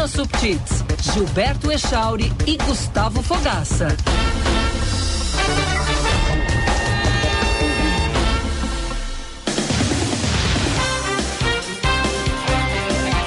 Bruna 0.00 0.08
Subtits, 0.08 0.84
Gilberto 1.12 1.70
Echauri 1.70 2.32
e 2.46 2.56
Gustavo 2.56 3.22
Fogaça. 3.22 3.88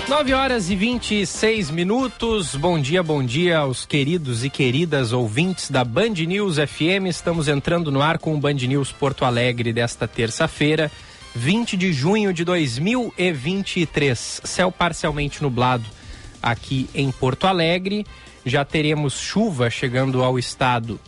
Nove 0.09 0.33
horas 0.33 0.71
e 0.71 0.75
26 0.75 1.69
minutos. 1.69 2.55
Bom 2.55 2.79
dia, 2.79 3.03
bom 3.03 3.23
dia 3.23 3.59
aos 3.59 3.85
queridos 3.85 4.43
e 4.43 4.49
queridas 4.49 5.13
ouvintes 5.13 5.69
da 5.69 5.83
Band 5.83 6.15
News 6.25 6.55
FM. 6.55 7.05
Estamos 7.07 7.47
entrando 7.47 7.91
no 7.91 8.01
ar 8.01 8.17
com 8.17 8.33
o 8.33 8.39
Band 8.39 8.53
News 8.53 8.91
Porto 8.91 9.25
Alegre 9.25 9.71
desta 9.71 10.07
terça-feira, 10.07 10.91
20 11.35 11.77
de 11.77 11.93
junho 11.93 12.33
de 12.33 12.43
2023. 12.43 14.41
Céu 14.43 14.71
parcialmente 14.71 15.43
nublado 15.43 15.85
aqui 16.43 16.89
em 16.93 17.09
Porto 17.11 17.47
Alegre. 17.47 18.05
Já 18.45 18.65
teremos 18.65 19.17
chuva 19.17 19.69
chegando 19.69 20.21
ao 20.21 20.37
estado, 20.37 20.99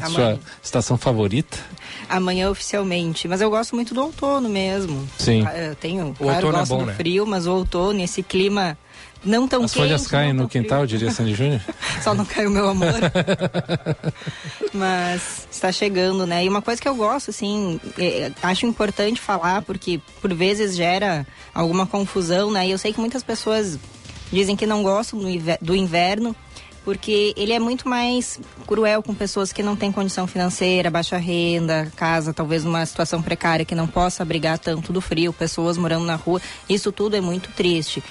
A 0.00 0.06
sua 0.08 0.40
estação 0.60 0.98
favorita? 0.98 1.56
Amanhã 2.08 2.50
oficialmente. 2.50 3.28
Mas 3.28 3.40
eu 3.40 3.48
gosto 3.48 3.76
muito 3.76 3.94
do 3.94 4.02
outono 4.02 4.48
mesmo. 4.48 5.08
Sim. 5.16 5.44
Eu 5.56 5.76
tenho, 5.76 6.08
O 6.08 6.14
claro, 6.14 6.46
outono 6.46 6.56
é 6.56 6.58
gosto 6.58 6.70
bom, 6.70 6.78
do 6.80 6.86
né? 6.86 6.94
frio, 6.94 7.24
mas 7.24 7.46
o 7.46 7.52
outono, 7.54 8.00
esse 8.02 8.20
clima 8.20 8.76
não 9.24 9.48
tão 9.48 9.64
As 9.64 9.72
quente, 9.72 9.82
folhas 9.82 10.06
caem 10.06 10.32
no 10.32 10.48
quintal, 10.48 10.80
frio. 10.80 10.98
diria 10.98 11.10
Sandy 11.10 11.34
Júnior? 11.34 11.60
Só 12.02 12.14
não 12.14 12.24
caiu 12.24 12.50
meu 12.50 12.68
amor. 12.68 12.94
Mas 14.72 15.46
está 15.50 15.72
chegando, 15.72 16.26
né? 16.26 16.44
E 16.44 16.48
uma 16.48 16.62
coisa 16.62 16.80
que 16.80 16.88
eu 16.88 16.94
gosto, 16.94 17.30
assim, 17.30 17.80
é, 17.98 18.30
acho 18.42 18.66
importante 18.66 19.20
falar, 19.20 19.62
porque 19.62 20.00
por 20.20 20.32
vezes 20.32 20.76
gera 20.76 21.26
alguma 21.52 21.86
confusão, 21.86 22.50
né? 22.50 22.66
E 22.66 22.70
eu 22.70 22.78
sei 22.78 22.92
que 22.92 23.00
muitas 23.00 23.22
pessoas 23.22 23.78
dizem 24.32 24.56
que 24.56 24.66
não 24.66 24.82
gostam 24.82 25.20
do 25.60 25.74
inverno, 25.74 26.34
porque 26.84 27.34
ele 27.36 27.52
é 27.52 27.58
muito 27.58 27.88
mais 27.88 28.40
cruel 28.66 29.02
com 29.02 29.14
pessoas 29.14 29.52
que 29.52 29.62
não 29.62 29.76
têm 29.76 29.92
condição 29.92 30.26
financeira, 30.26 30.90
baixa 30.90 31.16
renda, 31.16 31.92
casa 31.96 32.32
talvez 32.32 32.64
numa 32.64 32.84
situação 32.86 33.20
precária 33.20 33.64
que 33.64 33.74
não 33.74 33.86
possa 33.86 34.22
abrigar 34.22 34.58
tanto 34.58 34.92
do 34.92 35.00
frio, 35.00 35.32
pessoas 35.32 35.76
morando 35.76 36.04
na 36.04 36.14
rua. 36.14 36.40
Isso 36.68 36.90
tudo 36.92 37.16
é 37.16 37.20
muito 37.20 37.50
triste. 37.52 38.02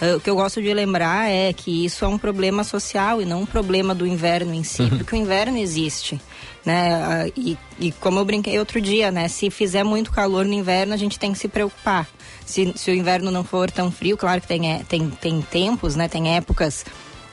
Ah, 0.00 0.16
o 0.16 0.20
que 0.20 0.28
eu 0.28 0.36
gosto 0.36 0.60
de 0.60 0.72
lembrar 0.74 1.30
é 1.30 1.52
que 1.52 1.84
isso 1.84 2.04
é 2.04 2.08
um 2.08 2.18
problema 2.18 2.62
social 2.64 3.22
e 3.22 3.24
não 3.24 3.42
um 3.42 3.46
problema 3.46 3.94
do 3.94 4.06
inverno 4.06 4.52
em 4.52 4.62
si, 4.62 4.86
porque 4.90 5.14
o 5.14 5.18
inverno 5.18 5.56
existe, 5.56 6.20
né? 6.64 6.92
Ah, 6.94 7.32
e, 7.36 7.56
e 7.80 7.92
como 7.92 8.18
eu 8.18 8.24
brinquei 8.24 8.58
outro 8.58 8.80
dia, 8.80 9.10
né? 9.10 9.26
Se 9.28 9.48
fizer 9.50 9.84
muito 9.84 10.10
calor 10.12 10.44
no 10.44 10.52
inverno, 10.52 10.92
a 10.92 10.96
gente 10.98 11.18
tem 11.18 11.32
que 11.32 11.38
se 11.38 11.48
preocupar. 11.48 12.06
Se, 12.44 12.72
se 12.76 12.90
o 12.90 12.94
inverno 12.94 13.30
não 13.30 13.42
for 13.42 13.70
tão 13.70 13.90
frio, 13.90 14.16
claro 14.16 14.40
que 14.40 14.46
tem, 14.46 14.70
é, 14.72 14.82
tem, 14.88 15.08
tem 15.10 15.40
tempos, 15.40 15.96
né? 15.96 16.08
Tem 16.08 16.36
épocas 16.36 16.84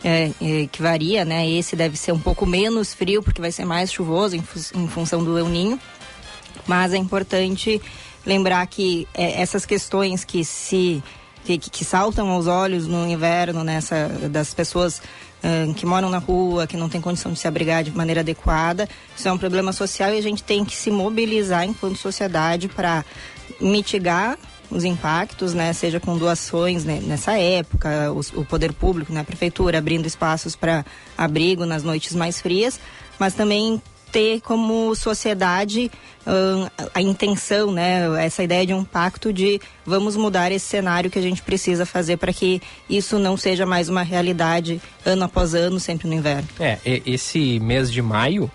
é, 0.04 0.32
é, 0.42 0.68
que 0.72 0.82
varia, 0.82 1.24
né? 1.26 1.48
Esse 1.50 1.76
deve 1.76 1.98
ser 1.98 2.12
um 2.14 2.20
pouco 2.20 2.46
menos 2.46 2.94
frio, 2.94 3.22
porque 3.22 3.42
vai 3.42 3.52
ser 3.52 3.66
mais 3.66 3.92
chuvoso 3.92 4.36
em, 4.36 4.42
fu- 4.42 4.78
em 4.78 4.88
função 4.88 5.24
do 5.24 5.38
El 5.38 5.50
Ninho. 5.50 5.80
Mas 6.66 6.94
é 6.94 6.98
importante 6.98 7.82
lembrar 8.26 8.66
que 8.68 9.06
é, 9.14 9.42
essas 9.42 9.66
questões 9.66 10.24
que 10.24 10.46
se 10.46 11.04
que, 11.46 11.58
que- 11.58 11.86
saltam 11.86 12.30
aos 12.30 12.48
olhos 12.48 12.88
no 12.88 13.08
inverno, 13.08 13.64
nessa 13.64 14.08
das 14.30 14.54
pessoas 14.54 15.02
que 15.76 15.86
moram 15.86 16.10
na 16.10 16.20
rua, 16.20 16.66
que 16.66 16.78
não 16.78 16.88
têm 16.88 17.02
condição 17.02 17.34
de 17.34 17.38
se 17.40 17.46
abrigar 17.50 17.84
de 17.84 17.92
maneira 17.92 18.22
adequada, 18.22 18.88
isso 19.18 19.28
é 19.28 19.32
um 19.32 19.38
problema 19.38 19.74
social 19.74 20.14
e 20.14 20.18
a 20.18 20.22
gente 20.22 20.42
tem 20.42 20.64
que 20.64 20.74
se 20.74 20.90
mobilizar 20.90 21.66
enquanto 21.66 21.98
sociedade 21.98 22.70
para 22.70 23.04
mitigar 23.60 24.38
os 24.72 24.86
impactos, 24.86 25.54
né, 25.54 25.72
seja 25.74 26.00
com 26.00 26.18
doações 26.18 26.84
né, 26.86 27.02
nessa 27.04 27.38
época, 27.38 28.12
os- 28.14 28.32
o 28.34 28.46
poder 28.46 28.72
público, 28.74 29.12
né, 29.14 29.20
a 29.20 29.24
prefeitura 29.24 29.78
abrindo 29.78 30.06
espaços 30.08 30.56
para 30.56 30.86
abrigo 31.18 31.66
nas 31.66 31.84
noites 31.84 32.16
mais 32.16 32.40
frias, 32.42 32.80
mas 33.20 33.34
também 33.36 33.82
ter 34.14 34.42
como 34.42 34.94
sociedade 34.96 35.92
ahn, 36.26 36.70
a 36.94 37.02
intenção, 37.02 37.72
né, 37.72 38.24
essa 38.24 38.44
ideia 38.44 38.66
de 38.66 38.74
um 38.74 38.86
pacto 38.86 39.34
de 39.34 39.60
vamos 39.84 40.16
mudar 40.16 40.52
esse 40.52 40.68
cenário 40.68 41.10
que 41.10 41.18
a 41.18 41.22
gente 41.22 41.42
precisa 41.42 41.84
fazer 41.84 42.18
para 42.18 42.32
que 42.32 42.62
isso 42.88 43.18
não 43.18 43.36
seja 43.36 43.66
mais 43.66 43.90
uma 43.90 44.04
realidade 44.04 44.80
ano 45.04 45.26
após 45.26 45.56
ano, 45.56 45.80
sempre 45.80 46.08
no 46.08 46.14
inverno. 46.14 46.48
É, 46.60 46.78
esse 46.86 47.60
mês 47.60 47.92
de 47.92 48.04
maio 48.04 48.50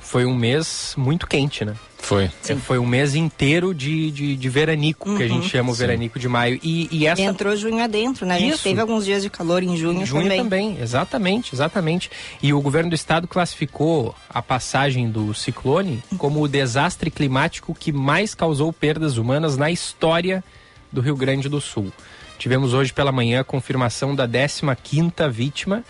foi 0.00 0.24
um 0.24 0.34
mês 0.34 0.94
muito 0.96 1.26
quente, 1.26 1.66
né? 1.66 1.74
Foi. 2.04 2.30
É, 2.46 2.54
Foi 2.56 2.78
um 2.78 2.84
mês 2.84 3.14
inteiro 3.14 3.74
de, 3.74 4.10
de, 4.10 4.36
de 4.36 4.48
veranico, 4.50 5.16
que 5.16 5.22
a 5.22 5.28
gente 5.28 5.48
chama 5.48 5.70
o 5.70 5.74
veranico 5.74 6.18
de 6.18 6.28
maio. 6.28 6.60
E, 6.62 6.86
e 6.92 7.06
essa 7.06 7.22
Entrou 7.22 7.56
junho 7.56 7.82
adentro, 7.82 8.26
né? 8.26 8.34
A 8.34 8.38
gente 8.38 8.54
Isso. 8.54 8.62
teve 8.62 8.78
alguns 8.78 9.06
dias 9.06 9.22
de 9.22 9.30
calor 9.30 9.62
em 9.62 9.74
junho, 9.74 10.04
Junho 10.04 10.24
também. 10.24 10.38
também. 10.42 10.78
exatamente, 10.82 11.54
exatamente. 11.54 12.10
E 12.42 12.52
o 12.52 12.60
governo 12.60 12.90
do 12.90 12.94
estado 12.94 13.26
classificou 13.26 14.14
a 14.28 14.42
passagem 14.42 15.10
do 15.10 15.32
ciclone 15.32 16.02
como 16.18 16.42
o 16.42 16.48
desastre 16.48 17.10
climático 17.10 17.74
que 17.74 17.90
mais 17.90 18.34
causou 18.34 18.70
perdas 18.70 19.16
humanas 19.16 19.56
na 19.56 19.70
história 19.70 20.44
do 20.92 21.00
Rio 21.00 21.16
Grande 21.16 21.48
do 21.48 21.58
Sul. 21.60 21.90
Tivemos 22.38 22.74
hoje 22.74 22.92
pela 22.92 23.12
manhã 23.12 23.40
a 23.40 23.44
confirmação 23.44 24.14
da 24.14 24.28
15ª 24.28 25.30
vítima. 25.30 25.82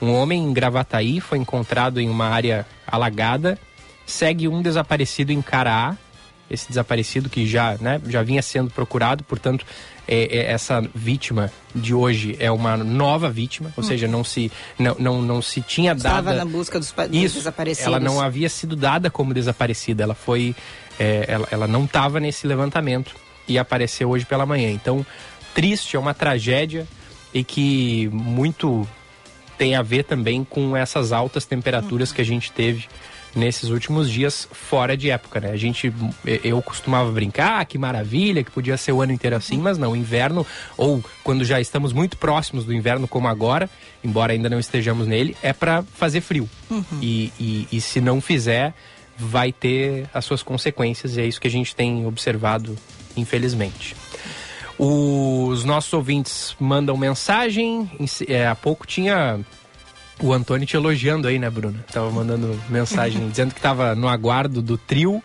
Um 0.00 0.14
homem 0.14 0.42
em 0.42 0.52
Gravataí 0.52 1.20
foi 1.20 1.36
encontrado 1.36 2.00
em 2.00 2.08
uma 2.08 2.26
área 2.26 2.66
alagada. 2.86 3.58
Segue 4.08 4.48
um 4.48 4.62
desaparecido 4.62 5.32
em 5.32 5.42
Caraá, 5.42 5.94
esse 6.50 6.66
desaparecido 6.68 7.28
que 7.28 7.46
já, 7.46 7.76
né, 7.78 8.00
já 8.06 8.22
vinha 8.22 8.40
sendo 8.40 8.70
procurado, 8.70 9.22
portanto, 9.22 9.66
é, 10.06 10.38
é, 10.38 10.52
essa 10.52 10.80
vítima 10.94 11.52
de 11.74 11.92
hoje 11.92 12.36
é 12.40 12.50
uma 12.50 12.76
nova 12.76 13.30
vítima, 13.30 13.70
ou 13.76 13.82
seja, 13.82 14.08
não 14.08 14.24
se, 14.24 14.50
não, 14.78 14.96
não, 14.98 15.22
não 15.22 15.42
se 15.42 15.60
tinha 15.60 15.92
Estava 15.92 16.34
dado. 16.34 16.38
na 16.38 16.44
busca 16.46 16.78
dos, 16.78 16.90
dos 16.90 17.08
Isso, 17.12 17.36
desaparecidos. 17.36 17.86
ela 17.86 18.00
não 18.00 18.18
havia 18.18 18.48
sido 18.48 18.74
dada 18.74 19.10
como 19.10 19.34
desaparecida, 19.34 20.04
ela 20.04 20.14
foi, 20.14 20.56
é, 20.98 21.26
ela, 21.28 21.48
ela 21.50 21.66
não 21.66 21.84
estava 21.84 22.18
nesse 22.18 22.46
levantamento 22.46 23.14
e 23.46 23.58
apareceu 23.58 24.08
hoje 24.08 24.24
pela 24.24 24.46
manhã. 24.46 24.70
Então, 24.70 25.04
triste, 25.54 25.96
é 25.96 25.98
uma 25.98 26.14
tragédia 26.14 26.86
e 27.34 27.44
que 27.44 28.08
muito 28.10 28.88
tem 29.58 29.74
a 29.74 29.82
ver 29.82 30.04
também 30.04 30.44
com 30.44 30.74
essas 30.74 31.12
altas 31.12 31.44
temperaturas 31.44 32.12
que 32.12 32.22
a 32.22 32.24
gente 32.24 32.50
teve 32.52 32.86
nesses 33.34 33.70
últimos 33.70 34.10
dias 34.10 34.48
fora 34.50 34.96
de 34.96 35.10
época, 35.10 35.40
né? 35.40 35.50
A 35.50 35.56
gente, 35.56 35.92
eu 36.42 36.60
costumava 36.62 37.10
brincar, 37.10 37.60
ah, 37.60 37.64
que 37.64 37.78
maravilha, 37.78 38.42
que 38.42 38.50
podia 38.50 38.76
ser 38.76 38.92
o 38.92 39.02
ano 39.02 39.12
inteiro 39.12 39.36
assim, 39.36 39.58
mas 39.58 39.78
não, 39.78 39.94
inverno, 39.94 40.46
ou 40.76 41.02
quando 41.22 41.44
já 41.44 41.60
estamos 41.60 41.92
muito 41.92 42.16
próximos 42.16 42.64
do 42.64 42.72
inverno, 42.72 43.06
como 43.06 43.28
agora, 43.28 43.68
embora 44.02 44.32
ainda 44.32 44.48
não 44.48 44.58
estejamos 44.58 45.06
nele, 45.06 45.36
é 45.42 45.52
para 45.52 45.82
fazer 45.82 46.20
frio. 46.20 46.48
Uhum. 46.70 46.84
E, 47.00 47.32
e, 47.38 47.68
e 47.72 47.80
se 47.80 48.00
não 48.00 48.20
fizer, 48.20 48.74
vai 49.16 49.52
ter 49.52 50.08
as 50.12 50.24
suas 50.24 50.42
consequências, 50.42 51.16
e 51.16 51.20
é 51.20 51.26
isso 51.26 51.40
que 51.40 51.48
a 51.48 51.50
gente 51.50 51.74
tem 51.74 52.06
observado, 52.06 52.76
infelizmente. 53.16 53.96
Os 54.78 55.64
nossos 55.64 55.92
ouvintes 55.92 56.54
mandam 56.60 56.96
mensagem. 56.96 57.90
É, 58.28 58.46
há 58.46 58.54
pouco 58.54 58.86
tinha 58.86 59.40
o 60.20 60.32
Antônio 60.32 60.66
te 60.66 60.76
elogiando 60.76 61.28
aí, 61.28 61.38
né, 61.38 61.48
Bruna? 61.50 61.84
Tava 61.92 62.10
mandando 62.10 62.58
mensagem 62.68 63.26
dizendo 63.30 63.54
que 63.54 63.60
tava 63.60 63.94
no 63.94 64.08
aguardo 64.08 64.60
do 64.62 64.76
trio. 64.76 65.22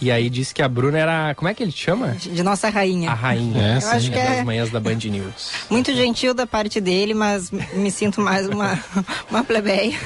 E 0.00 0.12
aí 0.12 0.30
disse 0.30 0.54
que 0.54 0.62
a 0.62 0.68
Bruna 0.68 0.96
era. 0.96 1.34
Como 1.34 1.48
é 1.48 1.54
que 1.54 1.60
ele 1.60 1.72
te 1.72 1.82
chama? 1.82 2.14
De 2.20 2.40
nossa 2.44 2.68
rainha. 2.68 3.10
A 3.10 3.14
rainha. 3.14 3.60
É, 3.60 3.82
Eu 3.82 3.88
acho 3.90 4.10
que 4.10 4.14
das 4.16 4.30
é 4.30 4.44
manhãs 4.44 4.70
da 4.70 4.78
Band 4.78 4.94
News. 4.94 5.50
muito 5.68 5.92
gentil 5.92 6.32
da 6.32 6.46
parte 6.46 6.80
dele, 6.80 7.14
mas 7.14 7.50
me 7.50 7.90
sinto 7.90 8.20
mais 8.20 8.46
uma, 8.46 8.78
uma 9.28 9.42
plebeia, 9.42 9.98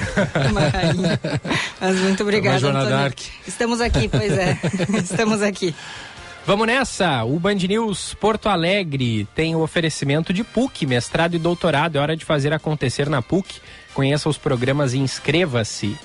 uma 0.49 0.61
rainha. 0.61 1.19
Mas 1.79 1.95
muito 1.99 2.23
obrigada, 2.23 2.67
Uma 2.67 2.79
Antônio. 2.79 2.89
Dark. 2.97 3.19
Estamos 3.47 3.79
aqui, 3.79 4.07
pois 4.07 4.31
é. 4.35 4.57
Estamos 4.97 5.43
aqui. 5.43 5.75
Vamos 6.45 6.67
nessa! 6.67 7.23
O 7.23 7.39
Band 7.39 7.55
News 7.55 8.13
Porto 8.15 8.49
Alegre 8.49 9.25
tem 9.33 9.55
o 9.55 9.61
oferecimento 9.61 10.33
de 10.33 10.43
PUC, 10.43 10.85
mestrado 10.85 11.35
e 11.35 11.39
doutorado. 11.39 11.95
É 11.95 12.01
hora 12.01 12.17
de 12.17 12.25
fazer 12.25 12.51
acontecer 12.51 13.09
na 13.09 13.21
PUC. 13.21 13.61
Conheça 13.93 14.27
os 14.27 14.37
programas 14.37 14.93
e 14.93 14.97
inscreva-se. 14.97 15.97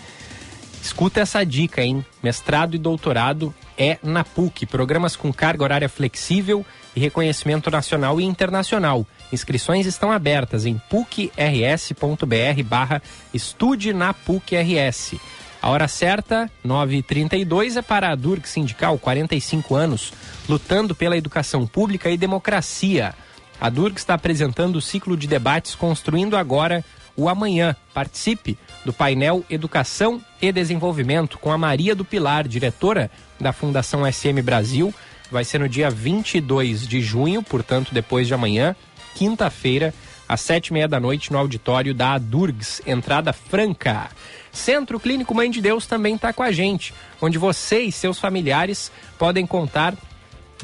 Escuta 0.81 1.19
essa 1.19 1.45
dica, 1.45 1.83
hein? 1.83 2.07
Mestrado 2.23 2.77
e 2.77 2.79
doutorado 2.79 3.53
é 3.77 3.99
na 4.01 4.23
PUC. 4.23 4.65
Programas 4.65 5.17
com 5.17 5.33
carga 5.33 5.65
horária 5.65 5.89
flexível 5.89 6.65
e 6.95 7.01
reconhecimento 7.01 7.69
nacional 7.69 8.21
e 8.21 8.25
internacional. 8.25 9.05
Inscrições 9.33 9.87
estão 9.87 10.13
abertas 10.13 10.67
em 10.67 10.81
pucrs.br 10.89 12.63
barra 12.65 13.03
estude 13.35 13.93
na 13.93 14.15
PUC-RS. 14.15 15.17
A 15.61 15.71
hora 15.71 15.89
certa, 15.89 16.51
9h32, 16.65 17.77
é 17.77 17.83
para 17.83 18.11
a 18.11 18.15
Durg 18.15 18.47
Sindical, 18.47 18.97
45 18.99 19.75
anos, 19.75 20.13
lutando 20.49 20.95
pela 20.95 21.17
educação 21.17 21.67
pública 21.67 22.09
e 22.11 22.17
democracia. 22.17 23.13
A 23.61 23.69
Durg 23.69 23.97
está 23.97 24.15
apresentando 24.15 24.77
o 24.77 24.81
ciclo 24.81 25.17
de 25.17 25.27
debates 25.27 25.75
Construindo 25.75 26.37
Agora 26.37 26.85
o 27.17 27.29
Amanhã. 27.29 27.75
Participe 27.93 28.57
do 28.85 28.93
painel 28.93 29.45
Educação 29.51 30.23
e 30.41 30.53
Desenvolvimento 30.53 31.39
com 31.39 31.51
a 31.51 31.59
Maria 31.59 31.95
do 31.95 32.05
Pilar, 32.05 32.47
diretora 32.47 33.11
da 33.41 33.53
Fundação 33.53 34.11
SM 34.11 34.41
Brasil. 34.41 34.95
Vai 35.29 35.45
ser 35.45 35.59
no 35.59 35.69
dia 35.69 35.91
22 35.91 36.87
de 36.87 37.01
junho, 37.03 37.43
portanto, 37.43 37.93
depois 37.93 38.29
de 38.29 38.35
amanhã, 38.35 38.77
quinta-feira, 39.17 39.93
às 40.29 40.41
sete 40.41 40.69
e 40.69 40.73
meia 40.73 40.87
da 40.87 41.01
noite, 41.01 41.33
no 41.33 41.39
auditório 41.39 41.95
da 41.95 42.13
Adurgs, 42.13 42.83
entrada 42.87 43.33
franca. 43.33 44.11
Centro 44.53 45.01
Clínico 45.01 45.35
Mãe 45.35 45.51
de 45.51 45.61
Deus 45.61 45.87
também 45.87 46.17
está 46.17 46.33
com 46.33 46.43
a 46.43 46.53
gente, 46.53 46.93
onde 47.21 47.39
você 47.39 47.81
e 47.81 47.93
seus 47.93 48.19
familiares 48.19 48.93
podem 49.19 49.47
contar 49.47 49.95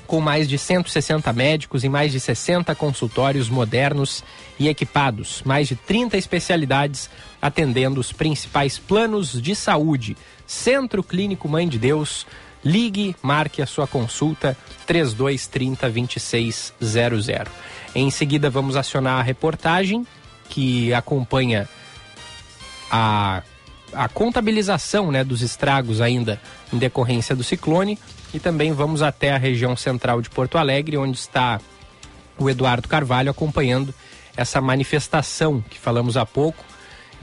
com 0.07 0.21
mais 0.21 0.49
de 0.49 0.59
160 0.59 1.33
médicos 1.33 1.85
e 1.85 1.89
mais 1.89 2.13
de 2.13 2.21
60 2.21 2.75
consultórios 2.75 3.49
modernos 3.49 4.23
e 4.59 4.69
equipados, 4.69 5.43
mais 5.45 5.69
de 5.69 5.77
30 5.77 6.17
especialidades 6.17 7.09
atendendo 7.41 8.01
os 8.01 8.13
principais 8.13 8.79
planos 8.79 9.41
de 9.41 9.55
saúde. 9.55 10.17
Centro 10.47 11.03
Clínico 11.03 11.49
Mãe 11.49 11.67
de 11.69 11.79
Deus, 11.79 12.27
ligue, 12.65 13.17
marque 13.23 13.63
a 13.63 13.67
sua 13.67 13.87
consulta 13.87 14.57
3230 14.87 15.91
2600. 15.91 17.53
Em 17.95 18.11
seguida 18.11 18.51
vamos 18.51 18.77
acionar 18.77 19.21
a 19.21 19.23
reportagem 19.23 20.07
que 20.49 20.93
acompanha 20.93 21.69
a 22.91 23.43
a 23.95 24.09
contabilização 24.09 25.11
né, 25.11 25.25
dos 25.25 25.41
estragos 25.41 26.01
ainda 26.01 26.41
em 26.73 26.79
decorrência 26.79 27.35
do 27.35 27.45
ciclone. 27.45 27.99
E 28.33 28.41
também 28.41 28.73
vamos 28.73 29.03
até 29.03 29.33
a 29.33 29.39
região 29.39 29.77
central 29.77 30.21
de 30.21 30.29
Porto 30.29 30.59
Alegre, 30.59 30.97
onde 30.97 31.17
está 31.17 31.61
o 32.39 32.51
Eduardo 32.51 32.89
Carvalho 32.89 33.31
acompanhando 33.31 33.95
essa 34.37 34.61
manifestação 34.61 35.63
que 35.71 35.79
falamos 35.79 36.17
há 36.17 36.27
pouco 36.27 36.65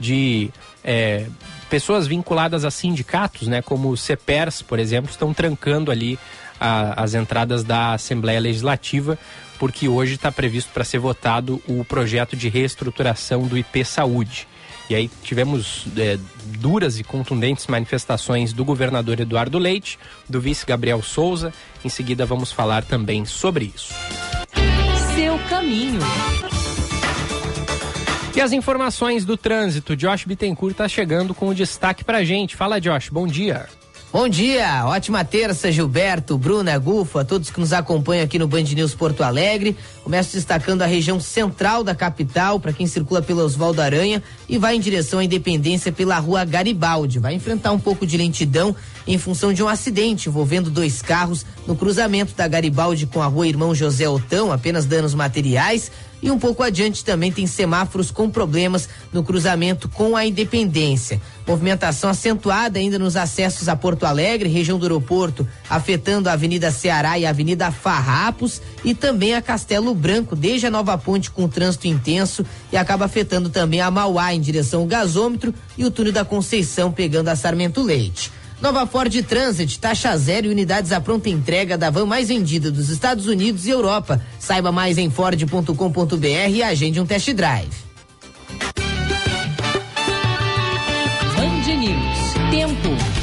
de 0.00 0.50
é, 0.82 1.26
pessoas 1.68 2.06
vinculadas 2.06 2.64
a 2.64 2.70
sindicatos, 2.70 3.46
né, 3.46 3.60
como 3.60 3.90
o 3.90 3.96
CEPERS, 3.96 4.62
por 4.62 4.78
exemplo, 4.78 5.10
estão 5.10 5.34
trancando 5.34 5.90
ali 5.90 6.18
a, 6.58 7.02
as 7.02 7.12
entradas 7.12 7.62
da 7.62 7.92
Assembleia 7.92 8.40
Legislativa, 8.40 9.18
porque 9.62 9.88
hoje 9.88 10.14
está 10.14 10.32
previsto 10.32 10.72
para 10.72 10.82
ser 10.82 10.98
votado 10.98 11.62
o 11.68 11.84
projeto 11.84 12.34
de 12.34 12.48
reestruturação 12.48 13.46
do 13.46 13.56
IP 13.56 13.84
Saúde. 13.84 14.48
E 14.90 14.94
aí 14.96 15.08
tivemos 15.22 15.86
é, 15.96 16.18
duras 16.58 16.98
e 16.98 17.04
contundentes 17.04 17.68
manifestações 17.68 18.52
do 18.52 18.64
governador 18.64 19.20
Eduardo 19.20 19.60
Leite, 19.60 20.00
do 20.28 20.40
vice 20.40 20.66
Gabriel 20.66 21.00
Souza. 21.00 21.54
Em 21.84 21.88
seguida 21.88 22.26
vamos 22.26 22.50
falar 22.50 22.82
também 22.82 23.24
sobre 23.24 23.72
isso. 23.72 23.94
Seu 25.14 25.38
caminho. 25.48 26.00
E 28.34 28.40
as 28.40 28.50
informações 28.50 29.24
do 29.24 29.36
trânsito, 29.36 29.94
Josh 29.94 30.24
Bittencourt 30.24 30.72
está 30.72 30.88
chegando 30.88 31.32
com 31.32 31.46
o 31.46 31.54
destaque 31.54 32.02
pra 32.02 32.24
gente. 32.24 32.56
Fala, 32.56 32.80
Josh, 32.80 33.10
bom 33.10 33.28
dia. 33.28 33.68
Bom 34.12 34.28
dia, 34.28 34.84
ótima 34.84 35.24
terça, 35.24 35.72
Gilberto, 35.72 36.36
Bruna, 36.36 36.76
Gufo, 36.76 37.18
a 37.18 37.24
todos 37.24 37.48
que 37.48 37.58
nos 37.58 37.72
acompanham 37.72 38.22
aqui 38.22 38.38
no 38.38 38.46
Band 38.46 38.64
News 38.64 38.94
Porto 38.94 39.22
Alegre. 39.22 39.74
Começo 40.04 40.34
destacando 40.34 40.82
a 40.82 40.86
região 40.86 41.18
central 41.18 41.82
da 41.82 41.94
capital, 41.94 42.60
para 42.60 42.74
quem 42.74 42.86
circula 42.86 43.22
pela 43.22 43.42
Oswaldo 43.42 43.80
Aranha 43.80 44.22
e 44.46 44.58
vai 44.58 44.76
em 44.76 44.80
direção 44.80 45.18
à 45.18 45.24
Independência 45.24 45.90
pela 45.90 46.18
rua 46.18 46.44
Garibaldi. 46.44 47.20
Vai 47.20 47.32
enfrentar 47.32 47.72
um 47.72 47.78
pouco 47.78 48.06
de 48.06 48.18
lentidão 48.18 48.76
em 49.06 49.16
função 49.16 49.50
de 49.50 49.62
um 49.62 49.68
acidente 49.68 50.28
envolvendo 50.28 50.68
dois 50.68 51.00
carros 51.00 51.46
no 51.66 51.74
cruzamento 51.74 52.34
da 52.34 52.46
Garibaldi 52.46 53.06
com 53.06 53.22
a 53.22 53.26
rua 53.26 53.48
Irmão 53.48 53.74
José 53.74 54.06
Otão, 54.06 54.52
apenas 54.52 54.84
danos 54.84 55.14
materiais. 55.14 55.90
E 56.22 56.30
um 56.30 56.38
pouco 56.38 56.62
adiante 56.62 57.04
também 57.04 57.32
tem 57.32 57.48
semáforos 57.48 58.12
com 58.12 58.30
problemas 58.30 58.88
no 59.12 59.24
cruzamento 59.24 59.88
com 59.88 60.16
a 60.16 60.24
Independência. 60.24 61.20
Movimentação 61.44 62.08
acentuada 62.08 62.78
ainda 62.78 62.96
nos 62.96 63.16
acessos 63.16 63.68
a 63.68 63.74
Porto 63.74 64.06
Alegre, 64.06 64.48
região 64.48 64.78
do 64.78 64.84
aeroporto, 64.84 65.46
afetando 65.68 66.28
a 66.28 66.34
Avenida 66.34 66.70
Ceará 66.70 67.18
e 67.18 67.26
a 67.26 67.30
Avenida 67.30 67.72
Farrapos 67.72 68.62
e 68.84 68.94
também 68.94 69.34
a 69.34 69.42
Castelo 69.42 69.92
Branco, 69.94 70.36
desde 70.36 70.68
a 70.68 70.70
Nova 70.70 70.96
Ponte 70.96 71.28
com 71.28 71.48
trânsito 71.48 71.88
intenso 71.88 72.46
e 72.70 72.76
acaba 72.76 73.06
afetando 73.06 73.50
também 73.50 73.80
a 73.80 73.90
Mauá 73.90 74.32
em 74.32 74.40
direção 74.40 74.82
ao 74.82 74.86
gasômetro 74.86 75.52
e 75.76 75.84
o 75.84 75.90
túnel 75.90 76.12
da 76.12 76.24
Conceição 76.24 76.92
pegando 76.92 77.28
a 77.28 77.36
Sarmento 77.36 77.82
Leite. 77.82 78.30
Nova 78.62 78.86
Ford 78.86 79.12
Transit, 79.24 79.76
taxa 79.80 80.16
zero 80.16 80.46
e 80.46 80.50
unidades 80.50 80.92
à 80.92 81.00
pronta 81.00 81.28
entrega 81.28 81.76
da 81.76 81.90
van 81.90 82.06
mais 82.06 82.28
vendida 82.28 82.70
dos 82.70 82.90
Estados 82.90 83.26
Unidos 83.26 83.66
e 83.66 83.70
Europa. 83.70 84.22
Saiba 84.38 84.70
mais 84.70 84.98
em 84.98 85.10
ford.com.br 85.10 86.48
e 86.48 86.62
agende 86.62 87.00
um 87.00 87.04
test 87.04 87.32
drive. 87.32 87.72
Band 91.36 91.74
News. 91.76 92.50
Tempo. 92.52 93.21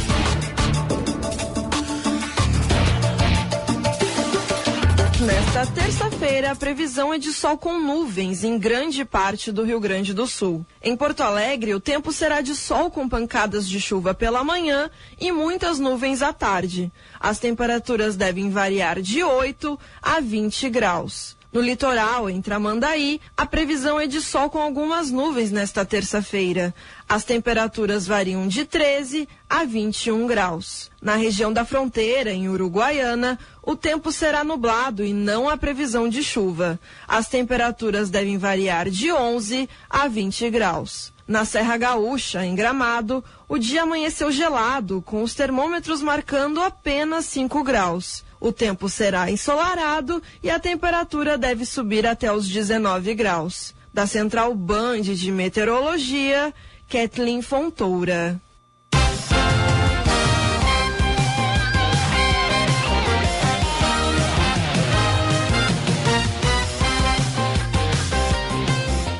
Nesta 5.29 5.63
terça-feira, 5.67 6.49
a 6.49 6.55
previsão 6.55 7.13
é 7.13 7.19
de 7.19 7.31
sol 7.31 7.55
com 7.55 7.79
nuvens 7.79 8.43
em 8.43 8.57
grande 8.57 9.05
parte 9.05 9.51
do 9.51 9.63
Rio 9.63 9.79
Grande 9.79 10.11
do 10.11 10.25
Sul. 10.25 10.65
Em 10.81 10.97
Porto 10.97 11.21
Alegre, 11.21 11.75
o 11.75 11.79
tempo 11.79 12.11
será 12.11 12.41
de 12.41 12.55
sol 12.55 12.89
com 12.89 13.07
pancadas 13.07 13.69
de 13.69 13.79
chuva 13.79 14.15
pela 14.15 14.43
manhã 14.43 14.89
e 15.21 15.31
muitas 15.31 15.77
nuvens 15.77 16.23
à 16.23 16.33
tarde. 16.33 16.91
As 17.19 17.37
temperaturas 17.37 18.15
devem 18.15 18.49
variar 18.49 18.99
de 19.01 19.23
8 19.23 19.79
a 20.01 20.19
20 20.19 20.67
graus. 20.67 21.37
No 21.51 21.61
litoral, 21.61 22.29
em 22.29 22.39
Tramandaí, 22.43 23.19
a 23.35 23.43
previsão 23.43 23.99
é 23.99 24.05
de 24.05 24.21
sol 24.21 24.51
com 24.51 24.59
algumas 24.59 25.09
nuvens 25.09 25.49
nesta 25.49 25.83
terça-feira. 25.83 26.71
As 27.07 27.23
temperaturas 27.23 28.05
variam 28.05 28.47
de 28.47 28.65
13 28.65 29.27
a 29.49 29.65
21 29.65 30.27
graus. 30.27 30.91
Na 31.01 31.15
região 31.15 31.51
da 31.51 31.65
fronteira, 31.65 32.31
em 32.31 32.47
Uruguaiana, 32.47 33.39
o 33.63 33.75
tempo 33.75 34.11
será 34.11 34.43
nublado 34.43 35.03
e 35.03 35.11
não 35.11 35.49
há 35.49 35.57
previsão 35.57 36.07
de 36.07 36.21
chuva. 36.21 36.79
As 37.07 37.27
temperaturas 37.27 38.11
devem 38.11 38.37
variar 38.37 38.87
de 38.87 39.11
11 39.11 39.67
a 39.89 40.07
20 40.07 40.51
graus. 40.51 41.11
Na 41.27 41.45
Serra 41.45 41.77
Gaúcha, 41.77 42.45
em 42.45 42.53
Gramado, 42.53 43.23
o 43.47 43.57
dia 43.57 43.83
amanheceu 43.83 44.31
gelado, 44.31 45.01
com 45.01 45.23
os 45.23 45.33
termômetros 45.33 46.01
marcando 46.01 46.61
apenas 46.61 47.25
5 47.25 47.63
graus. 47.63 48.23
O 48.39 48.51
tempo 48.51 48.87
será 48.87 49.29
ensolarado 49.29 50.21
e 50.41 50.49
a 50.49 50.59
temperatura 50.59 51.37
deve 51.37 51.65
subir 51.65 52.05
até 52.07 52.31
os 52.31 52.47
19 52.47 53.13
graus. 53.13 53.75
Da 53.93 54.07
Central 54.07 54.53
Band 54.55 55.01
de 55.01 55.31
Meteorologia, 55.31 56.53
Kathleen 56.87 57.41
Fontoura. 57.41 58.39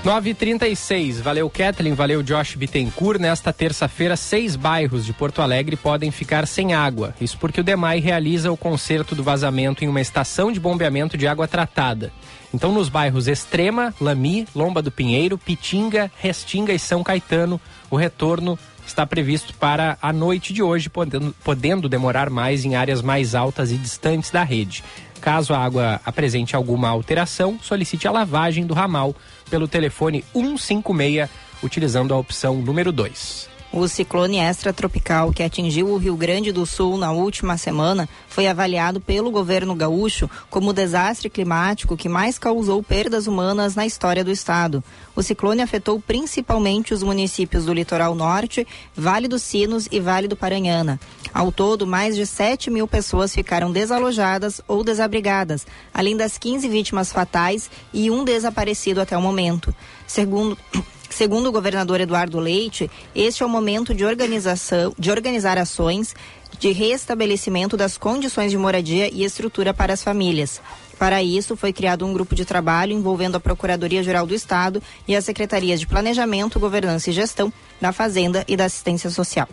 9h36, 0.10 1.22
valeu 1.22 1.48
Kathleen, 1.52 1.94
valeu 1.94 2.24
Josh 2.24 2.56
Bittencourt. 2.56 3.20
Nesta 3.20 3.54
terça-feira, 3.54 4.16
seis 4.16 4.56
bairros 4.56 5.06
de 5.06 5.14
Porto 5.14 5.40
Alegre 5.40 5.76
podem 5.76 6.10
ficar 6.10 6.48
sem 6.48 6.74
água. 6.74 7.14
Isso 7.22 7.38
porque 7.38 7.62
o 7.62 7.64
DEMAI 7.64 8.00
realiza 8.00 8.52
o 8.52 8.58
conserto 8.58 9.14
do 9.14 9.22
vazamento 9.22 9.86
em 9.86 9.88
uma 9.88 10.02
estação 10.02 10.52
de 10.52 10.60
bombeamento 10.60 11.16
de 11.16 11.28
água 11.28 11.48
tratada. 11.48 12.12
Então, 12.52 12.72
nos 12.72 12.90
bairros 12.90 13.28
Extrema, 13.28 13.94
Lami, 14.02 14.48
Lomba 14.56 14.82
do 14.82 14.90
Pinheiro, 14.90 15.38
Pitinga, 15.38 16.12
Restinga 16.18 16.74
e 16.74 16.80
São 16.80 17.04
Caetano, 17.04 17.62
o 17.88 17.96
retorno 17.96 18.58
está 18.88 19.06
previsto 19.06 19.54
para 19.54 19.96
a 20.02 20.12
noite 20.12 20.52
de 20.52 20.64
hoje, 20.64 20.90
podendo, 20.90 21.36
podendo 21.44 21.88
demorar 21.88 22.32
mais 22.32 22.66
em 22.66 22.76
áreas 22.76 23.04
mais 23.04 23.36
altas 23.36 23.72
e 23.72 23.78
distantes 23.78 24.32
da 24.32 24.42
rede. 24.42 24.84
Caso 25.22 25.54
a 25.54 25.60
água 25.60 26.00
apresente 26.06 26.56
alguma 26.56 26.88
alteração, 26.88 27.60
solicite 27.62 28.08
a 28.08 28.12
lavagem 28.12 28.66
do 28.66 28.74
ramal 28.74 29.14
pelo 29.50 29.68
telefone 29.68 30.24
156, 30.34 31.30
utilizando 31.64 32.14
a 32.14 32.18
opção 32.18 32.56
número 32.56 32.92
2. 32.92 33.49
O 33.72 33.88
ciclone 33.88 34.40
extratropical 34.40 35.32
que 35.32 35.44
atingiu 35.44 35.90
o 35.90 35.98
Rio 35.98 36.16
Grande 36.16 36.52
do 36.52 36.66
Sul 36.66 36.98
na 36.98 37.12
última 37.12 37.56
semana 37.56 38.10
foi 38.28 38.48
avaliado 38.48 39.00
pelo 39.00 39.30
governo 39.30 39.76
gaúcho 39.76 40.28
como 40.50 40.72
o 40.72 40.74
desastre 40.74 41.30
climático 41.30 41.96
que 41.96 42.10
mais 42.10 42.40
causou 42.40 42.82
perdas 42.82 43.28
humanas 43.28 43.76
na 43.76 43.86
história 43.86 44.24
do 44.24 44.32
estado. 44.32 44.84
O 45.16 45.22
ciclone 45.22 45.62
afetou 45.62 46.02
principalmente 46.02 46.96
os 46.96 47.04
municípios 47.04 47.66
do 47.66 47.74
litoral 47.74 48.16
norte, 48.16 48.66
Vale 48.96 49.28
dos 49.28 49.44
Sinos 49.44 49.88
e 49.92 50.00
Vale 50.00 50.28
do 50.28 50.36
Paranhana. 50.36 51.00
Ao 51.32 51.52
todo, 51.52 51.86
mais 51.86 52.16
de 52.16 52.26
7 52.26 52.72
mil 52.72 52.88
pessoas 52.88 53.36
ficaram 53.36 53.72
desalojadas 53.72 54.62
ou 54.68 54.84
desabrigadas, 54.84 55.68
além 55.94 56.18
das 56.18 56.40
15 56.40 56.68
vítimas 56.68 57.12
fatais 57.12 57.70
e 57.94 58.10
um 58.10 58.24
desaparecido 58.24 59.00
até 59.00 59.16
o 59.16 59.22
momento. 59.22 59.74
Segundo 60.08 60.58
Segundo 61.10 61.48
o 61.48 61.52
governador 61.52 62.00
Eduardo 62.00 62.40
Leite, 62.40 62.90
este 63.16 63.42
é 63.42 63.46
o 63.46 63.50
momento 63.50 63.94
de 63.94 64.06
organização, 64.06 64.94
de 64.98 65.10
organizar 65.10 65.58
ações 65.58 66.16
de 66.60 66.72
restabelecimento 66.72 67.76
das 67.76 67.98
condições 67.98 68.52
de 68.52 68.58
moradia 68.58 69.10
e 69.12 69.24
estrutura 69.24 69.74
para 69.74 69.94
as 69.94 70.04
famílias. 70.04 70.62
Para 70.98 71.24
isso, 71.24 71.56
foi 71.56 71.72
criado 71.72 72.06
um 72.06 72.14
grupo 72.14 72.36
de 72.36 72.46
trabalho 72.46 72.94
envolvendo 72.94 73.36
a 73.36 73.40
Procuradoria-Geral 73.40 74.26
do 74.26 74.36
Estado 74.36 74.84
e 75.08 75.16
as 75.16 75.26
Secretarias 75.26 75.80
de 75.80 75.88
Planejamento, 75.88 76.60
Governança 76.60 77.10
e 77.10 77.14
Gestão, 77.14 77.52
da 77.80 77.92
Fazenda 77.92 78.44
e 78.48 78.58
da 78.58 78.66
Assistência 78.66 79.10
Social. 79.10 79.48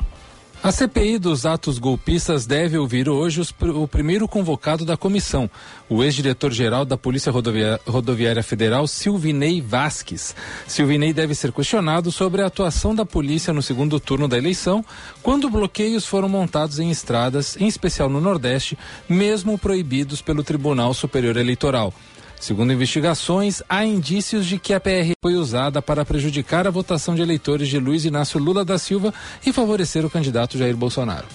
A 0.66 0.72
CPI 0.72 1.20
dos 1.20 1.46
atos 1.46 1.78
golpistas 1.78 2.44
deve 2.44 2.76
ouvir 2.76 3.08
hoje 3.08 3.40
os, 3.40 3.54
o 3.72 3.86
primeiro 3.86 4.26
convocado 4.26 4.84
da 4.84 4.96
comissão, 4.96 5.48
o 5.88 6.02
ex-diretor-geral 6.02 6.84
da 6.84 6.96
Polícia 6.96 7.30
Rodoviária, 7.30 7.80
Rodoviária 7.86 8.42
Federal, 8.42 8.88
Silvinei 8.88 9.60
Vasques. 9.60 10.34
Silvinei 10.66 11.12
deve 11.12 11.36
ser 11.36 11.52
questionado 11.52 12.10
sobre 12.10 12.42
a 12.42 12.46
atuação 12.46 12.96
da 12.96 13.06
polícia 13.06 13.52
no 13.52 13.62
segundo 13.62 14.00
turno 14.00 14.26
da 14.26 14.36
eleição, 14.36 14.84
quando 15.22 15.48
bloqueios 15.48 16.04
foram 16.04 16.28
montados 16.28 16.80
em 16.80 16.90
estradas, 16.90 17.56
em 17.60 17.68
especial 17.68 18.08
no 18.08 18.20
Nordeste, 18.20 18.76
mesmo 19.08 19.56
proibidos 19.56 20.20
pelo 20.20 20.42
Tribunal 20.42 20.92
Superior 20.94 21.36
Eleitoral. 21.36 21.94
Segundo 22.38 22.72
investigações, 22.72 23.62
há 23.68 23.84
indícios 23.84 24.46
de 24.46 24.58
que 24.58 24.74
a 24.74 24.80
PR 24.80 25.12
foi 25.22 25.34
usada 25.34 25.80
para 25.80 26.04
prejudicar 26.04 26.66
a 26.66 26.70
votação 26.70 27.14
de 27.14 27.22
eleitores 27.22 27.68
de 27.68 27.78
Luiz 27.78 28.04
Inácio 28.04 28.38
Lula 28.38 28.64
da 28.64 28.78
Silva 28.78 29.12
e 29.44 29.52
favorecer 29.52 30.04
o 30.04 30.10
candidato 30.10 30.58
Jair 30.58 30.76
Bolsonaro. 30.76 31.26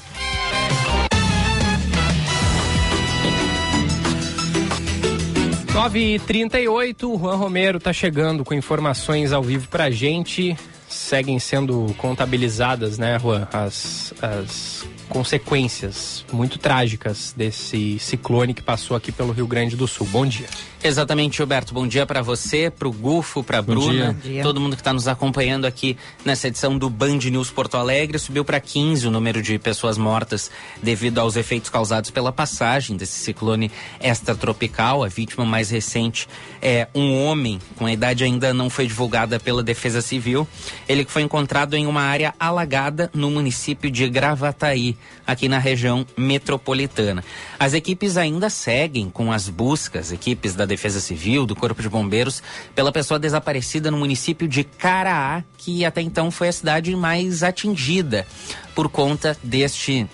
Nove 5.73 6.15
e 6.15 6.19
trinta 6.19 6.57
Juan 6.61 7.35
Romero 7.35 7.77
está 7.77 7.93
chegando 7.93 8.43
com 8.43 8.53
informações 8.53 9.31
ao 9.31 9.41
vivo 9.41 9.67
para 9.69 9.85
a 9.85 9.89
gente. 9.91 10.55
Seguem 10.87 11.39
sendo 11.39 11.95
contabilizadas, 11.97 12.97
né, 12.97 13.17
Juan, 13.17 13.47
as, 13.53 14.13
as 14.21 14.85
consequências 15.07 16.25
muito 16.31 16.59
trágicas 16.59 17.33
desse 17.35 17.97
ciclone 17.99 18.53
que 18.53 18.61
passou 18.61 18.95
aqui 18.95 19.11
pelo 19.11 19.31
Rio 19.31 19.47
Grande 19.47 19.77
do 19.77 19.87
Sul. 19.87 20.05
Bom 20.07 20.25
dia. 20.25 20.47
Exatamente, 20.83 21.37
Gilberto. 21.37 21.75
Bom 21.75 21.87
dia 21.87 22.07
para 22.07 22.23
você, 22.23 22.71
para 22.71 22.87
o 22.87 22.91
Gufo, 22.91 23.43
para 23.43 23.59
a 23.59 23.61
Bruna, 23.61 24.17
dia. 24.23 24.41
todo 24.41 24.59
mundo 24.59 24.75
que 24.75 24.81
está 24.81 24.91
nos 24.91 25.07
acompanhando 25.07 25.65
aqui 25.65 25.95
nessa 26.25 26.47
edição 26.47 26.75
do 26.75 26.89
Band 26.89 27.17
News 27.17 27.51
Porto 27.51 27.77
Alegre. 27.77 28.17
Subiu 28.17 28.43
para 28.43 28.59
15 28.59 29.07
o 29.07 29.11
número 29.11 29.43
de 29.43 29.59
pessoas 29.59 29.95
mortas 29.95 30.49
devido 30.81 31.19
aos 31.19 31.35
efeitos 31.35 31.69
causados 31.69 32.09
pela 32.09 32.31
passagem 32.31 32.97
desse 32.97 33.19
ciclone 33.19 33.71
extratropical. 34.01 35.03
A 35.03 35.07
vítima 35.07 35.45
mais 35.45 35.69
recente 35.69 36.27
é 36.59 36.87
um 36.95 37.25
homem 37.25 37.59
com 37.75 37.85
a 37.85 37.93
idade 37.93 38.23
ainda 38.23 38.51
não 38.51 38.67
foi 38.67 38.87
divulgada 38.87 39.39
pela 39.39 39.61
Defesa 39.61 40.01
Civil. 40.01 40.47
Ele 40.89 41.05
foi 41.05 41.21
encontrado 41.21 41.75
em 41.75 41.85
uma 41.85 42.01
área 42.01 42.33
alagada 42.39 43.07
no 43.13 43.29
município 43.29 43.91
de 43.91 44.09
Gravataí, 44.09 44.97
aqui 45.27 45.47
na 45.47 45.59
região 45.59 46.07
metropolitana. 46.17 47.23
As 47.59 47.75
equipes 47.75 48.17
ainda 48.17 48.49
seguem 48.49 49.11
com 49.11 49.31
as 49.31 49.47
buscas, 49.47 50.11
equipes 50.11 50.55
da 50.55 50.70
Defesa 50.71 51.01
Civil, 51.01 51.45
do 51.45 51.53
Corpo 51.53 51.81
de 51.81 51.89
Bombeiros, 51.89 52.41
pela 52.73 52.93
pessoa 52.93 53.19
desaparecida 53.19 53.91
no 53.91 53.97
município 53.97 54.47
de 54.47 54.63
Caraá, 54.63 55.43
que 55.57 55.83
até 55.83 56.01
então 56.01 56.31
foi 56.31 56.47
a 56.47 56.53
cidade 56.53 56.95
mais 56.95 57.43
atingida 57.43 58.25
por 58.73 58.87
conta 58.87 59.37
deste 59.43 60.07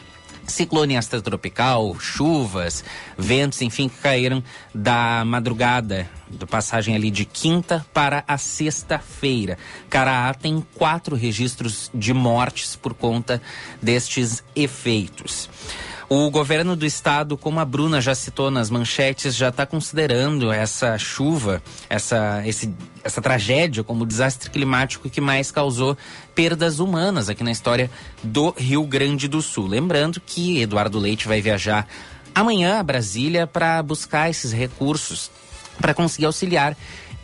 ciclone 0.47 0.95
extratropical, 0.95 1.95
chuvas, 1.99 2.83
ventos, 3.15 3.61
enfim, 3.61 3.87
que 3.87 3.97
caíram 3.97 4.43
da 4.73 5.23
madrugada, 5.25 6.09
da 6.27 6.47
passagem 6.47 6.95
ali 6.95 7.11
de 7.11 7.23
quinta 7.23 7.85
para 7.93 8.23
a 8.27 8.37
sexta-feira. 8.37 9.59
Caraá 9.91 10.33
tem 10.33 10.65
quatro 10.73 11.15
registros 11.15 11.91
de 11.93 12.13
mortes 12.13 12.75
por 12.75 12.95
conta 12.95 13.39
destes 13.79 14.43
efeitos. 14.55 15.49
O 16.09 16.31
governo 16.31 16.73
do 16.73 16.85
estado, 16.85 17.37
como 17.37 17.59
a 17.59 17.65
Bruna 17.65 17.99
já 17.99 18.15
citou 18.15 18.49
nas 18.49 18.69
manchetes, 18.69 19.35
já 19.35 19.49
está 19.49 19.65
considerando 19.65 20.49
essa 20.53 20.97
chuva, 20.97 21.61
essa, 21.89 22.41
esse, 22.45 22.73
essa 23.03 23.21
tragédia 23.21 23.83
como 23.83 24.03
o 24.03 24.07
desastre 24.07 24.49
climático 24.49 25.09
que 25.09 25.19
mais 25.19 25.51
causou 25.51 25.97
perdas 26.33 26.79
humanas 26.79 27.27
aqui 27.27 27.43
na 27.43 27.51
história 27.51 27.91
do 28.23 28.51
Rio 28.51 28.85
Grande 28.85 29.27
do 29.27 29.41
Sul. 29.41 29.67
Lembrando 29.67 30.21
que 30.25 30.61
Eduardo 30.61 30.97
Leite 30.97 31.27
vai 31.27 31.41
viajar 31.41 31.85
amanhã 32.33 32.79
a 32.79 32.83
Brasília 32.83 33.45
para 33.45 33.83
buscar 33.83 34.29
esses 34.29 34.53
recursos 34.53 35.29
para 35.77 35.93
conseguir 35.93 36.25
auxiliar 36.25 36.75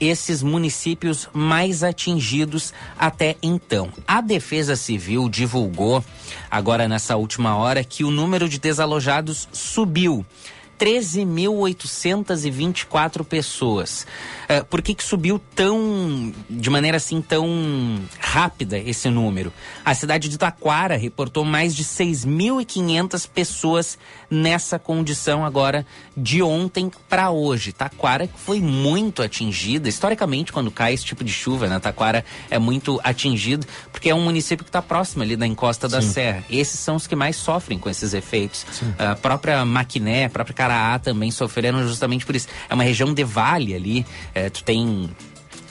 esses 0.04 0.44
municípios 0.44 1.28
mais 1.34 1.84
atingidos 1.84 2.74
até 2.98 3.36
então. 3.42 3.90
A 4.08 4.22
Defesa 4.22 4.76
Civil 4.76 5.30
divulgou, 5.30 6.04
agora 6.50 6.88
nessa 6.88 7.16
última 7.16 7.56
hora, 7.56 7.84
que 7.84 8.04
o 8.04 8.10
número 8.12 8.50
de 8.50 8.60
desalojados 8.60 9.48
subiu. 9.52 10.26
13.824 10.80 13.24
pessoas. 13.24 14.08
Uh, 14.60 14.66
por 14.66 14.82
que, 14.82 14.94
que 14.94 15.04
subiu 15.04 15.40
tão, 15.56 16.34
de 16.50 16.70
maneira 16.70 16.98
assim, 16.98 17.22
tão 17.22 18.00
rápida 18.20 18.78
esse 18.78 19.10
número? 19.10 19.54
A 19.86 19.94
cidade 19.94 20.30
de 20.30 20.38
Taquara 20.38 20.96
reportou 20.98 21.46
mais 21.46 21.76
de 21.76 21.84
6.500 21.84 23.28
pessoas 23.28 23.98
nessa 24.30 24.78
condição 24.78 25.46
agora 25.46 25.86
de 26.16 26.42
ontem 26.42 26.92
para 27.08 27.32
hoje. 27.32 27.72
Taquara 27.72 28.30
foi 28.36 28.60
muito 28.60 29.22
atingida, 29.22 29.88
historicamente, 29.88 30.52
quando 30.52 30.72
cai 30.72 30.94
esse 30.94 31.06
tipo 31.06 31.24
de 31.24 31.32
chuva, 31.32 31.68
né? 31.68 31.80
Taquara 31.80 32.26
é 32.50 32.60
muito 32.60 33.00
atingido, 33.04 33.66
porque 33.92 34.10
é 34.10 34.16
um 34.16 34.24
município 34.24 34.64
que 34.64 34.70
está 34.70 34.82
próximo 34.82 35.24
ali 35.24 35.36
da 35.36 35.48
encosta 35.48 35.88
da 35.88 36.02
Sim. 36.02 36.10
serra. 36.10 36.44
Esses 36.50 36.80
são 36.80 36.96
os 36.96 37.08
que 37.08 37.16
mais 37.16 37.36
sofrem 37.36 37.80
com 37.80 37.90
esses 37.90 38.14
efeitos. 38.14 38.66
A 38.98 39.16
própria 39.16 39.64
Maquiné, 39.66 40.26
a 40.26 40.30
própria 40.30 40.54
Caraá 40.54 41.00
também 41.00 41.32
sofreram 41.32 41.88
justamente 41.88 42.26
por 42.26 42.36
isso. 42.36 42.48
É 42.70 42.74
uma 42.74 42.84
região 42.84 43.14
de 43.14 43.24
vale 43.24 43.74
ali, 43.74 44.06
é, 44.34 44.43
tu 44.50 44.64
tem 44.64 45.10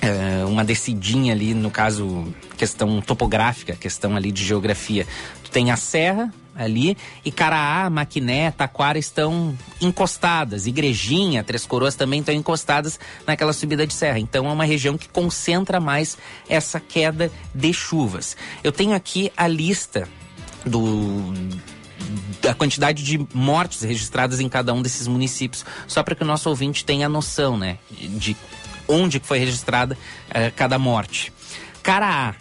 é, 0.00 0.44
uma 0.44 0.64
descidinha 0.64 1.32
ali, 1.32 1.54
no 1.54 1.70
caso, 1.70 2.26
questão 2.56 3.00
topográfica, 3.00 3.74
questão 3.74 4.16
ali 4.16 4.32
de 4.32 4.44
geografia. 4.44 5.06
Tu 5.44 5.50
tem 5.50 5.70
a 5.70 5.76
serra 5.76 6.32
ali 6.54 6.96
e 7.24 7.32
Caraá, 7.32 7.88
Maquiné, 7.88 8.50
Taquara 8.50 8.98
estão 8.98 9.56
encostadas. 9.80 10.66
Igrejinha, 10.66 11.42
Três 11.42 11.64
Coroas 11.64 11.94
também 11.94 12.20
estão 12.20 12.34
encostadas 12.34 12.98
naquela 13.26 13.52
subida 13.52 13.86
de 13.86 13.94
serra. 13.94 14.18
Então 14.18 14.48
é 14.48 14.52
uma 14.52 14.64
região 14.64 14.98
que 14.98 15.08
concentra 15.08 15.80
mais 15.80 16.18
essa 16.48 16.80
queda 16.80 17.30
de 17.54 17.72
chuvas. 17.72 18.36
Eu 18.62 18.72
tenho 18.72 18.94
aqui 18.94 19.32
a 19.36 19.46
lista 19.46 20.08
do 20.66 21.32
da 22.40 22.52
quantidade 22.52 23.04
de 23.04 23.24
mortes 23.32 23.82
registradas 23.82 24.40
em 24.40 24.48
cada 24.48 24.74
um 24.74 24.82
desses 24.82 25.06
municípios, 25.06 25.64
só 25.86 26.02
para 26.02 26.16
que 26.16 26.24
o 26.24 26.26
nosso 26.26 26.48
ouvinte 26.48 26.84
tenha 26.84 27.08
noção, 27.08 27.56
né, 27.56 27.78
de 27.90 28.36
onde 28.88 29.20
foi 29.20 29.38
registrada 29.38 29.96
eh, 30.30 30.50
cada 30.50 30.78
morte. 30.78 31.32
Caraá, 31.82 32.34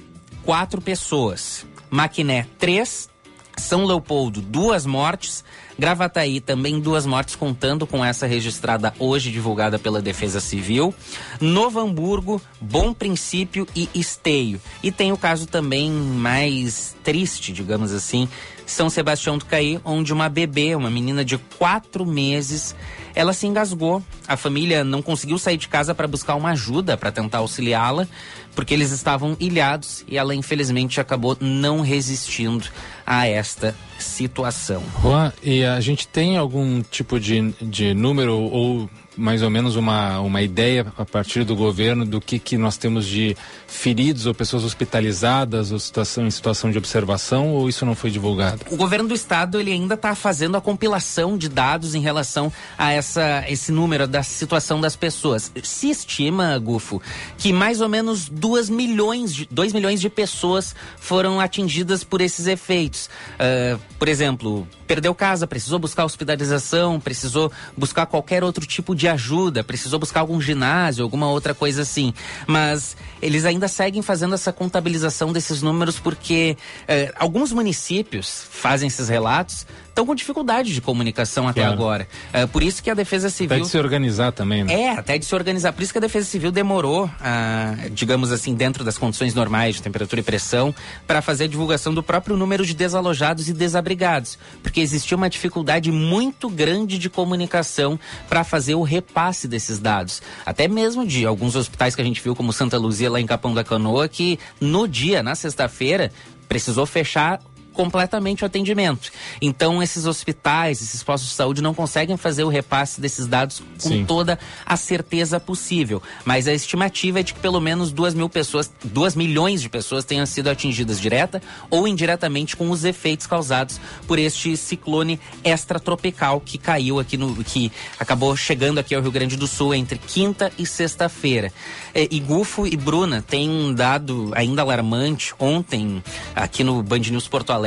quatro 0.44 0.82
pessoas. 0.82 1.66
Maquiné, 1.90 2.48
três. 2.58 3.10
São 3.58 3.86
Leopoldo, 3.86 4.42
duas 4.42 4.86
mortes. 4.86 5.44
Gravataí 5.78 6.40
também 6.40 6.80
duas 6.80 7.06
mortes 7.06 7.36
contando 7.36 7.88
com 7.88 8.04
essa 8.04 8.28
registrada 8.28 8.94
hoje 9.00 9.32
divulgada 9.32 9.80
pela 9.80 10.02
Defesa 10.02 10.40
Civil. 10.40 10.94
Novo 11.40 11.80
Hamburgo, 11.80 12.42
Bom 12.60 12.94
Princípio 12.94 13.68
e 13.76 13.90
Esteio. 13.94 14.62
E 14.84 14.92
tem 14.92 15.12
o 15.12 15.18
caso 15.18 15.48
também 15.48 15.92
mais 15.92 16.96
triste, 17.04 17.52
digamos 17.52 17.92
assim, 17.92 18.28
São 18.66 18.90
Sebastião 18.90 19.38
do 19.38 19.46
Caí, 19.46 19.80
onde 19.84 20.14
uma 20.14 20.30
bebê, 20.30 20.76
uma 20.76 20.90
menina 20.90 21.26
de 21.26 21.38
quatro 21.58 22.06
meses, 22.06 22.76
ela 23.16 23.34
se 23.34 23.48
engasgou. 23.48 24.02
A 24.28 24.38
família 24.38 24.84
não 24.84 25.02
conseguiu 25.02 25.38
sair 25.38 25.58
de 25.58 25.68
casa 25.68 25.94
para 25.94 26.08
buscar 26.08 26.36
uma 26.36 26.52
ajuda 26.52 26.98
para 26.98 27.12
tentar 27.12 27.40
auxiliá-la, 27.40 28.08
porque 28.56 28.74
eles 28.74 28.92
estavam 28.92 29.36
ilhados 29.40 30.04
e 30.08 30.18
ela 30.18 30.36
infelizmente 30.36 31.00
acabou 31.00 31.38
não 31.40 31.82
resistindo 31.82 32.68
a 33.06 33.28
esta 33.28 33.76
situação. 34.00 34.84
Juan, 35.02 35.32
e 35.44 35.64
a 35.64 35.80
gente 35.80 36.08
tem 36.08 36.38
algum 36.38 36.82
tipo 36.82 37.20
de, 37.20 37.54
de 37.62 37.94
número 37.94 38.38
ou 38.38 38.90
mais 39.18 39.42
ou 39.42 39.50
menos 39.50 39.76
uma, 39.76 40.20
uma 40.22 40.42
ideia 40.42 40.86
a 40.98 41.06
partir 41.06 41.44
do 41.44 41.56
governo 41.56 42.06
do 42.06 42.22
que, 42.22 42.40
que 42.40 42.58
nós 42.58 42.78
temos 42.78 43.06
de 43.06 43.36
feridos 43.68 44.26
ou 44.26 44.34
pessoas 44.34 44.64
hospitalizadas 44.64 45.72
ou 45.72 45.80
situação, 45.80 46.26
em 46.26 46.32
situação 46.32 46.72
de 46.72 46.78
observação 46.78 47.50
ou 47.50 47.68
isso 47.68 47.86
não 47.86 47.94
foi 47.94 48.10
divulgado? 48.10 48.62
O 48.72 48.78
governo 48.78 49.10
do 49.10 49.14
estado 49.14 49.60
ele 49.60 49.72
ainda 49.72 49.96
está 49.96 50.16
fazendo 50.16 50.56
a 50.56 50.62
compilação 50.62 51.38
de 51.38 51.50
dados 51.50 51.94
em 51.94 52.00
relação 52.00 52.52
a 52.78 52.92
essa, 52.92 53.44
esse 53.48 53.72
número 53.72 54.08
da 54.08 54.24
situação 54.24 54.80
das 54.80 54.96
pessoas. 54.96 55.52
Se 55.62 55.90
estima, 55.90 56.58
Gufo, 56.58 57.02
que 57.38 57.52
mais 57.52 57.82
ou 57.82 57.90
menos 57.90 58.30
2 58.42 58.70
milhões 58.70 59.36
de, 59.36 59.48
2 59.52 59.72
milhões 59.72 60.02
de 60.02 60.10
pessoas 60.10 60.76
foram 60.98 61.40
atingidas 61.40 62.04
por 62.04 62.22
esses 62.22 62.48
efeitos. 62.48 63.08
Uh, 63.36 63.80
por 64.00 64.08
exemplo, 64.08 64.68
perdeu 64.88 65.14
casa, 65.14 65.46
precisou 65.46 65.78
buscar 65.78 66.06
hospitalização, 66.06 67.00
precisou 67.00 67.52
buscar 67.78 68.08
qualquer 68.08 68.44
outro 68.44 68.66
tipo 68.66 68.96
de 68.96 69.08
ajuda, 69.08 69.64
precisou 69.64 70.00
buscar 70.00 70.22
algum 70.22 70.42
ginásio, 70.42 71.04
alguma 71.04 71.30
outra 71.30 71.54
coisa 71.54 71.84
assim. 71.84 72.16
Mas 72.48 72.98
eles 73.22 73.46
ainda 73.46 73.68
seguem 73.68 74.02
fazendo 74.02 74.34
essa 74.34 74.52
contabilização 74.52 75.32
desses 75.32 75.62
números 75.62 76.00
porque 76.00 76.58
eh, 76.88 77.14
alguns 77.18 77.52
municípios 77.52 78.44
fazem 78.50 78.88
esses 78.88 79.08
relatos, 79.08 79.68
estão 79.92 80.06
com 80.06 80.16
dificuldade 80.16 80.74
de 80.74 80.82
comunicação 80.82 81.48
até 81.48 81.62
Claro. 81.62 81.74
agora. 81.76 82.08
É, 82.34 82.46
por 82.48 82.64
isso 82.64 82.82
que 82.82 82.90
a 82.90 82.94
Defesa 82.94 83.30
Civil. 83.30 83.56
Até 83.58 83.64
de 83.64 83.70
se 83.70 83.78
organizar 83.78 84.32
também, 84.32 84.64
né? 84.64 84.74
É, 84.74 84.90
até 84.92 85.18
de 85.18 85.26
se 85.26 85.36
organizar. 85.36 85.74
Por 85.74 85.84
isso 85.84 85.92
que 85.92 85.98
a 85.98 86.02
Defesa 86.02 86.26
Civil 86.26 86.52
demorou, 86.52 87.10
ah, 87.20 87.76
digamos 87.92 88.32
assim, 88.32 88.56
dentro 88.56 88.84
das 88.84 88.98
condições 88.98 89.34
normais 89.34 89.76
de 89.76 89.82
temperatura 89.84 90.22
e 90.22 90.24
pressão, 90.24 90.74
para 91.06 91.22
fazer 91.22 91.44
a 91.44 91.48
divulgação 91.48 91.94
do 91.94 92.02
próprio 92.02 92.36
número 92.38 92.66
de 92.66 92.74
desalojados 92.74 93.50
e 93.50 93.54
desabrigados. 93.54 94.40
Porque 94.64 94.80
existia 94.82 95.16
uma 95.16 95.30
dificuldade 95.30 95.92
muito 95.92 96.50
grande 96.50 96.98
de 96.98 97.10
comunicação 97.10 98.00
para 98.30 98.44
fazer 98.44 98.76
o 98.76 98.82
repasse 98.84 99.48
desses 99.48 99.78
dados. 99.78 100.22
Até 100.46 100.68
mesmo 100.68 101.06
de 101.06 101.26
alguns 101.26 101.56
hospitais 101.56 101.96
que 101.96 102.02
a 102.02 102.06
gente 102.06 102.22
viu, 102.22 102.36
como 102.36 102.54
Santa 102.54 102.78
Luzia, 102.78 103.12
lá 103.12 103.20
em 103.20 103.26
Capão 103.26 103.54
da 103.54 103.64
Canoa, 103.64 104.08
que 104.08 104.40
no 104.60 104.88
dia, 104.88 105.22
na 105.22 105.36
sexta-feira, 105.36 106.12
precisou 106.48 106.86
fechar 106.86 107.40
completamente 107.74 108.44
o 108.44 108.46
atendimento. 108.46 109.12
Então, 109.42 109.82
esses 109.82 110.06
hospitais, 110.06 110.82
esses 110.82 111.02
postos 111.04 111.30
de 111.30 111.36
saúde 111.36 111.62
não 111.62 111.74
conseguem 111.74 112.18
fazer 112.18 112.44
o 112.44 112.50
repasse 112.50 113.00
desses 113.00 113.28
dados 113.28 113.62
com 113.82 113.90
Sim. 113.90 114.06
toda 114.06 114.38
a 114.66 114.78
certeza 114.78 115.40
possível. 115.40 116.02
Mas 116.26 116.48
a 116.48 116.54
estimativa 116.54 117.20
é 117.20 117.24
de 117.24 117.34
que 117.34 117.40
pelo 117.40 117.60
menos 117.60 117.92
duas 117.92 118.14
mil 118.14 118.30
pessoas, 118.30 118.72
duas 118.84 119.16
milhões 119.16 119.62
de 119.62 119.70
pessoas 119.70 120.06
tenham 120.06 120.26
sido 120.26 120.50
atingidas 120.50 121.00
direta 121.00 121.42
ou 121.70 121.88
indiretamente 121.88 122.56
com 122.56 122.70
os 122.70 122.84
efeitos 122.84 123.26
causados 123.26 123.80
por 124.08 124.20
este 124.20 124.56
ciclone 124.58 125.20
extratropical 125.44 126.40
que 126.40 126.58
caiu 126.58 127.00
aqui 127.00 127.18
no. 127.18 127.44
que 127.44 127.72
acabou 128.00 128.36
chegando 128.36 128.80
aqui 128.80 128.94
ao 128.94 129.02
Rio 129.02 129.12
Grande 129.12 129.36
do 129.36 129.48
Sul 129.48 129.74
entre 129.74 129.98
quinta 129.98 130.52
e 130.58 130.66
sexta-feira. 130.66 131.52
É, 131.94 132.08
e 132.10 132.20
Gufo 132.20 132.68
e 132.68 132.76
Bruna 132.76 133.22
tem 133.22 133.50
um 133.50 133.74
dado 133.74 134.32
ainda 134.36 134.62
alarmante. 134.62 135.34
Ontem, 135.40 136.04
aqui 136.36 136.64
no 136.64 136.82
Band 136.84 137.00
News 137.00 137.28
Porto 137.28 137.52
Alegre, 137.52 137.61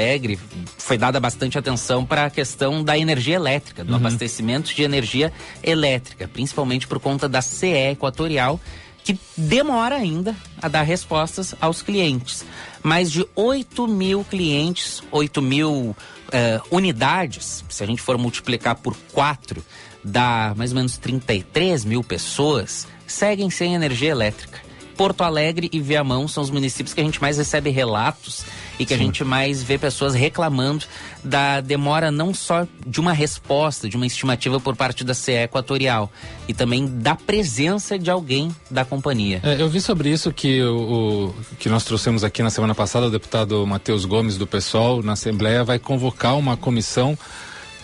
foi 0.79 0.99
dada 0.99 1.19
bastante 1.19 1.59
atenção 1.59 2.05
para 2.05 2.27
a 2.27 2.31
questão 2.31 2.83
da 2.83 2.99
energia 2.99 3.37
elétrica, 3.37 3.85
do 3.85 3.95
abastecimento 3.95 4.75
de 4.75 4.83
energia 4.83 5.33
elétrica, 5.63 6.29
principalmente 6.29 6.87
por 6.87 7.01
conta 7.01 7.29
da 7.29 7.41
CE 7.41 7.91
Equatorial, 7.93 8.61
que 9.03 9.19
demora 9.37 9.97
ainda 9.97 10.35
a 10.61 10.69
dar 10.69 10.83
respostas 10.83 11.55
aos 11.61 11.83
clientes. 11.83 12.45
Mais 12.83 13.13
de 13.13 13.27
8 13.35 13.87
mil 13.87 14.25
clientes, 14.25 15.03
8 15.11 15.43
mil 15.43 15.95
eh, 16.33 16.61
unidades, 16.71 17.65
se 17.69 17.85
a 17.85 17.87
gente 17.87 18.01
for 18.01 18.17
multiplicar 18.17 18.77
por 18.77 18.97
4, 19.13 19.63
dá 20.03 20.55
mais 20.57 20.71
ou 20.73 20.77
menos 20.77 20.97
33 20.97 21.85
mil 21.85 22.03
pessoas, 22.03 22.87
seguem 23.07 23.51
sem 23.51 23.75
energia 23.75 24.11
elétrica. 24.11 24.59
Porto 24.97 25.23
Alegre 25.23 25.69
e 25.73 25.81
Viamão 25.81 26.27
são 26.29 26.43
os 26.43 26.51
municípios 26.51 26.95
que 26.95 27.01
a 27.01 27.05
gente 27.05 27.21
mais 27.21 27.37
recebe 27.37 27.71
relatos 27.71 28.45
e 28.79 28.85
que 28.85 28.93
a 28.93 28.97
gente 28.99 29.23
mais 29.25 29.63
vê 29.63 29.79
pessoas 29.79 30.15
reclamando 30.15 30.85
da 31.23 31.61
demora 31.61 32.11
não 32.11 32.35
só 32.35 32.67
de 32.87 33.01
uma 33.01 33.13
resposta, 33.13 33.89
de 33.89 33.97
uma 33.97 34.07
estimativa 34.07 34.59
por 34.61 34.75
parte 34.77 35.05
da 35.05 35.15
CE 35.15 35.33
Equatorial, 35.45 36.11
e 36.49 36.53
também 36.55 36.87
da 36.87 37.15
presença 37.15 37.99
de 37.99 38.11
alguém 38.11 38.55
da 38.71 38.85
companhia. 38.85 39.41
É, 39.43 39.61
eu 39.61 39.69
vi 39.69 39.81
sobre 39.81 40.11
isso 40.11 40.33
que 40.33 40.63
o, 40.63 41.33
que 41.59 41.69
nós 41.69 41.85
trouxemos 41.85 42.25
aqui 42.25 42.43
na 42.43 42.51
semana 42.51 42.75
passada, 42.75 43.07
o 43.07 43.11
deputado 43.11 43.67
Matheus 43.67 44.05
Gomes 44.05 44.37
do 44.37 44.47
PSOL, 44.47 45.03
na 45.03 45.13
Assembleia, 45.13 45.63
vai 45.65 45.79
convocar 45.79 46.37
uma 46.37 46.57
comissão 46.57 47.17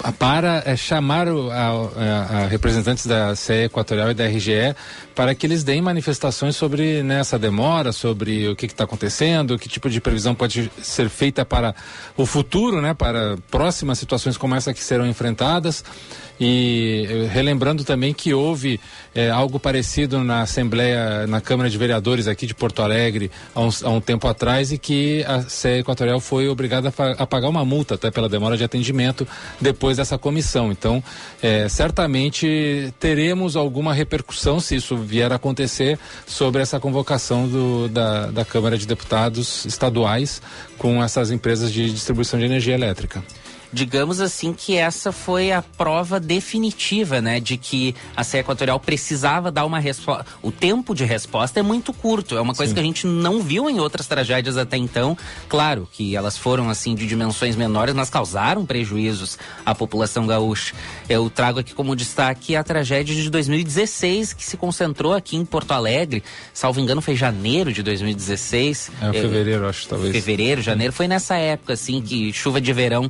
a- 0.02 0.12
para 0.12 0.62
é, 0.66 0.76
chamar 0.76 1.28
o- 1.28 1.50
a, 1.50 1.56
a- 1.56 2.42
a 2.42 2.46
representantes 2.46 3.06
da 3.06 3.34
CE 3.36 3.64
Equatorial 3.64 4.10
e 4.10 4.14
da 4.14 4.24
RGE 4.26 4.74
para 5.20 5.34
que 5.34 5.46
eles 5.46 5.62
deem 5.62 5.82
manifestações 5.82 6.56
sobre 6.56 7.02
né, 7.02 7.20
essa 7.20 7.38
demora, 7.38 7.92
sobre 7.92 8.48
o 8.48 8.56
que 8.56 8.64
está 8.64 8.84
acontecendo, 8.84 9.58
que 9.58 9.68
tipo 9.68 9.90
de 9.90 10.00
previsão 10.00 10.34
pode 10.34 10.70
ser 10.80 11.10
feita 11.10 11.44
para 11.44 11.74
o 12.16 12.24
futuro, 12.24 12.80
né, 12.80 12.94
para 12.94 13.36
próximas 13.50 13.98
situações 13.98 14.38
como 14.38 14.54
essa 14.54 14.72
que 14.72 14.82
serão 14.82 15.06
enfrentadas. 15.06 15.84
E 16.42 17.06
eh, 17.06 17.28
relembrando 17.30 17.84
também 17.84 18.14
que 18.14 18.32
houve 18.32 18.80
eh, 19.14 19.28
algo 19.28 19.60
parecido 19.60 20.24
na 20.24 20.40
Assembleia, 20.40 21.26
na 21.26 21.38
Câmara 21.38 21.68
de 21.68 21.76
Vereadores 21.76 22.26
aqui 22.26 22.46
de 22.46 22.54
Porto 22.54 22.80
Alegre 22.80 23.30
há, 23.54 23.60
uns- 23.60 23.84
há 23.84 23.90
um 23.90 24.00
tempo 24.00 24.26
atrás 24.26 24.72
e 24.72 24.78
que 24.78 25.22
a 25.28 25.42
CE 25.42 25.80
Equatorial 25.80 26.18
foi 26.18 26.48
obrigada 26.48 26.90
a, 26.96 27.22
a 27.22 27.26
pagar 27.26 27.50
uma 27.50 27.62
multa 27.62 27.96
até 27.96 28.10
pela 28.10 28.26
demora 28.26 28.56
de 28.56 28.64
atendimento 28.64 29.28
depois 29.60 29.98
dessa 29.98 30.16
comissão. 30.16 30.72
Então, 30.72 31.04
eh, 31.42 31.68
certamente 31.68 32.90
teremos 32.98 33.54
alguma 33.54 33.92
repercussão, 33.92 34.60
se 34.60 34.76
isso 34.76 34.96
vier 35.10 35.32
a 35.32 35.34
acontecer, 35.36 35.98
sobre 36.26 36.62
essa 36.62 36.78
convocação 36.78 37.48
do- 37.48 37.88
da, 37.88 38.26
da 38.30 38.44
Câmara 38.44 38.78
de 38.78 38.86
Deputados 38.86 39.64
estaduais 39.66 40.40
com 40.78 41.02
essas 41.02 41.30
empresas 41.32 41.72
de 41.72 41.90
distribuição 41.90 42.38
de 42.38 42.44
energia 42.46 42.74
elétrica. 42.74 43.22
Digamos 43.72 44.20
assim 44.20 44.52
que 44.52 44.76
essa 44.76 45.12
foi 45.12 45.52
a 45.52 45.62
prova 45.62 46.18
definitiva, 46.18 47.20
né, 47.20 47.40
de 47.40 47.56
que 47.56 47.94
a 48.16 48.24
CE 48.24 48.38
Equatorial 48.38 48.80
precisava 48.80 49.50
dar 49.50 49.64
uma 49.64 49.78
resposta. 49.78 50.26
O 50.42 50.50
tempo 50.50 50.94
de 50.94 51.04
resposta 51.04 51.60
é 51.60 51.62
muito 51.62 51.92
curto, 51.92 52.36
é 52.36 52.40
uma 52.40 52.54
coisa 52.54 52.70
Sim. 52.70 52.74
que 52.74 52.80
a 52.80 52.84
gente 52.84 53.06
não 53.06 53.40
viu 53.40 53.68
em 53.68 53.80
outras 53.80 54.06
tragédias 54.06 54.56
até 54.56 54.76
então. 54.76 55.16
Claro 55.48 55.88
que 55.92 56.16
elas 56.16 56.36
foram 56.36 56.68
assim 56.68 56.94
de 56.94 57.06
dimensões 57.06 57.56
menores, 57.56 57.94
mas 57.94 58.10
causaram 58.10 58.66
prejuízos 58.66 59.38
à 59.64 59.74
população 59.74 60.26
gaúcha. 60.26 60.74
Eu 61.08 61.28
trago 61.30 61.60
aqui 61.60 61.74
como 61.74 61.94
destaque 61.94 62.56
a 62.56 62.64
tragédia 62.64 63.14
de 63.14 63.30
2016 63.30 64.32
que 64.32 64.44
se 64.44 64.56
concentrou 64.56 65.14
aqui 65.14 65.36
em 65.36 65.44
Porto 65.44 65.72
Alegre. 65.72 66.22
Salvo 66.52 66.80
engano, 66.80 67.00
foi 67.00 67.14
janeiro 67.14 67.72
de 67.72 67.82
2016. 67.82 68.90
É, 69.00 69.12
fevereiro, 69.12 69.68
acho, 69.68 69.88
talvez. 69.88 70.12
fevereiro, 70.12 70.62
janeiro, 70.62 70.92
foi 70.92 71.06
nessa 71.06 71.36
época, 71.36 71.74
assim, 71.74 72.00
que 72.00 72.32
chuva 72.32 72.60
de 72.60 72.72
verão 72.72 73.08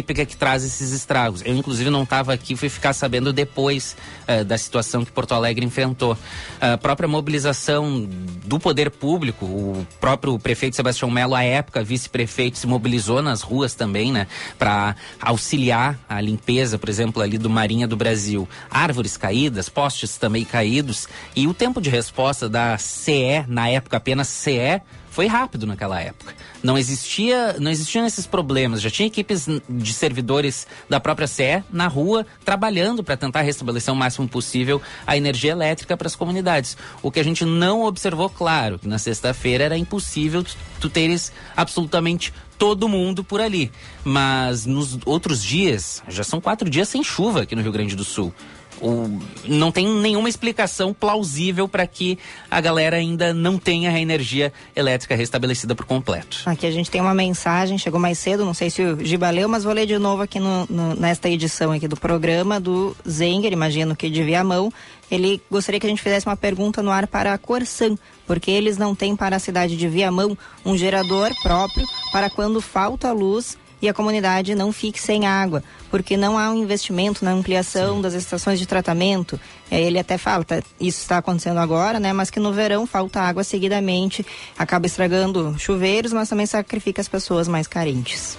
típica 0.00 0.24
que 0.24 0.34
traz 0.34 0.64
esses 0.64 0.92
estragos. 0.92 1.42
Eu, 1.44 1.54
inclusive, 1.54 1.90
não 1.90 2.04
estava 2.04 2.32
aqui, 2.32 2.56
fui 2.56 2.70
ficar 2.70 2.94
sabendo 2.94 3.32
depois 3.32 3.94
eh, 4.26 4.42
da 4.42 4.56
situação 4.56 5.04
que 5.04 5.12
Porto 5.12 5.32
Alegre 5.32 5.64
enfrentou. 5.64 6.16
A 6.58 6.78
própria 6.78 7.06
mobilização 7.06 8.08
do 8.46 8.58
poder 8.58 8.90
público, 8.90 9.44
o 9.44 9.86
próprio 10.00 10.38
prefeito 10.38 10.74
Sebastião 10.74 11.10
Melo, 11.10 11.34
à 11.34 11.42
época, 11.42 11.84
vice-prefeito, 11.84 12.56
se 12.56 12.66
mobilizou 12.66 13.20
nas 13.20 13.42
ruas 13.42 13.74
também, 13.74 14.10
né, 14.10 14.26
para 14.58 14.96
auxiliar 15.20 15.98
a 16.08 16.18
limpeza, 16.20 16.78
por 16.78 16.88
exemplo, 16.88 17.22
ali 17.22 17.36
do 17.36 17.50
Marinha 17.50 17.86
do 17.86 17.96
Brasil. 17.96 18.48
Árvores 18.70 19.18
caídas, 19.18 19.68
postes 19.68 20.16
também 20.16 20.44
caídos, 20.46 21.08
e 21.36 21.46
o 21.46 21.52
tempo 21.52 21.80
de 21.80 21.90
resposta 21.90 22.48
da 22.48 22.78
CE, 22.78 23.44
na 23.46 23.68
época 23.68 23.98
apenas 23.98 24.28
CE, 24.28 24.80
foi 25.20 25.26
rápido 25.26 25.66
naquela 25.66 26.00
época. 26.00 26.34
Não 26.62 26.78
existia, 26.78 27.54
não 27.58 27.70
existiam 27.70 28.06
esses 28.06 28.26
problemas. 28.26 28.80
Já 28.80 28.88
tinha 28.88 29.06
equipes 29.06 29.46
de 29.68 29.92
servidores 29.92 30.66
da 30.88 30.98
própria 30.98 31.26
CE 31.26 31.62
na 31.70 31.88
rua 31.88 32.24
trabalhando 32.42 33.04
para 33.04 33.18
tentar 33.18 33.42
restabelecer 33.42 33.92
o 33.92 33.96
máximo 33.96 34.26
possível 34.26 34.80
a 35.06 35.18
energia 35.18 35.52
elétrica 35.52 35.94
para 35.94 36.06
as 36.06 36.16
comunidades. 36.16 36.74
O 37.02 37.10
que 37.10 37.20
a 37.20 37.22
gente 37.22 37.44
não 37.44 37.84
observou, 37.84 38.30
claro, 38.30 38.78
que 38.78 38.88
na 38.88 38.96
sexta-feira 38.96 39.64
era 39.64 39.76
impossível 39.76 40.42
tu 40.80 40.88
teres 40.88 41.30
absolutamente 41.54 42.32
todo 42.56 42.88
mundo 42.88 43.22
por 43.22 43.42
ali. 43.42 43.70
Mas 44.02 44.64
nos 44.64 44.98
outros 45.04 45.44
dias, 45.44 46.02
já 46.08 46.24
são 46.24 46.40
quatro 46.40 46.70
dias 46.70 46.88
sem 46.88 47.04
chuva 47.04 47.42
aqui 47.42 47.54
no 47.54 47.60
Rio 47.60 47.72
Grande 47.72 47.94
do 47.94 48.04
Sul. 48.04 48.32
O, 48.80 49.20
não 49.46 49.70
tem 49.70 49.86
nenhuma 49.86 50.28
explicação 50.28 50.94
plausível 50.94 51.68
para 51.68 51.86
que 51.86 52.18
a 52.50 52.60
galera 52.60 52.96
ainda 52.96 53.34
não 53.34 53.58
tenha 53.58 53.90
a 53.90 54.00
energia 54.00 54.52
elétrica 54.74 55.14
restabelecida 55.14 55.74
por 55.74 55.84
completo. 55.84 56.42
Aqui 56.46 56.66
a 56.66 56.70
gente 56.70 56.90
tem 56.90 57.00
uma 57.00 57.14
mensagem, 57.14 57.76
chegou 57.76 58.00
mais 58.00 58.18
cedo, 58.18 58.44
não 58.44 58.54
sei 58.54 58.70
se 58.70 58.82
o 58.82 59.04
Giba 59.04 59.28
leu, 59.30 59.48
mas 59.48 59.64
vou 59.64 59.72
ler 59.72 59.86
de 59.86 59.98
novo 59.98 60.22
aqui 60.22 60.40
no, 60.40 60.66
no, 60.68 60.94
nesta 60.94 61.28
edição 61.28 61.72
aqui 61.72 61.86
do 61.86 61.96
programa 61.96 62.58
do 62.58 62.96
Zenger, 63.08 63.52
imagino 63.52 63.94
que 63.94 64.08
de 64.08 64.22
Viamão. 64.22 64.72
Ele 65.10 65.42
gostaria 65.50 65.80
que 65.80 65.86
a 65.86 65.90
gente 65.90 66.02
fizesse 66.02 66.26
uma 66.26 66.36
pergunta 66.36 66.82
no 66.82 66.90
ar 66.90 67.06
para 67.06 67.34
a 67.34 67.38
Corsan, 67.38 67.96
porque 68.26 68.50
eles 68.50 68.78
não 68.78 68.94
têm 68.94 69.16
para 69.16 69.36
a 69.36 69.40
cidade 69.40 69.76
de 69.76 69.88
Viamão 69.88 70.38
um 70.64 70.76
gerador 70.76 71.30
próprio 71.42 71.86
para 72.12 72.30
quando 72.30 72.60
falta 72.60 73.12
luz 73.12 73.58
e 73.80 73.88
a 73.88 73.94
comunidade 73.94 74.54
não 74.54 74.72
fique 74.72 75.00
sem 75.00 75.26
água, 75.26 75.62
porque 75.90 76.16
não 76.16 76.38
há 76.38 76.50
um 76.50 76.56
investimento 76.56 77.24
na 77.24 77.32
ampliação 77.32 77.96
Sim. 77.96 78.02
das 78.02 78.14
estações 78.14 78.58
de 78.58 78.66
tratamento. 78.66 79.40
Ele 79.70 79.98
até 79.98 80.18
fala, 80.18 80.44
tá, 80.44 80.62
isso 80.80 81.00
está 81.00 81.18
acontecendo 81.18 81.58
agora, 81.58 81.98
né? 81.98 82.12
Mas 82.12 82.30
que 82.30 82.40
no 82.40 82.52
verão 82.52 82.86
falta 82.86 83.20
água 83.20 83.44
seguidamente, 83.44 84.24
acaba 84.58 84.86
estragando 84.86 85.56
chuveiros, 85.58 86.12
mas 86.12 86.28
também 86.28 86.46
sacrifica 86.46 87.00
as 87.00 87.08
pessoas 87.08 87.48
mais 87.48 87.66
carentes. 87.66 88.38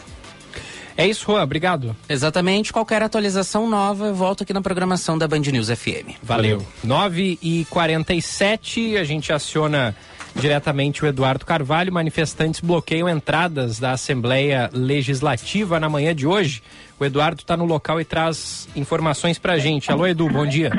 É 0.98 1.08
isso, 1.08 1.26
Juan. 1.26 1.42
Obrigado. 1.42 1.96
Exatamente. 2.08 2.72
Qualquer 2.72 3.02
atualização 3.02 3.70
nova, 3.70 4.08
eu 4.08 4.16
volto 4.16 4.44
aqui 4.44 4.54
na 4.54 4.62
programação 4.62 5.18
da 5.18 5.28
Band 5.28 5.40
News 5.40 5.70
FM. 5.70 6.16
Valeu. 6.22 6.66
9 6.84 7.40
e 7.42 7.66
47 7.70 8.98
a 8.98 9.04
gente 9.04 9.32
aciona 9.32 9.96
diretamente 10.36 11.04
o 11.04 11.08
Eduardo 11.08 11.46
Carvalho. 11.46 11.92
Manifestantes 11.92 12.60
bloqueiam 12.60 13.10
entradas 13.10 13.80
da 13.80 13.92
Assembleia 13.92 14.70
Legislativa 14.74 15.80
na 15.80 15.90
manhã 15.90 16.16
de 16.16 16.26
hoje. 16.28 16.64
O 17.00 17.06
Eduardo 17.06 17.42
está 17.42 17.58
no 17.58 17.66
local 17.66 18.00
e 18.00 18.06
traz 18.06 18.68
informações 18.76 19.40
para 19.40 19.54
a 19.54 19.58
gente. 19.58 19.92
Alô, 19.92 20.06
Edu, 20.06 20.30
bom 20.30 20.46
dia. 20.46 20.72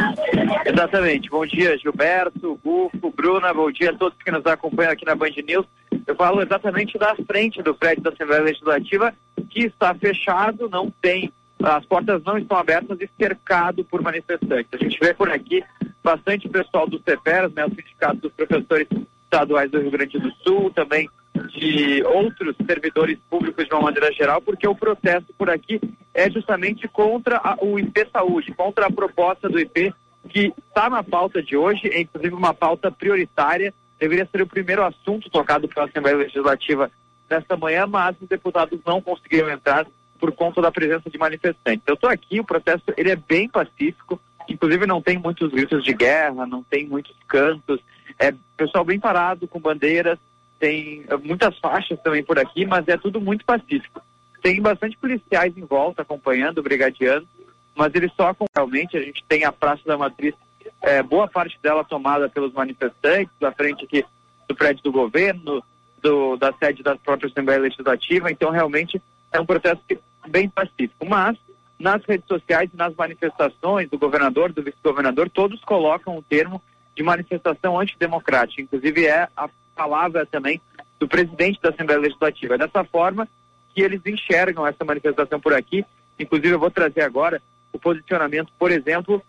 Exatamente. 0.64 1.28
Bom 1.28 1.44
dia, 1.44 1.76
Gilberto, 1.78 2.58
Gufo, 2.64 3.12
Bruna, 3.14 3.52
bom 3.52 3.70
dia 3.70 3.90
a 3.90 3.94
todos 3.94 4.16
que 4.22 4.30
nos 4.30 4.46
acompanham 4.46 4.92
aqui 4.92 5.04
na 5.04 5.14
Band 5.14 5.30
News. 5.46 5.66
Eu 6.06 6.14
falo 6.14 6.42
exatamente 6.42 6.98
da 6.98 7.14
frente 7.26 7.62
do 7.62 7.74
prédio 7.74 8.02
da 8.02 8.10
Assembleia 8.10 8.42
Legislativa, 8.42 9.12
que 9.50 9.64
está 9.64 9.94
fechado, 9.94 10.68
não 10.70 10.90
tem, 11.02 11.32
as 11.62 11.84
portas 11.84 12.22
não 12.24 12.38
estão 12.38 12.56
abertas 12.56 12.98
e 13.00 13.08
cercado 13.18 13.84
por 13.84 14.02
manifestantes. 14.02 14.68
A 14.72 14.76
gente 14.76 14.98
vê 15.00 15.14
por 15.14 15.30
aqui 15.30 15.62
bastante 16.02 16.48
pessoal 16.48 16.88
do 16.88 17.00
CEPERS, 17.00 17.52
né, 17.52 17.64
o 17.64 17.70
Sindicato 17.70 18.16
dos 18.16 18.32
Professores 18.32 18.88
estaduais 19.32 19.70
do 19.70 19.80
Rio 19.80 19.90
Grande 19.90 20.18
do 20.18 20.30
Sul, 20.44 20.70
também 20.70 21.08
de 21.48 22.02
outros 22.04 22.54
servidores 22.66 23.18
públicos 23.30 23.64
de 23.64 23.72
uma 23.72 23.82
maneira 23.82 24.12
geral, 24.12 24.42
porque 24.42 24.68
o 24.68 24.74
protesto 24.74 25.32
por 25.38 25.48
aqui 25.48 25.80
é 26.12 26.30
justamente 26.30 26.86
contra 26.86 27.38
a, 27.38 27.56
o 27.62 27.78
IP 27.78 28.06
Saúde, 28.12 28.52
contra 28.52 28.86
a 28.86 28.92
proposta 28.92 29.48
do 29.48 29.58
IP 29.58 29.94
que 30.28 30.52
está 30.68 30.88
na 30.88 31.02
pauta 31.02 31.42
de 31.42 31.56
hoje, 31.56 31.88
é 31.88 32.02
inclusive 32.02 32.34
uma 32.34 32.54
pauta 32.54 32.92
prioritária, 32.92 33.74
deveria 33.98 34.28
ser 34.30 34.42
o 34.42 34.46
primeiro 34.46 34.84
assunto 34.84 35.30
tocado 35.30 35.66
pela 35.66 35.86
Assembleia 35.86 36.16
Legislativa 36.16 36.90
nesta 37.28 37.56
manhã, 37.56 37.86
mas 37.86 38.14
os 38.20 38.28
deputados 38.28 38.78
não 38.86 39.00
conseguiram 39.00 39.50
entrar 39.50 39.86
por 40.20 40.30
conta 40.32 40.60
da 40.60 40.70
presença 40.70 41.10
de 41.10 41.18
manifestantes. 41.18 41.82
Eu 41.86 41.94
estou 41.94 42.08
aqui, 42.08 42.38
o 42.38 42.44
protesto 42.44 42.92
ele 42.96 43.10
é 43.10 43.16
bem 43.16 43.48
pacífico, 43.48 44.20
inclusive 44.48 44.86
não 44.86 45.02
tem 45.02 45.18
muitos 45.18 45.50
gritos 45.50 45.82
de 45.82 45.92
guerra, 45.92 46.46
não 46.46 46.62
tem 46.62 46.86
muitos 46.86 47.16
cantos, 47.26 47.80
é 48.18 48.34
pessoal 48.56 48.84
bem 48.84 48.98
parado, 48.98 49.48
com 49.48 49.60
bandeiras, 49.60 50.18
tem 50.58 51.04
eh, 51.08 51.16
muitas 51.16 51.58
faixas 51.58 52.00
também 52.00 52.22
por 52.22 52.38
aqui, 52.38 52.64
mas 52.64 52.86
é 52.88 52.96
tudo 52.96 53.20
muito 53.20 53.44
pacífico. 53.44 54.00
Tem 54.42 54.60
bastante 54.60 54.96
policiais 54.96 55.56
em 55.56 55.64
volta 55.64 56.02
acompanhando, 56.02 56.62
brigadiano, 56.62 57.26
mas 57.74 57.94
eles 57.94 58.12
só 58.16 58.34
realmente, 58.54 58.96
a 58.96 59.00
gente 59.00 59.24
tem 59.28 59.44
a 59.44 59.52
Praça 59.52 59.82
da 59.86 59.96
Matriz, 59.96 60.34
é, 60.80 61.02
boa 61.02 61.28
parte 61.28 61.58
dela 61.62 61.84
tomada 61.84 62.28
pelos 62.28 62.52
manifestantes, 62.52 63.32
da 63.40 63.52
frente 63.52 63.84
aqui 63.84 64.04
do 64.48 64.54
prédio 64.54 64.82
do 64.82 64.92
governo, 64.92 65.62
do, 66.00 66.36
da 66.36 66.52
sede 66.52 66.82
da 66.82 66.96
própria 66.96 67.28
Assembleia 67.28 67.60
Legislativa, 67.60 68.30
então 68.30 68.50
realmente 68.50 69.00
é 69.32 69.40
um 69.40 69.46
protesto 69.46 69.82
bem 70.28 70.48
pacífico. 70.48 71.06
Mas 71.06 71.36
nas 71.78 72.04
redes 72.04 72.26
sociais 72.26 72.70
nas 72.74 72.94
manifestações 72.94 73.88
do 73.90 73.98
governador, 73.98 74.52
do 74.52 74.62
vice-governador, 74.62 75.28
todos 75.30 75.60
colocam 75.64 76.16
o 76.16 76.22
termo 76.22 76.62
de 76.94 77.02
manifestação 77.02 77.78
antidemocrática. 77.78 78.62
Inclusive 78.62 79.06
é 79.06 79.28
a 79.36 79.48
palavra 79.74 80.26
também 80.26 80.60
do 80.98 81.08
presidente 81.08 81.60
da 81.60 81.70
Assembleia 81.70 82.00
Legislativa. 82.00 82.54
É 82.54 82.58
dessa 82.58 82.84
forma 82.84 83.28
que 83.74 83.80
eles 83.80 84.00
enxergam 84.06 84.66
essa 84.66 84.84
manifestação 84.84 85.40
por 85.40 85.52
aqui. 85.52 85.84
Inclusive 86.18 86.50
eu 86.50 86.58
vou 86.58 86.70
trazer 86.70 87.02
agora 87.02 87.42
o 87.72 87.78
posicionamento, 87.78 88.52
por 88.58 88.70
exemplo, 88.70 89.22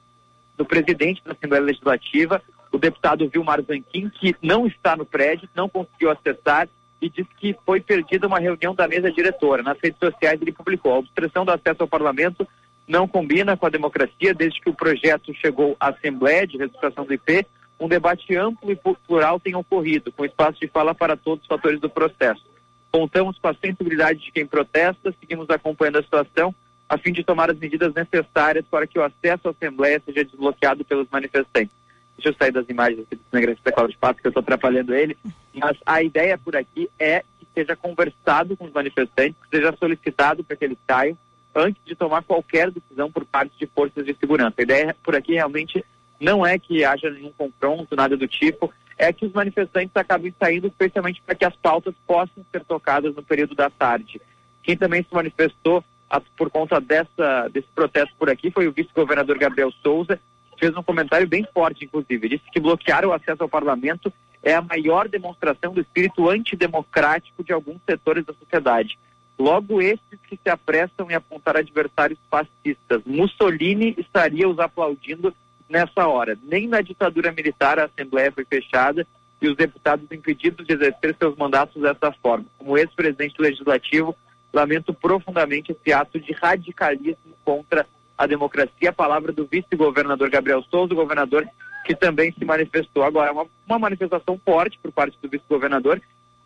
do 0.57 0.65
presidente 0.65 1.23
da 1.23 1.31
Assembleia 1.31 1.63
Legislativa, 1.63 2.41
o 2.71 2.77
deputado 2.77 3.27
Vilmar 3.29 3.61
Zanquim, 3.61 4.09
que 4.09 4.35
não 4.41 4.67
está 4.67 4.95
no 4.95 5.05
prédio, 5.05 5.49
não 5.55 5.69
conseguiu 5.69 6.11
acessar 6.11 6.67
e 7.01 7.09
disse 7.09 7.29
que 7.37 7.55
foi 7.65 7.81
perdida 7.81 8.27
uma 8.27 8.39
reunião 8.39 8.73
da 8.73 8.87
mesa 8.87 9.11
diretora. 9.11 9.61
Nas 9.61 9.77
redes 9.81 9.99
sociais 9.99 10.41
ele 10.41 10.51
publicou: 10.51 10.93
a 10.93 10.99
obstrução 10.99 11.45
do 11.45 11.51
acesso 11.51 11.81
ao 11.83 11.87
parlamento 11.87 12.47
não 12.87 13.07
combina 13.07 13.55
com 13.55 13.65
a 13.65 13.69
democracia, 13.69 14.33
desde 14.33 14.59
que 14.59 14.69
o 14.69 14.73
projeto 14.73 15.33
chegou 15.33 15.75
à 15.79 15.89
Assembleia 15.89 16.45
de 16.45 16.57
Reestruturação 16.57 17.05
do 17.05 17.13
IP, 17.13 17.45
um 17.79 17.87
debate 17.87 18.35
amplo 18.35 18.71
e 18.71 18.79
plural 19.07 19.39
tem 19.39 19.55
ocorrido, 19.55 20.11
com 20.11 20.25
espaço 20.25 20.59
de 20.59 20.67
fala 20.67 20.93
para 20.93 21.17
todos 21.17 21.43
os 21.43 21.47
fatores 21.47 21.79
do 21.79 21.89
processo. 21.89 22.43
Contamos 22.91 23.37
com 23.39 23.47
a 23.47 23.55
sensibilidade 23.55 24.19
de 24.19 24.31
quem 24.31 24.45
protesta, 24.45 25.13
seguimos 25.19 25.49
acompanhando 25.49 25.97
a 25.97 26.03
situação, 26.03 26.53
a 26.87 26.97
fim 26.97 27.11
de 27.11 27.23
tomar 27.23 27.49
as 27.49 27.57
medidas 27.57 27.93
necessárias 27.93 28.65
para 28.69 28.85
que 28.85 28.99
o 28.99 29.03
acesso 29.03 29.47
à 29.47 29.51
Assembleia 29.51 30.01
seja 30.05 30.23
desbloqueado 30.23 30.85
pelos 30.85 31.07
manifestantes. 31.09 31.73
Deixa 32.15 32.29
eu 32.29 32.35
sair 32.35 32.51
das 32.51 32.69
imagens 32.69 33.01
aqui 33.01 33.15
do 33.15 33.23
cinegrafista 33.29 33.71
Cláudio 33.71 33.97
Pato, 33.99 34.21
que 34.21 34.27
eu 34.27 34.29
estou 34.29 34.41
atrapalhando 34.41 34.93
ele, 34.93 35.17
mas 35.55 35.75
a 35.85 36.03
ideia 36.03 36.37
por 36.37 36.55
aqui 36.55 36.87
é 36.99 37.23
que 37.39 37.47
seja 37.53 37.75
conversado 37.75 38.55
com 38.55 38.65
os 38.65 38.71
manifestantes, 38.71 39.35
que 39.41 39.57
seja 39.57 39.75
solicitado 39.77 40.43
para 40.43 40.55
que 40.55 40.65
eles 40.65 40.77
saiam, 40.87 41.17
antes 41.55 41.81
de 41.85 41.95
tomar 41.95 42.23
qualquer 42.23 42.71
decisão 42.71 43.11
por 43.11 43.25
parte 43.25 43.53
de 43.57 43.67
forças 43.67 44.05
de 44.05 44.15
segurança. 44.15 44.55
A 44.57 44.63
ideia 44.63 44.95
por 45.03 45.15
aqui 45.15 45.33
realmente 45.33 45.83
não 46.19 46.45
é 46.45 46.57
que 46.57 46.83
haja 46.83 47.09
nenhum 47.09 47.31
confronto, 47.37 47.95
nada 47.95 48.15
do 48.15 48.27
tipo, 48.27 48.73
é 48.97 49.11
que 49.11 49.25
os 49.25 49.33
manifestantes 49.33 49.95
acabem 49.95 50.33
saindo 50.39 50.67
especialmente 50.67 51.21
para 51.21 51.35
que 51.35 51.45
as 51.45 51.55
pautas 51.55 51.93
possam 52.07 52.43
ser 52.51 52.63
tocadas 52.63 53.15
no 53.15 53.23
período 53.23 53.55
da 53.55 53.69
tarde. 53.69 54.21
Quem 54.61 54.77
também 54.77 55.03
se 55.03 55.13
manifestou 55.13 55.83
a, 56.09 56.21
por 56.37 56.49
conta 56.49 56.79
dessa, 56.79 57.49
desse 57.49 57.67
protesto 57.75 58.13
por 58.17 58.29
aqui 58.29 58.51
foi 58.51 58.67
o 58.67 58.71
vice-governador 58.71 59.37
Gabriel 59.37 59.71
Souza, 59.83 60.19
fez 60.59 60.75
um 60.77 60.83
comentário 60.83 61.27
bem 61.27 61.45
forte, 61.53 61.85
inclusive. 61.85 62.29
Disse 62.29 62.43
que 62.51 62.59
bloquear 62.59 63.05
o 63.05 63.11
acesso 63.11 63.43
ao 63.43 63.49
parlamento 63.49 64.13
é 64.41 64.53
a 64.53 64.61
maior 64.61 65.07
demonstração 65.07 65.73
do 65.73 65.81
espírito 65.81 66.29
antidemocrático 66.29 67.43
de 67.43 67.51
alguns 67.51 67.81
setores 67.85 68.25
da 68.25 68.33
sociedade. 68.33 68.97
Logo 69.37 69.81
estes 69.81 70.19
que 70.27 70.39
se 70.41 70.49
apressam 70.49 71.09
em 71.09 71.15
apontar 71.15 71.57
adversários 71.57 72.19
fascistas. 72.29 73.01
Mussolini 73.05 73.95
estaria 73.97 74.47
os 74.47 74.59
aplaudindo 74.59 75.33
nessa 75.69 76.07
hora. 76.07 76.37
Nem 76.43 76.67
na 76.67 76.81
ditadura 76.81 77.31
militar 77.31 77.79
a 77.79 77.85
Assembleia 77.85 78.31
foi 78.31 78.45
fechada 78.45 79.07
e 79.41 79.47
os 79.47 79.57
deputados 79.57 80.09
impedidos 80.11 80.65
de 80.65 80.73
exercer 80.73 81.15
seus 81.17 81.35
mandatos 81.35 81.81
dessa 81.81 82.11
forma. 82.21 82.45
Como 82.57 82.77
ex-presidente 82.77 83.41
legislativo, 83.41 84.15
lamento 84.53 84.93
profundamente 84.93 85.71
esse 85.71 85.91
ato 85.91 86.19
de 86.19 86.31
radicalismo 86.31 87.33
contra 87.43 87.85
a 88.17 88.27
democracia. 88.27 88.89
A 88.89 88.93
palavra 88.93 89.31
do 89.31 89.45
vice-governador 89.45 90.29
Gabriel 90.29 90.63
Souza, 90.69 90.93
governador 90.93 91.45
que 91.83 91.95
também 91.95 92.31
se 92.31 92.45
manifestou 92.45 93.03
agora. 93.03 93.33
Uma, 93.33 93.45
uma 93.67 93.79
manifestação 93.79 94.39
forte 94.45 94.79
por 94.81 94.91
parte 94.91 95.17
do 95.21 95.27
vice-governador 95.27 96.01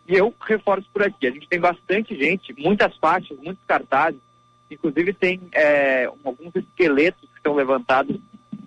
e 0.07 0.15
eu 0.15 0.33
reforço 0.41 0.87
por 0.93 1.03
aqui, 1.03 1.27
a 1.27 1.31
gente 1.31 1.47
tem 1.47 1.59
bastante 1.59 2.17
gente, 2.17 2.55
muitas 2.57 2.95
faixas, 2.97 3.37
muitos 3.37 3.63
cartazes, 3.67 4.19
inclusive 4.71 5.13
tem 5.13 5.41
é, 5.51 6.05
alguns 6.23 6.55
esqueletos 6.55 7.29
que 7.35 7.41
são 7.41 7.55
levantados 7.55 8.17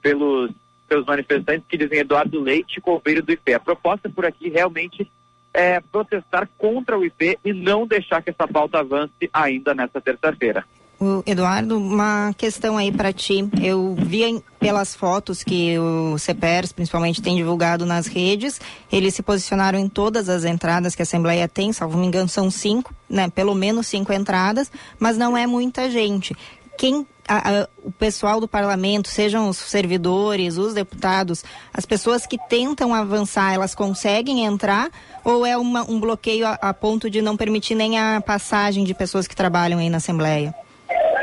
pelos, 0.03 0.51
pelos 0.89 1.07
manifestantes 1.07 1.67
que 1.69 1.79
dizem 1.79 2.01
Eduardo 2.01 2.41
Leite, 2.41 2.81
coveiro 2.81 3.23
do 3.23 3.33
IP. 3.33 3.55
A 3.55 3.61
proposta 3.61 4.09
por 4.09 4.27
aqui 4.27 4.49
realmente 4.49 5.11
é 5.53 5.81
protestar 5.81 6.49
contra 6.59 6.99
o 6.99 7.05
IP 7.05 7.39
e 7.45 7.53
não 7.53 7.87
deixar 7.87 8.23
que 8.23 8.31
essa 8.31 8.47
pauta 8.47 8.79
avance 8.79 9.29
ainda 9.33 9.75
nesta 9.75 10.01
terça-feira. 10.01 10.65
Eduardo, 11.25 11.79
uma 11.79 12.35
questão 12.37 12.77
aí 12.77 12.93
para 12.93 13.13
ti. 13.13 13.49
Eu 13.63 13.95
vi 13.99 14.43
pelas 14.59 14.95
fotos 14.95 15.43
que 15.43 15.79
o 15.79 16.19
CEPERS, 16.19 16.73
principalmente, 16.73 17.23
tem 17.23 17.37
divulgado 17.37 17.87
nas 17.87 18.07
redes, 18.07 18.61
eles 18.93 19.15
se 19.15 19.23
posicionaram 19.23 19.79
em 19.79 19.89
todas 19.89 20.29
as 20.29 20.45
entradas 20.45 20.95
que 20.95 21.01
a 21.01 21.05
Assembleia 21.05 21.49
tem, 21.49 21.73
salvo 21.73 21.97
me 21.97 22.07
engano, 22.07 22.29
são 22.29 22.51
cinco, 22.51 22.95
né? 23.09 23.31
Pelo 23.31 23.55
menos 23.55 23.87
cinco 23.87 24.13
entradas, 24.13 24.71
mas 24.99 25.17
não 25.17 25.37
é 25.37 25.47
muita 25.47 25.91
gente. 25.91 26.37
Quem 26.77 27.07
a- 27.29 27.61
a- 27.63 27.69
o 27.85 27.93
pessoal 27.93 28.41
do 28.41 28.49
parlamento, 28.49 29.09
sejam 29.09 29.49
os 29.49 29.57
servidores, 29.57 30.59
os 30.59 30.75
deputados, 30.75 31.45
as 31.73 31.87
pessoas 31.87 32.27
que 32.27 32.37
tentam 32.49 32.93
avançar, 32.95 33.55
elas 33.55 33.75
conseguem 33.75 34.45
entrar 34.45 34.91
ou 35.25 35.47
é 35.47 35.57
uma- 35.57 35.89
um 35.89 36.01
bloqueio 36.01 36.47
a, 36.47 36.55
a 36.61 36.75
ponto 36.75 37.09
de 37.09 37.23
não 37.23 37.37
permitir 37.37 37.75
nem 37.75 37.99
a 37.99 38.21
passagem 38.21 38.83
de 38.85 38.93
pessoas 38.95 39.27
que 39.29 39.37
trabalham 39.37 39.79
aí 39.79 39.89
na 39.89 39.99
Assembleia? 39.99 40.55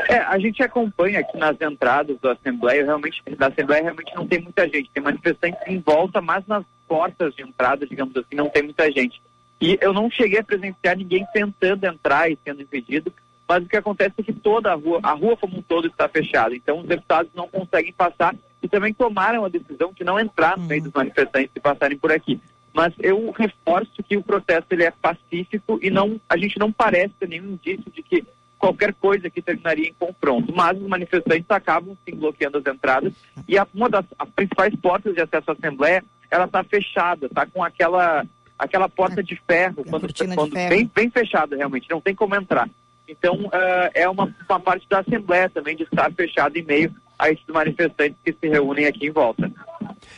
É, 0.08 0.20
a 0.20 0.38
gente 0.38 0.62
acompanha 0.62 1.20
aqui 1.20 1.36
nas 1.36 1.60
entradas 1.60 2.18
da 2.18 2.32
Assembleia, 2.32 2.82
realmente, 2.82 3.22
da 3.36 3.48
Assembleia 3.48 3.82
realmente 3.82 4.14
não 4.14 4.26
tem 4.26 4.40
muita 4.40 4.66
gente. 4.66 4.90
Tem 4.90 5.02
manifestantes 5.02 5.60
em 5.66 5.78
volta, 5.78 6.22
mas 6.22 6.46
nas 6.46 6.64
portas 6.88 7.34
de 7.34 7.42
entrada, 7.42 7.86
digamos 7.86 8.16
assim, 8.16 8.34
não 8.34 8.48
tem 8.48 8.62
muita 8.62 8.90
gente. 8.90 9.20
E 9.60 9.78
eu 9.82 9.92
não 9.92 10.10
cheguei 10.10 10.38
a 10.38 10.44
presenciar 10.44 10.96
ninguém 10.96 11.26
tentando 11.30 11.84
entrar 11.84 12.30
e 12.30 12.38
sendo 12.42 12.62
impedido, 12.62 13.12
mas 13.46 13.62
o 13.62 13.68
que 13.68 13.76
acontece 13.76 14.14
é 14.16 14.22
que 14.22 14.32
toda 14.32 14.72
a 14.72 14.74
rua, 14.74 14.98
a 15.02 15.12
rua 15.12 15.36
como 15.36 15.58
um 15.58 15.62
todo 15.62 15.88
está 15.88 16.08
fechada. 16.08 16.56
Então 16.56 16.80
os 16.80 16.86
deputados 16.86 17.30
não 17.34 17.46
conseguem 17.46 17.92
passar 17.92 18.34
e 18.62 18.68
também 18.68 18.94
tomaram 18.94 19.44
a 19.44 19.48
decisão 19.50 19.92
de 19.92 20.04
não 20.04 20.18
entrar 20.18 20.56
no 20.56 20.64
meio 20.64 20.84
dos 20.84 20.92
manifestantes 20.92 21.50
e 21.54 21.60
passarem 21.60 21.98
por 21.98 22.10
aqui. 22.10 22.40
Mas 22.72 22.94
eu 22.98 23.30
reforço 23.32 24.02
que 24.02 24.16
o 24.16 24.22
protesto 24.22 24.72
ele 24.72 24.84
é 24.84 24.90
pacífico 24.90 25.78
e 25.82 25.90
não, 25.90 26.18
a 26.28 26.36
gente 26.38 26.58
não 26.58 26.72
parece 26.72 27.12
ter 27.20 27.28
nenhum 27.28 27.52
indício 27.52 27.90
de 27.90 28.02
que 28.02 28.24
qualquer 28.58 28.92
coisa 28.94 29.30
que 29.30 29.40
terminaria 29.40 29.88
em 29.88 29.94
confronto. 29.94 30.52
Mas 30.54 30.76
os 30.76 30.88
manifestantes 30.88 31.46
acabam 31.48 31.96
sim 32.04 32.14
bloqueando 32.14 32.58
as 32.58 32.66
entradas 32.66 33.12
e 33.46 33.56
a, 33.56 33.66
uma 33.74 33.88
das 33.88 34.04
as 34.18 34.28
principais 34.30 34.74
portas 34.76 35.14
de 35.14 35.20
acesso 35.20 35.50
à 35.50 35.54
Assembleia 35.54 36.04
ela 36.30 36.44
está 36.44 36.62
fechada, 36.64 37.26
está 37.26 37.46
com 37.46 37.62
aquela 37.62 38.24
aquela 38.58 38.88
porta 38.88 39.22
de 39.22 39.40
ferro 39.46 39.82
A 39.86 39.90
quando, 39.90 40.02
cortina 40.02 40.30
de 40.30 40.36
quando 40.36 40.52
ferro. 40.52 40.68
bem 40.68 40.90
bem 40.94 41.10
fechada 41.10 41.56
realmente, 41.56 41.88
não 41.90 42.00
tem 42.00 42.14
como 42.14 42.34
entrar. 42.34 42.68
Então 43.08 43.48
ah, 43.52 43.90
é 43.94 44.08
uma, 44.08 44.34
uma 44.48 44.60
parte 44.60 44.86
da 44.88 45.00
Assembleia 45.00 45.48
também 45.48 45.76
de 45.76 45.84
estar 45.84 46.12
fechada 46.12 46.58
em 46.58 46.62
meio 46.62 46.94
a 47.18 47.30
esses 47.30 47.46
manifestantes 47.48 48.16
que 48.24 48.32
se 48.32 48.48
reúnem 48.48 48.86
aqui 48.86 49.06
em 49.06 49.10
volta. 49.10 49.50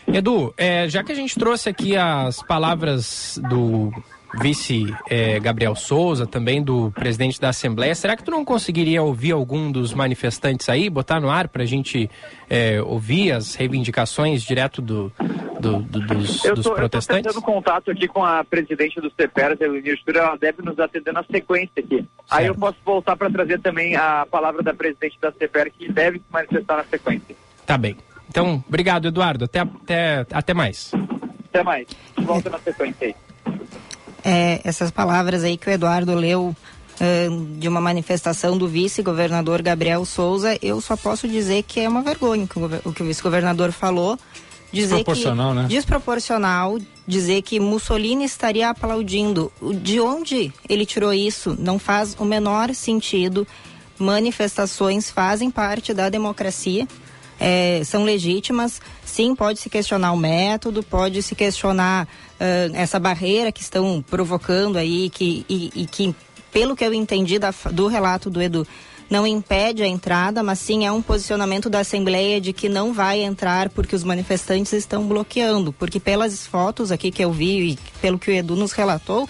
Edu, 0.06 0.52
é, 0.56 0.88
já 0.88 1.02
que 1.02 1.12
a 1.12 1.14
gente 1.14 1.38
trouxe 1.38 1.68
aqui 1.68 1.96
as 1.96 2.42
palavras 2.42 3.40
do 3.48 3.90
vice 4.34 4.94
é, 5.08 5.38
Gabriel 5.40 5.74
Souza, 5.74 6.26
também 6.26 6.62
do 6.62 6.90
presidente 6.92 7.40
da 7.40 7.48
Assembleia, 7.48 7.94
será 7.94 8.16
que 8.16 8.22
tu 8.22 8.30
não 8.30 8.44
conseguiria 8.44 9.02
ouvir 9.02 9.32
algum 9.32 9.70
dos 9.72 9.92
manifestantes 9.92 10.68
aí, 10.68 10.88
botar 10.88 11.20
no 11.20 11.28
ar 11.30 11.48
para 11.48 11.62
a 11.62 11.66
gente 11.66 12.08
é, 12.48 12.80
ouvir 12.82 13.32
as 13.32 13.54
reivindicações 13.54 14.42
direto 14.42 14.80
do, 14.80 15.12
do- 15.60 15.82
do- 15.82 16.00
dos, 16.06 16.44
Eu 16.44 16.54
dos 16.54 16.64
tô, 16.64 16.70
eu 16.70 16.74
tô 16.74 16.74
protestantes? 16.74 17.22
tentando 17.32 17.42
contato 17.42 17.90
aqui 17.90 18.06
com 18.06 18.24
a 18.24 18.44
presidente 18.44 19.00
do 19.00 19.10
CEPERS, 19.10 19.60
a 19.60 19.64
Elenir 19.64 19.96
Spira, 19.98 20.20
ela 20.20 20.36
deve 20.36 20.62
nos 20.62 20.78
atender 20.78 21.12
na 21.12 21.24
sequência 21.24 21.72
aqui. 21.78 22.06
Aí 22.30 22.46
eu 22.46 22.54
Certo. 22.54 22.60
posso 22.60 22.76
voltar 22.84 23.16
para 23.16 23.30
trazer 23.30 23.60
também 23.60 23.96
a 23.96 24.26
palavra 24.30 24.62
da 24.62 24.72
presidente 24.72 25.18
da 25.20 25.32
CEPER, 25.32 25.72
que 25.76 25.90
deve 25.92 26.18
se 26.18 26.24
manifestar 26.32 26.76
na 26.76 26.84
sequência. 26.84 27.34
Tá 27.66 27.76
bem. 27.76 27.96
Então, 28.28 28.62
obrigado, 28.68 29.08
Eduardo. 29.08 29.44
Até, 29.46 29.58
até, 29.60 30.26
até 30.32 30.54
mais. 30.54 30.92
Até 31.48 31.64
mais. 31.64 31.88
Volta 32.16 32.48
na 32.48 32.58
sequência 32.60 33.08
aí. 33.08 33.14
É, 34.24 34.60
essas 34.64 34.90
palavras 34.90 35.44
aí 35.44 35.56
que 35.56 35.68
o 35.68 35.72
Eduardo 35.72 36.14
leu 36.14 36.54
ahn, 37.00 37.58
de 37.58 37.68
uma 37.68 37.80
manifestação 37.80 38.56
do 38.56 38.68
vice-governador 38.68 39.62
Gabriel 39.62 40.04
Souza, 40.04 40.58
eu 40.60 40.80
só 40.80 40.96
posso 40.96 41.26
dizer 41.26 41.62
que 41.62 41.80
é 41.80 41.88
uma 41.88 42.02
vergonha 42.02 42.44
o 42.84 42.92
que 42.92 43.02
o, 43.02 43.06
vice-governador 43.06 43.72
falou. 43.72 44.18
Dizer 44.72 44.96
Desproporcional, 44.96 45.50
que, 45.50 45.56
né? 45.56 45.66
Desproporcional, 45.68 46.78
dizer 47.04 47.42
que 47.42 47.58
Mussolini 47.58 48.24
estaria 48.24 48.70
aplaudindo. 48.70 49.50
De 49.82 49.98
onde 50.00 50.52
ele 50.68 50.86
tirou 50.86 51.12
isso? 51.12 51.56
Não 51.58 51.76
faz 51.76 52.14
o 52.18 52.24
menor 52.24 52.72
sentido. 52.72 53.44
Manifestações 53.98 55.10
fazem 55.10 55.50
parte 55.50 55.92
da 55.92 56.08
democracia 56.08 56.86
é, 57.40 57.82
são 57.84 58.04
legítimas. 58.04 58.80
Sim, 59.04 59.34
pode 59.34 59.58
se 59.58 59.70
questionar 59.70 60.12
o 60.12 60.16
método, 60.16 60.82
pode 60.82 61.22
se 61.22 61.34
questionar 61.34 62.06
ah, 62.38 62.70
essa 62.74 63.00
barreira 63.00 63.50
que 63.50 63.62
estão 63.62 64.04
provocando 64.08 64.76
aí, 64.76 65.08
que, 65.08 65.44
e, 65.48 65.72
e 65.74 65.86
que, 65.86 66.14
pelo 66.52 66.76
que 66.76 66.84
eu 66.84 66.92
entendi 66.92 67.38
da 67.38 67.52
do 67.72 67.86
relato 67.86 68.28
do 68.28 68.40
Edu, 68.42 68.66
não 69.08 69.26
impede 69.26 69.82
a 69.82 69.88
entrada, 69.88 70.40
mas 70.40 70.60
sim 70.60 70.86
é 70.86 70.92
um 70.92 71.02
posicionamento 71.02 71.68
da 71.68 71.80
Assembleia 71.80 72.40
de 72.40 72.52
que 72.52 72.68
não 72.68 72.92
vai 72.92 73.20
entrar 73.20 73.68
porque 73.70 73.96
os 73.96 74.04
manifestantes 74.04 74.72
estão 74.72 75.04
bloqueando. 75.08 75.72
Porque 75.72 75.98
pelas 75.98 76.46
fotos 76.46 76.92
aqui 76.92 77.10
que 77.10 77.24
eu 77.24 77.32
vi 77.32 77.72
e 77.72 77.78
pelo 78.00 78.18
que 78.20 78.30
o 78.30 78.34
Edu 78.34 78.54
nos 78.54 78.70
relatou, 78.70 79.28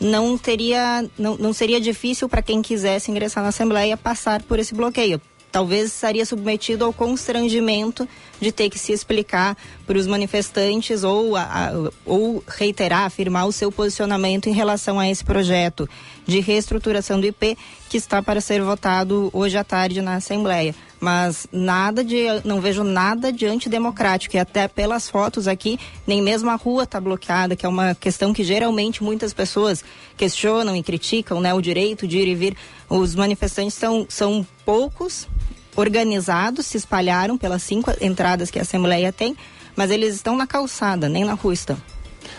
não 0.00 0.36
teria, 0.36 1.08
não, 1.16 1.36
não 1.36 1.52
seria 1.52 1.80
difícil 1.80 2.28
para 2.28 2.42
quem 2.42 2.60
quisesse 2.60 3.12
ingressar 3.12 3.44
na 3.44 3.50
Assembleia 3.50 3.96
passar 3.96 4.42
por 4.42 4.58
esse 4.58 4.74
bloqueio. 4.74 5.20
Talvez 5.52 5.92
estaria 5.92 6.24
submetido 6.24 6.82
ao 6.84 6.92
constrangimento 6.94 8.08
de 8.40 8.50
ter 8.50 8.70
que 8.70 8.78
se 8.78 8.90
explicar 8.92 9.56
para 9.86 9.98
os 9.98 10.06
manifestantes 10.06 11.04
ou, 11.04 11.36
a- 11.36 11.42
a- 11.42 11.90
ou 12.06 12.42
reiterar, 12.48 13.04
afirmar 13.04 13.46
o 13.46 13.52
seu 13.52 13.70
posicionamento 13.70 14.48
em 14.48 14.52
relação 14.52 14.98
a 14.98 15.08
esse 15.08 15.22
projeto 15.22 15.86
de 16.26 16.40
reestruturação 16.40 17.20
do 17.20 17.26
IP 17.26 17.56
que 17.90 17.96
está 17.98 18.22
para 18.22 18.40
ser 18.40 18.62
votado 18.62 19.28
hoje 19.32 19.56
à 19.58 19.62
tarde 19.62 20.00
na 20.00 20.14
Assembleia. 20.16 20.74
Mas 20.98 21.46
nada 21.52 22.02
de, 22.04 22.24
não 22.44 22.60
vejo 22.60 22.82
nada 22.84 23.32
de 23.32 23.44
antidemocrático 23.44 24.36
e 24.36 24.38
até 24.38 24.68
pelas 24.68 25.10
fotos 25.10 25.46
aqui, 25.48 25.78
nem 26.06 26.22
mesmo 26.22 26.48
a 26.48 26.54
rua 26.54 26.84
está 26.84 27.00
bloqueada, 27.00 27.56
que 27.56 27.66
é 27.66 27.68
uma 27.68 27.94
questão 27.94 28.32
que 28.32 28.44
geralmente 28.44 29.02
muitas 29.02 29.32
pessoas 29.34 29.84
questionam 30.16 30.74
e 30.76 30.82
criticam, 30.82 31.40
né, 31.40 31.52
o 31.52 31.60
direito 31.60 32.06
de 32.06 32.18
ir 32.18 32.28
e 32.28 32.34
vir. 32.36 32.56
Os 32.88 33.14
manifestantes 33.16 33.74
são, 33.74 34.06
são 34.08 34.46
poucos, 34.64 35.26
organizados, 35.76 36.66
se 36.66 36.76
espalharam 36.76 37.38
pelas 37.38 37.62
cinco 37.62 37.92
entradas 38.00 38.50
que 38.50 38.58
a 38.58 38.62
Assembleia 38.62 39.12
tem, 39.12 39.36
mas 39.74 39.90
eles 39.90 40.14
estão 40.14 40.36
na 40.36 40.46
calçada, 40.46 41.08
nem 41.08 41.24
na 41.24 41.34
rua 41.34 41.54
estão. 41.54 41.76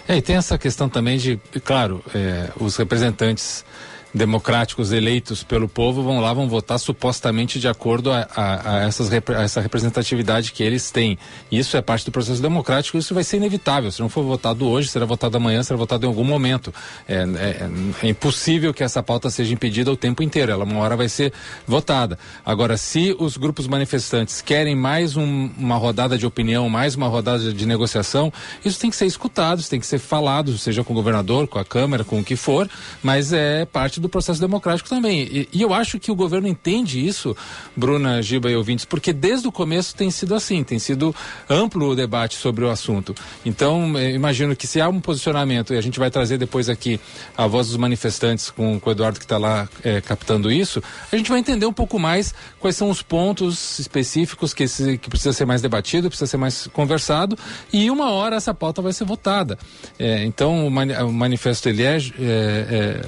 É, 0.07 0.17
e 0.17 0.21
tem 0.21 0.35
essa 0.35 0.57
questão 0.57 0.89
também 0.89 1.17
de, 1.17 1.39
claro, 1.63 2.03
é, 2.13 2.49
os 2.59 2.75
representantes 2.75 3.65
democráticos 4.13 4.91
eleitos 4.91 5.43
pelo 5.43 5.67
povo 5.67 6.03
vão 6.03 6.19
lá, 6.19 6.31
vão 6.33 6.47
votar 6.47 6.79
supostamente 6.79 7.59
de 7.59 7.67
acordo 7.67 8.11
a, 8.11 8.27
a- 8.35 8.77
a 8.77 8.79
essas, 8.87 9.09
a 9.11 9.41
essa 9.41 9.59
representatividade 9.59 10.51
que 10.51 10.61
eles 10.63 10.91
têm. 10.91 11.17
Isso 11.51 11.75
é 11.75 11.81
parte 11.81 12.05
do 12.05 12.11
processo 12.11 12.41
democrático, 12.41 12.97
isso 12.97 13.13
vai 13.13 13.23
ser 13.23 13.37
inevitável. 13.37 13.91
Se 13.91 14.01
não 14.01 14.09
for 14.09 14.23
votado 14.23 14.67
hoje, 14.67 14.89
será 14.89 15.05
votado 15.05 15.35
amanhã, 15.37 15.63
será 15.63 15.77
votado 15.77 16.05
em 16.05 16.09
algum 16.09 16.23
momento. 16.23 16.73
É, 17.07 17.15
é- 17.23 17.69
é 18.03 18.09
impossível 18.09 18.73
que 18.73 18.83
essa 18.83 19.01
pauta 19.01 19.29
seja 19.29 19.53
impedida 19.53 19.91
o 19.91 19.97
tempo 19.97 20.21
inteiro. 20.21 20.51
Ela 20.51 20.63
uma 20.63 20.79
hora 20.79 20.95
vai 20.95 21.09
ser 21.09 21.33
votada. 21.67 22.17
Agora, 22.45 22.77
se 22.77 23.15
os 23.19 23.35
grupos 23.37 23.67
manifestantes 23.67 24.41
querem 24.41 24.75
mais 24.75 25.17
um- 25.17 25.49
uma 25.57 25.75
rodada 25.77 26.17
de 26.17 26.25
opinião, 26.25 26.69
mais 26.69 26.95
uma 26.95 27.07
rodada 27.07 27.51
de 27.51 27.65
negociação, 27.65 28.31
isso 28.63 28.79
tem 28.79 28.89
que 28.89 28.95
ser 28.95 29.05
escutado, 29.05 29.59
isso 29.59 29.69
tem 29.69 29.79
que 29.79 29.87
ser 29.87 29.99
falado, 29.99 30.55
seja 30.57 30.83
com 30.83 30.93
o 30.93 30.95
governador, 30.95 31.47
com 31.47 31.57
a 31.57 31.65
Câmara, 31.65 32.03
com 32.03 32.19
o 32.19 32.23
que 32.23 32.35
for, 32.35 32.69
mas 33.01 33.33
é 33.33 33.65
parte 33.65 33.99
do 34.03 34.09
processo 34.09 34.39
democrático 34.39 34.87
também. 34.87 35.21
E, 35.21 35.49
e 35.51 35.61
eu 35.61 35.73
acho 35.73 35.99
que 35.99 36.11
o 36.11 36.15
governo 36.15 36.47
entende 36.47 37.03
isso, 37.03 37.35
Bruna, 37.75 38.21
Giba 38.21 38.51
e 38.51 38.55
ouvintes, 38.55 38.85
porque 38.85 39.11
desde 39.11 39.47
o 39.47 39.51
começo 39.51 39.95
tem 39.95 40.11
sido 40.11 40.35
assim, 40.35 40.63
tem 40.63 40.77
sido 40.77 41.15
amplo 41.49 41.89
o 41.89 41.95
debate 41.95 42.35
sobre 42.35 42.63
o 42.63 42.69
assunto. 42.69 43.15
Então, 43.43 43.97
eh, 43.97 44.11
imagino 44.11 44.55
que 44.55 44.67
se 44.67 44.79
há 44.79 44.87
um 44.87 44.99
posicionamento, 45.01 45.73
e 45.73 45.77
a 45.77 45.81
gente 45.81 45.97
vai 45.97 46.11
trazer 46.11 46.37
depois 46.37 46.69
aqui 46.69 46.99
a 47.35 47.47
voz 47.47 47.67
dos 47.67 47.77
manifestantes 47.77 48.51
com, 48.51 48.79
com 48.79 48.89
o 48.89 48.93
Eduardo 48.93 49.17
que 49.17 49.25
está 49.25 49.37
lá 49.37 49.67
eh, 49.83 50.01
captando 50.01 50.51
isso, 50.51 50.83
a 51.11 51.15
gente 51.17 51.29
vai 51.29 51.39
entender 51.39 51.65
um 51.65 51.73
pouco 51.73 51.97
mais 51.97 52.33
quais 52.59 52.75
são 52.75 52.89
os 52.89 53.01
pontos 53.01 53.79
específicos 53.79 54.53
que, 54.53 54.63
esse, 54.63 54.97
que 54.97 55.09
precisa 55.09 55.33
ser 55.33 55.45
mais 55.45 55.61
debatido, 55.61 56.09
precisa 56.09 56.27
ser 56.29 56.37
mais 56.37 56.67
conversado, 56.67 57.37
e 57.71 57.89
uma 57.89 58.11
hora 58.11 58.35
essa 58.35 58.53
pauta 58.53 58.81
vai 58.81 58.91
ser 58.93 59.05
votada. 59.05 59.57
Eh, 59.97 60.25
então, 60.25 60.67
o, 60.67 60.69
mani- 60.71 60.93
o 60.95 61.11
manifesto 61.11 61.69
ele 61.69 61.83
é, 61.83 61.97
eh, 61.97 62.01
eh, 62.19 63.01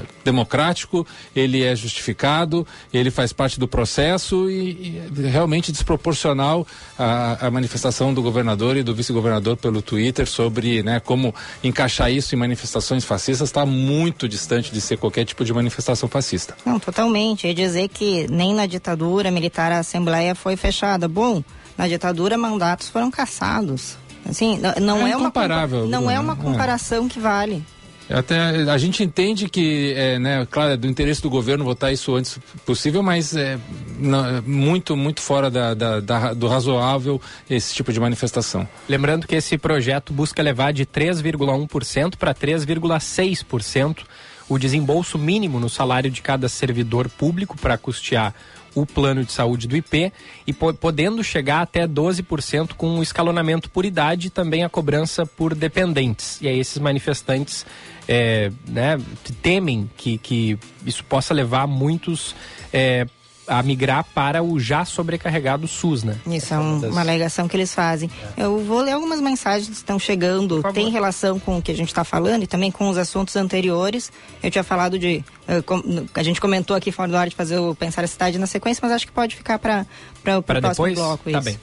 democrático, 0.85 1.05
ele 1.35 1.63
é 1.63 1.75
justificado, 1.75 2.65
ele 2.93 3.09
faz 3.11 3.33
parte 3.33 3.59
do 3.59 3.67
processo 3.67 4.49
e, 4.49 5.01
e 5.17 5.25
é 5.25 5.29
realmente 5.29 5.71
desproporcional 5.71 6.65
a, 6.97 7.47
a 7.47 7.51
manifestação 7.51 8.13
do 8.13 8.21
governador 8.21 8.77
e 8.77 8.83
do 8.83 8.93
vice-governador 8.93 9.57
pelo 9.57 9.81
Twitter 9.81 10.27
sobre 10.27 10.83
né, 10.83 10.99
como 10.99 11.33
encaixar 11.63 12.11
isso 12.11 12.35
em 12.35 12.37
manifestações 12.37 13.03
fascistas 13.03 13.49
está 13.49 13.65
muito 13.65 14.27
distante 14.29 14.71
de 14.71 14.79
ser 14.79 14.97
qualquer 14.97 15.25
tipo 15.25 15.43
de 15.43 15.53
manifestação 15.53 16.07
fascista. 16.07 16.55
Não, 16.65 16.79
totalmente. 16.79 17.47
E 17.47 17.53
dizer 17.53 17.87
que 17.89 18.27
nem 18.29 18.53
na 18.53 18.65
ditadura 18.65 19.31
militar 19.31 19.71
a 19.71 19.79
Assembleia 19.79 20.35
foi 20.35 20.55
fechada. 20.55 21.07
Bom, 21.07 21.43
na 21.77 21.87
ditadura 21.87 22.37
mandatos 22.37 22.89
foram 22.89 23.09
cassados. 23.11 23.97
Assim, 24.27 24.57
n- 24.57 24.79
não 24.81 25.05
É 25.05 25.11
é, 25.11 25.17
uma 25.17 25.25
compa- 25.25 25.41
incomparável, 25.45 25.87
não 25.87 26.09
é 26.09 26.19
uma 26.19 26.33
É. 26.33 26.35
comparação 26.35 27.07
que 27.07 27.19
vale. 27.19 27.63
Até 28.09 28.39
a 28.69 28.77
gente 28.77 29.03
entende 29.03 29.49
que, 29.49 29.93
é, 29.95 30.19
né, 30.19 30.47
claro, 30.49 30.73
é 30.73 30.77
do 30.77 30.87
interesse 30.87 31.21
do 31.21 31.29
governo 31.29 31.63
votar 31.63 31.91
isso 31.91 32.15
antes 32.15 32.37
possível, 32.65 33.01
mas 33.01 33.35
é 33.35 33.57
não, 33.97 34.41
muito, 34.43 34.95
muito 34.95 35.21
fora 35.21 35.49
da, 35.49 35.73
da, 35.73 35.99
da, 35.99 36.33
do 36.33 36.47
razoável 36.47 37.19
esse 37.49 37.73
tipo 37.73 37.91
de 37.91 37.99
manifestação. 37.99 38.67
Lembrando 38.87 39.25
que 39.25 39.35
esse 39.35 39.57
projeto 39.57 40.13
busca 40.13 40.41
levar 40.43 40.71
de 40.71 40.85
3,1% 40.85 42.15
para 42.15 42.33
3,6% 42.33 44.03
o 44.47 44.59
desembolso 44.59 45.17
mínimo 45.17 45.59
no 45.59 45.69
salário 45.69 46.11
de 46.11 46.21
cada 46.21 46.47
servidor 46.47 47.09
público 47.09 47.57
para 47.57 47.77
custear 47.77 48.33
o 48.75 48.85
plano 48.85 49.23
de 49.23 49.31
saúde 49.31 49.67
do 49.67 49.75
IP 49.75 50.11
e 50.45 50.53
podendo 50.53 51.23
chegar 51.23 51.61
até 51.61 51.87
12% 51.87 52.73
com 52.73 52.99
o 52.99 53.03
escalonamento 53.03 53.69
por 53.69 53.85
idade 53.85 54.27
e 54.27 54.29
também 54.29 54.63
a 54.63 54.69
cobrança 54.69 55.25
por 55.25 55.55
dependentes. 55.55 56.39
E 56.41 56.47
aí 56.47 56.59
esses 56.59 56.77
manifestantes 56.77 57.65
é, 58.07 58.51
né, 58.67 58.99
temem 59.41 59.89
que, 59.95 60.17
que 60.17 60.59
isso 60.85 61.03
possa 61.05 61.33
levar 61.33 61.65
muitos 61.65 62.35
é, 62.71 63.07
a 63.47 63.61
migrar 63.61 64.05
para 64.13 64.43
o 64.43 64.59
já 64.59 64.85
sobrecarregado 64.85 65.67
SUS, 65.67 66.03
né? 66.03 66.17
Isso 66.27 66.53
é 66.53 66.57
um, 66.57 66.89
uma 66.89 67.01
alegação 67.01 67.47
que 67.47 67.55
eles 67.55 67.73
fazem. 67.73 68.09
É. 68.37 68.43
Eu 68.43 68.59
vou 68.59 68.81
ler 68.81 68.93
algumas 68.93 69.21
mensagens 69.21 69.67
que 69.67 69.75
estão 69.75 69.99
chegando, 69.99 70.63
tem 70.73 70.89
relação 70.89 71.39
com 71.39 71.57
o 71.57 71.61
que 71.61 71.71
a 71.71 71.75
gente 71.75 71.89
está 71.89 72.03
falando 72.03 72.43
e 72.43 72.47
também 72.47 72.71
com 72.71 72.89
os 72.89 72.97
assuntos 72.97 73.35
anteriores. 73.35 74.11
Eu 74.41 74.51
tinha 74.51 74.63
falado 74.63 74.97
de. 74.97 75.23
Com, 75.65 75.81
a 76.13 76.23
gente 76.23 76.41
comentou 76.41 76.75
aqui 76.75 76.91
fora 76.91 77.09
do 77.09 77.17
ar 77.17 77.29
de 77.29 77.35
fazer 77.35 77.59
o 77.59 77.75
Pensar 77.75 78.03
a 78.03 78.07
Cidade 78.07 78.37
na 78.37 78.47
sequência, 78.47 78.81
mas 78.83 78.91
acho 78.91 79.05
que 79.05 79.13
pode 79.13 79.35
ficar 79.35 79.59
para 79.59 79.85
o 80.37 80.41
próximo 80.41 80.69
depois? 80.69 80.95
bloco. 80.95 81.31
Tá 81.31 81.39
isso. 81.39 81.41
bem. 81.41 81.59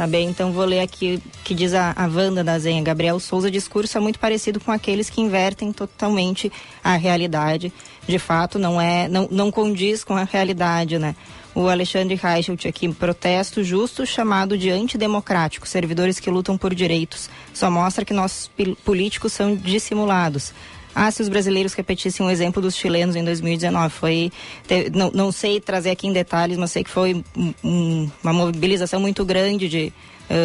Tá 0.00 0.06
bem, 0.06 0.30
então 0.30 0.50
vou 0.50 0.64
ler 0.64 0.80
aqui 0.80 1.22
que 1.44 1.52
diz 1.52 1.74
a, 1.74 1.92
a 1.94 2.06
Wanda 2.06 2.42
da 2.42 2.58
Zenha. 2.58 2.82
Gabriel 2.82 3.20
Souza, 3.20 3.50
discurso 3.50 3.98
é 3.98 4.00
muito 4.00 4.18
parecido 4.18 4.58
com 4.58 4.72
aqueles 4.72 5.10
que 5.10 5.20
invertem 5.20 5.74
totalmente 5.74 6.50
a 6.82 6.96
realidade. 6.96 7.70
De 8.10 8.18
fato, 8.18 8.58
não 8.58 8.80
é, 8.80 9.06
não, 9.06 9.28
não 9.30 9.52
condiz 9.52 10.02
com 10.02 10.16
a 10.16 10.24
realidade, 10.24 10.98
né? 10.98 11.14
O 11.54 11.68
Alexandre 11.68 12.16
Reichelt 12.16 12.66
aqui, 12.66 12.92
protesto 12.92 13.62
justo 13.62 14.04
chamado 14.04 14.58
de 14.58 14.68
antidemocrático, 14.68 15.68
servidores 15.68 16.18
que 16.18 16.28
lutam 16.28 16.58
por 16.58 16.74
direitos. 16.74 17.30
Só 17.54 17.70
mostra 17.70 18.04
que 18.04 18.12
nossos 18.12 18.50
políticos 18.84 19.32
são 19.32 19.54
dissimulados. 19.54 20.52
Ah, 20.92 21.08
se 21.12 21.22
os 21.22 21.28
brasileiros 21.28 21.72
repetissem 21.72 22.26
o 22.26 22.30
exemplo 22.30 22.60
dos 22.60 22.74
chilenos 22.74 23.14
em 23.14 23.22
2019, 23.22 23.94
foi, 23.94 24.32
te, 24.66 24.90
não, 24.90 25.12
não 25.14 25.30
sei 25.30 25.60
trazer 25.60 25.90
aqui 25.90 26.08
em 26.08 26.12
detalhes, 26.12 26.58
mas 26.58 26.72
sei 26.72 26.82
que 26.82 26.90
foi 26.90 27.24
um, 27.62 28.10
uma 28.24 28.32
mobilização 28.32 28.98
muito 28.98 29.24
grande 29.24 29.68
de, 29.68 29.92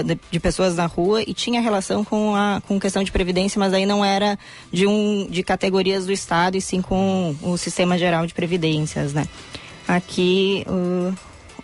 de, 0.04 0.20
de, 0.32 0.40
pessoas 0.40 0.76
na 0.76 0.86
rua 0.86 1.22
e 1.22 1.34
tinha 1.34 1.62
relação 1.62 2.04
com 2.04 2.36
a 2.36 2.62
com 2.68 2.80
questão 2.80 3.04
de 3.04 3.12
previdência, 3.12 3.60
mas 3.60 3.74
aí 3.74 3.86
não 3.86 4.04
era 4.04 4.38
de 4.72 4.88
um 4.88 5.28
de 5.30 5.44
categorias 5.44 6.06
do 6.06 6.12
Estado 6.12 6.58
e 6.58 6.62
sim 6.62 6.82
com 6.82 7.36
o 7.42 7.58
sistema 7.58 7.98
geral 7.98 8.26
de 8.26 8.34
previdências, 8.34 9.14
né? 9.14 9.28
Aqui 9.88 10.66
uh, 10.68 11.14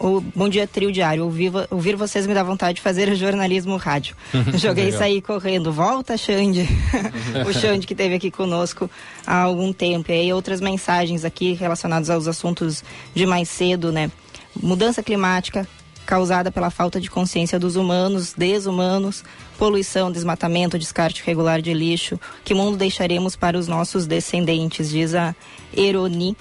o 0.01 0.19
Bom 0.19 0.49
Dia 0.49 0.67
Trio 0.67 0.91
Diário. 0.91 1.23
Ouvir, 1.23 1.51
ouvir 1.69 1.95
vocês 1.95 2.25
me 2.25 2.33
dá 2.33 2.43
vontade 2.43 2.75
de 2.75 2.81
fazer 2.81 3.13
jornalismo 3.15 3.77
rádio. 3.77 4.15
Joguei 4.57 4.89
e 4.89 4.91
saí 4.91 5.21
correndo. 5.21 5.71
Volta, 5.71 6.17
Xande. 6.17 6.67
o 7.47 7.53
Xande 7.53 7.85
que 7.85 7.93
esteve 7.93 8.15
aqui 8.15 8.31
conosco 8.31 8.89
há 9.25 9.41
algum 9.41 9.71
tempo. 9.71 10.11
E 10.11 10.15
aí 10.15 10.33
outras 10.33 10.59
mensagens 10.59 11.23
aqui 11.23 11.53
relacionadas 11.53 12.09
aos 12.09 12.27
assuntos 12.27 12.83
de 13.13 13.25
mais 13.25 13.47
cedo, 13.49 13.91
né? 13.91 14.11
Mudança 14.59 15.01
climática 15.03 15.67
causada 16.05 16.51
pela 16.51 16.69
falta 16.69 16.99
de 16.99 17.09
consciência 17.09 17.59
dos 17.59 17.75
humanos, 17.75 18.33
desumanos, 18.33 19.23
poluição, 19.57 20.11
desmatamento, 20.11 20.77
descarte 20.77 21.23
regular 21.25 21.61
de 21.61 21.73
lixo. 21.73 22.19
Que 22.43 22.53
mundo 22.53 22.77
deixaremos 22.77 23.35
para 23.35 23.57
os 23.57 23.67
nossos 23.67 24.05
descendentes? 24.05 24.89
Diz 24.89 25.15
a 25.15 25.35
Eroni 25.75 26.35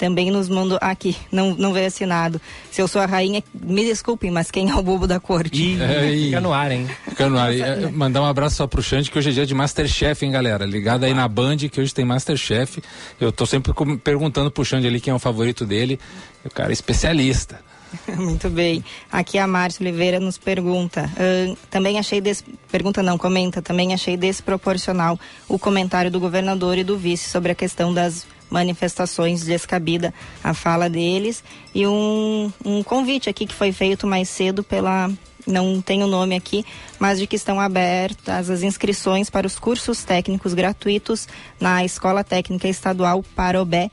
também 0.00 0.30
nos 0.30 0.48
mandou 0.48 0.78
aqui, 0.80 1.14
não, 1.30 1.54
não 1.54 1.74
veio 1.74 1.86
assinado. 1.86 2.40
Se 2.70 2.80
eu 2.80 2.88
sou 2.88 3.02
a 3.02 3.06
rainha, 3.06 3.44
me 3.52 3.84
desculpem, 3.84 4.30
mas 4.30 4.50
quem 4.50 4.70
é 4.70 4.74
o 4.74 4.82
bobo 4.82 5.06
da 5.06 5.20
corte? 5.20 5.62
Ih, 5.62 5.82
é, 5.82 6.10
fica 6.24 6.40
no 6.40 6.54
ar, 6.54 6.72
hein? 6.72 6.88
Fica 7.06 7.28
no 7.28 7.38
ar. 7.38 7.54
É, 7.54 7.90
mandar 7.90 8.22
um 8.22 8.24
abraço 8.24 8.56
só 8.56 8.66
pro 8.66 8.82
Xande, 8.82 9.10
que 9.10 9.18
hoje 9.18 9.28
é 9.28 9.32
dia 9.34 9.44
de 9.44 9.54
Masterchef, 9.54 10.24
hein, 10.24 10.32
galera? 10.32 10.64
Ligado 10.64 11.04
aí 11.04 11.12
na 11.12 11.28
Band, 11.28 11.58
que 11.70 11.78
hoje 11.78 11.92
tem 11.92 12.06
Masterchef. 12.06 12.82
Eu 13.20 13.30
tô 13.30 13.44
sempre 13.44 13.74
perguntando 14.02 14.50
pro 14.50 14.64
Xande 14.64 14.86
ali 14.86 15.02
quem 15.02 15.12
é 15.12 15.14
o 15.14 15.18
favorito 15.18 15.66
dele. 15.66 16.00
O 16.46 16.48
cara 16.48 16.70
é 16.70 16.72
especialista. 16.72 17.60
Muito 18.16 18.48
bem. 18.48 18.84
Aqui 19.10 19.38
a 19.38 19.46
Márcia 19.46 19.82
Oliveira 19.82 20.20
nos 20.20 20.38
pergunta. 20.38 21.10
Uh, 21.14 21.56
também 21.70 21.98
achei 21.98 22.20
des... 22.20 22.44
pergunta 22.70 23.02
não, 23.02 23.18
comenta, 23.18 23.60
também 23.60 23.92
achei 23.92 24.16
desproporcional 24.16 25.18
o 25.48 25.58
comentário 25.58 26.10
do 26.10 26.20
governador 26.20 26.78
e 26.78 26.84
do 26.84 26.96
vice 26.96 27.28
sobre 27.28 27.52
a 27.52 27.54
questão 27.54 27.92
das 27.92 28.26
manifestações 28.50 29.44
descabida 29.44 30.12
a 30.42 30.52
fala 30.52 30.90
deles 30.90 31.42
e 31.72 31.86
um, 31.86 32.52
um 32.64 32.82
convite 32.82 33.30
aqui 33.30 33.46
que 33.46 33.54
foi 33.54 33.70
feito 33.70 34.08
mais 34.08 34.28
cedo 34.28 34.64
pela 34.64 35.08
não 35.46 35.80
tem 35.80 36.02
o 36.02 36.06
nome 36.06 36.36
aqui, 36.36 36.64
mas 36.98 37.18
de 37.18 37.26
que 37.26 37.36
estão 37.36 37.58
abertas 37.60 38.50
as 38.50 38.62
inscrições 38.62 39.30
para 39.30 39.46
os 39.46 39.58
cursos 39.58 40.04
técnicos 40.04 40.52
gratuitos 40.52 41.26
na 41.58 41.84
Escola 41.84 42.22
Técnica 42.22 42.68
Estadual 42.68 43.24
Parobé, 43.34 43.90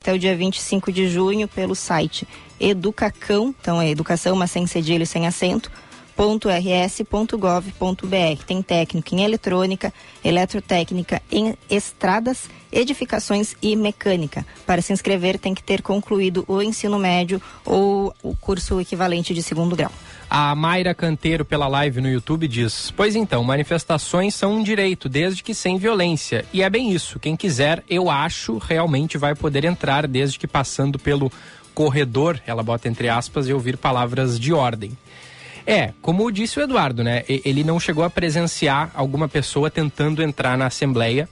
até 0.00 0.12
o 0.12 0.18
dia 0.18 0.36
25 0.36 0.92
de 0.92 1.08
junho 1.08 1.46
pelo 1.46 1.74
site 1.74 2.26
educacão, 2.58 3.54
então 3.60 3.80
é 3.80 3.88
educação, 3.88 4.36
mas 4.36 4.50
sem 4.50 4.66
cedilho 4.66 5.04
e 5.04 5.06
sem 5.06 5.26
acento, 5.26 5.70
rs.gov.br. 6.48 7.74
Tem 8.46 8.60
técnico 8.60 9.14
em 9.14 9.22
eletrônica, 9.22 9.92
eletrotécnica 10.22 11.22
em 11.30 11.56
estradas, 11.70 12.50
edificações 12.70 13.54
e 13.62 13.74
mecânica. 13.74 14.44
Para 14.66 14.82
se 14.82 14.92
inscrever, 14.92 15.38
tem 15.38 15.54
que 15.54 15.62
ter 15.62 15.80
concluído 15.80 16.44
o 16.46 16.60
ensino 16.60 16.98
médio 16.98 17.40
ou 17.64 18.14
o 18.22 18.36
curso 18.36 18.78
equivalente 18.80 19.32
de 19.32 19.42
segundo 19.42 19.74
grau. 19.74 19.92
A 20.32 20.54
Mayra 20.54 20.94
Canteiro, 20.94 21.44
pela 21.44 21.66
live 21.66 22.00
no 22.00 22.08
YouTube, 22.08 22.46
diz: 22.46 22.92
Pois 22.96 23.16
então, 23.16 23.42
manifestações 23.42 24.32
são 24.32 24.58
um 24.58 24.62
direito, 24.62 25.08
desde 25.08 25.42
que 25.42 25.52
sem 25.52 25.76
violência. 25.76 26.44
E 26.52 26.62
é 26.62 26.70
bem 26.70 26.92
isso. 26.92 27.18
Quem 27.18 27.34
quiser, 27.34 27.82
eu 27.90 28.08
acho, 28.08 28.56
realmente 28.58 29.18
vai 29.18 29.34
poder 29.34 29.64
entrar, 29.64 30.06
desde 30.06 30.38
que 30.38 30.46
passando 30.46 31.00
pelo 31.00 31.32
corredor, 31.74 32.40
ela 32.46 32.62
bota 32.62 32.88
entre 32.88 33.08
aspas, 33.08 33.48
e 33.48 33.52
ouvir 33.52 33.76
palavras 33.76 34.38
de 34.38 34.52
ordem. 34.52 34.96
É, 35.66 35.92
como 36.00 36.30
disse 36.30 36.60
o 36.60 36.62
Eduardo, 36.62 37.02
né? 37.02 37.24
Ele 37.28 37.64
não 37.64 37.80
chegou 37.80 38.04
a 38.04 38.10
presenciar 38.10 38.92
alguma 38.94 39.28
pessoa 39.28 39.68
tentando 39.68 40.22
entrar 40.22 40.56
na 40.56 40.66
Assembleia, 40.66 41.28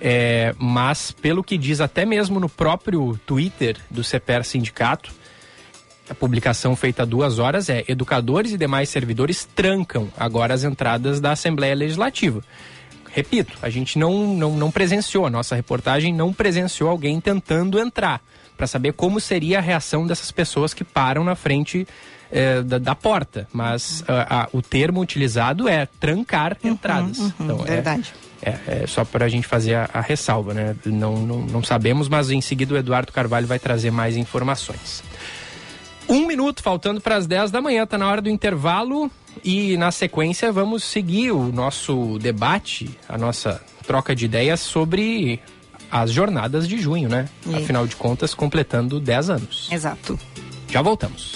é, 0.00 0.52
mas 0.58 1.12
pelo 1.12 1.44
que 1.44 1.56
diz 1.56 1.80
até 1.80 2.04
mesmo 2.04 2.40
no 2.40 2.48
próprio 2.48 3.16
Twitter 3.24 3.76
do 3.88 4.02
CEPER 4.02 4.44
Sindicato, 4.44 5.12
a 6.12 6.14
publicação 6.14 6.76
feita 6.76 7.02
há 7.02 7.06
duas 7.06 7.38
horas 7.38 7.68
é: 7.68 7.84
educadores 7.88 8.52
e 8.52 8.58
demais 8.58 8.90
servidores 8.90 9.44
trancam 9.44 10.08
agora 10.16 10.54
as 10.54 10.62
entradas 10.62 11.20
da 11.20 11.32
Assembleia 11.32 11.74
Legislativa. 11.74 12.42
Repito, 13.10 13.58
a 13.60 13.68
gente 13.68 13.98
não, 13.98 14.34
não, 14.34 14.56
não 14.56 14.70
presenciou, 14.70 15.26
a 15.26 15.30
nossa 15.30 15.54
reportagem 15.54 16.14
não 16.14 16.32
presenciou 16.32 16.88
alguém 16.88 17.20
tentando 17.20 17.78
entrar, 17.78 18.22
para 18.56 18.66
saber 18.66 18.92
como 18.92 19.20
seria 19.20 19.58
a 19.58 19.60
reação 19.60 20.06
dessas 20.06 20.30
pessoas 20.30 20.72
que 20.72 20.84
param 20.84 21.24
na 21.24 21.34
frente 21.34 21.86
é, 22.30 22.62
da, 22.62 22.78
da, 22.78 22.94
porta, 22.94 23.46
mas 23.52 24.02
a, 24.08 24.42
a, 24.42 24.48
o 24.52 24.62
termo 24.62 25.00
utilizado 25.00 25.68
é 25.68 25.86
trancar 26.00 26.56
uhum, 26.62 26.70
entradas. 26.70 27.18
Uhum, 27.18 27.32
então, 27.40 27.60
é, 27.62 27.64
verdade. 27.64 28.14
É, 28.42 28.50
é 28.66 28.84
só 28.86 29.04
para 29.04 29.26
a 29.26 29.28
gente 29.28 29.46
fazer 29.46 29.74
a, 29.74 29.90
a, 29.92 30.00
ressalva, 30.00 30.54
né? 30.54 30.74
Não, 30.86 31.16
não, 31.18 31.40
não 31.42 31.62
sabemos, 31.62 32.08
mas 32.08 32.30
em 32.30 32.40
seguida 32.40 32.74
o 32.74 32.76
Eduardo 32.76 33.12
Carvalho 33.12 33.46
vai 33.46 33.58
trazer 33.58 33.90
mais 33.90 34.16
informações. 34.16 35.02
Um 36.08 36.26
minuto 36.26 36.62
faltando 36.62 37.00
para 37.00 37.16
as 37.16 37.26
10 37.26 37.50
da 37.50 37.60
manhã, 37.60 37.86
tá 37.86 37.96
na 37.96 38.08
hora 38.08 38.20
do 38.20 38.28
intervalo 38.28 39.10
e 39.44 39.76
na 39.76 39.90
sequência 39.90 40.52
vamos 40.52 40.84
seguir 40.84 41.32
o 41.32 41.52
nosso 41.52 42.18
debate, 42.18 42.98
a 43.08 43.16
nossa 43.16 43.62
troca 43.86 44.14
de 44.14 44.24
ideias 44.26 44.60
sobre 44.60 45.40
as 45.90 46.10
jornadas 46.10 46.66
de 46.66 46.78
junho, 46.78 47.08
né? 47.08 47.28
E... 47.46 47.54
Afinal 47.54 47.86
de 47.86 47.96
contas, 47.96 48.34
completando 48.34 48.98
10 48.98 49.30
anos. 49.30 49.68
Exato. 49.70 50.18
Já 50.68 50.80
voltamos. 50.80 51.34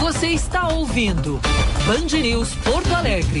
Você 0.00 0.28
está 0.28 0.68
ouvindo 0.68 1.40
Band 1.86 2.18
News 2.18 2.54
Porto 2.56 2.94
Alegre. 2.94 3.40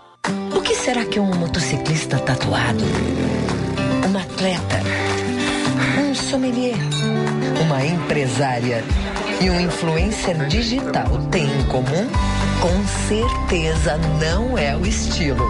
Será 0.83 1.05
que 1.05 1.19
um 1.19 1.27
motociclista 1.35 2.17
tatuado, 2.17 2.83
um 4.09 4.17
atleta, 4.17 4.81
um 5.99 6.15
sommelier, 6.15 6.75
uma 7.63 7.85
empresária 7.85 8.83
e 9.39 9.47
um 9.51 9.59
influencer 9.59 10.47
digital 10.47 11.05
têm 11.29 11.45
em 11.45 11.63
comum? 11.65 12.09
Com 12.59 12.83
certeza 13.07 13.95
não 14.19 14.57
é 14.57 14.75
o 14.75 14.83
estilo. 14.83 15.45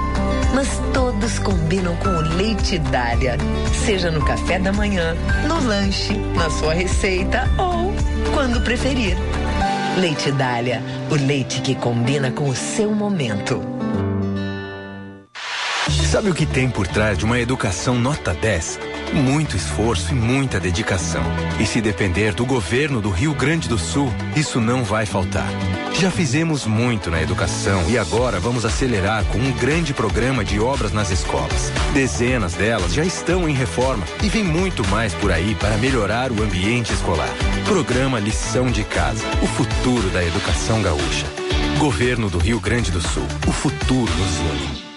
Mas 0.53 0.67
todos 0.93 1.39
combinam 1.39 1.95
com 1.95 2.09
o 2.09 2.21
leite 2.35 2.77
Dália. 2.77 3.37
Seja 3.85 4.11
no 4.11 4.23
café 4.25 4.59
da 4.59 4.73
manhã, 4.73 5.15
no 5.47 5.65
lanche, 5.65 6.13
na 6.35 6.49
sua 6.49 6.73
receita 6.73 7.49
ou 7.57 7.93
quando 8.33 8.61
preferir. 8.65 9.15
Leite 9.97 10.29
Dália, 10.33 10.83
o 11.09 11.15
leite 11.15 11.61
que 11.61 11.73
combina 11.73 12.31
com 12.31 12.49
o 12.49 12.55
seu 12.55 12.91
momento. 12.93 13.70
Sabe 16.11 16.29
o 16.29 16.35
que 16.35 16.45
tem 16.45 16.69
por 16.69 16.85
trás 16.85 17.17
de 17.17 17.23
uma 17.23 17.39
educação 17.39 17.95
nota 17.95 18.33
10? 18.33 18.81
Muito 19.13 19.55
esforço 19.55 20.11
e 20.11 20.13
muita 20.13 20.59
dedicação. 20.59 21.23
E 21.57 21.65
se 21.65 21.79
depender 21.79 22.33
do 22.33 22.45
governo 22.45 22.99
do 22.99 23.09
Rio 23.09 23.33
Grande 23.33 23.69
do 23.69 23.77
Sul, 23.77 24.11
isso 24.35 24.59
não 24.59 24.83
vai 24.83 25.05
faltar. 25.05 25.47
Já 25.93 26.11
fizemos 26.11 26.65
muito 26.65 27.09
na 27.09 27.21
educação 27.21 27.89
e 27.89 27.97
agora 27.97 28.41
vamos 28.41 28.65
acelerar 28.65 29.23
com 29.23 29.37
um 29.37 29.53
grande 29.53 29.93
programa 29.93 30.43
de 30.43 30.59
obras 30.59 30.91
nas 30.91 31.11
escolas. 31.11 31.71
Dezenas 31.93 32.55
delas 32.55 32.93
já 32.93 33.05
estão 33.05 33.47
em 33.47 33.53
reforma 33.53 34.03
e 34.21 34.27
vem 34.27 34.43
muito 34.43 34.85
mais 34.89 35.13
por 35.13 35.31
aí 35.31 35.55
para 35.55 35.77
melhorar 35.77 36.29
o 36.29 36.43
ambiente 36.43 36.91
escolar. 36.91 37.33
Programa 37.63 38.19
Lição 38.19 38.69
de 38.69 38.83
Casa, 38.83 39.23
o 39.41 39.47
futuro 39.47 40.09
da 40.09 40.21
educação 40.21 40.81
gaúcha. 40.81 41.25
Governo 41.79 42.29
do 42.29 42.37
Rio 42.37 42.59
Grande 42.59 42.91
do 42.91 42.99
Sul, 42.99 43.25
o 43.47 43.51
futuro 43.53 44.11
nos 44.17 44.39
une. 44.39 44.90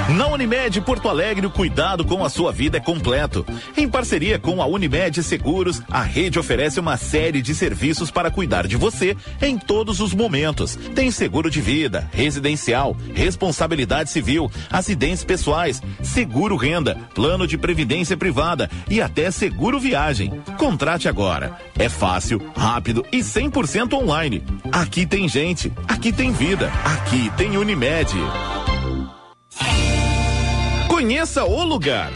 Na 0.09 0.29
Unimed 0.29 0.81
Porto 0.83 1.09
Alegre, 1.09 1.47
o 1.47 1.51
cuidado 1.51 2.05
com 2.05 2.25
a 2.25 2.29
sua 2.29 2.53
vida 2.53 2.77
é 2.77 2.81
completo. 2.81 3.45
Em 3.77 3.89
parceria 3.89 4.39
com 4.39 4.63
a 4.63 4.67
Unimed 4.67 5.21
Seguros, 5.21 5.83
a 5.91 6.01
rede 6.01 6.39
oferece 6.39 6.79
uma 6.79 6.97
série 6.97 7.43
de 7.43 7.53
serviços 7.57 8.09
para 8.09 8.31
cuidar 8.31 8.69
de 8.69 8.77
você 8.77 9.17
em 9.43 9.59
todos 9.59 9.99
os 9.99 10.15
momentos. 10.15 10.77
Tem 10.95 11.11
seguro 11.11 11.51
de 11.51 11.61
vida, 11.61 12.09
residencial, 12.13 12.97
responsabilidade 13.15 14.09
civil, 14.11 14.49
acidentes 14.71 15.25
pessoais, 15.25 15.83
seguro 16.01 16.55
renda, 16.55 16.97
plano 17.13 17.45
de 17.45 17.59
previdência 17.59 18.17
privada 18.17 18.71
e 18.89 19.01
até 19.01 19.29
seguro 19.33 19.81
viagem. 19.81 20.41
Contrate 20.57 21.09
agora. 21.09 21.59
É 21.77 21.89
fácil, 21.89 22.41
rápido 22.57 23.05
e 23.11 23.19
100% 23.19 23.95
online. 23.95 24.41
Aqui 24.71 25.05
tem 25.05 25.29
gente, 25.29 25.73
aqui 25.89 26.13
tem 26.13 26.31
vida, 26.33 26.71
aqui 26.85 27.29
tem 27.37 27.57
Unimed. 27.57 28.15
Conheça 30.89 31.45
o 31.45 31.63
lugar. 31.65 32.13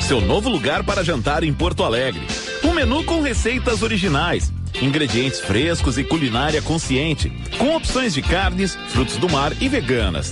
Seu 0.00 0.20
novo 0.20 0.48
lugar 0.48 0.84
para 0.84 1.04
jantar 1.04 1.44
em 1.44 1.52
Porto 1.52 1.84
Alegre. 1.84 2.22
Um 2.64 2.72
menu 2.72 3.04
com 3.04 3.20
receitas 3.20 3.82
originais, 3.82 4.52
ingredientes 4.80 5.40
frescos 5.40 5.98
e 5.98 6.04
culinária 6.04 6.60
consciente, 6.62 7.30
com 7.58 7.74
opções 7.74 8.14
de 8.14 8.22
carnes, 8.22 8.74
frutos 8.88 9.16
do 9.16 9.28
mar 9.28 9.52
e 9.60 9.68
veganas. 9.68 10.30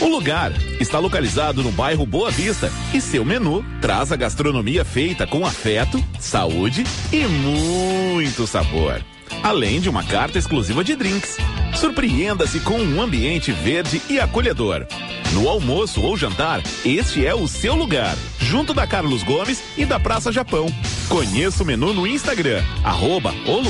O 0.00 0.06
lugar 0.06 0.52
está 0.78 0.98
localizado 0.98 1.62
no 1.62 1.72
bairro 1.72 2.04
Boa 2.04 2.30
Vista 2.30 2.70
e 2.92 3.00
seu 3.00 3.24
menu 3.24 3.64
traz 3.80 4.12
a 4.12 4.16
gastronomia 4.16 4.84
feita 4.84 5.26
com 5.26 5.46
afeto, 5.46 6.02
saúde 6.18 6.84
e 7.12 7.24
muito 7.26 8.46
sabor. 8.46 9.02
Além 9.42 9.80
de 9.80 9.88
uma 9.88 10.02
carta 10.02 10.38
exclusiva 10.38 10.82
de 10.82 10.96
drinks. 10.96 11.36
Surpreenda-se 11.74 12.60
com 12.60 12.78
um 12.78 13.00
ambiente 13.00 13.52
verde 13.52 14.00
e 14.08 14.18
acolhedor. 14.18 14.86
No 15.32 15.48
almoço 15.48 16.00
ou 16.00 16.16
jantar, 16.16 16.62
este 16.84 17.26
é 17.26 17.34
o 17.34 17.46
seu 17.46 17.74
lugar, 17.74 18.16
junto 18.40 18.72
da 18.72 18.86
Carlos 18.86 19.22
Gomes 19.22 19.62
e 19.76 19.84
da 19.84 20.00
Praça 20.00 20.32
Japão. 20.32 20.66
Conheça 21.08 21.62
o 21.62 21.66
menu 21.66 21.92
no 21.92 22.06
Instagram, 22.06 22.62
arroba 22.82 23.34
o. 23.46 23.62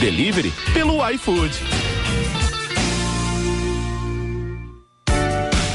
Delivery 0.00 0.52
pelo 0.72 1.08
iFood. 1.10 1.52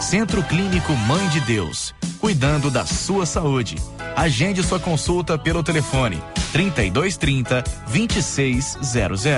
Centro 0.00 0.42
Clínico 0.44 0.92
Mãe 0.92 1.28
de 1.28 1.40
Deus, 1.40 1.94
cuidando 2.20 2.70
da 2.70 2.86
sua 2.86 3.26
saúde. 3.26 3.76
Agende 4.16 4.62
sua 4.62 4.78
consulta 4.78 5.36
pelo 5.36 5.62
telefone 5.62 6.22
3230 6.52 7.62
2600. 7.92 9.28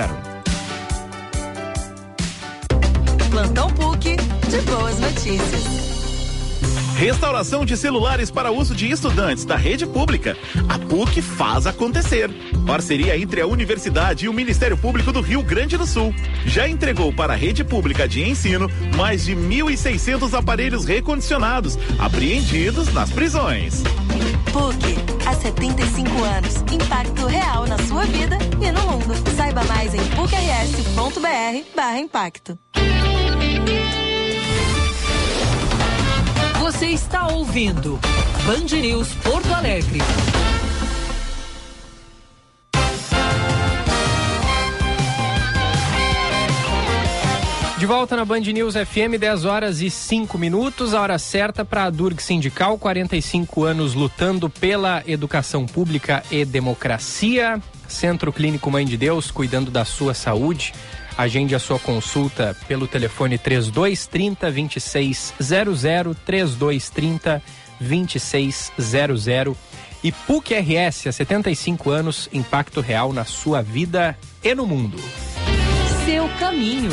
Plantão 3.29 3.69
PUC 3.71 4.17
de 4.49 4.61
boas 4.61 4.99
notícias. 4.99 5.70
Restauração 7.01 7.65
de 7.65 7.75
celulares 7.75 8.29
para 8.29 8.51
uso 8.51 8.75
de 8.75 8.91
estudantes 8.91 9.43
da 9.43 9.55
rede 9.55 9.87
pública. 9.87 10.37
A 10.69 10.77
PUC 10.77 11.19
faz 11.19 11.65
acontecer. 11.65 12.29
Parceria 12.63 13.17
entre 13.17 13.41
a 13.41 13.47
Universidade 13.47 14.25
e 14.25 14.29
o 14.29 14.33
Ministério 14.33 14.77
Público 14.77 15.11
do 15.11 15.19
Rio 15.19 15.41
Grande 15.41 15.75
do 15.77 15.87
Sul. 15.87 16.13
Já 16.45 16.69
entregou 16.69 17.11
para 17.11 17.33
a 17.33 17.35
rede 17.35 17.63
pública 17.63 18.07
de 18.07 18.21
ensino 18.21 18.69
mais 18.95 19.25
de 19.25 19.35
1.600 19.35 20.37
aparelhos 20.37 20.85
recondicionados, 20.85 21.75
apreendidos 21.97 22.93
nas 22.93 23.09
prisões. 23.09 23.81
PUC, 24.53 24.95
há 25.25 25.33
75 25.33 26.23
anos. 26.23 26.57
Impacto 26.71 27.25
real 27.25 27.65
na 27.65 27.79
sua 27.79 28.05
vida 28.05 28.37
e 28.61 28.71
no 28.71 28.81
mundo. 28.83 29.15
Saiba 29.35 29.63
mais 29.63 29.95
em 29.95 30.05
pucrs.br/impacto. 30.15 32.59
está 37.01 37.27
ouvindo 37.27 37.99
Band 38.45 38.79
News 38.79 39.13
Porto 39.23 39.51
Alegre. 39.53 39.99
De 47.77 47.85
volta 47.87 48.15
na 48.15 48.23
Band 48.23 48.41
News 48.41 48.75
FM, 48.75 49.17
10 49.19 49.45
horas 49.45 49.81
e 49.81 49.89
5 49.89 50.37
minutos, 50.37 50.93
a 50.93 51.01
hora 51.01 51.17
certa 51.17 51.65
para 51.65 51.85
a 51.85 51.89
Durg 51.89 52.21
Sindical, 52.21 52.77
45 52.77 53.63
anos 53.63 53.95
lutando 53.95 54.47
pela 54.47 55.01
educação 55.07 55.65
pública 55.65 56.23
e 56.29 56.45
democracia. 56.45 57.59
Centro 57.87 58.31
Clínico 58.31 58.69
Mãe 58.69 58.85
de 58.85 58.95
Deus, 58.95 59.31
cuidando 59.31 59.71
da 59.71 59.83
sua 59.83 60.13
saúde. 60.13 60.73
Agende 61.21 61.53
a 61.53 61.59
sua 61.59 61.77
consulta 61.77 62.57
pelo 62.67 62.87
telefone 62.87 63.37
3230 63.37 64.49
2600 64.49 66.15
3230 66.25 67.43
2600 67.79 69.55
e 70.03 70.11
PUC 70.11 70.55
RS 70.55 71.05
há 71.05 71.11
75 71.11 71.91
anos, 71.91 72.27
impacto 72.33 72.81
real 72.81 73.13
na 73.13 73.23
sua 73.23 73.61
vida 73.61 74.17
e 74.43 74.55
no 74.55 74.65
mundo. 74.65 74.97
seu 76.03 76.27
caminho. 76.39 76.89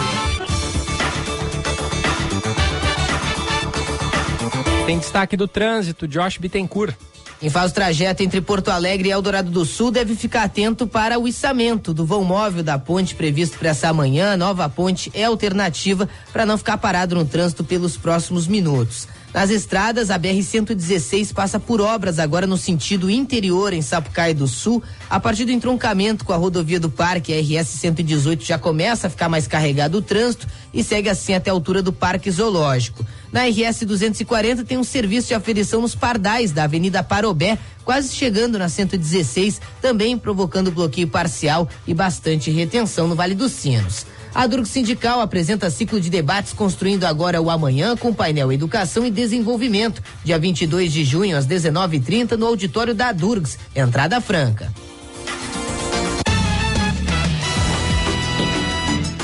Tem 4.85 4.99
destaque 4.99 5.39
do 5.39 5.49
trânsito, 5.49 6.07
Josh 6.07 6.37
Bittencourt. 6.37 6.95
Quem 7.41 7.49
faz 7.49 7.71
o 7.71 7.75
trajeto 7.75 8.21
entre 8.21 8.41
Porto 8.41 8.69
Alegre 8.69 9.09
e 9.09 9.13
Eldorado 9.13 9.49
do 9.49 9.65
Sul 9.65 9.93
deve 9.93 10.17
ficar 10.17 10.43
atento 10.43 10.89
para 10.89 11.21
o 11.21 11.29
içamento 11.29 11.95
do 11.95 12.05
vão 12.05 12.25
móvel 12.25 12.65
da 12.65 12.77
ponte 12.77 13.15
previsto 13.15 13.57
para 13.57 13.69
essa 13.69 13.93
manhã. 13.93 14.37
Nova 14.37 14.69
ponte 14.69 15.09
é 15.15 15.23
alternativa 15.23 16.09
para 16.33 16.45
não 16.45 16.59
ficar 16.59 16.79
parado 16.79 17.15
no 17.15 17.25
trânsito 17.25 17.63
pelos 17.63 17.97
próximos 17.97 18.49
minutos. 18.49 19.07
Nas 19.33 19.51
estradas, 19.51 20.11
a 20.11 20.19
BR-116 20.19 21.33
passa 21.33 21.61
por 21.61 21.81
obras 21.81 22.19
agora 22.19 22.45
no 22.45 22.57
sentido 22.57 23.09
interior 23.09 23.73
em 23.73 23.83
Sapucaí 23.83 24.35
do 24.35 24.49
Sul. 24.49 24.83
A 25.09 25.21
partir 25.21 25.45
do 25.45 25.53
entroncamento 25.53 26.25
com 26.25 26.33
a 26.33 26.37
rodovia 26.37 26.81
do 26.81 26.91
Parque, 26.91 27.33
a 27.33 27.37
RS-118 27.37 28.43
já 28.43 28.59
começa 28.59 29.07
a 29.07 29.11
ficar 29.11 29.29
mais 29.29 29.47
carregado 29.47 29.99
o 29.99 30.03
trânsito 30.03 30.49
e 30.75 30.83
segue 30.83 31.09
assim 31.09 31.35
até 31.35 31.51
a 31.51 31.53
altura 31.53 31.83
do 31.83 31.93
Parque 31.93 32.31
Zoológico. 32.33 33.07
Na 33.33 33.45
RS 33.45 33.85
240 33.85 34.65
tem 34.65 34.79
um 34.79 34.85
serviço 34.85 35.29
de 35.29 35.35
aferição 35.35 35.83
nos 35.83 35.95
pardais 35.95 36.51
da 36.51 36.65
Avenida 36.65 37.03
Parobé, 37.03 37.59
quase 37.85 38.15
chegando 38.15 38.59
na 38.59 38.69
116, 38.69 39.61
também 39.83 40.17
provocando 40.17 40.73
bloqueio 40.73 41.09
parcial 41.09 41.69
e 41.87 41.93
bastante 41.93 42.51
retenção 42.51 43.07
no 43.07 43.15
Vale 43.15 43.35
dos 43.35 43.53
Sinos. 43.53 44.07
A 44.35 44.47
Durg 44.47 44.67
Sindical 44.67 45.21
apresenta 45.21 45.71
ciclo 45.71 46.01
de 46.01 46.11
debates 46.11 46.53
construindo 46.53 47.05
agora 47.05 47.41
o 47.41 47.51
amanhã 47.51 47.97
com 47.97 48.15
painel 48.15 48.53
Educação 48.53 49.05
e 49.05 49.11
Desenvolvimento, 49.11 50.03
dia 50.25 50.39
22 50.39 50.93
de 50.93 51.05
junho 51.05 51.37
às 51.37 51.47
19:30 51.47 52.37
no 52.37 52.47
auditório 52.47 52.95
da 52.95 53.11
Durgs, 53.13 53.59
entrada 53.75 54.21
franca. 54.21 54.73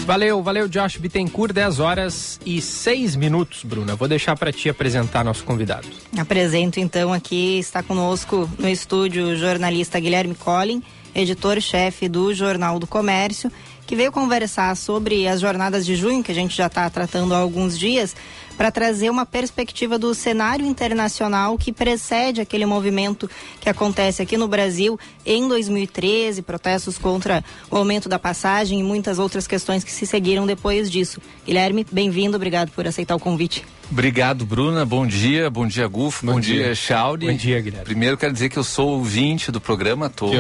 Valeu, 0.04 0.42
valeu, 0.42 0.68
Josh 0.68 0.98
Bittencourt, 0.98 1.54
10 1.54 1.80
horas 1.80 2.38
e 2.44 2.60
6 2.60 3.16
minutos, 3.16 3.64
Bruna. 3.64 3.96
Vou 3.96 4.06
deixar 4.06 4.36
para 4.36 4.52
ti 4.52 4.68
apresentar 4.68 5.24
nosso 5.24 5.42
convidado. 5.44 5.88
Apresento 6.18 6.78
então 6.78 7.10
aqui, 7.10 7.58
está 7.58 7.82
conosco 7.82 8.48
no 8.58 8.68
estúdio 8.68 9.28
o 9.28 9.36
jornalista 9.36 9.98
Guilherme 9.98 10.34
Collin, 10.34 10.82
editor-chefe 11.14 12.06
do 12.06 12.34
Jornal 12.34 12.78
do 12.78 12.86
Comércio, 12.86 13.50
que 13.86 13.96
veio 13.96 14.12
conversar 14.12 14.76
sobre 14.76 15.26
as 15.26 15.40
jornadas 15.40 15.86
de 15.86 15.96
junho, 15.96 16.22
que 16.22 16.32
a 16.32 16.34
gente 16.34 16.54
já 16.54 16.66
está 16.66 16.88
tratando 16.90 17.32
há 17.32 17.38
alguns 17.38 17.78
dias, 17.78 18.14
para 18.56 18.70
trazer 18.70 19.10
uma 19.10 19.26
perspectiva 19.26 19.98
do 19.98 20.14
cenário 20.14 20.64
internacional 20.64 21.58
que 21.58 21.72
precede 21.72 22.40
aquele 22.40 22.66
movimento 22.66 23.28
que 23.60 23.68
acontece 23.68 24.22
aqui 24.22 24.36
no 24.36 24.48
Brasil 24.48 24.98
em 25.24 25.46
2013, 25.48 26.42
protestos 26.42 26.98
contra 26.98 27.44
o 27.70 27.76
aumento 27.76 28.08
da 28.08 28.18
passagem 28.18 28.80
e 28.80 28.82
muitas 28.82 29.18
outras 29.18 29.46
questões 29.46 29.84
que 29.84 29.92
se 29.92 30.06
seguiram 30.06 30.46
depois 30.46 30.90
disso. 30.90 31.20
Guilherme, 31.46 31.86
bem-vindo, 31.90 32.36
obrigado 32.36 32.70
por 32.70 32.86
aceitar 32.86 33.14
o 33.14 33.20
convite. 33.20 33.64
Obrigado, 33.94 34.44
Bruna. 34.44 34.84
Bom 34.84 35.06
dia, 35.06 35.48
bom 35.48 35.68
dia, 35.68 35.86
Gufo, 35.86 36.26
bom, 36.26 36.32
bom 36.32 36.40
dia, 36.40 36.64
dia 36.64 36.74
Chauri. 36.74 37.28
Bom 37.28 37.36
dia, 37.36 37.60
Guilherme. 37.60 37.84
Primeiro 37.84 38.16
quero 38.16 38.32
dizer 38.32 38.48
que 38.48 38.56
eu 38.56 38.64
sou 38.64 38.88
ouvinte 38.88 39.52
do 39.52 39.60
programa, 39.60 40.10
tô, 40.10 40.30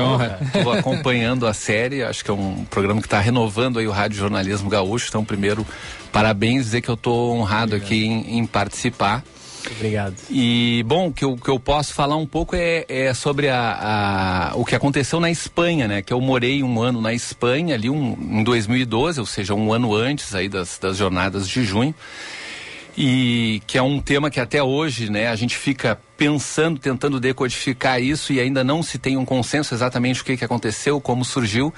tô 0.60 0.72
acompanhando 0.72 1.46
a 1.46 1.54
série, 1.54 2.02
acho 2.02 2.24
que 2.24 2.32
é 2.32 2.34
um 2.34 2.64
programa 2.64 3.00
que 3.00 3.06
está 3.06 3.20
renovando 3.20 3.78
aí 3.78 3.86
o 3.86 3.92
rádio 3.92 4.18
jornalismo 4.18 4.68
gaúcho, 4.68 5.06
então 5.08 5.24
primeiro 5.24 5.64
parabéns, 6.10 6.64
dizer 6.64 6.80
que 6.80 6.88
eu 6.88 6.96
estou 6.96 7.32
honrado 7.36 7.76
Obrigado. 7.76 7.86
aqui 7.86 8.04
em, 8.04 8.38
em, 8.38 8.44
participar. 8.44 9.22
Obrigado. 9.76 10.16
E, 10.28 10.84
bom, 10.84 11.06
o 11.06 11.12
que 11.12 11.24
eu, 11.24 11.36
que 11.36 11.48
eu 11.48 11.60
posso 11.60 11.94
falar 11.94 12.16
um 12.16 12.26
pouco 12.26 12.56
é, 12.56 12.84
é 12.88 13.14
sobre 13.14 13.50
a, 13.50 14.50
a, 14.50 14.56
o 14.56 14.64
que 14.64 14.74
aconteceu 14.74 15.20
na 15.20 15.30
Espanha, 15.30 15.86
né? 15.86 16.02
Que 16.02 16.12
eu 16.12 16.20
morei 16.20 16.60
um 16.64 16.82
ano 16.82 17.00
na 17.00 17.14
Espanha, 17.14 17.76
ali 17.76 17.88
um, 17.88 18.18
em 18.20 18.42
2012, 18.42 19.20
ou 19.20 19.26
seja, 19.26 19.54
um 19.54 19.72
ano 19.72 19.94
antes 19.94 20.34
aí 20.34 20.48
das, 20.48 20.76
das 20.76 20.96
jornadas 20.96 21.48
de 21.48 21.62
junho 21.62 21.94
e 22.96 23.60
que 23.66 23.76
é 23.76 23.82
um 23.82 24.00
tema 24.00 24.30
que 24.30 24.38
até 24.38 24.62
hoje 24.62 25.10
né, 25.10 25.28
a 25.28 25.36
gente 25.36 25.56
fica 25.56 25.98
pensando, 26.16 26.78
tentando 26.78 27.18
decodificar 27.18 28.00
isso 28.00 28.32
e 28.32 28.40
ainda 28.40 28.62
não 28.62 28.82
se 28.82 28.98
tem 28.98 29.16
um 29.16 29.24
consenso 29.24 29.74
exatamente 29.74 30.22
o 30.22 30.24
que, 30.24 30.36
que 30.36 30.44
aconteceu, 30.44 31.00
como 31.00 31.24
surgiu. 31.24 31.74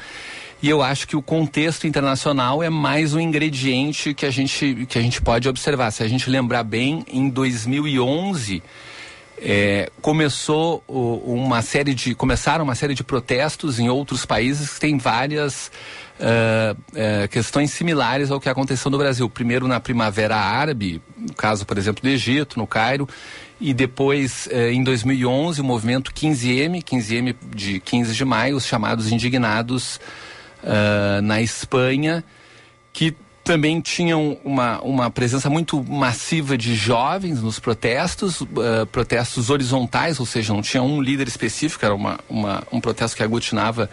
E 0.63 0.69
eu 0.69 0.83
acho 0.83 1.07
que 1.07 1.17
o 1.17 1.23
contexto 1.23 1.87
internacional 1.87 2.63
é 2.63 2.71
mais 2.71 3.15
um 3.15 3.21
ingrediente 3.21 4.15
que 4.15 4.25
a 4.25 4.31
gente, 4.31 4.87
que 4.89 4.99
a 4.99 5.03
gente 5.03 5.21
pode 5.21 5.49
observar. 5.49 5.91
Se 5.91 6.03
a 6.03 6.09
gente 6.09 6.29
lembrar 6.31 6.63
bem, 6.63 7.05
em 7.11 7.29
2011 7.29 8.63
é, 9.39 9.91
começou 10.01 10.83
uma 10.89 11.61
série 11.61 11.95
de 11.95 12.15
começaram 12.15 12.65
uma 12.65 12.75
série 12.75 12.95
de 12.95 13.05
protestos 13.05 13.79
em 13.79 13.89
outros 13.89 14.25
países 14.25 14.75
que 14.75 14.81
têm 14.81 14.97
várias 14.97 15.71
uh, 16.21 16.77
uh, 16.77 17.29
questões 17.29 17.71
similares 17.71 18.31
ao 18.31 18.41
que 18.41 18.49
aconteceu 18.49 18.91
no 18.91 18.99
Brasil. 18.99 19.29
Primeiro 19.29 19.69
na 19.69 19.81
Primavera 19.81 20.37
Árabe, 20.37 21.01
no 21.17 21.35
caso, 21.35 21.67
por 21.67 21.79
exemplo, 21.79 22.03
do 22.03 22.09
Egito, 22.09 22.59
no 22.59 22.67
Cairo, 22.67 23.09
e 23.61 23.73
depois, 23.73 24.49
uh, 24.53 24.71
em 24.71 24.83
2011, 24.83 25.61
o 25.61 25.65
movimento 25.65 26.13
15M, 26.13 26.83
15M 26.83 27.35
de 27.55 27.81
15 27.81 28.15
de 28.15 28.25
maio, 28.25 28.57
os 28.57 28.67
chamados 28.67 29.11
indignados 29.11 30.01
na 31.23 31.41
Espanha, 31.41 32.25
que 32.93 33.15
também 33.47 33.81
tinham 33.81 34.37
uma, 34.45 34.81
uma 34.81 35.09
presença 35.09 35.49
muito 35.49 35.81
massiva 35.85 36.59
de 36.59 36.75
jovens 36.75 37.41
nos 37.41 37.61
protestos, 37.61 38.41
uh, 38.41 38.85
protestos 38.91 39.51
horizontais, 39.51 40.19
ou 40.19 40.27
seja, 40.27 40.53
não 40.53 40.61
tinha 40.61 40.83
um 40.83 41.01
líder 41.01 41.29
específico, 41.29 41.85
era 41.85 41.95
uma, 41.95 42.19
uma 42.29 42.65
um 42.73 42.81
protesto 42.81 43.17
que 43.17 43.23
aglutinava 43.23 43.89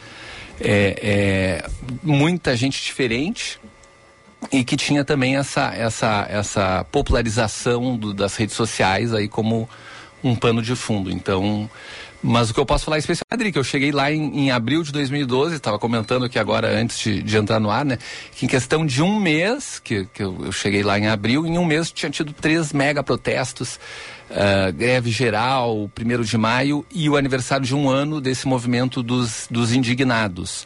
é, 0.60 1.62
é, 1.64 1.70
muita 2.02 2.56
gente 2.56 2.82
diferente 2.82 3.60
e 4.52 4.64
que 4.64 4.76
tinha 4.76 5.04
também 5.04 5.38
essa, 5.38 5.74
essa, 5.74 6.28
essa 6.30 6.86
popularização 6.92 7.96
do, 7.96 8.14
das 8.14 8.36
redes 8.36 8.56
sociais 8.56 9.14
aí 9.14 9.28
como 9.28 9.70
um 10.24 10.36
pano 10.36 10.62
de 10.62 10.76
fundo. 10.76 11.12
Então, 11.12 11.70
mas 12.22 12.50
o 12.50 12.54
que 12.54 12.60
eu 12.60 12.66
posso 12.66 12.86
falar 12.86 12.96
é 12.96 13.00
especial, 13.00 13.26
Adri, 13.30 13.52
que 13.52 13.60
eu 13.60 13.64
cheguei 13.66 13.92
lá 13.92 14.10
em, 14.10 14.46
em 14.46 14.52
abril 14.52 14.82
de 14.82 14.94
2012, 14.94 15.56
estava 15.56 15.78
comentando 15.78 16.24
aqui 16.24 16.40
agora 16.40 16.74
antes 16.74 16.98
de, 17.00 17.22
de, 17.22 17.38
entrar 17.38 17.60
no 17.60 17.70
ar, 17.70 17.84
né? 17.84 17.98
Que 18.32 18.46
em 18.46 18.48
questão 18.48 18.86
de 18.86 19.02
um 19.02 19.20
mês, 19.20 19.80
que, 19.80 20.06
que 20.06 20.24
eu, 20.24 20.46
eu, 20.46 20.52
cheguei 20.54 20.84
lá 20.84 20.98
em 20.98 21.08
abril, 21.08 21.46
em 21.46 21.58
um 21.58 21.66
mês 21.66 21.92
tinha 21.92 22.10
tido 22.10 22.32
três 22.32 22.72
mega 22.72 23.04
protestos, 23.04 23.78
uh, 24.30 24.74
greve 24.74 25.12
geral, 25.12 25.90
primeiro 25.94 26.24
de 26.24 26.38
maio 26.38 26.86
e 26.94 27.10
o 27.10 27.18
aniversário 27.18 27.66
de 27.66 27.76
um 27.76 27.90
ano 27.90 28.20
desse 28.22 28.48
movimento 28.48 29.02
dos, 29.04 29.48
dos 29.50 29.74
indignados. 29.74 30.66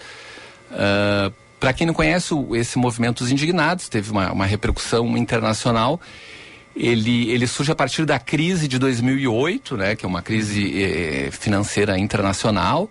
Uh, 0.72 1.34
Para 1.60 1.74
quem 1.74 1.88
não 1.88 1.94
conhece 1.94 2.34
esse 2.54 2.78
movimento 2.78 3.24
dos 3.24 3.32
indignados, 3.32 3.90
teve 3.90 4.12
uma, 4.12 4.32
uma 4.32 4.46
repercussão 4.46 5.18
internacional 5.18 6.00
ele, 6.78 7.30
ele 7.32 7.48
surge 7.48 7.72
a 7.72 7.76
partir 7.76 8.06
da 8.06 8.20
crise 8.20 8.68
de 8.68 8.78
2008, 8.78 9.76
né, 9.76 9.96
que 9.96 10.06
é 10.06 10.08
uma 10.08 10.22
crise 10.22 10.80
eh, 10.80 11.30
financeira 11.32 11.98
internacional 11.98 12.90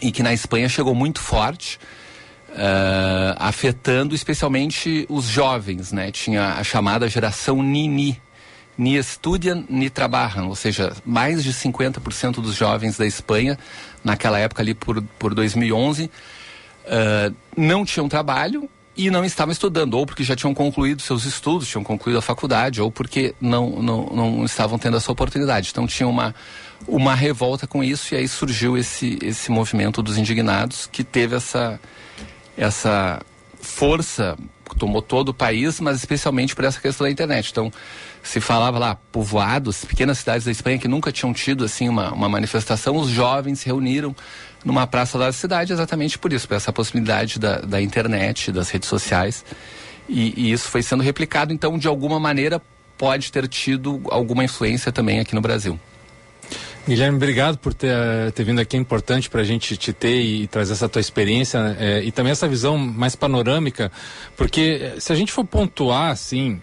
e 0.00 0.12
que 0.12 0.22
na 0.22 0.32
Espanha 0.32 0.68
chegou 0.68 0.94
muito 0.94 1.20
forte, 1.20 1.78
uh, 2.50 3.34
afetando 3.36 4.14
especialmente 4.14 5.06
os 5.08 5.24
jovens, 5.26 5.92
né? 5.92 6.10
Tinha 6.10 6.54
a 6.54 6.64
chamada 6.64 7.08
geração 7.08 7.62
Nini, 7.62 8.20
ni 8.76 8.96
estudiam 8.96 9.64
ni 9.68 9.88
trabalham, 9.88 10.48
ou 10.48 10.56
seja, 10.56 10.92
mais 11.04 11.42
de 11.42 11.52
50% 11.52 12.34
dos 12.34 12.54
jovens 12.54 12.96
da 12.96 13.06
Espanha 13.06 13.58
naquela 14.02 14.38
época 14.38 14.62
ali 14.62 14.74
por, 14.74 15.02
por 15.18 15.34
2011 15.34 16.04
uh, 16.04 17.34
não 17.56 17.84
tinham 17.84 18.08
trabalho 18.08 18.68
e 18.96 19.10
não 19.10 19.24
estavam 19.24 19.50
estudando, 19.50 19.94
ou 19.94 20.06
porque 20.06 20.22
já 20.22 20.36
tinham 20.36 20.54
concluído 20.54 21.02
seus 21.02 21.24
estudos, 21.24 21.68
tinham 21.68 21.82
concluído 21.82 22.18
a 22.18 22.22
faculdade, 22.22 22.80
ou 22.80 22.90
porque 22.92 23.34
não, 23.40 23.82
não, 23.82 24.06
não 24.06 24.44
estavam 24.44 24.78
tendo 24.78 24.96
essa 24.96 25.10
oportunidade. 25.10 25.70
Então 25.72 25.86
tinha 25.86 26.08
uma, 26.08 26.34
uma 26.86 27.14
revolta 27.14 27.66
com 27.66 27.82
isso, 27.82 28.14
e 28.14 28.18
aí 28.18 28.28
surgiu 28.28 28.78
esse, 28.78 29.18
esse 29.20 29.50
movimento 29.50 30.00
dos 30.00 30.16
indignados, 30.16 30.88
que 30.90 31.02
teve 31.02 31.34
essa, 31.34 31.80
essa 32.56 33.20
força, 33.60 34.36
tomou 34.78 35.02
todo 35.02 35.30
o 35.30 35.34
país, 35.34 35.80
mas 35.80 35.96
especialmente 35.96 36.54
por 36.54 36.64
essa 36.64 36.80
questão 36.80 37.04
da 37.04 37.10
internet. 37.10 37.50
Então, 37.50 37.72
se 38.24 38.40
falava 38.40 38.78
lá, 38.78 38.94
povoados, 39.12 39.84
pequenas 39.84 40.18
cidades 40.18 40.46
da 40.46 40.50
Espanha 40.50 40.78
que 40.78 40.88
nunca 40.88 41.12
tinham 41.12 41.32
tido 41.32 41.64
assim 41.64 41.88
uma, 41.88 42.12
uma 42.12 42.28
manifestação, 42.28 42.96
os 42.96 43.10
jovens 43.10 43.60
se 43.60 43.66
reuniram 43.66 44.16
numa 44.64 44.86
praça 44.86 45.18
da 45.18 45.30
cidade 45.30 45.72
exatamente 45.72 46.18
por 46.18 46.32
isso, 46.32 46.48
por 46.48 46.54
essa 46.54 46.72
possibilidade 46.72 47.38
da, 47.38 47.58
da 47.58 47.82
internet, 47.82 48.50
das 48.50 48.70
redes 48.70 48.88
sociais. 48.88 49.44
E, 50.08 50.34
e, 50.36 50.52
isso 50.52 50.68
foi 50.68 50.82
sendo 50.82 51.02
replicado, 51.02 51.52
então, 51.52 51.78
de 51.78 51.86
alguma 51.86 52.18
maneira, 52.18 52.60
pode 52.96 53.30
ter 53.30 53.46
tido 53.46 54.02
alguma 54.10 54.42
influência 54.42 54.90
também 54.90 55.20
aqui 55.20 55.34
no 55.34 55.40
Brasil. 55.40 55.78
Guilherme, 56.86 57.16
obrigado 57.16 57.56
por 57.56 57.72
ter, 57.72 57.90
ter 58.32 58.44
vindo 58.44 58.60
aqui. 58.60 58.76
É 58.76 58.80
importante 58.80 59.30
para 59.30 59.40
a 59.40 59.44
gente 59.44 59.76
te 59.76 59.92
ter 59.92 60.20
e, 60.20 60.46
trazer 60.46 60.74
essa 60.74 60.88
tua 60.88 61.00
experiência 61.00 61.76
é, 61.78 62.02
e 62.02 62.12
também 62.12 62.32
essa 62.32 62.46
visão 62.46 62.76
mais 62.76 63.16
panorâmica, 63.16 63.90
porque 64.36 64.80
eh, 64.82 65.00
se 65.00 65.10
a 65.10 65.16
gente 65.16 65.32
for 65.32 65.44
pontuar, 65.44 66.10
assim, 66.10 66.60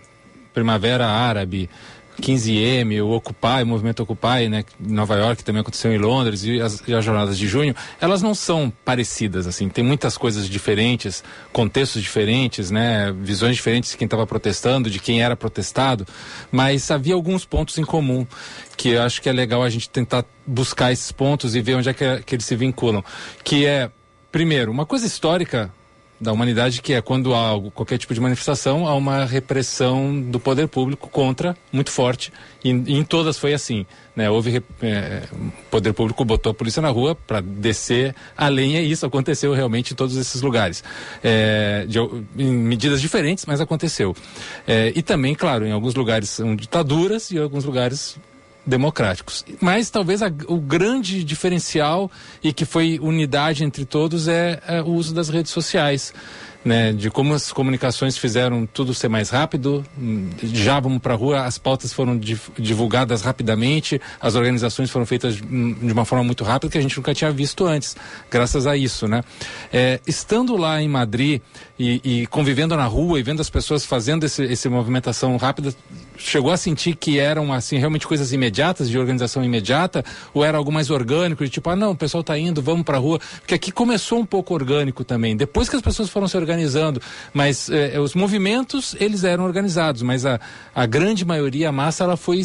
Primavera 0.54 1.08
Árabe, 1.08 1.70
15M, 2.22 3.04
o 3.04 3.12
Occupy, 3.12 3.64
o 3.64 3.68
movimento 3.68 4.04
Occupy, 4.04 4.48
né, 4.50 4.64
em 4.80 4.94
Nova 4.94 5.16
York, 5.16 5.44
também 5.44 5.62
aconteceu 5.62 5.92
em 5.92 5.98
Londres, 5.98 6.44
e 6.44 6.62
as, 6.62 6.82
e 6.88 6.94
as, 6.94 7.04
jornadas 7.04 7.38
de 7.38 7.48
junho, 7.48 7.76
elas 8.00 8.22
não 8.22 8.36
são 8.36 8.72
parecidas, 8.86 9.48
assim, 9.48 9.70
tem 9.70 9.84
muitas 9.84 10.18
coisas 10.18 10.48
diferentes, 10.48 11.24
contextos 11.52 12.02
diferentes, 12.02 12.70
né, 12.70 13.12
visões 13.12 13.56
diferentes 13.56 13.92
de 13.92 13.98
quem 13.98 14.06
estava 14.06 14.28
protestando, 14.28 14.90
de 14.90 15.00
quem 15.00 15.22
era 15.22 15.36
protestado, 15.36 16.06
mas 16.52 16.90
havia 16.92 17.16
alguns 17.16 17.46
pontos 17.46 17.78
em 17.78 17.84
comum, 17.84 18.26
que 18.78 18.90
eu 18.90 19.02
acho 19.02 19.22
que 19.22 19.30
é 19.30 19.34
legal 19.34 19.64
a 19.64 19.70
gente 19.70 19.90
tentar 19.90 20.26
buscar 20.46 20.92
esses 20.92 21.12
pontos 21.12 21.56
e 21.56 21.62
ver 21.62 21.76
onde 21.76 21.90
é 21.90 21.94
que, 21.94 22.24
que 22.24 22.36
eles 22.36 22.46
se 22.46 22.56
vinculam, 22.56 23.04
que 23.44 23.66
é, 23.66 23.90
primeiro, 24.32 24.72
uma 24.72 24.86
coisa 24.86 25.06
histórica 25.06 25.72
da 26.22 26.32
humanidade, 26.32 26.84
que 26.84 26.94
é 26.94 27.02
quando 27.02 27.34
há 27.34 27.40
algo, 27.40 27.72
qualquer 27.72 27.98
tipo 27.98 28.14
de 28.14 28.22
manifestação, 28.22 28.88
há 28.88 28.94
uma 28.94 29.26
repressão 29.26 30.22
do 30.22 30.40
poder 30.40 30.68
público 30.68 31.10
contra, 31.10 31.58
muito 31.72 31.90
forte, 31.90 32.32
e, 32.64 32.70
e 32.70 32.96
em 32.96 33.04
todas 33.04 33.40
foi 33.40 33.54
assim. 33.54 33.88
Né? 34.16 34.30
Houve, 34.30 34.64
é, 34.84 35.24
poder 35.72 35.94
público 35.94 36.24
botou 36.24 36.52
a 36.52 36.54
polícia 36.54 36.82
na 36.82 36.90
rua 36.90 37.16
para 37.16 37.42
descer 37.42 38.14
a 38.38 38.48
lenha 38.50 38.82
e 38.82 38.92
isso 38.92 39.06
aconteceu 39.06 39.54
realmente 39.54 39.94
em 39.94 39.96
todos 39.96 40.16
esses 40.16 40.42
lugares. 40.42 40.84
É, 41.24 41.86
de, 41.88 41.98
em 42.38 42.52
medidas 42.52 43.02
diferentes, 43.02 43.46
mas 43.48 43.60
aconteceu. 43.60 44.16
É, 44.68 44.94
e 44.96 45.02
também, 45.02 45.34
claro, 45.34 45.66
em 45.66 45.72
alguns 45.72 45.96
lugares 45.96 46.30
são 46.30 46.56
ditaduras 46.56 47.32
e 47.32 47.38
em 47.38 47.42
alguns 47.42 47.64
lugares 47.64 48.20
democráticos. 48.66 49.46
Mas 49.60 49.90
talvez 49.90 50.22
a, 50.22 50.28
o 50.48 50.58
grande 50.58 51.24
diferencial 51.24 52.12
e 52.44 52.54
que 52.54 52.66
foi 52.66 53.00
unidade 53.02 53.64
entre 53.64 53.86
todos 53.86 54.28
é, 54.28 54.62
é 54.68 54.82
o 54.82 54.90
uso 54.90 55.14
das 55.14 55.30
redes 55.30 55.52
sociais 55.52 56.14
né, 56.64 56.94
de 56.94 57.10
como 57.10 57.34
as 57.34 57.52
comunicações 57.52 58.18
fizeram 58.18 58.66
tudo 58.66 58.94
ser 58.94 59.08
mais 59.08 59.30
rápido. 59.30 59.84
Já 60.42 60.80
vamos 60.80 61.00
para 61.00 61.14
a 61.14 61.18
rua, 61.18 61.42
as 61.44 61.58
pautas 61.58 61.92
foram 61.92 62.20
divulgadas 62.58 63.22
rapidamente, 63.22 64.00
as 64.20 64.36
organizações 64.36 64.90
foram 64.90 65.06
feitas 65.06 65.36
de 65.36 65.44
uma 65.92 66.06
forma 66.06 66.24
muito 66.24 66.44
rápida 66.44 66.72
que 66.72 66.78
a 66.78 66.82
gente 66.82 66.96
nunca 66.98 67.14
tinha 67.14 67.32
visto 67.32 67.66
antes, 67.66 67.96
graças 68.30 68.68
a 68.68 68.78
isso, 68.78 69.08
né? 69.08 69.24
É, 69.74 70.00
estando 70.06 70.56
lá 70.56 70.82
em 70.82 70.88
Madrid 70.88 71.42
e, 71.82 72.22
e, 72.22 72.28
convivendo 72.28 72.76
na 72.76 72.86
rua 72.86 73.20
e 73.20 73.24
vendo 73.24 73.42
as 73.42 73.50
pessoas 73.50 73.86
fazendo 73.86 74.26
esse, 74.26 74.44
esse 74.44 74.70
movimentação 74.70 75.36
rápida, 75.38 75.74
chegou 76.18 76.52
a 76.52 76.58
sentir 76.58 76.96
que 76.96 77.20
eram 77.20 77.52
assim 77.52 77.78
realmente 77.78 78.08
coisas 78.08 78.32
imediatas, 78.32 78.90
de 78.90 78.98
organização 78.98 79.44
imediata, 79.44 80.04
ou 80.34 80.44
era 80.44 80.58
algo 80.58 80.72
mais 80.72 80.90
orgânico, 80.90 81.44
de 81.44 81.50
tipo, 81.50 81.70
ah 81.70 81.76
não, 81.76 81.92
o 81.92 81.96
pessoal 81.96 82.22
está 82.22 82.38
indo, 82.38 82.62
vamos 82.62 82.84
para 82.84 82.98
a 82.98 83.00
rua, 83.00 83.20
porque 83.40 83.56
aqui 83.56 83.72
começou 83.72 84.20
um 84.20 84.26
pouco 84.26 84.54
orgânico 84.54 85.04
também. 85.04 85.36
Depois 85.36 85.68
que 85.68 85.76
as 85.76 85.82
pessoas 85.82 86.10
foram 86.10 86.28
se 86.28 86.38
organizando 86.38 87.02
mas 87.34 87.70
eh, 87.70 88.00
os 88.00 88.14
movimentos 88.14 88.96
eles 89.00 89.24
eram 89.24 89.44
organizados, 89.44 90.02
mas 90.02 90.26
a, 90.26 90.40
a 90.74 90.86
grande 90.86 91.26
maioria, 91.26 91.70
a 91.70 91.72
massa, 91.72 92.04
ela 92.04 92.18
foi 92.18 92.42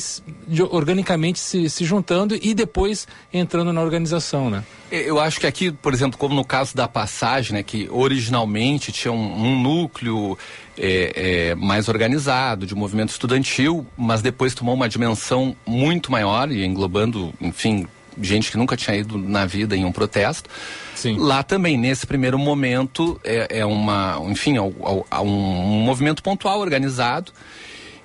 organicamente 0.71 1.39
se, 1.39 1.69
se 1.69 1.85
juntando 1.85 2.37
e 2.41 2.55
depois 2.55 3.07
entrando 3.33 3.73
na 3.73 3.83
organização, 3.83 4.51
né? 4.51 4.65
Eu 4.91 5.19
acho 5.19 5.41
que 5.41 5.47
aqui, 5.47 5.73
por 5.73 5.93
exemplo, 5.93 6.19
como 6.19 6.35
no 6.35 6.45
caso 6.45 6.77
da 6.77 6.87
passagem, 6.87 7.55
né, 7.55 7.63
que 7.63 7.89
originalmente 7.91 8.93
tinha 8.93 9.13
um, 9.13 9.45
um 9.45 9.61
núcleo 9.61 10.39
é, 10.79 11.51
é, 11.51 11.55
mais 11.57 11.89
organizado, 11.89 12.67
de 12.67 12.75
movimento 12.75 13.11
estudantil, 13.11 13.85
mas 13.97 14.23
depois 14.23 14.55
tomou 14.55 14.75
uma 14.75 14.89
dimensão 14.89 15.57
muito 15.67 16.13
maior 16.13 16.53
e 16.53 16.65
englobando, 16.65 17.35
enfim, 17.41 17.87
gente 18.21 18.51
que 18.51 18.57
nunca 18.57 18.77
tinha 18.77 18.97
ido 18.97 19.19
na 19.19 19.45
vida 19.45 19.77
em 19.77 19.85
um 19.85 19.93
protesto. 19.93 20.49
Sim. 20.95 21.17
Lá 21.19 21.43
também, 21.43 21.77
nesse 21.77 22.07
primeiro 22.07 22.39
momento, 22.39 23.21
é, 23.25 23.59
é 23.59 23.67
uma, 23.67 24.21
enfim, 24.25 24.57
é, 24.57 24.61
é 24.61 25.21
um, 25.21 25.81
um 25.81 25.81
movimento 25.81 26.23
pontual 26.23 26.61
organizado 26.61 27.33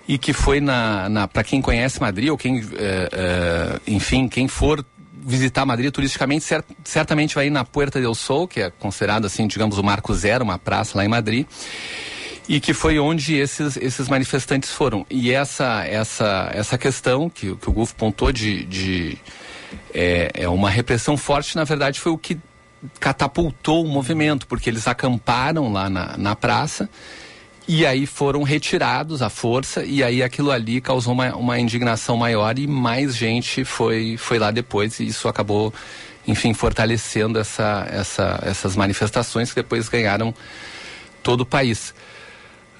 e 0.07 0.17
que 0.17 0.33
foi 0.33 0.59
na, 0.59 1.07
na 1.09 1.27
para 1.27 1.43
quem 1.43 1.61
conhece 1.61 2.01
Madrid 2.01 2.29
ou 2.29 2.37
quem, 2.37 2.59
é, 2.59 3.09
é, 3.13 3.79
enfim, 3.87 4.27
quem 4.27 4.47
for 4.47 4.83
visitar 5.23 5.65
Madrid 5.65 5.91
turisticamente, 5.91 6.43
cert, 6.43 6.65
certamente 6.83 7.35
vai 7.35 7.47
ir 7.47 7.49
na 7.49 7.63
Puerta 7.63 7.99
del 7.99 8.15
Sol, 8.15 8.47
que 8.47 8.61
é 8.61 8.69
considerado 8.71 9.25
assim, 9.25 9.47
digamos, 9.47 9.77
o 9.77 9.83
Marco 9.83 10.13
Zero, 10.13 10.43
uma 10.43 10.59
praça 10.59 10.97
lá 10.97 11.05
em 11.05 11.07
Madrid 11.07 11.45
e 12.49 12.59
que 12.59 12.73
foi 12.73 12.99
onde 12.99 13.35
esses, 13.35 13.77
esses 13.77 14.09
manifestantes 14.09 14.71
foram. 14.71 15.05
E 15.09 15.31
essa 15.31 15.85
essa 15.85 16.49
essa 16.53 16.77
questão 16.77 17.29
que, 17.29 17.55
que 17.55 17.69
o 17.69 17.71
Gulf 17.71 17.93
pontou 17.93 18.31
de, 18.31 18.65
de 18.65 19.17
é, 19.93 20.31
é 20.33 20.49
uma 20.49 20.69
repressão 20.69 21.15
forte, 21.15 21.55
na 21.55 21.63
verdade, 21.63 21.99
foi 21.99 22.11
o 22.11 22.17
que 22.17 22.37
catapultou 22.99 23.85
o 23.85 23.87
movimento, 23.87 24.47
porque 24.47 24.69
eles 24.69 24.87
acamparam 24.87 25.71
lá 25.71 25.89
na, 25.89 26.17
na 26.17 26.35
praça 26.35 26.89
e 27.73 27.85
aí 27.85 28.05
foram 28.05 28.43
retirados 28.43 29.21
à 29.21 29.29
força 29.29 29.85
e 29.85 30.03
aí 30.03 30.21
aquilo 30.21 30.51
ali 30.51 30.81
causou 30.81 31.13
uma, 31.13 31.33
uma 31.33 31.57
indignação 31.57 32.17
maior 32.17 32.59
e 32.59 32.67
mais 32.67 33.15
gente 33.15 33.63
foi, 33.63 34.17
foi 34.17 34.37
lá 34.37 34.51
depois 34.51 34.99
e 34.99 35.07
isso 35.07 35.25
acabou, 35.29 35.73
enfim, 36.27 36.53
fortalecendo 36.53 37.39
essa, 37.39 37.87
essa, 37.89 38.43
essas 38.43 38.75
manifestações 38.75 39.53
que 39.53 39.61
depois 39.61 39.87
ganharam 39.87 40.35
todo 41.23 41.41
o 41.41 41.45
país. 41.45 41.93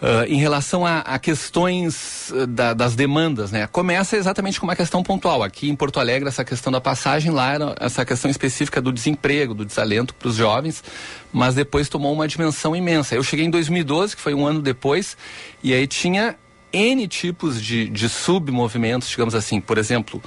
Uh, 0.02 0.26
em 0.28 0.39
relação 0.39 0.84
a, 0.84 1.02
a 1.02 1.20
questões 1.20 2.32
uh, 2.32 2.47
da, 2.47 2.74
das 2.74 2.95
demandas, 2.95 3.52
né? 3.52 3.68
Começa 3.68 4.18
exatamente 4.18 4.60
com 4.60 4.66
uma 4.66 4.76
questão 4.76 5.04
pontual. 5.04 5.43
Aqui 5.43 5.70
em 5.70 5.76
Porto 5.76 5.99
Alegre, 5.99 6.28
essa 6.28 6.43
questão 6.43 6.72
da 6.72 6.82
passagem, 6.82 7.32
lá 7.32 7.54
era 7.54 7.76
essa 7.80 8.04
questão 8.04 8.32
específica 8.32 8.82
do 8.82 8.91
desemprego, 8.91 9.54
do 9.54 9.64
desalento 9.64 10.16
para 10.16 10.28
os 10.28 10.36
jovens, 10.36 10.84
mas 11.32 11.54
depois 11.54 11.88
tomou 11.88 12.12
uma 12.12 12.28
dimensão 12.28 12.76
imensa. 12.76 13.14
Eu 13.14 13.22
cheguei 13.22 13.45
em 13.45 13.52
2012, 13.52 14.16
que 14.16 14.22
foi 14.24 14.34
um 14.34 14.43
ano 14.43 14.60
depois, 14.60 15.16
e 15.62 15.72
aí 15.72 15.86
tinha 15.86 16.36
N 16.74 17.08
tipos 17.08 17.62
de, 17.62 17.88
de 17.88 18.10
submovimentos, 18.10 19.08
digamos 19.08 19.36
assim. 19.36 19.62
Por 19.62 19.78
exemplo, 19.78 20.20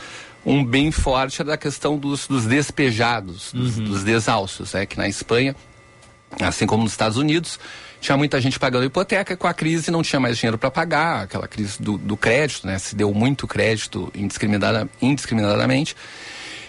um 0.44 0.64
bem 0.64 0.90
forte 0.90 1.40
era 1.40 1.54
a 1.54 1.56
questão 1.56 1.96
dos, 1.96 2.26
dos 2.26 2.44
despejados, 2.44 3.52
dos, 3.52 3.78
uhum. 3.78 3.84
dos 3.84 4.04
desalços, 4.04 4.74
né? 4.74 4.84
Que 4.84 4.98
na 4.98 5.08
Espanha, 5.08 5.56
assim 6.40 6.66
como 6.66 6.82
nos 6.82 6.92
Estados 6.92 7.16
Unidos, 7.16 7.58
tinha 8.04 8.18
muita 8.18 8.38
gente 8.38 8.58
pagando 8.58 8.84
hipoteca, 8.84 9.34
com 9.34 9.46
a 9.46 9.54
crise 9.54 9.90
não 9.90 10.02
tinha 10.02 10.20
mais 10.20 10.36
dinheiro 10.36 10.58
para 10.58 10.70
pagar, 10.70 11.22
aquela 11.22 11.48
crise 11.48 11.80
do, 11.80 11.96
do, 11.96 12.18
crédito, 12.18 12.66
né? 12.66 12.78
Se 12.78 12.94
deu 12.94 13.14
muito 13.14 13.46
crédito 13.46 14.12
indiscriminada, 14.14 14.86
indiscriminadamente. 15.00 15.96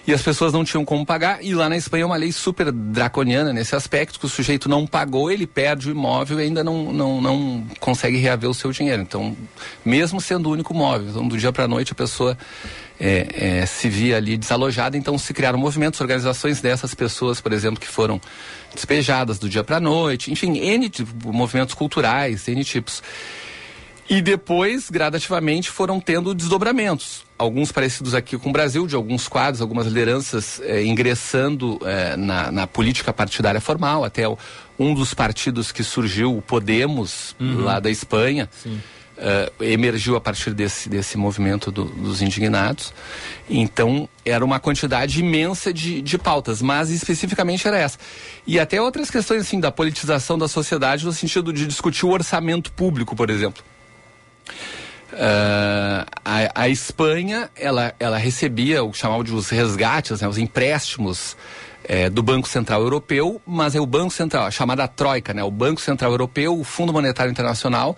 E 0.07 0.13
as 0.13 0.21
pessoas 0.21 0.53
não 0.53 0.63
tinham 0.63 0.85
como 0.85 1.05
pagar, 1.05 1.43
e 1.43 1.53
lá 1.53 1.67
na 1.67 1.75
Espanha 1.75 2.03
é 2.03 2.05
uma 2.05 2.15
lei 2.15 2.31
super 2.31 2.71
draconiana 2.71 3.51
nesse 3.51 3.75
aspecto, 3.75 4.17
que 4.17 4.25
o 4.25 4.29
sujeito 4.29 4.69
não 4.69 4.87
pagou, 4.87 5.29
ele 5.29 5.45
perde 5.45 5.89
o 5.89 5.91
imóvel 5.91 6.39
e 6.39 6.43
ainda 6.43 6.63
não, 6.63 6.93
não, 6.93 7.19
não 7.19 7.67
consegue 7.81 8.15
reaver 8.15 8.49
o 8.49 8.53
seu 8.53 8.71
dinheiro. 8.71 9.01
Então, 9.01 9.35
mesmo 9.83 10.21
sendo 10.21 10.47
o 10.47 10.53
único 10.53 10.73
móvel, 10.73 11.09
então 11.09 11.27
do 11.27 11.37
dia 11.37 11.51
para 11.51 11.65
a 11.65 11.67
noite 11.67 11.91
a 11.91 11.95
pessoa 11.95 12.37
é, 12.99 13.59
é, 13.61 13.65
se 13.65 13.89
via 13.89 14.17
ali 14.17 14.37
desalojada, 14.37 14.97
então 14.97 15.17
se 15.17 15.33
criaram 15.33 15.59
movimentos, 15.59 15.99
organizações 15.99 16.61
dessas 16.61 16.93
pessoas, 16.93 17.41
por 17.41 17.51
exemplo, 17.51 17.79
que 17.79 17.87
foram 17.87 18.19
despejadas 18.73 19.39
do 19.39 19.49
dia 19.49 19.63
para 19.63 19.77
a 19.77 19.79
noite, 19.79 20.31
enfim, 20.31 20.57
N 20.57 20.91
movimentos 21.25 21.75
culturais, 21.75 22.47
N 22.47 22.63
tipos. 22.63 23.01
E 24.07 24.21
depois, 24.21 24.89
gradativamente, 24.89 25.69
foram 25.69 25.99
tendo 25.99 26.33
desdobramentos. 26.35 27.25
Alguns 27.39 27.71
parecidos 27.71 28.13
aqui 28.13 28.37
com 28.37 28.49
o 28.49 28.53
Brasil, 28.53 28.85
de 28.85 28.95
alguns 28.95 29.27
quadros, 29.27 29.61
algumas 29.61 29.87
lideranças 29.87 30.61
eh, 30.63 30.85
ingressando 30.85 31.79
eh, 31.83 32.15
na, 32.15 32.51
na, 32.51 32.67
política 32.67 33.11
partidária 33.11 33.59
formal, 33.59 34.03
até 34.03 34.27
o, 34.27 34.37
um 34.77 34.93
dos 34.93 35.15
partidos 35.15 35.71
que 35.71 35.83
surgiu, 35.83 36.37
o 36.37 36.41
Podemos, 36.41 37.35
uhum. 37.39 37.61
lá 37.61 37.79
da 37.79 37.89
Espanha. 37.89 38.47
Sim 38.61 38.79
uh, 39.17 39.63
emergiu 39.63 40.15
a 40.15 40.21
partir 40.21 40.53
desse, 40.53 40.89
desse 40.89 41.17
movimento 41.17 41.71
do, 41.71 41.85
dos 41.85 42.21
indignados. 42.21 42.93
Então, 43.49 44.09
era 44.23 44.43
uma 44.43 44.59
quantidade 44.59 45.19
imensa 45.19 45.73
de, 45.73 46.01
de 46.01 46.17
pautas, 46.17 46.61
mas 46.61 46.89
especificamente 46.89 47.67
era 47.67 47.77
essa. 47.77 47.97
E 48.45 48.59
até 48.59 48.81
outras 48.81 49.09
questões, 49.09 49.41
assim, 49.41 49.59
da 49.59 49.71
politização 49.71 50.37
da 50.37 50.47
sociedade, 50.47 51.05
no 51.05 51.13
sentido 51.13 51.53
de 51.53 51.65
discutir 51.65 52.05
o 52.05 52.09
orçamento 52.09 52.71
público, 52.71 53.15
por 53.15 53.29
exemplo. 53.29 53.63
Uh, 55.13 56.03
a, 56.25 56.63
a, 56.63 56.69
Espanha, 56.69 57.49
ela, 57.55 57.93
ela 57.99 58.17
recebia 58.17 58.83
o 58.83 58.91
que 58.91 58.97
chamava 58.97 59.23
de 59.23 59.33
os 59.33 59.49
resgates, 59.49 60.19
né, 60.19 60.27
os 60.27 60.37
empréstimos 60.37 61.37
é, 61.85 62.09
do 62.09 62.21
Banco 62.21 62.49
Central 62.49 62.81
Europeu, 62.81 63.41
mas 63.45 63.75
é 63.75 63.79
o 63.79 63.85
Banco 63.85 64.11
Central, 64.11 64.45
a 64.45 64.51
chamada 64.51 64.87
Troika, 64.87 65.33
né, 65.33 65.43
o 65.43 65.51
Banco 65.51 65.79
Central 65.79 66.11
Europeu, 66.11 66.59
o 66.59 66.63
Fundo 66.63 66.91
Monetário 66.91 67.31
Internacional 67.31 67.95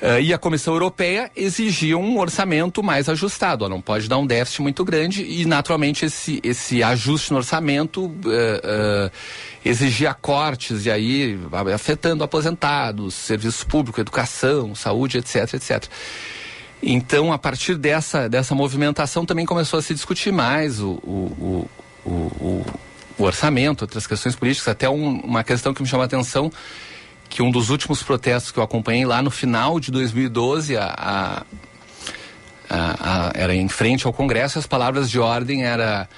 Uh, 0.00 0.18
e 0.18 0.32
a 0.32 0.38
Comissão 0.38 0.72
Europeia 0.72 1.30
exigia 1.36 1.98
um 1.98 2.18
orçamento 2.18 2.82
mais 2.82 3.06
ajustado, 3.06 3.66
ó, 3.66 3.68
não 3.68 3.82
pode 3.82 4.08
dar 4.08 4.16
um 4.16 4.26
déficit 4.26 4.62
muito 4.62 4.82
grande 4.82 5.22
e, 5.22 5.44
naturalmente, 5.44 6.06
esse, 6.06 6.40
esse 6.42 6.82
ajuste 6.82 7.32
no 7.32 7.36
orçamento 7.36 8.06
uh, 8.06 8.08
uh, 8.08 9.10
exigia 9.62 10.14
cortes 10.14 10.86
e 10.86 10.90
aí 10.90 11.38
afetando 11.74 12.24
aposentados, 12.24 13.12
serviço 13.12 13.66
público, 13.66 14.00
educação, 14.00 14.74
saúde, 14.74 15.18
etc, 15.18 15.52
etc. 15.52 15.84
Então, 16.82 17.30
a 17.30 17.38
partir 17.38 17.74
dessa, 17.74 18.26
dessa 18.26 18.54
movimentação 18.54 19.26
também 19.26 19.44
começou 19.44 19.78
a 19.78 19.82
se 19.82 19.92
discutir 19.92 20.32
mais 20.32 20.80
o, 20.80 20.92
o, 20.92 21.68
o, 22.06 22.10
o, 22.10 22.66
o 23.18 23.22
orçamento, 23.22 23.82
outras 23.82 24.06
questões 24.06 24.34
políticas, 24.34 24.68
até 24.68 24.88
um, 24.88 25.20
uma 25.20 25.44
questão 25.44 25.74
que 25.74 25.82
me 25.82 25.88
chama 25.88 26.04
a 26.04 26.06
atenção 26.06 26.50
que 27.30 27.42
um 27.42 27.50
dos 27.50 27.70
últimos 27.70 28.02
protestos 28.02 28.50
que 28.50 28.58
eu 28.58 28.62
acompanhei 28.62 29.06
lá 29.06 29.22
no 29.22 29.30
final 29.30 29.78
de 29.78 29.90
2012, 29.92 30.76
a, 30.76 30.84
a, 30.84 31.44
a, 32.68 33.32
era 33.34 33.54
em 33.54 33.68
frente 33.68 34.06
ao 34.06 34.12
Congresso, 34.12 34.58
as 34.58 34.66
palavras 34.66 35.08
de 35.08 35.18
ordem 35.18 35.64
era 35.64 36.08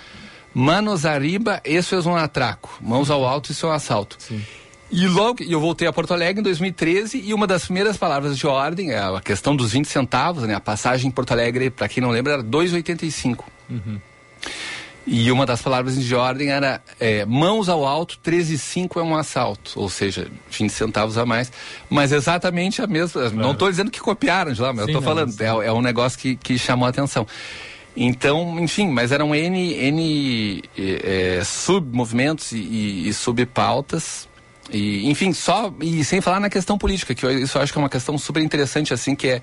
manos 0.55 1.07
arriba, 1.07 1.61
isso 1.65 1.95
é 1.95 2.01
um 2.01 2.17
atraco, 2.17 2.79
mãos 2.81 3.11
ao 3.11 3.27
alto, 3.27 3.53
isso 3.53 3.67
é 3.67 3.69
um 3.69 3.73
assalto. 3.73 4.17
Sim. 4.19 4.43
E 4.91 5.07
logo, 5.07 5.43
eu 5.43 5.59
voltei 5.61 5.87
a 5.89 5.93
Porto 5.93 6.13
Alegre 6.13 6.41
em 6.41 6.43
2013 6.43 7.23
e 7.25 7.33
uma 7.33 7.47
das 7.47 7.65
primeiras 7.65 7.97
palavras 7.97 8.37
de 8.37 8.47
ordem, 8.47 8.91
é 8.91 8.99
a 8.99 9.21
questão 9.23 9.55
dos 9.55 9.73
20 9.73 9.87
centavos, 9.87 10.43
né? 10.43 10.55
A 10.55 10.61
passagem 10.61 11.09
em 11.09 11.11
Porto 11.11 11.33
Alegre, 11.33 11.71
para 11.71 11.89
quem 11.89 12.03
não 12.03 12.11
lembra, 12.11 12.35
era 12.35 12.43
2,85. 12.43 13.45
Uhum. 13.71 13.99
E 15.07 15.33
uma 15.33 15.45
das 15.45 15.61
palavras 15.61 15.97
de 16.01 16.15
ordem 16.15 16.51
era 16.51 16.81
é, 17.01 17.25
mãos 17.25 17.69
ao 17.69 17.85
alto, 17.85 18.19
13,5 18.25 19.01
é 19.01 19.03
um 19.03 19.17
assalto, 19.17 19.73
ou 19.75 19.89
seja, 19.89 20.29
20 20.51 20.71
centavos 20.71 21.19
a 21.19 21.27
mais. 21.27 21.51
Mas 21.91 22.13
exatamente 22.13 22.81
a 22.81 22.87
mesma. 22.87 23.29
Não 23.31 23.53
estou 23.53 23.69
dizendo 23.69 23.91
que 23.91 24.01
copiaram 24.01 24.53
de 24.53 24.61
lá, 24.61 24.73
mas 24.73 24.85
Sim, 24.85 24.93
eu 24.93 24.99
estou 24.99 25.03
falando, 25.03 25.41
é, 25.41 25.67
é 25.67 25.73
um 25.73 25.83
negócio 25.83 26.19
que, 26.19 26.37
que 26.37 26.57
chamou 26.57 26.87
a 26.87 26.91
atenção. 26.91 27.27
Então, 27.97 28.59
enfim, 28.59 28.89
mas 28.89 29.13
eram 29.13 29.35
N, 29.35 29.75
N 29.75 30.63
eh, 30.79 31.39
eh, 31.39 31.45
submovimentos 31.45 32.53
e, 32.53 32.59
e, 32.59 33.09
e 33.09 33.13
subpautas. 33.13 34.29
E, 34.71 35.11
enfim, 35.11 35.33
só. 35.33 35.73
E 35.81 36.03
sem 36.03 36.21
falar 36.21 36.41
na 36.41 36.49
questão 36.49 36.79
política, 36.79 37.15
que 37.15 37.27
eu, 37.27 37.39
isso 37.41 37.59
eu 37.59 37.63
acho 37.63 37.73
que 37.73 37.79
é 37.79 37.83
uma 37.83 37.91
questão 37.91 38.17
super 38.17 38.43
interessante, 38.43 38.95
assim, 38.95 39.15
que 39.15 39.29
é, 39.29 39.43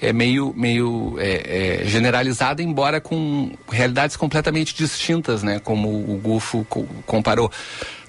é 0.00 0.12
meio, 0.12 0.52
meio 0.56 1.16
é, 1.18 1.80
é, 1.82 1.84
generalizada, 1.86 2.62
embora 2.62 3.00
com 3.00 3.52
realidades 3.70 4.16
completamente 4.16 4.74
distintas, 4.74 5.42
né? 5.42 5.58
Como 5.58 5.88
o 5.88 6.18
Gufo 6.22 6.66
co- 6.68 6.86
comparou. 7.06 7.50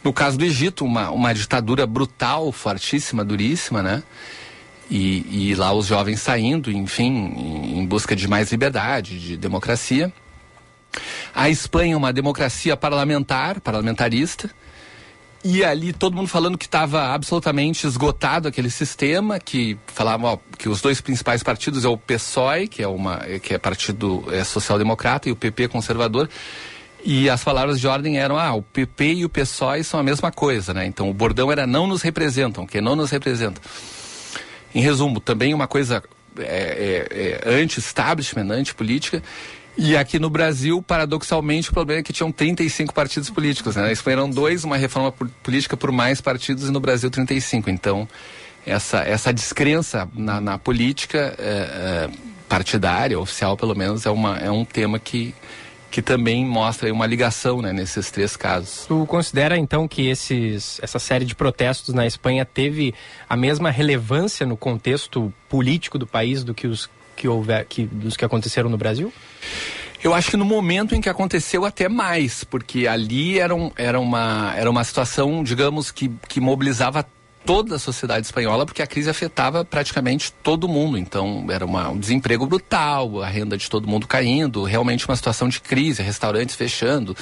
No 0.04 0.12
caso 0.14 0.38
do 0.38 0.46
Egito, 0.46 0.84
uma, 0.86 1.10
uma 1.12 1.34
ditadura 1.34 1.86
brutal, 1.88 2.52
fortíssima, 2.52 3.24
duríssima, 3.24 3.82
né? 3.82 4.04
E, 4.90 5.50
e 5.50 5.56
lá 5.56 5.74
os 5.74 5.88
jovens 5.88 6.22
saindo, 6.22 6.72
enfim, 6.72 7.08
em, 7.38 7.80
em 7.80 7.86
busca 7.86 8.16
de 8.16 8.28
mais 8.28 8.52
liberdade, 8.52 9.20
de 9.20 9.38
democracia. 9.38 10.14
A 11.34 11.50
Espanha 11.50 11.94
é 11.94 11.98
uma 11.98 12.14
democracia 12.14 12.78
parlamentar, 12.78 13.60
parlamentarista. 13.60 14.50
E 15.48 15.64
ali 15.64 15.93
todo 15.93 16.16
mundo 16.16 16.28
falando 16.28 16.58
que 16.58 16.66
estava 16.66 17.14
absolutamente 17.14 17.86
esgotado 17.86 18.48
aquele 18.48 18.72
sistema, 18.72 19.39
que 19.39 19.78
falava 19.86 20.26
ó, 20.26 20.38
que 20.58 20.68
os 20.68 20.82
dois 20.82 21.00
principais 21.00 21.43
partidos 21.43 21.86
é 21.86 21.88
o 21.88 21.96
PSOE, 21.96 22.68
que 22.68 22.82
é 22.82 22.88
uma 22.88 23.20
que 23.43 23.54
é 23.54 23.60
partido 23.60 24.26
é, 24.32 24.43
social-democrata, 24.43 25.30
e 25.30 25.32
o 25.32 25.36
PP 25.36 25.68
conservador. 25.68 26.28
E 27.04 27.30
as 27.30 27.43
palavras 27.43 27.80
de 27.80 27.88
ordem 27.88 28.18
eram: 28.18 28.39
ah, 28.39 28.56
o 28.56 28.64
PP 28.64 29.14
e 29.14 29.26
o 29.26 29.30
PSOE 29.30 29.84
são 29.84 30.00
a 30.00 30.04
mesma 30.04 30.32
coisa, 30.32 30.74
né? 30.74 30.88
Então 30.88 31.12
o 31.12 31.14
bordão 31.14 31.52
era 31.52 31.68
não 31.68 31.86
nos 31.86 32.02
representam, 32.02 32.66
que 32.66 32.82
não 32.82 32.96
nos 32.96 33.12
representa. 33.12 33.62
Em 34.74 34.82
resumo, 34.82 35.20
também 35.20 35.54
uma 35.54 35.68
coisa 35.68 36.02
é, 36.39 37.06
é, 37.46 37.50
é, 37.54 37.62
anti-establishment, 37.62 38.50
anti-política. 38.50 39.22
E 39.78 39.97
aqui 39.97 40.19
no 40.19 40.30
Brasil, 40.30 40.82
paradoxalmente, 40.82 41.69
o 41.69 41.73
problema 41.73 41.99
é 41.99 42.03
que 42.03 42.13
tinham 42.13 42.32
35 42.32 42.93
partidos 42.93 43.30
políticos. 43.30 43.76
Né? 43.76 43.84
Na 43.84 43.91
Espanha 43.91 44.15
eram 44.17 44.30
dois, 44.30 44.63
uma 44.63 44.78
reforma 44.78 45.11
po- 45.11 45.28
política 45.43 45.76
por 45.76 45.91
mais 45.91 46.21
partidos, 46.21 46.69
e 46.69 46.71
no 46.71 46.80
Brasil 46.80 47.09
35. 47.09 47.69
Então, 47.69 48.07
essa, 48.65 48.99
essa 48.99 49.34
descrença 49.34 50.07
na, 50.15 50.39
na 50.39 50.57
política 50.57 51.36
é, 51.38 52.09
é, 52.09 52.09
partidária, 52.47 53.19
oficial 53.19 53.57
pelo 53.57 53.76
menos, 53.76 54.05
é, 54.05 54.09
uma, 54.09 54.38
é 54.38 54.49
um 54.49 54.63
tema 54.63 54.97
que, 54.97 55.36
que 55.91 56.01
também 56.01 56.45
mostra 56.45 56.91
uma 56.91 57.05
ligação 57.05 57.61
né, 57.61 57.73
nesses 57.73 58.09
três 58.09 58.38
casos. 58.38 58.86
Tu 58.88 59.05
considera 59.05 59.57
então 59.57 59.88
que 59.88 60.07
esses, 60.07 60.80
essa 60.82 60.99
série 60.99 61.26
de 61.26 61.36
protestos 61.36 61.93
na 61.93 62.07
Espanha 62.07 62.45
teve 62.45 62.93
a 63.30 63.36
mesma 63.36 63.69
relevância 63.69 64.45
no 64.45 64.55
contexto 64.55 65.34
político 65.49 65.99
do 65.99 66.07
país 66.07 66.43
do 66.43 66.53
que 66.53 66.65
os 66.65 66.89
que 67.16 67.28
houver, 67.28 67.66
que, 67.66 67.86
dos 67.86 68.18
que 68.18 68.26
aconteceram 68.26 68.70
no 68.70 68.78
Brasil? 68.78 69.11
Eu 70.03 70.13
acho 70.13 70.30
que 70.30 70.38
no 70.38 70.45
momento 70.45 70.93
em 70.93 71.01
que 71.01 71.09
aconteceu 71.09 71.66
até 71.66 71.89
mais, 71.89 72.43
porque 72.43 72.86
ali 72.86 73.39
era, 73.39 73.55
um, 73.55 73.72
era, 73.76 73.99
uma, 73.99 74.53
era 74.55 74.70
uma 74.70 74.84
situação, 74.84 75.43
digamos, 75.43 75.89
que, 75.89 76.11
que 76.28 76.39
mobilizava 76.39 77.05
toda 77.45 77.76
a 77.76 77.80
sociedade 77.80 78.26
espanhola, 78.26 78.66
porque 78.66 78.82
a 78.82 78.88
crise 78.88 79.09
afetava 79.09 79.63
praticamente 79.63 80.34
todo 80.43 80.68
mundo. 80.68 80.97
Então, 80.97 81.45
era 81.49 81.66
uma, 81.66 81.89
um 81.89 81.97
desemprego 81.97 82.45
brutal, 82.45 83.22
a 83.22 83.28
renda 83.28 83.57
de 83.57 83.70
todo 83.70 83.88
mundo 83.88 84.07
caindo, 84.07 84.63
realmente 84.63 85.07
uma 85.07 85.16
situação 85.16 85.47
de 85.47 85.61
crise, 85.61 86.01
restaurantes 86.01 86.55
fechando. 86.55 87.16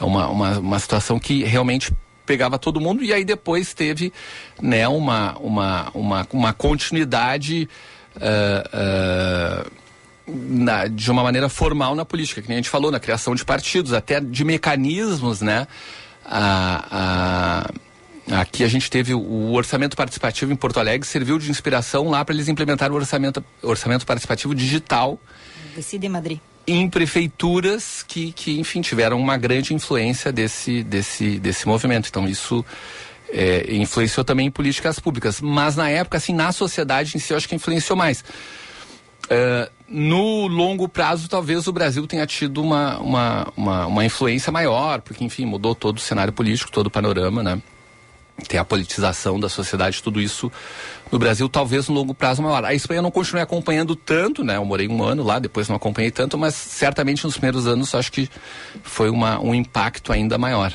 É 0.00 0.04
uma, 0.04 0.28
uma, 0.28 0.58
uma 0.58 0.78
situação 0.78 1.18
que 1.18 1.44
realmente 1.44 1.92
pegava 2.24 2.58
todo 2.58 2.80
mundo 2.80 3.04
e 3.04 3.12
aí 3.12 3.24
depois 3.24 3.72
teve 3.72 4.12
né, 4.60 4.88
uma, 4.88 5.38
uma, 5.38 5.90
uma, 5.94 6.26
uma 6.32 6.52
continuidade 6.52 7.68
ah, 8.20 8.70
ah, 8.72 9.66
na- 10.26 10.86
de 10.88 11.10
uma 11.10 11.22
maneira 11.22 11.48
formal 11.48 11.94
na 11.94 12.04
política, 12.04 12.42
que 12.42 12.48
nem 12.48 12.56
a 12.56 12.60
gente 12.60 12.70
falou, 12.70 12.90
na 12.90 12.98
criação 13.00 13.34
de 13.34 13.44
partidos, 13.44 13.92
até 13.92 14.20
de 14.20 14.44
mecanismos, 14.44 15.40
né? 15.40 15.66
A, 16.24 17.68
a- 18.32 18.40
aqui 18.40 18.64
a 18.64 18.68
gente 18.68 18.90
teve 18.90 19.14
o, 19.14 19.52
orçamento 19.52 19.96
participativo 19.96 20.52
em 20.52 20.56
Porto 20.56 20.80
Alegre, 20.80 21.06
serviu 21.06 21.38
de 21.38 21.50
inspiração 21.50 22.10
lá 22.10 22.24
para 22.24 22.34
eles 22.34 22.48
implementarem 22.48 22.92
o 22.92 22.98
orçamento, 22.98 23.44
orçamento 23.62 24.04
participativo 24.04 24.54
digital 24.54 25.18
Decide 25.76 26.08
Madrid. 26.08 26.40
em 26.66 26.88
prefeituras 26.90 28.02
que, 28.02 28.32
que 28.32 28.58
enfim, 28.58 28.80
tiveram 28.80 29.20
uma 29.20 29.36
grande 29.36 29.72
influência 29.72 30.32
desse, 30.32 30.82
desse, 30.82 31.38
desse 31.38 31.68
movimento. 31.68 32.08
Então, 32.08 32.26
isso 32.26 32.64
é, 33.30 33.74
influenciou 33.74 34.24
também 34.24 34.46
em 34.46 34.50
políticas 34.50 34.98
públicas. 34.98 35.40
Mas, 35.40 35.76
na 35.76 35.88
época, 35.88 36.18
assim, 36.18 36.34
na 36.34 36.52
sociedade 36.52 37.16
em 37.16 37.20
si, 37.20 37.32
eu 37.32 37.36
acho 37.36 37.48
que 37.48 37.54
influenciou 37.54 37.96
mais. 37.96 38.24
É, 39.28 39.70
no 39.88 40.46
longo 40.46 40.88
prazo, 40.88 41.28
talvez 41.28 41.66
o 41.66 41.72
Brasil 41.72 42.06
tenha 42.06 42.26
tido 42.26 42.62
uma, 42.62 42.98
uma, 42.98 43.52
uma, 43.56 43.86
uma 43.86 44.04
influência 44.04 44.52
maior, 44.52 45.00
porque, 45.00 45.24
enfim, 45.24 45.44
mudou 45.44 45.74
todo 45.74 45.98
o 45.98 46.00
cenário 46.00 46.32
político, 46.32 46.70
todo 46.70 46.86
o 46.86 46.90
panorama, 46.90 47.42
né? 47.42 47.60
Tem 48.48 48.60
a 48.60 48.64
politização 48.64 49.40
da 49.40 49.48
sociedade, 49.48 50.02
tudo 50.02 50.20
isso 50.20 50.52
no 51.10 51.18
Brasil, 51.18 51.48
talvez 51.48 51.88
no 51.88 51.94
longo 51.94 52.14
prazo 52.14 52.42
maior. 52.42 52.64
A 52.64 52.74
Espanha 52.74 52.98
eu 52.98 53.02
não 53.02 53.10
continuei 53.10 53.42
acompanhando 53.42 53.96
tanto, 53.96 54.44
né? 54.44 54.56
Eu 54.56 54.64
morei 54.64 54.86
um 54.88 55.02
ano 55.02 55.22
lá, 55.22 55.38
depois 55.38 55.68
não 55.68 55.76
acompanhei 55.76 56.10
tanto, 56.10 56.36
mas 56.36 56.54
certamente 56.54 57.24
nos 57.24 57.34
primeiros 57.34 57.66
anos 57.66 57.94
acho 57.94 58.12
que 58.12 58.28
foi 58.82 59.08
uma, 59.08 59.40
um 59.40 59.54
impacto 59.54 60.12
ainda 60.12 60.36
maior. 60.36 60.72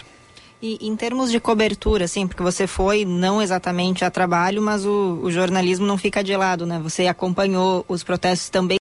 E 0.61 0.77
em 0.79 0.95
termos 0.95 1.31
de 1.31 1.39
cobertura, 1.39 2.05
assim, 2.05 2.27
porque 2.27 2.43
você 2.43 2.67
foi 2.67 3.03
não 3.03 3.41
exatamente 3.41 4.05
a 4.05 4.11
trabalho, 4.11 4.61
mas 4.61 4.85
o, 4.85 5.19
o 5.23 5.31
jornalismo 5.31 5.87
não 5.87 5.97
fica 5.97 6.23
de 6.23 6.37
lado, 6.37 6.67
né? 6.67 6.79
Você 6.83 7.07
acompanhou 7.07 7.83
os 7.87 8.03
protestos 8.03 8.49
também, 8.49 8.77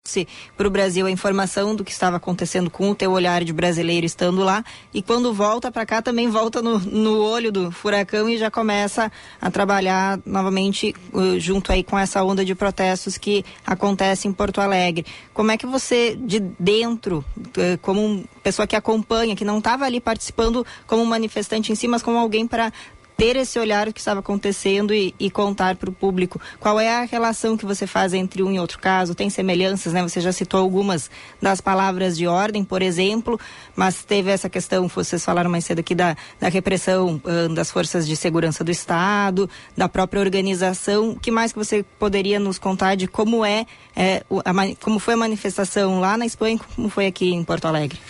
para 0.56 0.66
o 0.66 0.70
Brasil 0.70 1.06
a 1.06 1.10
informação 1.10 1.74
do 1.74 1.84
que 1.84 1.92
estava 1.92 2.16
acontecendo 2.16 2.68
com 2.68 2.90
o 2.90 2.94
teu 2.94 3.12
olhar 3.12 3.44
de 3.44 3.52
brasileiro 3.52 4.04
estando 4.04 4.42
lá, 4.42 4.64
e 4.92 5.00
quando 5.00 5.32
volta 5.32 5.70
para 5.70 5.86
cá 5.86 6.02
também 6.02 6.28
volta 6.28 6.60
no, 6.60 6.78
no 6.80 7.22
olho 7.22 7.52
do 7.52 7.70
furacão 7.70 8.28
e 8.28 8.36
já 8.36 8.50
começa 8.50 9.10
a 9.40 9.50
trabalhar 9.50 10.18
novamente 10.26 10.94
uh, 11.12 11.38
junto 11.38 11.72
aí 11.72 11.82
com 11.82 11.98
essa 11.98 12.22
onda 12.24 12.44
de 12.44 12.54
protestos 12.54 13.16
que 13.16 13.44
acontece 13.64 14.26
em 14.26 14.32
Porto 14.32 14.60
Alegre. 14.60 15.06
Como 15.32 15.50
é 15.50 15.56
que 15.56 15.64
você 15.64 16.16
de 16.16 16.40
dentro, 16.58 17.24
uh, 17.38 17.78
como 17.80 18.24
pessoa 18.42 18.66
que 18.66 18.74
acompanha, 18.74 19.36
que 19.36 19.44
não 19.44 19.58
estava 19.58 19.84
ali 19.84 20.00
participando 20.00 20.66
como 20.86 21.04
manifestante 21.06 21.69
em 21.70 21.74
si, 21.74 21.88
mas 21.88 22.02
como 22.02 22.18
alguém 22.18 22.46
para 22.46 22.72
ter 23.20 23.36
esse 23.36 23.58
olhar 23.58 23.92
que 23.92 24.00
estava 24.00 24.20
acontecendo 24.20 24.94
e, 24.94 25.14
e 25.20 25.30
contar 25.30 25.76
para 25.76 25.90
o 25.90 25.92
público. 25.92 26.40
Qual 26.58 26.80
é 26.80 26.88
a 26.88 27.04
relação 27.04 27.54
que 27.54 27.66
você 27.66 27.86
faz 27.86 28.14
entre 28.14 28.42
um 28.42 28.50
e 28.50 28.58
outro 28.58 28.78
caso? 28.78 29.14
Tem 29.14 29.28
semelhanças, 29.28 29.92
né? 29.92 30.02
Você 30.02 30.22
já 30.22 30.32
citou 30.32 30.58
algumas 30.58 31.10
das 31.38 31.60
palavras 31.60 32.16
de 32.16 32.26
ordem, 32.26 32.64
por 32.64 32.80
exemplo, 32.80 33.38
mas 33.76 34.02
teve 34.02 34.30
essa 34.30 34.48
questão, 34.48 34.88
vocês 34.88 35.22
falaram 35.22 35.50
mais 35.50 35.66
cedo 35.66 35.80
aqui 35.80 35.94
da, 35.94 36.16
da 36.40 36.48
repressão 36.48 37.20
das 37.54 37.70
forças 37.70 38.08
de 38.08 38.16
segurança 38.16 38.64
do 38.64 38.70
Estado, 38.70 39.50
da 39.76 39.86
própria 39.86 40.22
organização. 40.22 41.10
O 41.10 41.20
que 41.20 41.30
mais 41.30 41.52
que 41.52 41.58
você 41.58 41.84
poderia 41.98 42.40
nos 42.40 42.58
contar 42.58 42.94
de 42.94 43.06
como 43.06 43.44
é, 43.44 43.66
é 43.94 44.22
a 44.46 44.52
como 44.80 44.98
foi 44.98 45.12
a 45.12 45.18
manifestação 45.18 46.00
lá 46.00 46.16
na 46.16 46.24
Espanha, 46.24 46.56
e 46.56 46.74
como 46.74 46.88
foi 46.88 47.04
aqui 47.04 47.34
em 47.34 47.44
Porto 47.44 47.66
Alegre? 47.66 48.00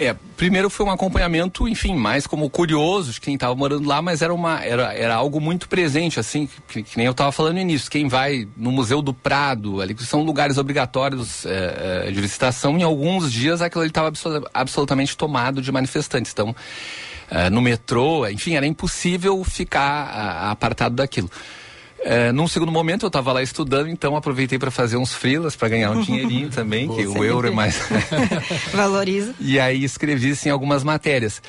É, 0.00 0.14
primeiro 0.36 0.70
foi 0.70 0.86
um 0.86 0.90
acompanhamento, 0.92 1.66
enfim, 1.66 1.96
mais 1.96 2.24
como 2.24 2.48
curioso 2.48 3.12
de 3.12 3.20
quem 3.20 3.34
estava 3.34 3.52
morando 3.56 3.88
lá, 3.88 4.00
mas 4.00 4.22
era, 4.22 4.32
uma, 4.32 4.62
era, 4.64 4.94
era 4.94 5.16
algo 5.16 5.40
muito 5.40 5.68
presente, 5.68 6.20
assim, 6.20 6.48
que, 6.68 6.84
que 6.84 6.96
nem 6.96 7.06
eu 7.06 7.10
estava 7.10 7.32
falando 7.32 7.58
início. 7.58 7.90
Quem 7.90 8.06
vai 8.06 8.46
no 8.56 8.70
Museu 8.70 9.02
do 9.02 9.12
Prado, 9.12 9.80
ali 9.80 9.94
que 9.94 10.04
são 10.04 10.22
lugares 10.22 10.56
obrigatórios 10.56 11.44
é, 11.44 12.04
é, 12.06 12.10
de 12.12 12.20
visitação, 12.20 12.78
em 12.78 12.84
alguns 12.84 13.32
dias 13.32 13.60
aquilo 13.60 13.82
ali 13.82 13.90
estava 13.90 14.12
absolutamente 14.54 15.16
tomado 15.16 15.60
de 15.60 15.72
manifestantes. 15.72 16.30
Então, 16.32 16.54
é, 17.28 17.50
no 17.50 17.60
metrô, 17.60 18.24
enfim, 18.28 18.54
era 18.54 18.66
impossível 18.66 19.42
ficar 19.42 19.82
a- 19.82 20.50
apartado 20.52 20.94
daquilo. 20.94 21.28
É, 22.00 22.30
num 22.32 22.46
segundo 22.46 22.70
momento 22.70 23.04
eu 23.04 23.08
estava 23.08 23.32
lá 23.32 23.42
estudando, 23.42 23.88
então 23.88 24.16
aproveitei 24.16 24.58
para 24.58 24.70
fazer 24.70 24.96
uns 24.96 25.12
frilas 25.12 25.56
para 25.56 25.68
ganhar 25.68 25.90
um 25.90 26.00
dinheirinho 26.00 26.48
também, 26.48 26.86
que 26.94 27.06
o 27.06 27.24
euro 27.24 27.48
é 27.48 27.50
mais 27.50 27.76
Valoriza. 28.72 29.34
e 29.40 29.58
aí 29.58 29.82
escrevi 29.82 30.34
sim 30.36 30.48
algumas 30.48 30.84
matérias. 30.84 31.42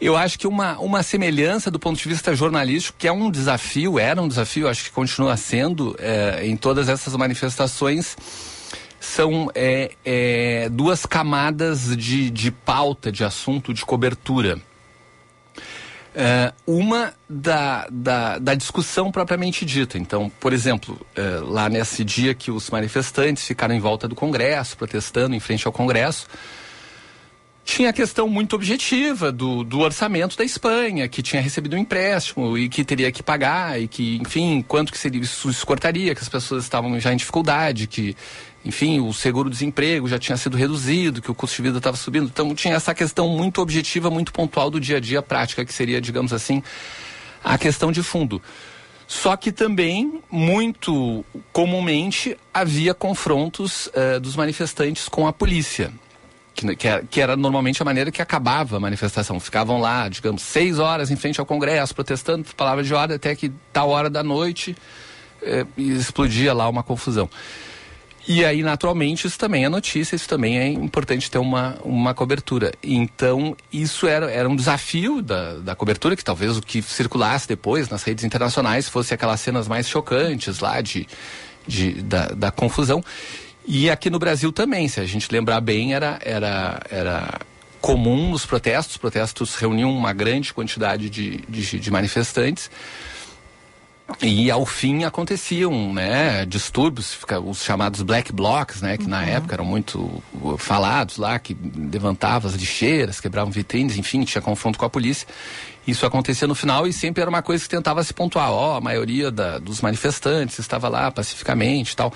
Eu 0.00 0.16
acho 0.16 0.38
que 0.38 0.46
uma, 0.46 0.78
uma 0.78 1.02
semelhança 1.02 1.70
do 1.70 1.78
ponto 1.78 1.98
de 1.98 2.08
vista 2.08 2.34
jornalístico, 2.36 2.98
que 2.98 3.08
é 3.08 3.12
um 3.12 3.30
desafio, 3.30 3.98
era 3.98 4.20
um 4.20 4.28
desafio, 4.28 4.68
acho 4.68 4.84
que 4.84 4.90
continua 4.90 5.36
sendo, 5.36 5.96
eh, 5.98 6.42
em 6.44 6.56
todas 6.56 6.88
essas 6.88 7.16
manifestações, 7.16 8.14
são 9.00 9.50
é, 9.54 9.92
é, 10.04 10.68
duas 10.68 11.06
camadas 11.06 11.96
de, 11.96 12.30
de 12.30 12.50
pauta, 12.50 13.10
de 13.10 13.24
assunto, 13.24 13.72
de 13.72 13.84
cobertura. 13.84 14.58
É, 16.18 16.50
uma 16.66 17.12
da, 17.28 17.86
da, 17.90 18.38
da, 18.38 18.54
discussão 18.54 19.12
propriamente 19.12 19.66
dita. 19.66 19.98
Então, 19.98 20.32
por 20.40 20.54
exemplo, 20.54 20.98
é, 21.14 21.40
lá 21.42 21.68
nesse 21.68 22.02
dia 22.02 22.34
que 22.34 22.50
os 22.50 22.70
manifestantes 22.70 23.46
ficaram 23.46 23.74
em 23.74 23.80
volta 23.80 24.08
do 24.08 24.14
Congresso, 24.14 24.78
protestando 24.78 25.34
em 25.34 25.40
frente 25.40 25.66
ao 25.66 25.72
Congresso, 25.74 26.26
tinha 27.66 27.90
a 27.90 27.92
questão 27.92 28.28
muito 28.28 28.56
objetiva 28.56 29.30
do, 29.30 29.62
do 29.62 29.80
orçamento 29.80 30.38
da 30.38 30.44
Espanha, 30.44 31.06
que 31.06 31.20
tinha 31.20 31.42
recebido 31.42 31.76
um 31.76 31.78
empréstimo 31.80 32.56
e 32.56 32.68
que 32.68 32.82
teria 32.82 33.12
que 33.12 33.22
pagar, 33.22 33.78
e 33.78 33.86
que, 33.86 34.16
enfim, 34.16 34.64
quanto 34.66 34.92
que 34.92 34.98
seria, 34.98 35.20
isso, 35.20 35.66
cortaria, 35.66 36.14
que 36.14 36.22
as 36.22 36.28
pessoas 36.28 36.62
estavam 36.62 36.98
já 36.98 37.12
em 37.12 37.16
dificuldade, 37.16 37.88
que, 37.88 38.16
enfim, 38.66 38.98
o 38.98 39.12
seguro-desemprego 39.12 40.08
já 40.08 40.18
tinha 40.18 40.36
sido 40.36 40.56
reduzido, 40.56 41.22
que 41.22 41.30
o 41.30 41.34
custo 41.34 41.56
de 41.56 41.62
vida 41.62 41.78
estava 41.78 41.96
subindo. 41.96 42.26
Então 42.26 42.52
tinha 42.52 42.74
essa 42.74 42.92
questão 42.92 43.28
muito 43.28 43.62
objetiva, 43.62 44.10
muito 44.10 44.32
pontual 44.32 44.68
do 44.70 44.80
dia 44.80 44.96
a 44.96 45.00
dia 45.00 45.22
prática, 45.22 45.64
que 45.64 45.72
seria, 45.72 46.00
digamos 46.00 46.32
assim, 46.32 46.60
a 47.44 47.56
questão 47.56 47.92
de 47.92 48.02
fundo. 48.02 48.42
Só 49.06 49.36
que 49.36 49.52
também, 49.52 50.20
muito 50.28 51.24
comumente, 51.52 52.36
havia 52.52 52.92
confrontos 52.92 53.88
eh, 53.94 54.18
dos 54.18 54.34
manifestantes 54.34 55.08
com 55.08 55.28
a 55.28 55.32
polícia 55.32 55.92
que, 56.52 56.74
que, 56.74 56.88
era, 56.88 57.04
que, 57.08 57.20
era, 57.20 57.36
normalmente 57.36 57.80
a 57.80 57.84
maneira 57.84 58.10
que 58.10 58.20
acabava 58.20 58.78
a 58.78 58.80
manifestação. 58.80 59.38
Ficavam 59.38 59.80
lá, 59.80 60.08
digamos, 60.08 60.42
seis 60.42 60.80
horas 60.80 61.08
em 61.12 61.14
frente 61.14 61.38
ao 61.38 61.46
Congresso, 61.46 61.94
protestando 61.94 62.44
palavra 62.56 62.82
de 62.82 62.92
ordem, 62.92 63.14
até 63.14 63.36
que 63.36 63.52
tal 63.72 63.90
hora 63.90 64.10
da 64.10 64.24
noite 64.24 64.76
eh, 65.40 65.64
explodia 65.76 66.52
lá 66.52 66.68
uma 66.68 66.82
confusão. 66.82 67.30
E 68.28 68.44
aí, 68.44 68.60
naturalmente, 68.60 69.26
isso 69.26 69.38
também 69.38 69.64
é 69.64 69.68
notícia, 69.68 70.16
isso 70.16 70.28
também 70.28 70.58
é 70.58 70.66
importante 70.66 71.30
ter 71.30 71.38
uma, 71.38 71.76
uma 71.84 72.12
cobertura. 72.12 72.72
Então, 72.82 73.56
isso 73.72 74.08
era, 74.08 74.28
era 74.28 74.48
um 74.48 74.56
desafio 74.56 75.22
da, 75.22 75.54
da 75.58 75.76
cobertura, 75.76 76.16
que 76.16 76.24
talvez 76.24 76.56
o 76.56 76.60
que 76.60 76.82
circulasse 76.82 77.46
depois 77.46 77.88
nas 77.88 78.02
redes 78.02 78.24
internacionais 78.24 78.88
fosse 78.88 79.14
aquelas 79.14 79.40
cenas 79.40 79.68
mais 79.68 79.88
chocantes 79.88 80.58
lá 80.58 80.80
de, 80.80 81.06
de, 81.68 82.02
da, 82.02 82.26
da 82.28 82.50
confusão. 82.50 83.00
E 83.64 83.88
aqui 83.88 84.10
no 84.10 84.18
Brasil 84.18 84.50
também, 84.50 84.88
se 84.88 84.98
a 84.98 85.04
gente 85.04 85.30
lembrar 85.30 85.60
bem, 85.60 85.94
era, 85.94 86.18
era, 86.20 86.80
era 86.90 87.40
comum 87.80 88.30
nos 88.30 88.44
protestos. 88.44 88.96
Os 88.96 89.00
protestos 89.00 89.54
reuniam 89.54 89.96
uma 89.96 90.12
grande 90.12 90.52
quantidade 90.52 91.08
de, 91.08 91.38
de, 91.48 91.78
de 91.78 91.90
manifestantes. 91.92 92.70
E 94.22 94.50
ao 94.50 94.64
fim 94.64 95.02
aconteciam, 95.02 95.92
né, 95.92 96.46
distúrbios, 96.46 97.18
os 97.44 97.62
chamados 97.62 98.02
black 98.02 98.32
blocs, 98.32 98.80
né, 98.80 98.96
que 98.96 99.02
uhum. 99.04 99.10
na 99.10 99.24
época 99.24 99.54
eram 99.54 99.64
muito 99.64 100.22
falados 100.58 101.16
lá, 101.16 101.38
que 101.40 101.56
levantavam 101.76 102.48
as 102.48 102.56
lixeiras, 102.56 103.20
quebravam 103.20 103.50
vitrines, 103.50 103.96
enfim, 103.98 104.22
tinha 104.22 104.40
confronto 104.40 104.78
com 104.78 104.84
a 104.84 104.90
polícia. 104.90 105.26
Isso 105.86 106.06
acontecia 106.06 106.46
no 106.46 106.54
final 106.54 106.86
e 106.86 106.92
sempre 106.92 107.20
era 107.20 107.28
uma 107.28 107.42
coisa 107.42 107.64
que 107.64 107.68
tentava 107.68 108.02
se 108.04 108.14
pontuar, 108.14 108.50
ó, 108.50 108.74
oh, 108.74 108.76
a 108.76 108.80
maioria 108.80 109.30
da, 109.30 109.58
dos 109.58 109.80
manifestantes 109.80 110.58
estava 110.58 110.88
lá 110.88 111.10
pacificamente 111.10 111.92
e 111.92 111.96
tal 111.96 112.12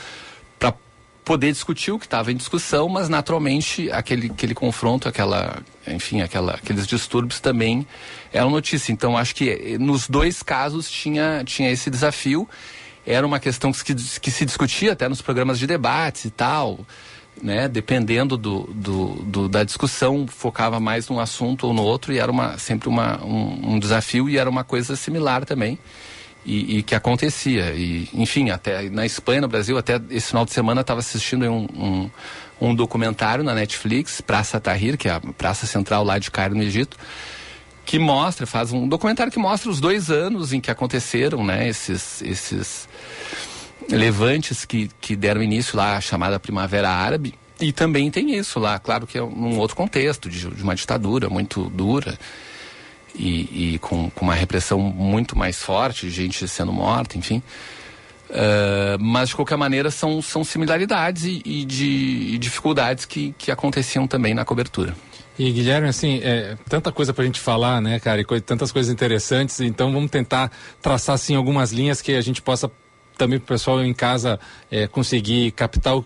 poder 1.24 1.52
discutir 1.52 1.92
o 1.92 1.98
que 1.98 2.06
estava 2.06 2.32
em 2.32 2.36
discussão, 2.36 2.88
mas 2.88 3.08
naturalmente 3.08 3.90
aquele, 3.90 4.28
aquele 4.28 4.54
confronto, 4.54 5.08
aquela, 5.08 5.58
enfim, 5.86 6.22
aquela, 6.22 6.54
aqueles 6.54 6.86
distúrbios 6.86 7.40
também 7.40 7.86
eram 8.32 8.50
notícia. 8.50 8.92
Então 8.92 9.16
acho 9.16 9.34
que 9.34 9.50
eh, 9.50 9.78
nos 9.78 10.08
dois 10.08 10.42
casos 10.42 10.90
tinha, 10.90 11.42
tinha 11.44 11.70
esse 11.70 11.90
desafio. 11.90 12.48
Era 13.06 13.26
uma 13.26 13.40
questão 13.40 13.72
que, 13.72 13.94
que 13.94 14.30
se 14.30 14.44
discutia 14.44 14.92
até 14.92 15.08
nos 15.08 15.22
programas 15.22 15.58
de 15.58 15.66
debates 15.66 16.24
e 16.24 16.30
tal. 16.30 16.80
Né, 17.42 17.68
dependendo 17.68 18.36
do, 18.36 18.64
do, 18.64 19.06
do, 19.22 19.48
da 19.48 19.64
discussão, 19.64 20.26
focava 20.26 20.78
mais 20.78 21.08
num 21.08 21.18
assunto 21.18 21.66
ou 21.68 21.72
no 21.72 21.82
outro, 21.82 22.12
e 22.12 22.18
era 22.18 22.30
uma, 22.30 22.58
sempre 22.58 22.86
uma, 22.86 23.24
um, 23.24 23.76
um 23.76 23.78
desafio 23.78 24.28
e 24.28 24.36
era 24.36 24.50
uma 24.50 24.62
coisa 24.62 24.94
similar 24.94 25.46
também 25.46 25.78
e, 26.44 26.78
e, 26.78 26.82
que 26.82 26.94
acontecia. 26.94 27.72
E, 27.72 28.08
enfim, 28.14 28.50
até 28.50 28.88
na 28.88 29.04
Espanha, 29.04 29.42
no 29.42 29.48
Brasil, 29.48 29.76
até 29.76 30.00
esse 30.10 30.28
final 30.28 30.44
de 30.44 30.52
semana 30.52 30.80
estava 30.80 31.00
assistindo 31.00 31.44
um, 31.46 31.66
um, 31.74 32.10
um, 32.60 32.74
documentário 32.74 33.44
na 33.44 33.54
Netflix, 33.54 34.20
Praça 34.20 34.60
Tahrir, 34.60 34.96
que 34.96 35.08
é 35.08 35.12
a 35.12 35.20
praça 35.20 35.66
central 35.66 36.04
lá 36.04 36.18
de 36.18 36.30
Cairo, 36.30 36.54
no 36.54 36.62
Egito, 36.62 36.96
que 37.84 37.98
mostra, 37.98 38.46
faz 38.46 38.72
um 38.72 38.88
documentário 38.88 39.32
que 39.32 39.38
mostra 39.38 39.70
os 39.70 39.80
dois 39.80 40.10
anos 40.10 40.52
em 40.52 40.60
que 40.60 40.70
aconteceram, 40.70 41.44
né, 41.44 41.68
esses, 41.68 42.22
esses 42.22 42.88
levantes 43.90 44.64
que, 44.64 44.90
que 45.00 45.16
deram 45.16 45.42
início 45.42 45.76
lá 45.76 45.96
à 45.96 46.00
chamada 46.00 46.38
Primavera 46.38 46.88
Árabe. 46.88 47.34
E 47.60 47.72
também 47.72 48.10
tem 48.10 48.36
isso 48.36 48.58
lá, 48.58 48.78
claro 48.78 49.06
que 49.06 49.18
é 49.18 49.20
num 49.20 49.58
outro 49.58 49.76
contexto, 49.76 50.30
de, 50.30 50.48
de 50.48 50.62
uma 50.62 50.74
ditadura 50.74 51.28
muito 51.28 51.68
dura 51.68 52.18
e, 53.14 53.74
e 53.74 53.78
com, 53.78 54.10
com, 54.10 54.24
uma 54.24 54.34
repressão 54.34 54.78
muito 54.78 55.36
mais 55.36 55.62
forte, 55.62 56.10
gente 56.10 56.46
sendo 56.48 56.72
morta, 56.72 57.18
enfim. 57.18 57.42
Uh, 58.30 58.96
mas 59.00 59.30
de 59.30 59.36
qualquer 59.36 59.56
maneira 59.56 59.90
são, 59.90 60.22
são 60.22 60.44
similaridades 60.44 61.24
e, 61.24 61.42
e, 61.44 61.64
de, 61.64 62.34
e 62.34 62.38
dificuldades 62.38 63.04
que, 63.04 63.34
que 63.36 63.50
aconteciam 63.50 64.06
também 64.06 64.34
na 64.34 64.44
cobertura. 64.44 64.94
E 65.38 65.50
Guilherme, 65.50 65.88
assim, 65.88 66.20
é, 66.22 66.56
tanta 66.68 66.92
coisa 66.92 67.14
para 67.14 67.22
a 67.22 67.26
gente 67.26 67.40
falar, 67.40 67.80
né, 67.80 67.98
cara, 67.98 68.20
e 68.20 68.24
co 68.24 68.38
tantas 68.40 68.70
coisas 68.70 68.92
interessantes, 68.92 69.60
então 69.60 69.90
vamos 69.92 70.10
tentar 70.10 70.52
traçar, 70.82 71.14
assim, 71.14 71.34
algumas 71.34 71.72
linhas 71.72 72.02
que 72.02 72.12
a 72.12 72.20
gente 72.20 72.42
possa 72.42 72.70
também 73.16 73.38
para 73.38 73.44
o 73.44 73.48
pessoal 73.48 73.82
em 73.82 73.92
casa 73.92 74.38
é, 74.70 74.86
conseguir 74.86 75.50
captar 75.52 76.02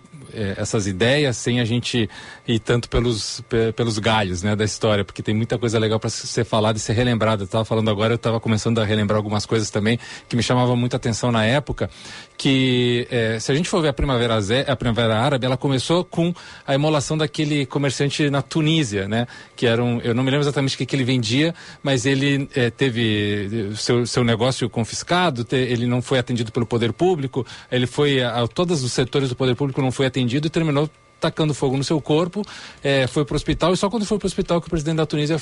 essas 0.57 0.87
ideias 0.87 1.37
sem 1.37 1.59
a 1.59 1.65
gente 1.65 2.09
ir 2.47 2.59
tanto 2.59 2.89
pelos, 2.89 3.41
pelos 3.75 3.97
galhos 3.99 4.43
né, 4.43 4.55
da 4.55 4.63
história, 4.63 5.03
porque 5.03 5.21
tem 5.21 5.33
muita 5.33 5.57
coisa 5.57 5.79
legal 5.79 5.99
para 5.99 6.09
ser 6.09 6.43
falada 6.43 6.77
e 6.77 6.81
ser 6.81 6.93
relembrada. 6.93 7.43
Eu 7.43 7.45
estava 7.45 7.65
falando 7.65 7.89
agora, 7.89 8.13
eu 8.13 8.17
estava 8.17 8.39
começando 8.39 8.79
a 8.79 8.85
relembrar 8.85 9.17
algumas 9.17 9.45
coisas 9.45 9.69
também 9.69 9.97
que 10.27 10.35
me 10.35 10.43
chamavam 10.43 10.75
muita 10.75 10.97
atenção 10.97 11.31
na 11.31 11.45
época, 11.45 11.89
que 12.37 13.07
é, 13.09 13.39
se 13.39 13.51
a 13.51 13.55
gente 13.55 13.69
for 13.69 13.81
ver 13.81 13.89
a 13.89 13.93
Primavera, 13.93 14.37
a 14.67 14.75
Primavera 14.75 15.17
Árabe, 15.17 15.45
ela 15.45 15.57
começou 15.57 16.03
com 16.03 16.33
a 16.67 16.75
emolação 16.75 17.17
daquele 17.17 17.65
comerciante 17.65 18.29
na 18.29 18.41
Tunísia, 18.41 19.07
né? 19.07 19.27
Que 19.55 19.65
era 19.65 19.83
um, 19.83 19.99
eu 20.01 20.13
não 20.13 20.23
me 20.23 20.29
lembro 20.29 20.43
exatamente 20.43 20.75
o 20.75 20.77
que, 20.77 20.85
que 20.85 20.95
ele 20.95 21.03
vendia, 21.03 21.55
mas 21.81 22.05
ele 22.05 22.49
é, 22.55 22.69
teve 22.69 23.71
seu, 23.75 24.05
seu 24.05 24.23
negócio 24.23 24.69
confiscado, 24.69 25.43
te, 25.43 25.55
ele 25.55 25.87
não 25.87 26.01
foi 26.01 26.19
atendido 26.19 26.51
pelo 26.51 26.65
poder 26.65 26.93
público, 26.93 27.45
ele 27.71 27.87
foi 27.87 28.21
a, 28.21 28.43
a 28.43 28.47
todos 28.47 28.83
os 28.83 28.91
setores 28.91 29.29
do 29.29 29.35
poder 29.35 29.55
público 29.55 29.81
não 29.81 29.91
foi 29.91 30.05
atendido 30.05 30.24
e 30.47 30.49
terminou 30.49 30.89
tacando 31.19 31.53
fogo 31.53 31.77
no 31.77 31.83
seu 31.83 31.99
corpo, 31.99 32.43
é, 32.83 33.07
foi 33.07 33.25
para 33.25 33.33
o 33.33 33.35
hospital 33.35 33.73
e 33.73 33.77
só 33.77 33.89
quando 33.89 34.05
foi 34.05 34.17
para 34.17 34.25
o 34.25 34.27
hospital 34.27 34.61
que 34.61 34.67
o 34.67 34.69
presidente 34.69 34.97
da 34.97 35.05
Tunísia 35.05 35.41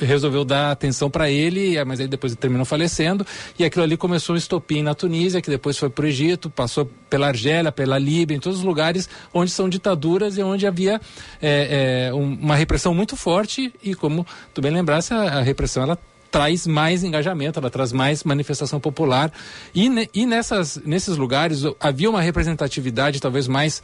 resolveu 0.00 0.44
dar 0.44 0.70
atenção 0.70 1.10
para 1.10 1.28
ele, 1.28 1.82
mas 1.84 1.98
ele 1.98 2.08
depois 2.08 2.34
terminou 2.36 2.64
falecendo 2.64 3.26
e 3.58 3.64
aquilo 3.64 3.82
ali 3.82 3.96
começou 3.96 4.34
um 4.34 4.38
estopim 4.38 4.82
na 4.82 4.94
Tunísia, 4.94 5.42
que 5.42 5.50
depois 5.50 5.76
foi 5.76 5.90
para 5.90 6.04
o 6.04 6.08
Egito, 6.08 6.48
passou 6.48 6.88
pela 7.10 7.26
Argélia, 7.26 7.72
pela 7.72 7.98
Líbia, 7.98 8.36
em 8.36 8.40
todos 8.40 8.60
os 8.60 8.64
lugares 8.64 9.08
onde 9.34 9.50
são 9.50 9.68
ditaduras 9.68 10.38
e 10.38 10.42
onde 10.42 10.66
havia 10.66 11.00
é, 11.40 12.08
é, 12.08 12.14
uma 12.14 12.54
repressão 12.54 12.94
muito 12.94 13.16
forte 13.16 13.74
e 13.82 13.94
como 13.94 14.26
tu 14.54 14.62
bem 14.62 14.70
lembrasse, 14.70 15.12
a, 15.12 15.38
a 15.38 15.42
repressão 15.42 15.82
ela 15.82 15.98
traz 16.32 16.66
mais 16.66 17.04
engajamento, 17.04 17.60
ela 17.60 17.70
traz 17.70 17.92
mais 17.92 18.24
manifestação 18.24 18.80
popular. 18.80 19.30
E, 19.74 19.88
e 20.14 20.26
nessas, 20.26 20.80
nesses 20.84 21.18
lugares 21.18 21.62
havia 21.78 22.08
uma 22.08 22.22
representatividade 22.22 23.20
talvez 23.20 23.46
mais, 23.46 23.82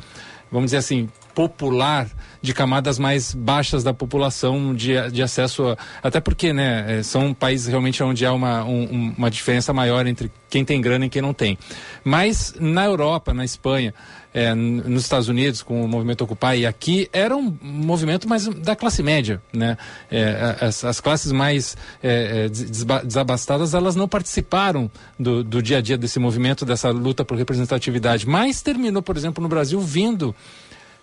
vamos 0.50 0.68
dizer 0.68 0.78
assim, 0.78 1.08
popular 1.34 2.08
de 2.40 2.52
camadas 2.52 2.98
mais 2.98 3.32
baixas 3.34 3.84
da 3.84 3.94
população 3.94 4.74
de, 4.74 5.10
de 5.10 5.22
acesso 5.22 5.68
a, 5.68 5.76
até 6.02 6.20
porque 6.20 6.52
né 6.52 6.98
é, 6.98 7.02
são 7.04 7.32
países 7.32 7.68
realmente 7.68 8.02
onde 8.02 8.26
há 8.26 8.32
uma, 8.32 8.64
um, 8.64 9.14
uma 9.16 9.30
diferença 9.30 9.72
maior 9.72 10.04
entre 10.08 10.32
quem 10.50 10.64
tem 10.64 10.80
grana 10.80 11.06
e 11.06 11.08
quem 11.08 11.22
não 11.22 11.32
tem 11.32 11.56
mas 12.02 12.54
na 12.58 12.84
Europa 12.84 13.32
na 13.32 13.44
Espanha 13.44 13.94
é, 14.32 14.54
nos 14.54 15.02
Estados 15.02 15.28
Unidos 15.28 15.62
com 15.62 15.82
o 15.82 15.88
movimento 15.88 16.22
Occupy 16.22 16.58
e 16.58 16.66
aqui 16.66 17.08
era 17.12 17.36
um 17.36 17.56
movimento 17.62 18.28
mais 18.28 18.46
da 18.46 18.76
classe 18.76 19.02
média, 19.02 19.42
né? 19.52 19.76
É, 20.10 20.56
as, 20.60 20.84
as, 20.84 21.00
classes 21.00 21.32
mais 21.32 21.76
é, 22.02 22.44
é 22.44 22.48
desabastadas 22.48 23.74
elas 23.74 23.96
não 23.96 24.06
participaram 24.06 24.90
do, 25.18 25.42
do 25.42 25.62
dia 25.62 25.78
a 25.78 25.80
dia 25.80 25.96
desse 25.96 26.18
movimento, 26.18 26.64
dessa 26.64 26.90
luta 26.90 27.24
por 27.24 27.36
representatividade, 27.38 28.28
mas 28.28 28.60
terminou, 28.60 29.02
por 29.02 29.16
exemplo, 29.16 29.42
no 29.42 29.48
Brasil 29.48 29.80
vindo 29.80 30.34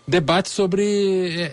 debates 0.07 0.51
sobre 0.51 0.83
é, 0.83 1.51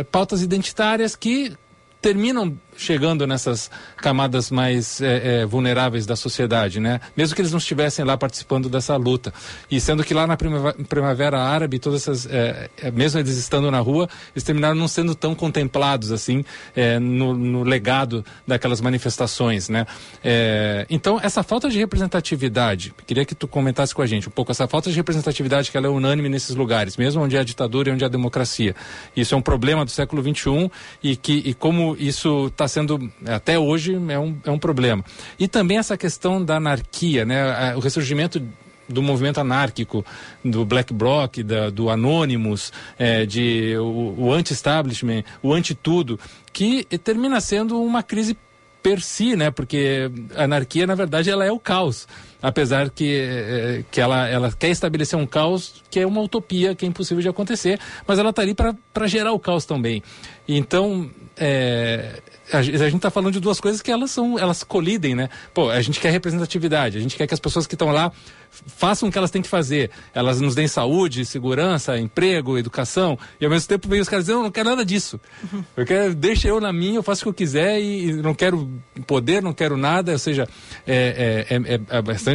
é, 0.00 0.04
pautas 0.04 0.42
identitárias 0.42 1.16
que 1.16 1.56
terminam 2.04 2.54
chegando 2.76 3.26
nessas 3.26 3.70
camadas 3.96 4.50
mais 4.50 5.00
é, 5.00 5.42
é, 5.42 5.46
vulneráveis 5.46 6.06
da 6.06 6.16
sociedade, 6.16 6.80
né? 6.80 7.00
Mesmo 7.16 7.34
que 7.34 7.40
eles 7.40 7.52
não 7.52 7.58
estivessem 7.58 8.04
lá 8.04 8.16
participando 8.16 8.68
dessa 8.68 8.96
luta. 8.96 9.32
E 9.70 9.80
sendo 9.80 10.04
que 10.04 10.14
lá 10.14 10.26
na 10.26 10.36
primavera, 10.36 11.40
árabe, 11.40 11.78
todas 11.78 12.02
essas, 12.02 12.26
é, 12.26 12.68
é, 12.82 12.90
mesmo 12.90 13.20
eles 13.20 13.36
estando 13.36 13.70
na 13.70 13.80
rua, 13.80 14.08
eles 14.34 14.42
terminaram 14.42 14.74
não 14.74 14.88
sendo 14.88 15.14
tão 15.14 15.34
contemplados 15.34 16.12
assim 16.12 16.44
é, 16.74 16.98
no, 16.98 17.34
no, 17.34 17.62
legado 17.62 18.24
daquelas 18.46 18.80
manifestações, 18.80 19.68
né? 19.68 19.86
É, 20.22 20.86
então 20.90 21.20
essa 21.22 21.42
falta 21.42 21.68
de 21.68 21.78
representatividade, 21.78 22.94
queria 23.06 23.24
que 23.24 23.34
tu 23.34 23.46
comentasse 23.46 23.94
com 23.94 24.02
a 24.02 24.06
gente 24.06 24.28
um 24.28 24.32
pouco 24.32 24.50
essa 24.50 24.66
falta 24.66 24.90
de 24.90 24.96
representatividade 24.96 25.70
que 25.70 25.76
ela 25.76 25.86
é 25.86 25.90
unânime 25.90 26.28
nesses 26.28 26.54
lugares, 26.54 26.96
mesmo 26.96 27.22
onde 27.22 27.36
há 27.36 27.44
ditadura 27.44 27.90
e 27.90 27.92
onde 27.92 28.04
há 28.04 28.08
democracia. 28.08 28.74
Isso 29.16 29.34
é 29.34 29.38
um 29.38 29.42
problema 29.42 29.84
do 29.84 29.90
século 29.90 30.22
XXI 30.22 30.70
e 31.02 31.16
que 31.16 31.42
e 31.44 31.54
como 31.54 31.96
isso 31.98 32.46
está 32.46 32.63
sendo 32.68 33.10
até 33.26 33.58
hoje 33.58 33.94
é 34.08 34.18
um, 34.18 34.36
é 34.44 34.50
um 34.50 34.58
problema. 34.58 35.04
E 35.38 35.48
também 35.48 35.78
essa 35.78 35.96
questão 35.96 36.44
da 36.44 36.56
anarquia, 36.56 37.24
né? 37.24 37.74
O 37.76 37.80
ressurgimento 37.80 38.42
do 38.88 39.02
movimento 39.02 39.40
anárquico, 39.40 40.04
do 40.44 40.64
Black 40.64 40.92
Bloc, 40.92 41.38
da, 41.42 41.70
do 41.70 41.88
Anonymous, 41.88 42.72
é, 42.98 43.24
de 43.24 43.76
o 43.78 44.32
anti-establishment, 44.32 45.24
o 45.42 45.52
anti-tudo, 45.52 46.18
que 46.52 46.84
termina 46.98 47.40
sendo 47.40 47.80
uma 47.82 48.02
crise 48.02 48.36
per 48.82 49.00
si, 49.00 49.34
né? 49.34 49.50
Porque 49.50 50.10
a 50.36 50.44
anarquia, 50.44 50.86
na 50.86 50.94
verdade, 50.94 51.30
ela 51.30 51.44
é 51.44 51.50
o 51.50 51.58
caos. 51.58 52.06
Apesar 52.44 52.90
que, 52.90 53.16
é, 53.16 53.84
que 53.90 54.02
ela, 54.02 54.28
ela 54.28 54.52
quer 54.52 54.68
estabelecer 54.68 55.18
um 55.18 55.26
caos 55.26 55.82
que 55.90 55.98
é 55.98 56.06
uma 56.06 56.20
utopia, 56.20 56.74
que 56.74 56.84
é 56.84 56.88
impossível 56.88 57.22
de 57.22 57.28
acontecer, 57.30 57.80
mas 58.06 58.18
ela 58.18 58.28
está 58.28 58.42
ali 58.42 58.54
para 58.54 59.06
gerar 59.06 59.32
o 59.32 59.38
caos 59.38 59.64
também. 59.64 60.02
Então, 60.46 61.10
é, 61.38 62.20
a, 62.52 62.58
a 62.58 62.62
gente 62.62 62.96
está 62.96 63.10
falando 63.10 63.32
de 63.32 63.40
duas 63.40 63.60
coisas 63.60 63.80
que 63.80 63.90
elas 63.90 64.10
são, 64.10 64.38
elas 64.38 64.62
colidem, 64.62 65.14
né? 65.14 65.28
Pô, 65.54 65.70
a 65.70 65.80
gente 65.80 65.98
quer 65.98 66.10
representatividade, 66.10 66.98
a 66.98 67.00
gente 67.00 67.16
quer 67.16 67.26
que 67.26 67.32
as 67.34 67.40
pessoas 67.40 67.66
que 67.66 67.74
estão 67.74 67.90
lá 67.90 68.12
façam 68.50 69.08
o 69.08 69.12
que 69.12 69.18
elas 69.18 69.30
têm 69.30 69.42
que 69.42 69.48
fazer. 69.48 69.90
Elas 70.14 70.40
nos 70.40 70.54
deem 70.54 70.68
saúde, 70.68 71.24
segurança, 71.24 71.98
emprego, 71.98 72.58
educação. 72.58 73.18
E 73.40 73.44
ao 73.44 73.50
mesmo 73.50 73.68
tempo 73.68 73.88
vem 73.88 74.00
os 74.00 74.08
caras 74.08 74.26
dizendo, 74.26 74.40
eu 74.40 74.44
não 74.44 74.50
quero 74.50 74.68
nada 74.68 74.84
disso. 74.84 75.18
Eu 75.76 75.84
quero, 75.84 76.14
deixa 76.14 76.48
eu 76.48 76.60
na 76.60 76.72
minha, 76.72 76.96
eu 76.96 77.02
faço 77.02 77.22
o 77.22 77.24
que 77.24 77.28
eu 77.30 77.34
quiser 77.34 77.80
e, 77.80 78.10
e 78.10 78.12
não 78.14 78.32
quero 78.32 78.70
poder, 79.06 79.42
não 79.42 79.52
quero 79.52 79.76
nada. 79.76 80.12
Ou 80.12 80.18
seja, 80.18 80.48
é, 80.86 81.46
é, 81.50 81.74
é, 81.74 81.80
é 81.88 82.02
bastante 82.02 82.33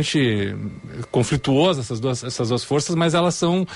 conflituosa 1.12 1.82
essas 1.82 2.00
duas, 2.00 2.24
essas 2.24 2.50
duas 2.50 2.64
forças, 2.64 2.96
mas 2.96 3.14
elas 3.14 3.36
são 3.36 3.68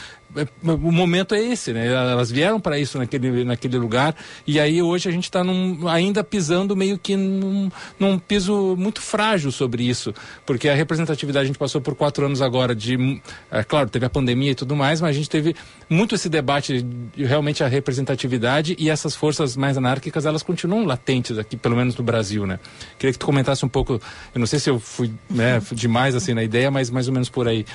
o 0.64 0.92
momento 0.92 1.36
é 1.36 1.40
esse, 1.40 1.74
né? 1.74 1.88
Elas 1.88 2.32
vieram 2.32 2.60
para 2.60 2.80
isso 2.80 2.98
naquele, 2.98 3.44
naquele 3.44 3.78
lugar 3.78 4.16
e 4.48 4.60
aí 4.60 4.82
hoje 4.82 5.08
a 5.08 5.12
gente 5.12 5.26
está 5.26 5.44
ainda 5.92 6.24
pisando 6.24 6.76
meio 6.76 6.98
que 6.98 7.16
num, 7.16 7.70
num, 8.00 8.18
piso 8.18 8.76
muito 8.78 9.02
frágil 9.02 9.52
sobre 9.52 9.84
isso, 9.84 10.14
porque 10.46 10.70
a 10.70 10.76
representatividade 10.76 11.44
a 11.44 11.48
gente 11.48 11.60
passou 11.60 11.82
por 11.82 11.96
quatro 11.96 12.26
anos 12.26 12.42
agora 12.42 12.74
de, 12.76 13.22
é, 13.52 13.64
claro, 13.64 13.90
teve 13.90 14.06
a 14.06 14.10
pandemia 14.10 14.52
e 14.52 14.56
tudo 14.56 14.76
mais, 14.76 15.02
mas 15.02 15.12
a 15.12 15.14
gente 15.14 15.30
teve 15.30 15.56
muito 15.90 16.16
esse 16.16 16.30
debate 16.30 16.82
de 16.82 17.26
realmente 17.26 17.64
a 17.64 17.68
representatividade 17.68 18.76
e 18.80 18.90
essas 18.90 19.16
forças 19.16 19.56
mais 19.56 19.78
anárquicas 19.78 20.26
elas 20.26 20.44
continuam 20.44 20.86
latentes 20.86 21.38
aqui, 21.38 21.56
pelo 21.56 21.76
menos 21.76 21.96
no 21.96 22.04
Brasil, 22.04 22.46
né? 22.46 22.60
Queria 22.98 23.14
que 23.14 23.20
tu 23.20 23.26
comentasse 23.26 23.66
um 23.66 23.70
pouco, 23.70 23.94
eu 24.34 24.40
não 24.40 24.48
sei 24.48 24.60
se 24.60 24.70
eu 24.70 24.80
fui, 24.80 25.12
né, 25.30 25.62
demais 25.72 26.16
assim 26.16 26.34
na 26.34 26.44
ideia, 26.44 26.72
mas 26.72 26.90
mais 26.90 27.08
ou 27.08 27.14
menos 27.14 27.30
por 27.30 27.48
aí. 27.48 27.66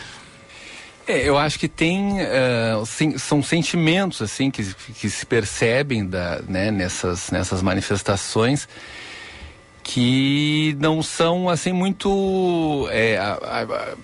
É, 1.09 1.27
eu 1.27 1.39
acho 1.39 1.59
que 1.59 1.69
tem 1.69 2.19
uh, 2.21 2.85
sim, 2.85 3.17
são 3.17 3.43
sentimentos 3.43 4.21
assim 4.21 4.51
que, 4.51 4.63
que 4.93 5.09
se 5.09 5.25
percebem 5.25 6.07
da, 6.07 6.43
né, 6.47 6.71
nessas, 6.71 7.31
nessas 7.31 7.63
manifestações 7.63 8.69
que 9.83 10.77
não 10.79 11.03
são 11.03 11.49
assim 11.49 11.73
muito 11.73 12.87
é, 12.93 13.17
a, 13.17 13.33
a, 13.33 13.63
a, 13.63 13.95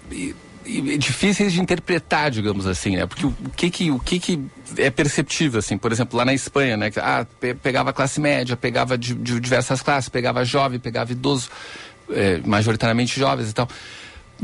difíceis 0.97 1.53
de 1.53 1.61
interpretar, 1.61 2.31
digamos 2.31 2.67
assim, 2.67 2.97
né? 2.97 3.05
Porque 3.05 3.27
o, 3.27 3.35
o, 3.45 3.51
que 3.51 3.69
que 3.69 3.91
o 3.91 3.99
que 3.99 4.19
que 4.19 4.41
é 4.79 4.89
perceptível 4.89 5.59
assim, 5.59 5.77
por 5.77 5.93
exemplo, 5.93 6.17
lá 6.17 6.25
na 6.25 6.33
Espanha, 6.33 6.75
né? 6.75 6.91
Ah, 6.97 7.27
pegava 7.63 7.93
classe 7.93 8.19
média, 8.19 8.57
pegava 8.57 8.97
de, 8.97 9.15
de 9.15 9.39
diversas 9.39 9.83
classes, 9.83 10.09
pegava 10.09 10.43
jovem, 10.43 10.79
pegava 10.79 11.13
idoso, 11.13 11.51
é, 12.09 12.39
majoritariamente 12.47 13.21
jovens 13.21 13.51
e 13.51 13.53
tal 13.53 13.69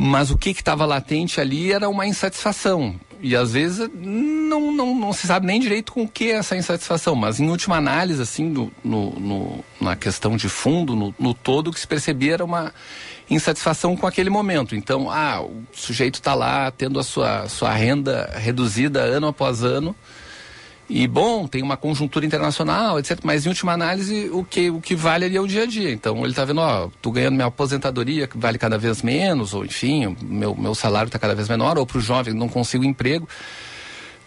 mas 0.03 0.31
o 0.31 0.39
que 0.39 0.49
estava 0.49 0.87
latente 0.87 1.43
ali 1.43 1.71
era 1.71 1.87
uma 1.87 2.07
insatisfação. 2.07 2.99
E 3.21 3.37
às 3.37 3.53
vezes 3.53 3.87
não, 3.95 4.73
não, 4.73 4.95
não 4.95 5.13
se 5.13 5.27
sabe 5.27 5.47
nem 5.47 5.61
direito 5.61 5.93
com 5.93 6.05
o 6.05 6.09
que 6.09 6.31
é 6.31 6.37
essa 6.37 6.57
insatisfação, 6.57 7.15
mas 7.15 7.39
em 7.39 7.51
última 7.51 7.77
análise, 7.77 8.23
assim, 8.23 8.49
no, 8.49 8.73
no, 8.83 9.11
no 9.21 9.65
na 9.79 9.95
questão 9.95 10.39
de 10.39 10.49
fundo, 10.49 10.97
no, 10.97 11.15
no 11.19 11.35
todo, 11.35 11.69
o 11.69 11.71
que 11.71 11.79
se 11.79 11.87
percebia 11.87 12.33
era 12.33 12.45
uma 12.47 12.73
insatisfação 13.29 13.95
com 13.95 14.07
aquele 14.07 14.31
momento. 14.31 14.75
Então, 14.75 15.11
ah, 15.11 15.43
o 15.43 15.65
sujeito 15.71 16.15
está 16.15 16.33
lá 16.33 16.71
tendo 16.71 16.99
a 16.99 17.03
sua, 17.03 17.47
sua 17.51 17.71
renda 17.71 18.33
reduzida 18.39 19.01
ano 19.01 19.27
após 19.27 19.63
ano, 19.63 19.95
e 20.93 21.07
bom, 21.07 21.47
tem 21.47 21.63
uma 21.63 21.77
conjuntura 21.77 22.27
internacional, 22.27 22.99
etc. 22.99 23.21
Mas 23.23 23.47
em 23.47 23.49
última 23.49 23.73
análise, 23.73 24.29
o 24.33 24.43
que, 24.43 24.71
o 24.71 24.81
que 24.81 24.97
vale 24.97 25.25
ali 25.25 25.37
é 25.37 25.41
o 25.41 25.47
dia 25.47 25.63
a 25.63 25.67
dia. 25.67 25.93
Então 25.93 26.19
ele 26.19 26.31
está 26.31 26.45
vendo, 26.45 26.61
ó, 26.61 26.91
tô 27.01 27.13
ganhando 27.13 27.37
minha 27.37 27.47
aposentadoria 27.47 28.27
que 28.27 28.37
vale 28.37 28.59
cada 28.59 28.77
vez 28.77 29.01
menos, 29.01 29.55
ou 29.55 29.65
enfim, 29.65 30.17
meu, 30.21 30.53
meu 30.57 30.75
salário 30.75 31.07
está 31.07 31.17
cada 31.17 31.33
vez 31.33 31.49
menor, 31.49 31.79
ou 31.79 31.87
para 31.87 31.99
o 31.99 32.01
jovem 32.01 32.35
não 32.35 32.49
consigo 32.49 32.83
emprego. 32.85 33.29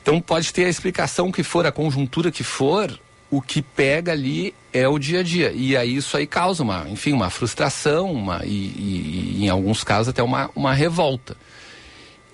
Então 0.01 0.22
pode 0.22 0.53
ter 0.53 0.64
a 0.64 0.70
explicação 0.70 1.34
que 1.34 1.43
for, 1.43 1.66
a 1.66 1.72
conjuntura 1.72 2.32
que 2.32 2.43
for, 2.43 2.97
o 3.30 3.41
que 3.41 3.61
pega 3.61 4.14
ali 4.14 4.55
é 4.72 4.88
o 4.88 4.97
dia 4.97 5.20
a 5.20 5.24
dia. 5.24 5.51
E 5.53 5.76
aí 5.76 5.97
isso 5.97 6.16
aí 6.16 6.26
causa 6.26 6.64
uma, 6.64 6.88
enfim, 6.88 7.11
uma 7.11 7.30
frustração, 7.30 8.09
uma, 8.14 8.45
e, 8.45 8.47
e, 8.47 9.36
e 9.39 9.45
em 9.45 9.49
alguns 9.49 9.84
casos 9.84 10.07
até 10.07 10.24
uma, 10.24 10.49
uma 10.55 10.74
revolta. 10.74 11.36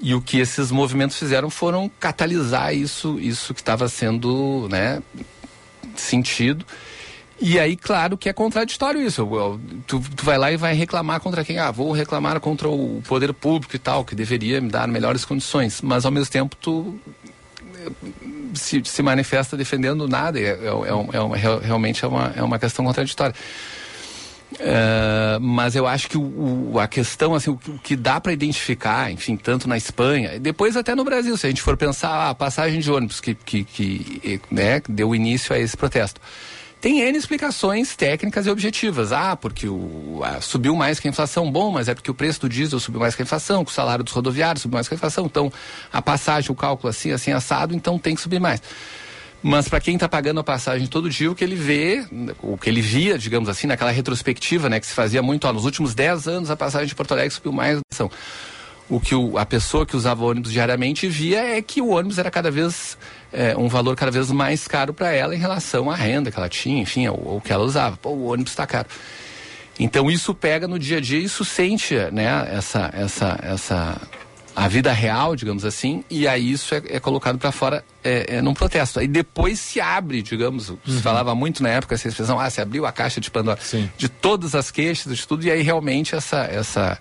E 0.01 0.15
o 0.15 0.21
que 0.21 0.39
esses 0.39 0.71
movimentos 0.71 1.17
fizeram 1.17 1.49
foram 1.49 1.91
catalisar 1.99 2.73
isso, 2.73 3.19
isso 3.19 3.53
que 3.53 3.61
estava 3.61 3.87
sendo 3.89 4.67
né, 4.69 5.01
sentido. 5.95 6.65
E 7.41 7.57
aí, 7.57 7.77
claro 7.77 8.17
que 8.17 8.27
é 8.27 8.33
contraditório 8.33 9.01
isso. 9.01 9.27
Tu, 9.87 10.01
tu, 10.15 10.25
vai 10.25 10.37
lá 10.37 10.51
e 10.51 10.57
vai 10.57 10.73
reclamar 10.73 11.21
contra 11.21 11.43
quem? 11.43 11.57
Ah, 11.57 11.71
vou 11.71 11.91
reclamar 11.91 12.39
contra 12.39 12.67
o 12.69 13.01
poder 13.07 13.33
público 13.33 13.75
e 13.75 13.79
tal, 13.79 14.03
que 14.03 14.13
deveria 14.13 14.59
me 14.59 14.69
dar 14.69 14.87
melhores 14.87 15.23
condições. 15.23 15.81
Mas 15.81 16.05
ao 16.05 16.11
mesmo 16.11 16.31
tempo 16.31 16.55
tu 16.57 16.99
se, 18.53 18.81
se 18.83 19.01
manifesta 19.01 19.55
defendendo 19.55 20.07
nada. 20.07 20.39
É, 20.39 20.43
é, 20.43 20.47
é, 20.47 20.57
é 20.57 21.65
realmente 21.65 22.03
é 22.03 22.07
uma, 22.07 22.33
é 22.35 22.43
uma 22.43 22.59
questão 22.59 22.83
contraditória. 22.83 23.35
Uh, 24.51 25.39
mas 25.39 25.75
eu 25.75 25.85
acho 25.85 26.09
que 26.09 26.17
o, 26.17 26.71
o, 26.73 26.79
a 26.79 26.87
questão, 26.87 27.35
assim, 27.35 27.51
o, 27.51 27.59
o 27.67 27.79
que 27.79 27.95
dá 27.95 28.19
para 28.19 28.33
identificar, 28.33 29.11
enfim, 29.11 29.37
tanto 29.37 29.69
na 29.69 29.77
Espanha, 29.77 30.39
depois 30.39 30.75
até 30.75 30.95
no 30.95 31.03
Brasil, 31.03 31.37
se 31.37 31.45
a 31.45 31.49
gente 31.49 31.61
for 31.61 31.77
pensar 31.77 32.09
ah, 32.09 32.29
a 32.31 32.35
passagem 32.35 32.79
de 32.79 32.91
ônibus 32.91 33.21
que, 33.21 33.35
que, 33.35 33.63
que 33.63 34.41
né, 34.49 34.81
deu 34.89 35.13
início 35.13 35.53
a 35.53 35.59
esse 35.59 35.77
protesto. 35.77 36.19
Tem 36.81 37.01
N 37.01 37.17
explicações 37.17 37.95
técnicas 37.95 38.47
e 38.47 38.49
objetivas. 38.49 39.11
Ah, 39.11 39.35
porque 39.35 39.67
o, 39.67 40.21
ah, 40.23 40.39
subiu 40.39 40.73
mais 40.75 40.99
que 40.99 41.07
a 41.09 41.11
inflação. 41.11 41.51
Bom, 41.51 41.71
mas 41.71 41.89
é 41.89 41.93
porque 41.93 42.09
o 42.09 42.13
preço 42.13 42.41
do 42.41 42.49
diesel 42.49 42.79
subiu 42.79 43.01
mais 43.01 43.15
que 43.15 43.21
a 43.21 43.25
inflação, 43.25 43.63
o 43.63 43.69
salário 43.69 44.03
dos 44.03 44.13
rodoviários 44.13 44.61
subiu 44.61 44.75
mais 44.75 44.87
que 44.87 44.93
a 44.93 44.97
inflação. 44.97 45.25
Então, 45.25 45.51
a 45.91 46.01
passagem, 46.01 46.51
o 46.51 46.55
cálculo 46.55 46.89
assim, 46.89 47.11
assim, 47.11 47.33
assado, 47.33 47.75
então 47.75 47.99
tem 47.99 48.15
que 48.15 48.21
subir 48.21 48.39
mais. 48.39 48.61
Mas 49.41 49.69
para 49.69 49.79
quem 49.79 49.95
está 49.95 50.09
pagando 50.09 50.39
a 50.39 50.43
passagem 50.43 50.85
todo 50.87 51.09
dia, 51.09 51.31
o 51.31 51.35
que 51.35 51.43
ele 51.43 51.55
vê, 51.55 52.05
o 52.41 52.57
que 52.57 52.69
ele 52.69 52.81
via, 52.81 53.17
digamos 53.17 53.47
assim, 53.47 53.67
naquela 53.67 53.91
retrospectiva, 53.91 54.67
né, 54.67 54.79
que 54.79 54.85
se 54.85 54.93
fazia 54.93 55.21
muito, 55.21 55.47
ó, 55.47 55.53
nos 55.53 55.63
últimos 55.63 55.95
10 55.95 56.27
anos 56.27 56.51
a 56.51 56.57
passagem 56.57 56.87
de 56.87 56.95
Porto 56.95 57.13
Alegre 57.13 57.33
subiu 57.33 57.53
mais. 57.53 57.79
O 58.89 58.99
que 58.99 59.15
o, 59.15 59.37
a 59.37 59.45
pessoa 59.45 59.85
que 59.85 59.95
usava 59.95 60.25
ônibus 60.25 60.51
diariamente 60.51 61.07
via 61.07 61.57
é 61.57 61.61
que 61.61 61.79
o 61.79 61.89
ônibus 61.89 62.17
era 62.17 62.29
cada 62.29 62.49
vez 62.49 62.97
é, 63.31 63.55
um 63.55 63.67
valor 63.67 63.95
cada 63.95 64.11
vez 64.11 64.31
mais 64.31 64.67
caro 64.67 64.93
para 64.93 65.11
ela 65.13 65.35
em 65.35 65.37
relação 65.37 65.89
à 65.89 65.95
renda 65.95 66.31
que 66.31 66.37
ela 66.37 66.49
tinha, 66.49 66.81
enfim, 66.81 67.07
o 67.07 67.39
que 67.43 67.53
ela 67.53 67.63
usava. 67.63 67.95
Pô, 67.97 68.09
o 68.09 68.25
ônibus 68.25 68.51
está 68.51 68.65
caro. 68.65 68.87
Então 69.79 70.11
isso 70.11 70.33
pega 70.33 70.67
no 70.67 70.77
dia 70.77 70.97
a 70.97 71.01
dia, 71.01 71.19
isso 71.19 71.45
sente, 71.45 71.95
né, 72.11 72.49
essa, 72.51 72.89
essa, 72.93 73.39
essa 73.41 74.01
a 74.59 74.67
vida 74.67 74.91
real, 74.91 75.37
digamos 75.37 75.63
assim, 75.63 76.03
e 76.09 76.27
aí 76.27 76.51
isso 76.51 76.75
é, 76.75 76.81
é 76.89 76.99
colocado 76.99 77.39
para 77.39 77.49
fora 77.49 77.81
é, 78.03 78.35
é, 78.35 78.41
num 78.41 78.53
protesto. 78.53 78.99
Aí 78.99 79.07
depois 79.07 79.57
se 79.57 79.79
abre, 79.79 80.21
digamos, 80.21 80.67
uhum. 80.67 80.77
se 80.85 81.01
falava 81.01 81.33
muito 81.33 81.63
na 81.63 81.69
época 81.69 81.95
essa 81.95 82.09
expressão, 82.09 82.37
ah, 82.37 82.49
se 82.49 82.59
abriu 82.59 82.85
a 82.85 82.91
caixa 82.91 83.21
de 83.21 83.31
Pandora, 83.31 83.57
Sim. 83.61 83.89
de 83.97 84.09
todas 84.09 84.55
as 84.55 84.69
queixas, 84.69 85.15
de 85.15 85.25
tudo, 85.25 85.45
e 85.45 85.51
aí 85.51 85.61
realmente 85.61 86.13
essa, 86.13 86.39
essa, 86.39 86.99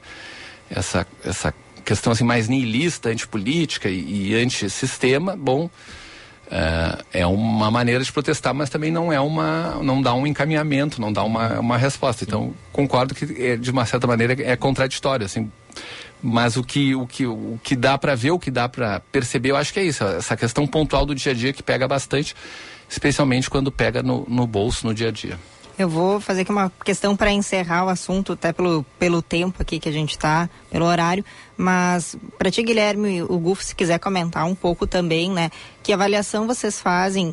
essa, 0.70 1.04
essa 1.24 1.52
questão 1.84 2.12
assim 2.12 2.22
mais 2.22 2.48
niilista, 2.48 3.08
antipolítica 3.08 3.88
e, 3.88 4.28
e 4.28 4.34
antissistema, 4.36 5.34
bom, 5.36 5.68
é, 6.48 7.22
é 7.22 7.26
uma 7.26 7.72
maneira 7.72 8.04
de 8.04 8.12
protestar, 8.12 8.54
mas 8.54 8.70
também 8.70 8.92
não 8.92 9.12
é 9.12 9.18
uma, 9.18 9.80
não 9.82 10.00
dá 10.00 10.14
um 10.14 10.28
encaminhamento, 10.28 11.00
não 11.00 11.12
dá 11.12 11.24
uma, 11.24 11.58
uma 11.58 11.76
resposta. 11.76 12.22
Então 12.22 12.54
concordo 12.72 13.16
que 13.16 13.24
é, 13.42 13.56
de 13.56 13.68
uma 13.72 13.84
certa 13.84 14.06
maneira 14.06 14.36
é 14.44 14.54
contraditório, 14.54 15.26
assim 15.26 15.50
mas 16.22 16.56
o 16.56 16.62
que, 16.62 16.94
o 16.94 17.06
que, 17.06 17.26
o 17.26 17.58
que 17.62 17.76
dá 17.76 17.96
para 17.96 18.14
ver, 18.14 18.30
o 18.30 18.38
que 18.38 18.50
dá 18.50 18.68
para 18.68 19.00
perceber, 19.12 19.50
eu 19.50 19.56
acho 19.56 19.72
que 19.72 19.80
é 19.80 19.84
isso, 19.84 20.04
essa 20.04 20.36
questão 20.36 20.66
pontual 20.66 21.06
do 21.06 21.14
dia 21.14 21.32
a 21.32 21.34
dia 21.34 21.52
que 21.52 21.62
pega 21.62 21.86
bastante, 21.86 22.34
especialmente 22.88 23.48
quando 23.48 23.70
pega 23.70 24.02
no, 24.02 24.24
no 24.28 24.46
bolso 24.46 24.86
no 24.86 24.94
dia 24.94 25.08
a 25.08 25.12
dia. 25.12 25.38
Eu 25.78 25.88
vou 25.88 26.18
fazer 26.18 26.40
aqui 26.40 26.50
uma 26.50 26.72
questão 26.84 27.16
para 27.16 27.30
encerrar 27.30 27.84
o 27.84 27.88
assunto, 27.88 28.32
até 28.32 28.52
pelo, 28.52 28.84
pelo 28.98 29.22
tempo 29.22 29.62
aqui 29.62 29.78
que 29.78 29.88
a 29.88 29.92
gente 29.92 30.10
está, 30.10 30.50
pelo 30.68 30.84
horário. 30.84 31.24
Mas 31.56 32.16
para 32.36 32.50
ti, 32.50 32.64
Guilherme, 32.64 33.22
o 33.22 33.38
Gufo, 33.38 33.62
se 33.62 33.76
quiser 33.76 34.00
comentar 34.00 34.44
um 34.44 34.56
pouco 34.56 34.88
também, 34.88 35.30
né? 35.30 35.52
Que 35.80 35.92
avaliação 35.92 36.48
vocês 36.48 36.80
fazem 36.80 37.32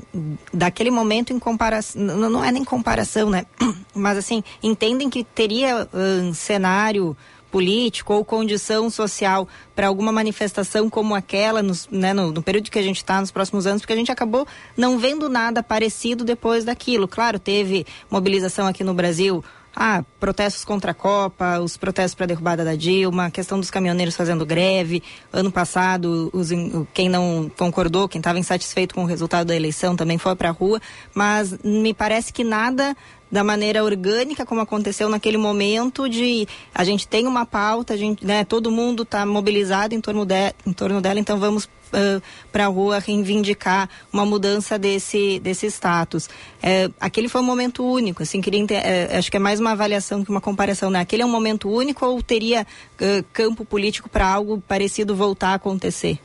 daquele 0.54 0.92
momento 0.92 1.34
em 1.34 1.40
comparação, 1.40 2.00
não, 2.00 2.30
não 2.30 2.46
é 2.46 2.52
nem 2.52 2.64
comparação, 2.64 3.32
né? 3.32 3.48
Mas 3.96 4.16
assim, 4.16 4.44
entendem 4.62 5.10
que 5.10 5.24
teria 5.24 5.88
um 5.92 6.32
cenário 6.32 7.18
político 7.56 8.14
ou 8.14 8.26
condição 8.26 8.90
social 8.90 9.48
para 9.74 9.88
alguma 9.88 10.12
manifestação 10.12 10.90
como 10.90 11.16
aquela 11.16 11.64
nos, 11.64 11.88
né, 11.90 12.14
no, 12.14 12.30
no, 12.34 12.42
período 12.42 12.70
que 12.70 12.78
a 12.78 12.82
gente 12.82 12.98
está 12.98 13.22
nos 13.22 13.32
próximos 13.32 13.66
anos, 13.66 13.82
porque 13.82 13.94
a 13.94 13.96
gente 13.96 14.12
acabou 14.12 14.46
não 14.76 14.98
vendo 14.98 15.30
nada 15.30 15.64
parecido 15.64 16.26
depois 16.26 16.66
daquilo. 16.66 17.08
Claro, 17.08 17.40
teve 17.40 17.88
mobilização 18.12 18.68
aqui 18.68 18.84
no 18.84 18.94
Brasil. 18.94 19.42
Ah, 19.74 20.04
protestos 20.20 20.66
contra 20.66 20.92
a 20.92 20.94
Copa, 20.94 21.60
os 21.60 21.78
protestos 21.78 22.14
para 22.16 22.26
a 22.26 22.28
derrubada 22.28 22.66
da 22.66 22.76
Dilma, 22.76 23.26
a 23.28 23.32
questão 23.32 23.58
dos 23.58 23.72
caminhoneiros 23.72 24.18
fazendo 24.18 24.46
greve. 24.46 25.02
Ano 25.32 25.52
passado, 25.52 26.30
os, 26.34 26.50
quem 26.94 27.08
não 27.08 27.52
concordou, 27.58 28.08
quem 28.08 28.20
estava 28.20 28.40
insatisfeito 28.40 28.96
com 28.96 29.04
o 29.04 29.06
resultado 29.06 29.48
da 29.48 29.56
eleição 29.56 29.96
também 29.96 30.18
foi 30.18 30.36
para 30.36 30.50
a 30.50 30.52
rua. 30.54 30.82
Mas 31.14 31.58
me 31.62 31.94
parece 31.94 32.34
que 32.34 32.44
nada 32.44 32.96
da 33.32 33.44
maneira 33.44 33.84
orgânica 33.84 34.46
como 34.46 34.62
aconteceu 34.62 35.10
naquele 35.10 35.38
momento 35.38 36.08
de 36.08 36.48
a 36.74 36.84
gente 36.84 37.08
tem 37.08 37.28
uma 37.28 37.46
pauta, 37.46 37.94
a 37.94 37.98
gente, 37.98 38.26
né, 38.26 38.46
todo 38.46 38.72
mundo 38.72 39.04
está 39.04 39.26
mobilizado 39.26 39.94
em 39.94 40.02
torno, 40.02 40.26
de, 40.26 40.54
em 40.66 40.74
torno 40.74 41.02
dela, 41.02 41.20
então 41.20 41.40
vamos 41.40 41.66
uh, 41.66 42.22
para 42.52 42.66
a 42.66 42.68
rua 42.68 43.00
reivindicar 43.00 43.90
uma 44.12 44.26
mudança 44.26 44.78
desse, 44.78 45.40
desse 45.40 45.68
status. 45.68 46.30
É, 46.62 46.90
aquele 47.00 47.28
foi 47.28 47.42
um 47.42 47.46
momento 47.46 47.84
único, 47.86 48.24
assim, 48.24 48.42
queria 48.42 48.66
é, 48.72 49.18
acho 49.18 49.30
que 49.30 49.38
é 49.38 49.40
mais 49.40 49.60
uma 49.60 49.72
avaliação 49.72 50.24
que 50.24 50.30
uma 50.30 50.42
comparação, 50.42 50.90
né? 50.90 51.00
Aquele 51.00 51.24
é 51.24 51.26
um 51.26 51.32
momento 51.32 51.70
único 51.70 52.06
ou 52.06 52.22
teria 52.22 52.66
uh, 53.02 53.26
campo 53.34 53.66
político 53.66 54.10
para 54.10 54.28
algo 54.28 54.62
parecido 54.68 55.16
voltar 55.16 55.50
a 55.50 55.56
acontecer? 55.56 56.20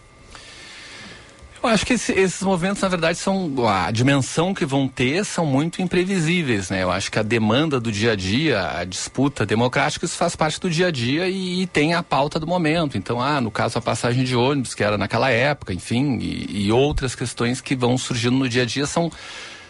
Eu 1.63 1.69
acho 1.69 1.85
que 1.85 1.93
esse, 1.93 2.13
esses 2.13 2.41
movimentos, 2.43 2.81
na 2.81 2.89
verdade, 2.89 3.19
são 3.19 3.69
a 3.69 3.91
dimensão 3.91 4.55
que 4.55 4.65
vão 4.65 4.89
ter 4.89 5.27
são 5.27 5.45
muito 5.45 5.83
imprevisíveis, 5.83 6.71
né? 6.71 6.83
Eu 6.83 6.91
acho 6.91 7.13
que 7.13 7.19
a 7.19 7.23
demanda 7.23 7.79
do 7.79 7.93
dia 7.93 8.13
a 8.13 8.17
dia, 8.17 8.79
a 8.79 8.85
disputa 8.85 9.45
democrática, 9.45 10.07
isso 10.07 10.17
faz 10.17 10.35
parte 10.35 10.59
do 10.59 10.71
dia 10.71 10.87
a 10.87 10.91
dia 10.91 11.29
e, 11.29 11.63
e 11.63 11.67
tem 11.67 11.93
a 11.93 12.03
pauta 12.03 12.41
do 12.41 12.47
momento. 12.47 12.97
Então, 12.97 13.21
ah, 13.21 13.43
no 13.43 13.51
caso 13.51 13.79
a 13.79 13.83
passagem 13.83 14.25
de 14.25 14.35
ônibus, 14.35 14.75
que 14.75 14.83
era 14.83 14.97
naquela 14.97 15.31
época, 15.31 15.75
enfim, 15.75 16.19
e, 16.19 16.67
e 16.67 16.73
outras 16.73 17.15
questões 17.15 17.61
que 17.61 17.77
vão 17.77 17.99
surgindo 17.99 18.39
no 18.39 18.49
dia 18.49 18.63
a 18.63 18.67
dia 18.67 18.87
são 18.87 19.13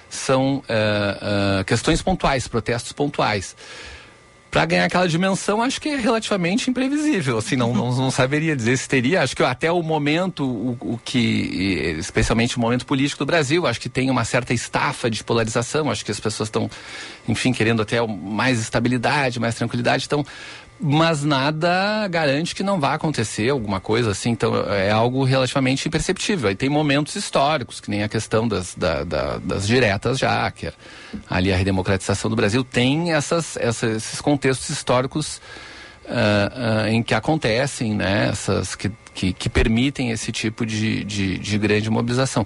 são 0.08 0.56
uh, 0.56 1.60
uh, 1.60 1.64
questões 1.64 2.02
pontuais, 2.02 2.48
protestos 2.48 2.92
pontuais 2.92 3.54
para 4.50 4.66
ganhar 4.66 4.84
aquela 4.84 5.06
dimensão, 5.06 5.62
acho 5.62 5.80
que 5.80 5.88
é 5.88 5.96
relativamente 5.96 6.68
imprevisível. 6.68 7.38
Assim, 7.38 7.54
não, 7.54 7.72
não, 7.72 7.94
não 7.94 8.10
saberia 8.10 8.56
dizer 8.56 8.76
se 8.76 8.88
teria. 8.88 9.22
Acho 9.22 9.36
que 9.36 9.42
até 9.44 9.70
o 9.70 9.80
momento, 9.80 10.44
o, 10.44 10.76
o, 10.80 11.00
que, 11.04 11.94
especialmente 11.98 12.56
o 12.56 12.60
momento 12.60 12.84
político 12.84 13.24
do 13.24 13.26
Brasil, 13.26 13.66
acho 13.66 13.80
que 13.80 13.88
tem 13.88 14.10
uma 14.10 14.24
certa 14.24 14.52
estafa 14.52 15.08
de 15.08 15.22
polarização. 15.22 15.88
Acho 15.88 16.04
que 16.04 16.10
as 16.10 16.18
pessoas 16.18 16.48
estão, 16.48 16.68
enfim, 17.28 17.52
querendo 17.52 17.80
até 17.80 18.04
mais 18.04 18.60
estabilidade, 18.60 19.38
mais 19.38 19.54
tranquilidade. 19.54 20.06
Então, 20.06 20.26
mas 20.80 21.22
nada 21.22 22.08
garante 22.08 22.54
que 22.54 22.62
não 22.62 22.80
vá 22.80 22.94
acontecer 22.94 23.50
alguma 23.50 23.80
coisa 23.80 24.12
assim. 24.12 24.30
Então 24.30 24.54
é 24.72 24.90
algo 24.90 25.24
relativamente 25.24 25.86
imperceptível. 25.86 26.48
Aí 26.48 26.54
tem 26.54 26.68
momentos 26.68 27.14
históricos, 27.14 27.80
que 27.80 27.90
nem 27.90 28.02
a 28.02 28.08
questão 28.08 28.48
das, 28.48 28.74
da, 28.74 29.04
da, 29.04 29.38
das 29.38 29.66
diretas 29.66 30.18
já, 30.18 30.50
que 30.50 30.68
é 30.68 30.72
ali 31.28 31.52
a 31.52 31.56
redemocratização 31.56 32.30
do 32.30 32.36
Brasil 32.36 32.64
tem 32.64 33.12
essas, 33.12 33.56
essas 33.58 33.96
esses 33.96 34.20
contextos 34.20 34.70
históricos 34.70 35.40
uh, 36.10 36.84
uh, 36.84 36.88
em 36.88 37.02
que 37.02 37.14
acontecem, 37.14 37.94
né? 37.94 38.28
Essas 38.30 38.74
que, 38.74 38.90
que, 39.14 39.32
que 39.32 39.48
permitem 39.48 40.10
esse 40.10 40.32
tipo 40.32 40.66
de, 40.66 41.04
de, 41.04 41.38
de, 41.38 41.58
grande 41.58 41.88
mobilização. 41.88 42.44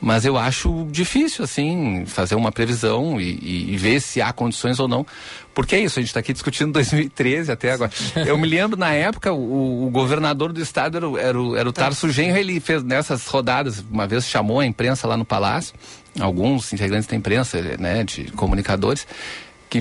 Mas 0.00 0.24
eu 0.24 0.36
acho 0.36 0.86
difícil, 0.90 1.44
assim, 1.44 2.04
fazer 2.06 2.34
uma 2.34 2.50
previsão 2.50 3.20
e, 3.20 3.38
e, 3.40 3.74
e 3.74 3.76
ver 3.76 4.00
se 4.00 4.20
há 4.20 4.32
condições 4.32 4.78
ou 4.80 4.88
não. 4.88 5.06
Porque 5.54 5.76
é 5.76 5.80
isso, 5.80 5.98
a 5.98 6.02
gente 6.02 6.08
está 6.08 6.20
aqui 6.20 6.32
discutindo 6.32 6.72
2013 6.74 7.52
até 7.52 7.72
agora. 7.72 7.90
Eu 8.26 8.36
me 8.36 8.48
lembro, 8.48 8.78
na 8.78 8.92
época, 8.92 9.32
o, 9.32 9.86
o 9.86 9.90
governador 9.90 10.52
do 10.52 10.60
estado 10.60 10.96
era, 10.96 11.28
era, 11.28 11.40
o, 11.40 11.56
era 11.56 11.68
o 11.68 11.72
Tarso 11.72 12.10
Genro, 12.10 12.36
ele 12.36 12.58
fez 12.58 12.82
nessas 12.82 13.26
rodadas, 13.26 13.84
uma 13.90 14.06
vez 14.06 14.28
chamou 14.28 14.60
a 14.60 14.66
imprensa 14.66 15.06
lá 15.06 15.16
no 15.16 15.24
Palácio, 15.24 15.74
alguns 16.20 16.72
integrantes 16.72 17.06
da 17.06 17.16
imprensa, 17.16 17.60
né, 17.78 18.04
de 18.04 18.24
comunicadores, 18.32 19.06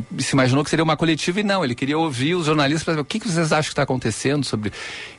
que 0.02 0.24
se 0.24 0.34
imaginou 0.34 0.64
que 0.64 0.70
seria 0.70 0.84
uma 0.84 0.98
coletiva 0.98 1.40
e 1.40 1.44
não, 1.44 1.64
ele 1.64 1.76
queria 1.76 1.98
ouvir 1.98 2.36
os 2.36 2.46
jornalistas 2.46 2.84
para 2.84 2.96
ver 2.96 3.02
o 3.02 3.06
que, 3.06 3.20
que 3.20 3.30
vocês 3.30 3.52
acham 3.52 3.64
que 3.64 3.74
está 3.74 3.84
acontecendo 3.84 4.44
sobre. 4.44 4.72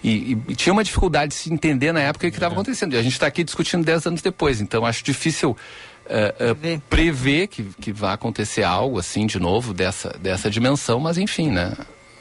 E, 0.03 0.37
e, 0.49 0.55
tinha 0.57 0.72
uma 0.72 0.83
dificuldade 0.83 1.29
de 1.29 1.35
se 1.35 1.53
entender 1.53 1.93
na 1.93 2.01
época 2.01 2.27
o 2.27 2.31
que 2.31 2.37
estava 2.37 2.55
é. 2.55 2.57
acontecendo. 2.57 2.95
E 2.95 2.99
a 2.99 3.03
gente 3.03 3.12
está 3.12 3.27
aqui 3.27 3.45
discutindo 3.45 3.85
dez 3.85 4.05
anos 4.07 4.22
depois, 4.22 4.61
então 4.61 4.85
acho 4.85 5.05
difícil 5.05 5.51
uh, 5.51 5.57
uh, 6.53 6.83
prever 6.91 7.47
que, 7.47 7.62
que 7.81 7.93
vai 7.93 8.14
acontecer 8.14 8.62
algo 8.62 8.99
assim 8.99 9.27
de 9.27 9.39
novo 9.39 9.72
dessa, 9.72 10.16
dessa 10.20 10.51
dimensão, 10.51 10.99
mas 10.99 11.18
enfim, 11.18 11.51
né? 11.51 11.75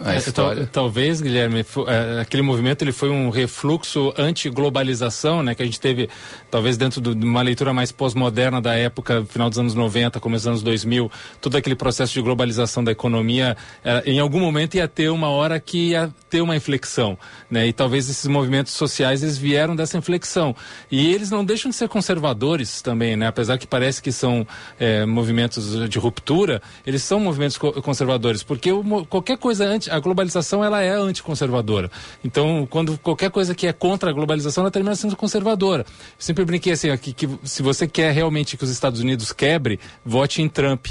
A 0.03 0.15
é, 0.15 0.17
história. 0.17 0.69
talvez, 0.69 1.21
Guilherme, 1.21 1.65
é, 1.87 2.21
aquele 2.21 2.43
movimento 2.43 2.81
ele 2.81 2.91
foi 2.91 3.09
um 3.09 3.29
refluxo 3.29 4.13
anti-globalização, 4.17 5.41
né, 5.41 5.55
que 5.55 5.63
a 5.63 5.65
gente 5.65 5.79
teve, 5.79 6.09
talvez 6.51 6.75
dentro 6.75 6.99
de 6.99 7.25
uma 7.25 7.41
leitura 7.41 7.73
mais 7.73 7.91
pós-moderna 7.91 8.61
da 8.61 8.73
época, 8.75 9.25
final 9.25 9.49
dos 9.49 9.57
anos 9.57 9.73
90, 9.73 10.19
começo 10.19 10.43
dos 10.43 10.47
anos 10.47 10.63
2000, 10.63 11.09
todo 11.39 11.55
aquele 11.55 11.75
processo 11.75 12.13
de 12.13 12.21
globalização 12.21 12.83
da 12.83 12.91
economia, 12.91 13.55
é, 13.83 14.03
em 14.05 14.19
algum 14.19 14.39
momento 14.39 14.75
ia 14.75 14.87
ter 14.87 15.09
uma 15.09 15.29
hora 15.29 15.59
que 15.59 15.89
ia 15.89 16.13
ter 16.29 16.41
uma 16.41 16.55
inflexão, 16.55 17.17
né, 17.49 17.67
e 17.67 17.73
talvez 17.73 18.09
esses 18.09 18.27
movimentos 18.27 18.73
sociais 18.73 19.23
eles 19.23 19.37
vieram 19.37 19.75
dessa 19.75 19.97
inflexão. 19.97 20.53
E 20.91 21.13
eles 21.13 21.31
não 21.31 21.45
deixam 21.45 21.69
de 21.69 21.77
ser 21.77 21.87
conservadores 21.87 22.81
também, 22.81 23.15
né, 23.15 23.27
apesar 23.27 23.57
que 23.57 23.65
parece 23.65 24.01
que 24.01 24.11
são 24.11 24.45
é, 24.77 25.05
movimentos 25.05 25.89
de 25.89 25.97
ruptura, 25.97 26.61
eles 26.85 27.03
são 27.03 27.21
movimentos 27.21 27.57
conservadores, 27.57 28.43
porque 28.43 28.69
qualquer 29.09 29.37
coisa 29.37 29.65
antes 29.65 29.92
a 29.93 29.99
globalização 29.99 30.63
ela 30.63 30.81
é 30.81 30.91
anticonservadora. 30.91 31.89
Então, 32.23 32.67
quando 32.69 32.97
qualquer 32.97 33.29
coisa 33.29 33.53
que 33.53 33.67
é 33.67 33.73
contra 33.73 34.09
a 34.09 34.13
globalização, 34.13 34.63
ela 34.63 34.71
termina 34.71 34.95
sendo 34.95 35.15
conservadora. 35.15 35.83
Eu 35.83 36.15
sempre 36.17 36.43
brinquei 36.45 36.73
assim, 36.73 36.95
que, 36.97 37.29
se 37.43 37.61
você 37.61 37.87
quer 37.87 38.11
realmente 38.11 38.57
que 38.57 38.63
os 38.63 38.69
Estados 38.69 38.99
Unidos 38.99 39.31
quebre, 39.31 39.79
vote 40.05 40.41
em 40.41 40.49
Trump 40.49 40.87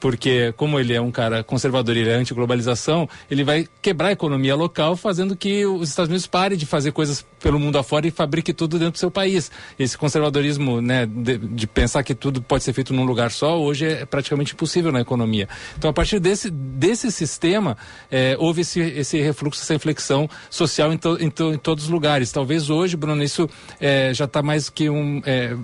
porque 0.00 0.52
como 0.56 0.78
ele 0.78 0.94
é 0.94 1.00
um 1.00 1.10
cara 1.10 1.42
conservador, 1.42 1.96
ele 1.96 2.10
é 2.10 2.14
anti-globalização, 2.14 3.08
ele 3.30 3.44
vai 3.44 3.68
quebrar 3.82 4.08
a 4.08 4.12
economia 4.12 4.54
local, 4.54 4.96
fazendo 4.96 5.36
que 5.36 5.66
os 5.66 5.88
Estados 5.88 6.08
Unidos 6.08 6.26
parem 6.26 6.56
de 6.56 6.66
fazer 6.66 6.92
coisas 6.92 7.24
pelo 7.40 7.58
mundo 7.58 7.78
afora 7.78 8.06
e 8.06 8.10
fabrique 8.10 8.52
tudo 8.52 8.78
dentro 8.78 8.92
do 8.92 8.98
seu 8.98 9.10
país. 9.10 9.50
Esse 9.78 9.96
conservadorismo, 9.96 10.80
né, 10.80 11.06
de, 11.06 11.38
de 11.38 11.66
pensar 11.66 12.02
que 12.02 12.14
tudo 12.14 12.42
pode 12.42 12.64
ser 12.64 12.72
feito 12.72 12.92
num 12.92 13.04
lugar 13.04 13.30
só, 13.30 13.60
hoje 13.60 13.86
é 13.86 14.04
praticamente 14.04 14.54
impossível 14.54 14.90
na 14.90 15.00
economia. 15.00 15.48
Então, 15.76 15.90
a 15.90 15.92
partir 15.92 16.18
desse, 16.18 16.50
desse 16.50 17.10
sistema, 17.10 17.76
é, 18.10 18.36
houve 18.38 18.62
esse, 18.62 18.80
esse 18.80 19.20
refluxo, 19.20 19.62
essa 19.62 19.74
inflexão 19.74 20.28
social 20.50 20.92
em, 20.92 20.98
to, 20.98 21.16
em, 21.20 21.30
to, 21.30 21.54
em 21.54 21.58
todos 21.58 21.84
os 21.84 21.90
lugares. 21.90 22.32
Talvez 22.32 22.70
hoje, 22.70 22.96
Bruno, 22.96 23.22
isso 23.22 23.48
é, 23.80 24.12
já 24.12 24.24
está 24.24 24.42
mais 24.42 24.68
que 24.68 24.90
um 24.90 25.20
é, 25.24 25.56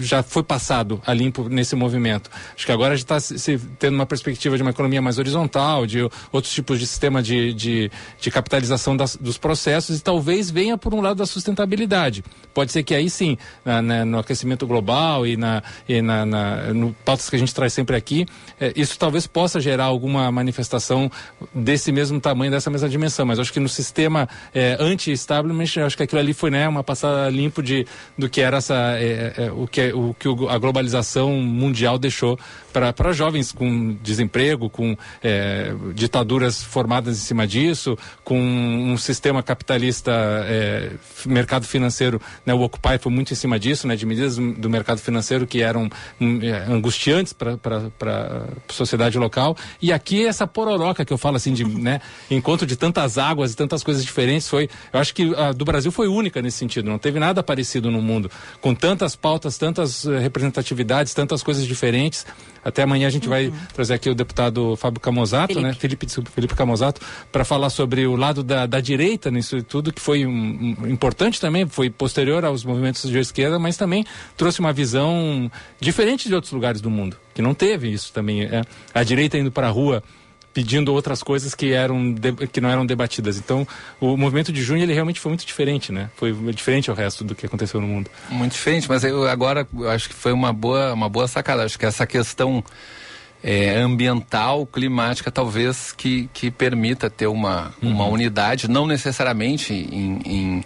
já 0.00 0.22
foi 0.22 0.42
passado 0.42 1.00
a 1.06 1.12
limpo 1.12 1.48
nesse 1.48 1.74
movimento. 1.74 2.30
Acho 2.54 2.66
que 2.66 2.72
agora 2.72 2.94
a 2.94 2.96
gente 2.96 3.10
está 3.10 3.36
tendo 3.78 3.94
uma 3.94 4.06
perspectiva 4.06 4.56
de 4.56 4.62
uma 4.62 4.70
economia 4.70 5.02
mais 5.02 5.18
horizontal, 5.18 5.86
de 5.86 6.02
outros 6.32 6.52
tipos 6.52 6.78
de 6.78 6.86
sistema 6.86 7.22
de, 7.22 7.52
de, 7.52 7.90
de 8.20 8.30
capitalização 8.30 8.96
das, 8.96 9.16
dos 9.16 9.38
processos 9.38 9.98
e 9.98 10.02
talvez 10.02 10.50
venha 10.50 10.76
por 10.78 10.94
um 10.94 11.00
lado 11.00 11.16
da 11.16 11.26
sustentabilidade. 11.26 12.24
Pode 12.54 12.72
ser 12.72 12.82
que 12.82 12.94
aí 12.94 13.10
sim, 13.10 13.36
na, 13.64 13.82
na, 13.82 14.04
no 14.04 14.18
aquecimento 14.18 14.66
global 14.66 15.26
e, 15.26 15.36
na, 15.36 15.62
e 15.88 16.00
na, 16.00 16.24
na, 16.24 16.74
no 16.74 16.94
pautas 17.04 17.28
que 17.28 17.36
a 17.36 17.38
gente 17.38 17.54
traz 17.54 17.72
sempre 17.72 17.96
aqui, 17.96 18.26
é, 18.60 18.72
isso 18.76 18.98
talvez 18.98 19.26
possa 19.26 19.60
gerar 19.60 19.84
alguma 19.84 20.30
manifestação 20.30 21.10
desse 21.54 21.92
mesmo 21.92 22.20
tamanho, 22.20 22.50
dessa 22.50 22.70
mesma 22.70 22.88
dimensão. 22.88 23.26
Mas 23.26 23.38
acho 23.38 23.52
que 23.52 23.60
no 23.60 23.68
sistema 23.68 24.28
é, 24.54 24.76
anti-establishment, 24.78 25.84
acho 25.84 25.96
que 25.96 26.02
aquilo 26.02 26.20
ali 26.20 26.32
foi 26.32 26.50
né, 26.50 26.68
uma 26.68 26.82
passada 26.82 27.28
limpo 27.28 27.62
de, 27.62 27.86
do 28.16 28.28
que 28.28 28.40
era 28.40 28.58
essa, 28.58 28.74
é 28.98 29.50
o, 29.56 29.66
que, 29.66 29.92
o 29.92 30.14
que 30.14 30.28
a 30.48 30.58
globalização 30.58 31.32
mundial 31.40 31.98
deixou 31.98 32.38
para 32.72 33.12
jovens 33.12 33.52
com 33.52 33.94
desemprego, 34.02 34.68
com 34.68 34.96
é, 35.22 35.72
ditaduras 35.94 36.62
formadas 36.62 37.16
em 37.16 37.20
cima 37.20 37.46
disso, 37.46 37.96
com 38.22 38.38
um 38.38 38.98
sistema 38.98 39.42
capitalista, 39.42 40.12
é, 40.46 40.92
mercado 41.24 41.64
financeiro, 41.64 42.20
né, 42.44 42.52
o 42.52 42.60
Occupy 42.60 42.98
foi 43.00 43.10
muito 43.10 43.32
em 43.32 43.36
cima 43.36 43.58
disso, 43.58 43.86
né, 43.86 43.96
de 43.96 44.04
medidas 44.04 44.36
do 44.36 44.68
mercado 44.68 44.98
financeiro 44.98 45.46
que 45.46 45.62
eram 45.62 45.88
um, 46.20 46.42
é, 46.42 46.66
angustiantes 46.70 47.32
para 47.32 47.54
a 47.56 48.72
sociedade 48.72 49.18
local. 49.18 49.56
E 49.80 49.90
aqui 49.92 50.26
essa 50.26 50.46
pororoca 50.46 51.04
que 51.04 51.12
eu 51.12 51.18
falo 51.18 51.36
assim 51.36 51.54
de 51.54 51.64
né, 51.80 52.00
encontro 52.30 52.66
de 52.66 52.76
tantas 52.76 53.16
águas 53.16 53.52
e 53.52 53.56
tantas 53.56 53.82
coisas 53.82 54.04
diferentes 54.04 54.48
foi, 54.48 54.68
eu 54.92 55.00
acho 55.00 55.14
que 55.14 55.34
a 55.34 55.52
do 55.52 55.64
Brasil 55.64 55.90
foi 55.90 56.08
única 56.08 56.42
nesse 56.42 56.58
sentido. 56.58 56.90
Não 56.90 56.98
teve 56.98 57.18
nada 57.18 57.42
parecido 57.42 57.90
no 57.90 58.02
mundo 58.02 58.30
com 58.60 58.74
tantas 58.74 59.16
pautas 59.16 59.45
pautas, 59.46 59.56
tantas 59.58 60.06
eh, 60.06 60.18
representatividades, 60.18 61.14
tantas 61.14 61.42
coisas 61.42 61.64
diferentes. 61.64 62.26
Até 62.64 62.82
amanhã 62.82 63.06
a 63.06 63.10
gente 63.10 63.28
vai 63.28 63.52
trazer 63.72 63.94
aqui 63.94 64.10
o 64.10 64.14
deputado 64.14 64.74
Fábio 64.76 65.00
Camozato, 65.00 65.60
né? 65.60 65.72
Felipe, 65.72 66.04
desculpa, 66.04 66.30
Felipe 66.30 66.54
Camozato, 66.54 67.00
para 67.30 67.44
falar 67.44 67.70
sobre 67.70 68.06
o 68.06 68.16
lado 68.16 68.42
da, 68.42 68.66
da 68.66 68.80
direita 68.80 69.30
nisso 69.30 69.62
tudo, 69.62 69.92
que 69.92 70.00
foi 70.00 70.26
um, 70.26 70.76
um- 70.82 70.88
importante 70.88 71.40
também, 71.40 71.66
foi 71.66 71.88
posterior 71.88 72.44
aos 72.44 72.64
movimentos 72.64 73.08
de 73.08 73.18
esquerda, 73.18 73.58
mas 73.58 73.76
também 73.76 74.04
trouxe 74.36 74.58
uma 74.60 74.72
visão 74.72 75.50
diferente 75.80 76.28
de 76.28 76.34
outros 76.34 76.52
lugares 76.52 76.80
do 76.80 76.90
mundo, 76.90 77.16
que 77.34 77.40
não 77.40 77.54
teve 77.54 77.88
isso 77.92 78.12
também. 78.12 78.42
É, 78.42 78.62
a 78.92 79.02
direita 79.04 79.38
indo 79.38 79.52
para 79.52 79.68
a 79.68 79.70
rua 79.70 80.02
pedindo 80.56 80.90
outras 80.94 81.22
coisas 81.22 81.54
que 81.54 81.74
eram 81.74 82.14
que 82.50 82.62
não 82.62 82.70
eram 82.70 82.86
debatidas. 82.86 83.36
Então, 83.36 83.68
o 84.00 84.16
movimento 84.16 84.50
de 84.50 84.62
junho 84.62 84.82
ele 84.82 84.94
realmente 84.94 85.20
foi 85.20 85.28
muito 85.28 85.44
diferente, 85.44 85.92
né? 85.92 86.08
Foi 86.16 86.32
diferente 86.50 86.88
ao 86.88 86.96
resto 86.96 87.22
do 87.22 87.34
que 87.34 87.44
aconteceu 87.44 87.78
no 87.78 87.86
mundo. 87.86 88.10
Muito 88.30 88.52
diferente, 88.52 88.88
mas 88.88 89.04
eu 89.04 89.28
agora 89.28 89.68
eu 89.78 89.90
acho 89.90 90.08
que 90.08 90.14
foi 90.14 90.32
uma 90.32 90.54
boa, 90.54 90.94
uma 90.94 91.10
boa 91.10 91.28
sacada. 91.28 91.62
Acho 91.62 91.78
que 91.78 91.84
essa 91.84 92.06
questão 92.06 92.64
é, 93.44 93.76
ambiental, 93.76 94.64
climática, 94.64 95.30
talvez 95.30 95.92
que, 95.92 96.30
que 96.32 96.50
permita 96.50 97.10
ter 97.10 97.26
uma, 97.26 97.74
uma 97.82 98.06
unidade, 98.06 98.66
não 98.66 98.86
necessariamente 98.86 99.74
em, 99.74 100.22
em, 100.24 100.64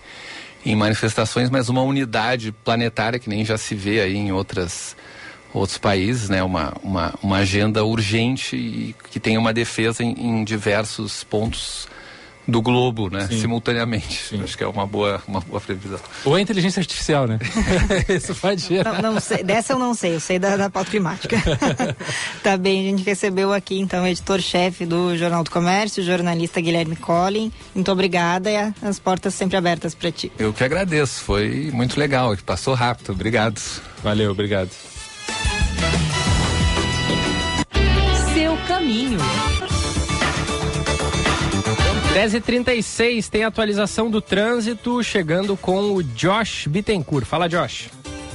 em 0.66 0.76
manifestações, 0.76 1.50
mas 1.50 1.68
uma 1.68 1.82
unidade 1.82 2.52
planetária 2.52 3.18
que 3.18 3.28
nem 3.28 3.44
já 3.44 3.58
se 3.58 3.74
vê 3.74 4.00
aí 4.02 4.14
em 4.14 4.30
outras 4.30 4.94
outros 5.52 5.78
países, 5.78 6.28
né? 6.28 6.42
Uma, 6.42 6.72
uma, 6.82 7.14
uma 7.22 7.36
agenda 7.38 7.84
urgente 7.84 8.56
e 8.56 8.94
que 9.10 9.18
tenha 9.20 9.38
uma 9.38 9.52
defesa 9.52 10.02
em, 10.02 10.12
em 10.12 10.44
diversos 10.44 11.24
pontos 11.24 11.88
do 12.48 12.60
globo, 12.60 13.08
né? 13.10 13.28
Simultaneamente. 13.30 14.40
Acho 14.42 14.58
que 14.58 14.64
é 14.64 14.66
uma 14.66 14.84
boa, 14.84 15.22
uma 15.28 15.40
boa 15.40 15.60
previsão. 15.60 16.00
Ou 16.24 16.34
a 16.34 16.40
inteligência 16.40 16.80
artificial, 16.80 17.26
né? 17.28 17.38
Isso 18.08 18.34
pode 18.34 18.62
gerar. 18.62 19.00
Não, 19.00 19.12
não 19.14 19.20
sei, 19.20 19.44
dessa 19.44 19.74
eu 19.74 19.78
não 19.78 19.94
sei, 19.94 20.16
eu 20.16 20.20
sei 20.20 20.36
da, 20.38 20.56
da 20.56 20.68
pauta 20.68 20.90
climática. 20.90 21.36
tá 22.42 22.56
bem, 22.56 22.80
a 22.88 22.90
gente 22.90 23.04
recebeu 23.04 23.52
aqui 23.52 23.78
então 23.78 24.02
o 24.02 24.06
editor-chefe 24.06 24.84
do 24.84 25.16
Jornal 25.16 25.44
do 25.44 25.50
Comércio, 25.50 26.02
o 26.02 26.06
jornalista 26.06 26.60
Guilherme 26.60 26.96
Collin. 26.96 27.52
Muito 27.72 27.92
obrigada 27.92 28.50
e 28.50 28.56
a- 28.56 28.74
as 28.82 28.98
portas 28.98 29.32
sempre 29.34 29.56
abertas 29.56 29.94
para 29.94 30.10
ti. 30.10 30.32
Eu 30.36 30.52
que 30.52 30.64
agradeço, 30.64 31.22
foi 31.22 31.70
muito 31.72 32.00
legal, 32.00 32.36
passou 32.44 32.74
rápido, 32.74 33.12
obrigado. 33.12 33.60
Valeu, 34.02 34.32
obrigado. 34.32 34.70
Seu 38.90 39.00
caminho. 39.00 39.18
10h36 42.12 43.28
tem 43.28 43.44
atualização 43.44 44.10
do 44.10 44.20
trânsito 44.20 45.02
chegando 45.02 45.56
com 45.56 45.92
o 45.92 46.02
Josh 46.02 46.66
Bittencourt. 46.66 47.24
Fala, 47.24 47.48
Josh. 47.48 47.88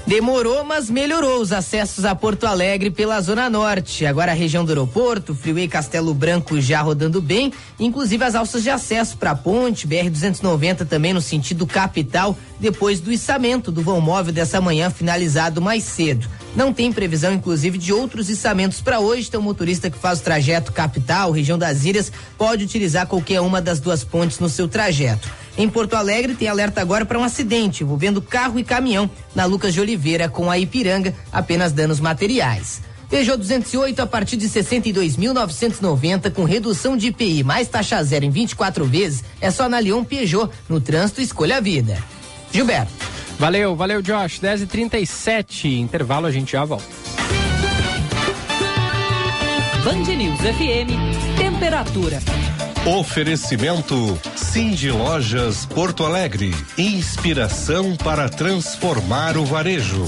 Demorou, 0.07 0.63
mas 0.63 0.89
melhorou 0.89 1.41
os 1.41 1.51
acessos 1.51 2.05
a 2.05 2.13
Porto 2.13 2.45
Alegre 2.45 2.91
pela 2.91 3.19
Zona 3.19 3.49
Norte. 3.49 4.05
Agora 4.05 4.31
a 4.31 4.35
região 4.35 4.63
do 4.63 4.69
aeroporto, 4.69 5.33
Freeway 5.33 5.67
Castelo 5.67 6.13
Branco 6.13 6.61
já 6.61 6.81
rodando 6.81 7.19
bem, 7.19 7.51
inclusive 7.79 8.23
as 8.23 8.35
alças 8.35 8.61
de 8.61 8.69
acesso 8.69 9.17
para 9.17 9.31
a 9.31 9.35
ponte, 9.35 9.87
BR-290 9.87 10.87
também 10.87 11.11
no 11.11 11.21
sentido 11.21 11.65
capital, 11.65 12.37
depois 12.59 12.99
do 12.99 13.11
içamento 13.11 13.71
do 13.71 13.81
vão 13.81 13.99
móvel 13.99 14.31
dessa 14.31 14.61
manhã 14.61 14.91
finalizado 14.91 15.59
mais 15.59 15.83
cedo. 15.83 16.29
Não 16.55 16.71
tem 16.71 16.91
previsão, 16.91 17.33
inclusive, 17.33 17.77
de 17.77 17.91
outros 17.91 18.29
içamentos 18.29 18.79
para 18.79 19.01
hoje, 19.01 19.27
então 19.27 19.41
o 19.41 19.43
motorista 19.43 19.89
que 19.89 19.97
faz 19.97 20.19
o 20.19 20.23
trajeto 20.23 20.71
capital, 20.71 21.31
região 21.31 21.57
das 21.57 21.83
Ilhas, 21.83 22.11
pode 22.37 22.63
utilizar 22.63 23.05
qualquer 23.07 23.41
uma 23.41 23.61
das 23.61 23.81
duas 23.81 24.05
pontes 24.05 24.39
no 24.39 24.47
seu 24.47 24.65
trajeto. 24.65 25.29
Em 25.57 25.69
Porto 25.69 25.95
Alegre 25.95 26.33
tem 26.33 26.47
alerta 26.47 26.79
agora 26.79 27.05
para 27.05 27.19
um 27.19 27.23
acidente 27.23 27.83
envolvendo 27.83 28.21
carro 28.21 28.57
e 28.57 28.63
caminhão 28.63 29.09
na 29.33 29.43
Lucas 29.43 29.73
de 29.73 29.81
Oliveira 29.81 30.29
com 30.29 30.49
a 30.49 30.57
Ipiranga, 30.57 31.13
apenas 31.31 31.73
danos 31.73 31.99
materiais. 31.99 32.81
Peugeot 33.09 33.37
208 33.37 34.01
a 34.01 34.07
partir 34.07 34.37
de 34.37 34.49
62.990 34.49 36.31
com 36.31 36.43
redução 36.43 36.97
de 36.97 37.07
IPI 37.07 37.43
mais 37.43 37.67
taxa 37.67 38.03
zero 38.03 38.25
em 38.25 38.29
24 38.29 38.83
vezes 38.85 39.23
é 39.39 39.51
só 39.51 39.69
na 39.69 39.77
Leon 39.77 40.03
Peugeot 40.03 40.49
no 40.67 40.81
trânsito 40.81 41.21
Escolha 41.21 41.57
a 41.57 41.61
Vida. 41.61 41.97
Gilberto. 42.51 42.91
Valeu, 43.37 43.75
valeu, 43.75 44.01
Josh. 44.01 44.39
10h37, 44.39 45.79
intervalo, 45.79 46.25
a 46.25 46.31
gente 46.31 46.53
já 46.53 46.63
volta. 46.63 46.85
Band 49.83 50.15
News 50.15 50.39
FM, 50.39 51.37
temperatura. 51.37 52.19
Oferecimento 52.85 53.95
Cindy 54.35 54.91
Lojas 54.91 55.65
Porto 55.65 56.05
Alegre. 56.05 56.53
Inspiração 56.77 57.95
para 57.95 58.29
transformar 58.29 59.37
o 59.37 59.45
varejo. 59.45 60.05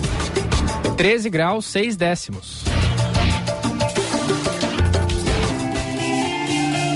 13 0.95 1.29
graus, 1.29 1.65
6 1.65 1.95
décimos. 1.95 2.76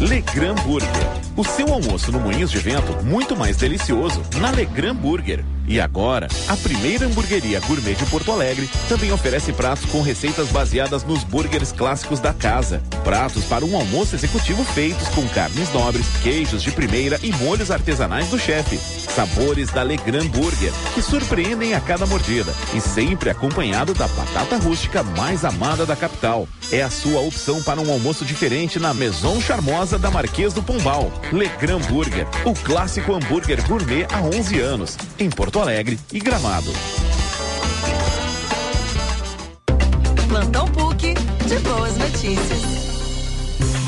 Legram 0.00 0.54
Burger. 0.56 0.88
O 1.36 1.44
seu 1.44 1.72
almoço 1.72 2.10
no 2.10 2.18
Moinhos 2.18 2.50
de 2.50 2.58
Vento 2.58 2.92
muito 3.04 3.36
mais 3.36 3.56
delicioso 3.56 4.20
na 4.40 4.50
Legram 4.50 4.94
Burger. 4.94 5.44
E 5.66 5.80
agora, 5.80 6.28
a 6.48 6.56
primeira 6.56 7.06
hamburgueria 7.06 7.60
gourmet 7.60 7.94
de 7.94 8.04
Porto 8.06 8.30
Alegre 8.30 8.68
também 8.88 9.12
oferece 9.12 9.52
pratos 9.52 9.86
com 9.86 10.02
receitas 10.02 10.48
baseadas 10.48 11.04
nos 11.04 11.24
burgers 11.24 11.72
clássicos 11.72 12.20
da 12.20 12.34
casa. 12.34 12.82
Pratos 13.02 13.44
para 13.44 13.64
um 13.64 13.76
almoço 13.76 14.14
executivo 14.14 14.62
feitos 14.64 15.08
com 15.08 15.26
carnes 15.28 15.72
nobres, 15.72 16.06
queijos 16.22 16.62
de 16.62 16.70
primeira 16.70 17.18
e 17.22 17.32
molhos 17.32 17.70
artesanais 17.70 18.28
do 18.28 18.38
chefe. 18.38 18.78
Sabores 19.14 19.70
da 19.70 19.84
Legram 19.84 20.26
Burger, 20.26 20.72
que 20.92 21.00
surpreendem 21.00 21.72
a 21.74 21.80
cada 21.80 22.04
mordida 22.04 22.52
e 22.74 22.80
sempre 22.80 23.30
acompanhado 23.30 23.94
da 23.94 24.08
batata 24.08 24.56
rústica 24.56 25.04
mais 25.04 25.44
amada 25.44 25.86
da 25.86 25.94
capital. 25.94 26.48
É 26.72 26.82
a 26.82 26.90
sua 26.90 27.20
opção 27.20 27.62
para 27.62 27.80
um 27.80 27.92
almoço 27.92 28.24
diferente 28.24 28.80
na 28.80 28.92
Maison 28.92 29.40
Charmosa 29.40 30.00
da 30.00 30.10
Marquês 30.10 30.52
do 30.52 30.62
Pombal. 30.62 31.12
Legram 31.32 31.78
Burger, 31.80 32.26
o 32.44 32.54
clássico 32.54 33.14
hambúrguer 33.14 33.64
gourmet 33.68 34.04
há 34.12 34.20
11 34.20 34.58
anos, 34.58 34.96
em 35.16 35.30
Porto 35.30 35.60
Alegre 35.60 35.98
e 36.12 36.18
Gramado. 36.18 36.72
Plantão 40.28 40.66
PUC 40.66 41.14
de 41.46 41.58
boas 41.60 41.96
notícias. 41.96 42.83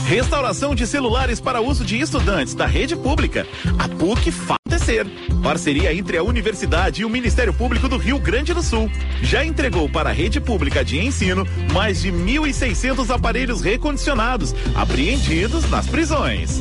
Restauração 0.07 0.73
de 0.73 0.87
celulares 0.87 1.41
para 1.41 1.61
uso 1.61 1.85
de 1.85 2.01
estudantes 2.01 2.55
da 2.55 2.65
rede 2.65 2.95
pública. 2.95 3.45
A 3.77 3.89
PUC 3.89 4.31
faz 4.31 4.57
acontecer. 4.67 5.05
Parceria 5.43 5.93
entre 5.93 6.17
a 6.17 6.23
Universidade 6.23 7.03
e 7.03 7.05
o 7.05 7.11
Ministério 7.11 7.53
Público 7.53 7.89
do 7.89 7.97
Rio 7.97 8.19
Grande 8.19 8.55
do 8.55 8.63
Sul. 8.63 8.91
Já 9.23 9.45
entregou 9.45 9.89
para 9.89 10.11
a 10.11 10.13
rede 10.13 10.41
pública 10.41 10.85
de 10.85 10.99
ensino 10.99 11.45
mais 11.73 12.03
de 12.03 12.13
1.600 12.13 13.11
aparelhos 13.11 13.61
recondicionados, 13.63 14.55
apreendidos 14.75 15.69
nas 15.71 15.87
prisões. 15.87 16.61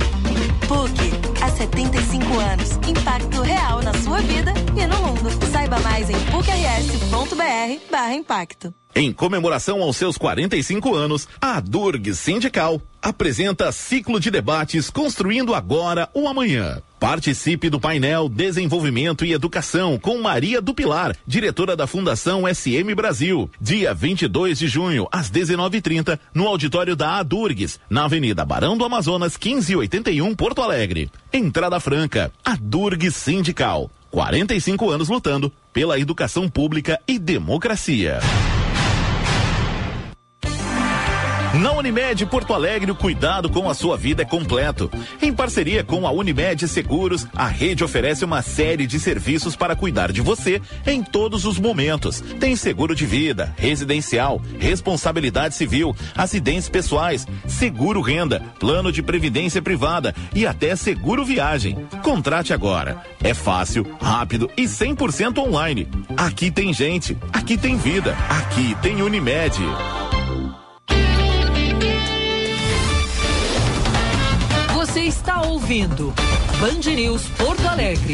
PUC, 0.68 1.41
há 1.41 1.49
75 1.49 2.40
anos. 2.40 2.70
Impacto 2.88 3.41
real 3.41 3.82
na 3.82 3.94
sua 3.95 4.20
vida 4.22 4.53
e 4.76 4.86
no 4.88 4.98
mundo. 4.98 5.30
Saiba 5.52 5.80
mais 5.80 6.10
em 6.10 6.20
pucrs.br 6.32 7.91
barra 7.91 8.14
impacto. 8.16 8.74
Em 8.95 9.12
comemoração 9.12 9.82
aos 9.82 9.98
seus 9.98 10.18
45 10.18 10.95
anos, 10.95 11.28
a 11.41 11.60
Durg 11.60 12.14
Sindical 12.14 12.82
apresenta 13.02 13.72
ciclo 13.72 14.20
de 14.20 14.32
debates 14.32 14.90
Construindo 14.90 15.53
Agora 15.53 16.10
o 16.14 16.28
Amanhã. 16.28 16.82
Participe 17.00 17.70
do 17.70 17.80
painel 17.80 18.30
Desenvolvimento 18.30 19.26
e 19.26 19.34
Educação 19.34 19.98
com 19.98 20.22
Maria 20.22 20.62
do 20.62 20.74
Pilar, 20.74 21.16
diretora 21.28 21.76
da 21.76 21.86
Fundação 21.86 22.44
SM 22.48 22.94
Brasil, 22.96 23.50
dia 23.60 23.94
22 23.94 24.58
de 24.58 24.68
junho, 24.68 25.08
às 25.12 25.30
19:30, 25.30 26.20
no 26.34 26.48
auditório 26.48 26.96
da 26.96 27.18
Adurgs, 27.18 27.80
na 27.90 28.06
Avenida 28.06 28.46
Barão 28.46 28.78
do 28.78 28.86
Amazonas, 28.86 29.38
1581, 29.38 30.36
Porto 30.36 30.62
Alegre. 30.62 31.12
Entrada 31.32 31.80
franca. 31.80 32.32
Adurgs 32.44 33.16
Sindical. 33.16 33.92
45 34.10 34.90
anos 34.90 35.10
lutando 35.10 35.52
pela 35.74 36.00
educação 36.00 36.48
pública 36.50 37.00
e 37.06 37.20
democracia. 37.20 38.20
Na 41.61 41.72
Unimed 41.72 42.26
Porto 42.26 42.53
Alegre, 42.53 42.91
o 42.91 42.95
cuidado 42.95 43.49
com 43.49 43.69
a 43.69 43.73
sua 43.73 43.95
vida 43.95 44.23
é 44.23 44.26
completo. 44.26 44.91
Em 45.22 45.32
parceria 45.32 45.84
com 45.84 46.06
a 46.06 46.11
Unimed 46.11 46.68
Seguros, 46.68 47.26
a 47.34 47.48
rede 47.48 47.84
oferece 47.84 48.26
uma 48.26 48.41
série 48.41 48.86
de 48.86 48.99
serviços 48.99 49.56
para 49.56 49.76
cuidar 49.76 50.11
de 50.11 50.22
você 50.22 50.61
em 50.86 51.02
todos 51.02 51.45
os 51.45 51.57
momentos. 51.57 52.19
Tem 52.40 52.56
seguro 52.57 52.94
de 52.94 53.06
vida, 53.06 53.53
residencial, 53.57 54.41
responsabilidade 54.60 55.56
civil, 55.56 55.95
acidentes 56.15 56.68
pessoais, 56.68 57.26
seguro 57.48 58.02
renda, 58.02 58.41
plano 58.60 58.91
de 58.91 59.02
previdência 59.02 59.61
privada 59.61 60.14
e 60.34 60.45
até 60.45 60.76
seguro 60.76 61.23
viagem. 61.23 61.77
Contrate 62.03 62.53
agora. 62.53 63.02
É 63.23 63.34
fácil, 63.34 63.88
rápido 64.02 64.49
e 64.57 64.64
100% 64.64 65.38
online. 65.38 65.88
Aqui 66.18 66.52
tem 66.52 66.73
gente, 66.73 67.18
aqui 67.32 67.57
tem 67.57 67.77
vida, 67.77 68.14
aqui 68.30 68.76
tem 68.82 69.02
Unimed. 69.02 69.56
Está 75.06 75.44
ouvindo 75.44 76.11
Band 76.60 76.95
News 76.95 77.27
Porto 77.38 77.68
Alegre. 77.68 78.14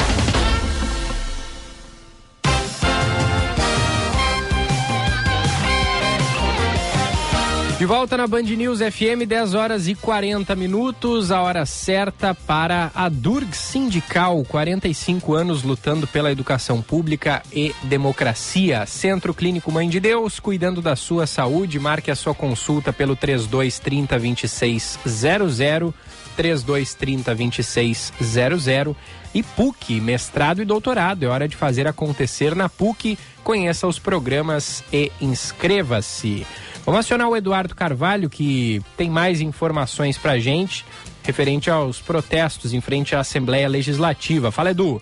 De 7.81 7.87
volta 7.87 8.15
na 8.15 8.27
Band 8.27 8.43
News 8.43 8.77
FM, 8.77 9.25
10 9.27 9.55
horas 9.55 9.87
e 9.87 9.95
40 9.95 10.55
minutos, 10.55 11.31
a 11.31 11.41
hora 11.41 11.65
certa 11.65 12.35
para 12.35 12.91
a 12.93 13.09
Durg 13.09 13.57
Sindical, 13.57 14.45
45 14.47 15.33
anos 15.33 15.63
lutando 15.63 16.05
pela 16.05 16.31
educação 16.31 16.79
pública 16.79 17.41
e 17.51 17.73
democracia. 17.85 18.85
Centro 18.85 19.33
Clínico 19.33 19.71
Mãe 19.71 19.89
de 19.89 19.99
Deus, 19.99 20.39
cuidando 20.39 20.79
da 20.79 20.95
sua 20.95 21.25
saúde. 21.25 21.79
Marque 21.79 22.11
a 22.11 22.15
sua 22.15 22.35
consulta 22.35 22.93
pelo 22.93 23.15
3230 23.15 24.19
2600, 24.19 25.91
3230 26.37 27.33
2600 27.33 28.95
e 29.33 29.41
PUC, 29.41 29.99
mestrado 29.99 30.61
e 30.61 30.65
doutorado. 30.65 31.23
É 31.23 31.27
hora 31.27 31.47
de 31.47 31.55
fazer 31.55 31.87
acontecer 31.87 32.55
na 32.55 32.69
PUC. 32.69 33.17
Conheça 33.43 33.87
os 33.87 33.97
programas 33.97 34.83
e 34.93 35.11
inscreva-se. 35.19 36.45
Vamos 36.85 36.99
acionar 37.01 37.29
o 37.29 37.35
Eduardo 37.35 37.75
Carvalho, 37.75 38.29
que 38.29 38.81
tem 38.97 39.09
mais 39.09 39.41
informações 39.41 40.17
pra 40.17 40.39
gente 40.39 40.85
referente 41.23 41.69
aos 41.69 41.99
protestos 41.99 42.73
em 42.73 42.81
frente 42.81 43.15
à 43.15 43.19
Assembleia 43.19 43.67
Legislativa. 43.67 44.51
Fala, 44.51 44.71
Edu. 44.71 45.01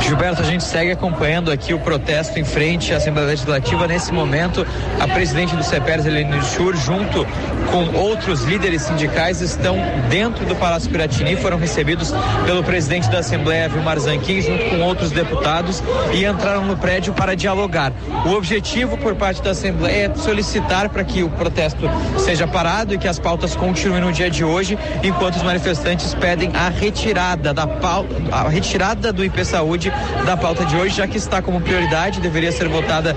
Gilberto, 0.00 0.40
a 0.40 0.44
gente 0.44 0.64
segue 0.64 0.92
acompanhando 0.92 1.50
aqui 1.50 1.74
o 1.74 1.78
protesto 1.78 2.38
em 2.38 2.44
frente 2.44 2.94
à 2.94 2.96
Assembleia 2.96 3.28
Legislativa. 3.28 3.86
Nesse 3.86 4.12
momento, 4.12 4.66
a 4.98 5.06
presidente 5.06 5.54
do 5.54 5.62
CEPERS, 5.62 6.06
Helene 6.06 6.42
Schur, 6.42 6.76
junto 6.76 7.26
com 7.70 7.98
outros 7.98 8.44
líderes 8.44 8.82
sindicais, 8.82 9.40
estão 9.40 9.76
dentro 10.08 10.46
do 10.46 10.54
Palácio 10.56 10.90
Piratini, 10.90 11.36
foram 11.36 11.58
recebidos 11.58 12.14
pelo 12.46 12.62
presidente 12.64 13.10
da 13.10 13.18
Assembleia, 13.18 13.68
Vilmar 13.68 13.98
Zanquim, 13.98 14.40
junto 14.40 14.64
com 14.70 14.80
outros 14.80 15.10
deputados, 15.10 15.82
e 16.12 16.24
entraram 16.24 16.64
no 16.64 16.76
prédio 16.76 17.12
para 17.12 17.36
dialogar. 17.36 17.92
O 18.24 18.30
objetivo 18.30 18.96
por 18.96 19.14
parte 19.14 19.42
da 19.42 19.50
Assembleia 19.50 20.06
é 20.06 20.14
solicitar 20.14 20.88
para 20.88 21.04
que 21.04 21.22
o 21.22 21.28
protesto 21.28 21.88
seja 22.18 22.46
parado 22.46 22.94
e 22.94 22.98
que 22.98 23.08
as 23.08 23.18
pautas 23.18 23.54
continuem 23.54 24.00
no 24.00 24.12
dia 24.12 24.30
de 24.30 24.44
hoje, 24.44 24.78
enquanto 25.02 25.36
os 25.36 25.42
manifestantes 25.42 26.14
pedem 26.14 26.50
a 26.54 26.68
retirada 26.68 27.52
da 27.52 27.66
pauta, 27.66 28.14
a 28.32 28.48
retirada 28.48 29.12
do 29.12 29.24
IP 29.24 29.44
Saúde 29.44 29.87
da 30.24 30.36
pauta 30.36 30.64
de 30.64 30.76
hoje, 30.76 30.96
já 30.96 31.06
que 31.06 31.16
está 31.16 31.40
como 31.42 31.60
prioridade, 31.60 32.20
deveria 32.20 32.52
ser 32.52 32.68
votada 32.68 33.14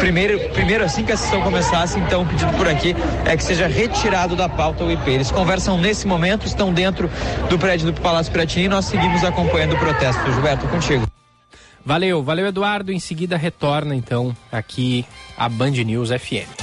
primeiro, 0.00 0.38
primeiro 0.50 0.84
assim 0.84 1.04
que 1.04 1.12
a 1.12 1.16
sessão 1.16 1.40
começasse. 1.42 1.98
Então, 1.98 2.22
o 2.22 2.26
pedido 2.26 2.52
por 2.52 2.68
aqui 2.68 2.94
é 3.24 3.36
que 3.36 3.44
seja 3.44 3.66
retirado 3.66 4.36
da 4.36 4.48
pauta 4.48 4.84
o 4.84 4.90
IP. 4.90 5.10
Eles 5.10 5.30
conversam 5.30 5.78
nesse 5.78 6.06
momento, 6.06 6.46
estão 6.46 6.72
dentro 6.72 7.10
do 7.48 7.58
prédio 7.58 7.90
do 7.90 8.00
Palácio 8.00 8.32
Piratini 8.32 8.66
e 8.66 8.68
nós 8.68 8.84
seguimos 8.84 9.24
acompanhando 9.24 9.74
o 9.74 9.78
protesto. 9.78 10.32
Gilberto, 10.32 10.66
contigo. 10.68 11.06
Valeu, 11.84 12.22
valeu 12.22 12.46
Eduardo. 12.46 12.92
Em 12.92 13.00
seguida 13.00 13.36
retorna 13.36 13.94
então 13.94 14.36
aqui 14.50 15.04
a 15.36 15.48
Band 15.48 15.70
News 15.70 16.10
FM. 16.10 16.61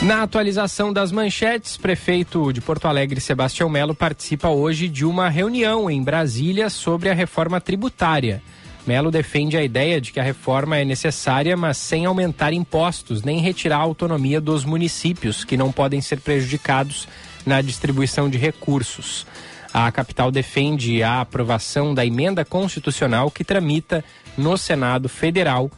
Na 0.00 0.22
atualização 0.22 0.92
das 0.92 1.10
manchetes, 1.10 1.76
prefeito 1.76 2.52
de 2.52 2.60
Porto 2.60 2.86
Alegre, 2.86 3.20
Sebastião 3.20 3.68
Melo, 3.68 3.96
participa 3.96 4.48
hoje 4.48 4.88
de 4.88 5.04
uma 5.04 5.28
reunião 5.28 5.90
em 5.90 6.00
Brasília 6.00 6.70
sobre 6.70 7.10
a 7.10 7.14
reforma 7.14 7.60
tributária. 7.60 8.40
Melo 8.86 9.10
defende 9.10 9.56
a 9.56 9.64
ideia 9.64 10.00
de 10.00 10.12
que 10.12 10.20
a 10.20 10.22
reforma 10.22 10.78
é 10.78 10.84
necessária, 10.84 11.56
mas 11.56 11.78
sem 11.78 12.06
aumentar 12.06 12.52
impostos 12.52 13.24
nem 13.24 13.40
retirar 13.40 13.78
a 13.78 13.82
autonomia 13.82 14.40
dos 14.40 14.64
municípios, 14.64 15.44
que 15.44 15.56
não 15.56 15.72
podem 15.72 16.00
ser 16.00 16.20
prejudicados 16.20 17.08
na 17.44 17.60
distribuição 17.60 18.30
de 18.30 18.38
recursos. 18.38 19.26
A 19.74 19.90
capital 19.90 20.30
defende 20.30 21.02
a 21.02 21.20
aprovação 21.20 21.92
da 21.92 22.06
emenda 22.06 22.44
constitucional 22.44 23.32
que 23.32 23.42
tramita 23.42 24.04
no 24.36 24.56
Senado 24.56 25.08
Federal 25.08 25.68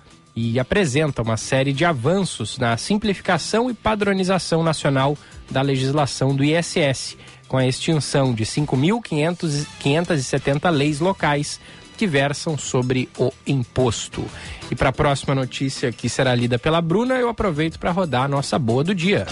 e 0.41 0.59
apresenta 0.59 1.23
uma 1.23 1.37
série 1.37 1.73
de 1.73 1.85
avanços 1.85 2.57
na 2.57 2.77
simplificação 2.77 3.71
e 3.71 3.75
padronização 3.75 4.63
nacional 4.63 5.19
da 5.51 5.61
legislação 5.61 6.35
do 6.35 6.43
ISS, 6.43 7.19
com 7.47 7.59
a 7.59 7.67
extinção 7.67 8.33
de 8.33 8.45
5.570 8.45 10.71
leis 10.71 11.01
locais 11.01 11.61
que 11.99 12.07
versam 12.07 12.57
sobre 12.57 13.11
o 13.19 13.31
imposto. 13.47 14.25
E 14.71 14.75
para 14.75 14.89
a 14.89 14.93
próxima 14.93 15.35
notícia 15.35 15.93
que 15.93 16.09
será 16.09 16.35
lida 16.35 16.59
pela 16.59 16.81
Bruna, 16.81 17.17
eu 17.17 17.29
aproveito 17.29 17.79
para 17.79 17.91
rodar 17.91 18.23
a 18.23 18.29
nossa 18.29 18.59
boa 18.59 18.83
do 18.83 18.95
dia. 18.95 19.27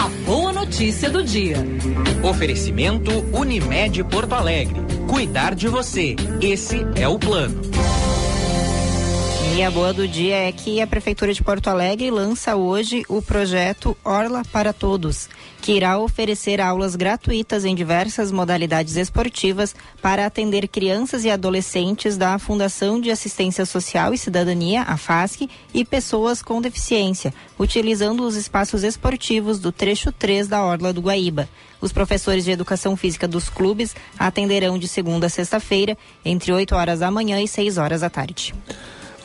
A 0.00 0.08
boa 0.26 0.52
notícia 0.52 1.08
do 1.08 1.22
dia. 1.22 1.58
Oferecimento 2.28 3.12
Unimed 3.32 4.02
Porto 4.04 4.32
Alegre. 4.32 4.80
Cuidar 5.08 5.54
de 5.54 5.68
você. 5.68 6.16
Esse 6.40 6.84
é 6.96 7.06
o 7.06 7.16
plano. 7.18 7.60
E 9.60 9.62
a 9.62 9.70
boa 9.70 9.92
do 9.92 10.08
dia 10.08 10.36
é 10.48 10.50
que 10.50 10.80
a 10.80 10.86
Prefeitura 10.86 11.34
de 11.34 11.42
Porto 11.42 11.68
Alegre 11.68 12.10
lança 12.10 12.56
hoje 12.56 13.04
o 13.10 13.20
projeto 13.20 13.94
Orla 14.02 14.42
para 14.50 14.72
Todos, 14.72 15.28
que 15.60 15.72
irá 15.72 15.98
oferecer 15.98 16.62
aulas 16.62 16.96
gratuitas 16.96 17.66
em 17.66 17.74
diversas 17.74 18.32
modalidades 18.32 18.96
esportivas 18.96 19.76
para 20.00 20.24
atender 20.24 20.66
crianças 20.66 21.26
e 21.26 21.30
adolescentes 21.30 22.16
da 22.16 22.38
Fundação 22.38 22.98
de 22.98 23.10
Assistência 23.10 23.66
Social 23.66 24.14
e 24.14 24.18
Cidadania, 24.18 24.80
a 24.80 24.96
FASC, 24.96 25.46
e 25.74 25.84
pessoas 25.84 26.40
com 26.40 26.62
deficiência, 26.62 27.34
utilizando 27.58 28.26
os 28.26 28.36
espaços 28.36 28.82
esportivos 28.82 29.58
do 29.58 29.70
trecho 29.70 30.10
3 30.10 30.48
da 30.48 30.64
Orla 30.64 30.90
do 30.90 31.02
Guaíba. 31.02 31.46
Os 31.82 31.92
professores 31.92 32.46
de 32.46 32.50
educação 32.50 32.96
física 32.96 33.28
dos 33.28 33.50
clubes 33.50 33.94
atenderão 34.18 34.78
de 34.78 34.88
segunda 34.88 35.26
a 35.26 35.30
sexta-feira, 35.30 35.98
entre 36.24 36.50
8 36.50 36.74
horas 36.74 37.00
da 37.00 37.10
manhã 37.10 37.42
e 37.42 37.46
6 37.46 37.76
horas 37.76 38.00
da 38.00 38.08
tarde. 38.08 38.54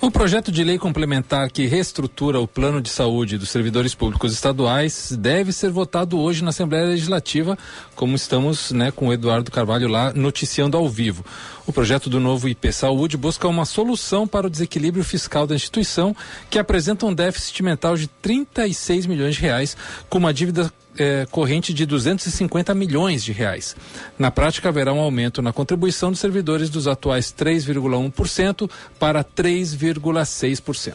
O 0.06 0.12
projeto 0.12 0.52
de 0.52 0.64
lei 0.64 0.78
complementar 0.78 1.50
que 1.50 1.66
reestrutura 1.66 2.40
o 2.40 2.48
plano 2.48 2.80
de 2.80 2.90
saúde 2.90 3.40
dos 3.40 3.50
servidores 3.50 3.96
públicos 3.96 4.32
estaduais 4.32 5.12
deve 5.20 5.52
ser 5.52 5.72
votado 5.72 6.20
hoje 6.20 6.44
na 6.44 6.52
Assembleia 6.52 6.86
Legislativa, 6.86 7.58
como 7.96 8.16
estamos 8.16 8.72
né, 8.72 8.92
com 8.92 9.08
o 9.08 9.14
Eduardo 9.14 9.50
Carvalho 9.50 9.88
lá 9.88 10.14
noticiando 10.14 10.78
ao 10.78 10.88
vivo. 10.88 11.26
O 11.68 11.74
projeto 11.74 12.10
do 12.10 12.20
novo 12.20 12.48
IP 12.48 12.72
Saúde 12.72 13.18
busca 13.18 13.48
uma 13.48 13.66
solução 13.66 14.28
para 14.28 14.46
o 14.46 14.50
desequilíbrio 14.50 15.04
fiscal 15.04 15.48
da 15.48 15.56
instituição, 15.56 16.16
que 16.50 16.60
apresenta 16.60 17.06
um 17.06 17.14
déficit 17.14 17.64
mental 17.64 17.98
de 17.98 18.08
36 18.08 19.08
milhões 19.08 19.36
de 19.36 19.42
reais, 19.42 19.76
com 20.08 20.20
uma 20.20 20.34
dívida 20.34 20.72
eh, 20.98 21.26
corrente 21.32 21.74
de 21.74 21.86
250 21.86 22.74
milhões 22.76 23.24
de 23.24 23.32
reais. 23.32 23.76
Na 24.18 24.30
prática, 24.30 24.70
haverá 24.70 24.94
um 24.94 25.00
aumento 25.00 25.42
na 25.42 25.52
contribuição 25.52 26.12
dos 26.12 26.20
servidores 26.20 26.70
dos 26.70 26.88
atuais 26.88 27.34
3,1% 27.34 28.70
para 29.00 29.24
3,6%. 29.24 30.94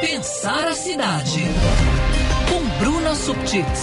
Pensar 0.00 0.68
a 0.68 0.74
cidade. 0.74 1.40
Com 2.48 2.84
Bruna 2.84 3.14
Subtits. 3.14 3.82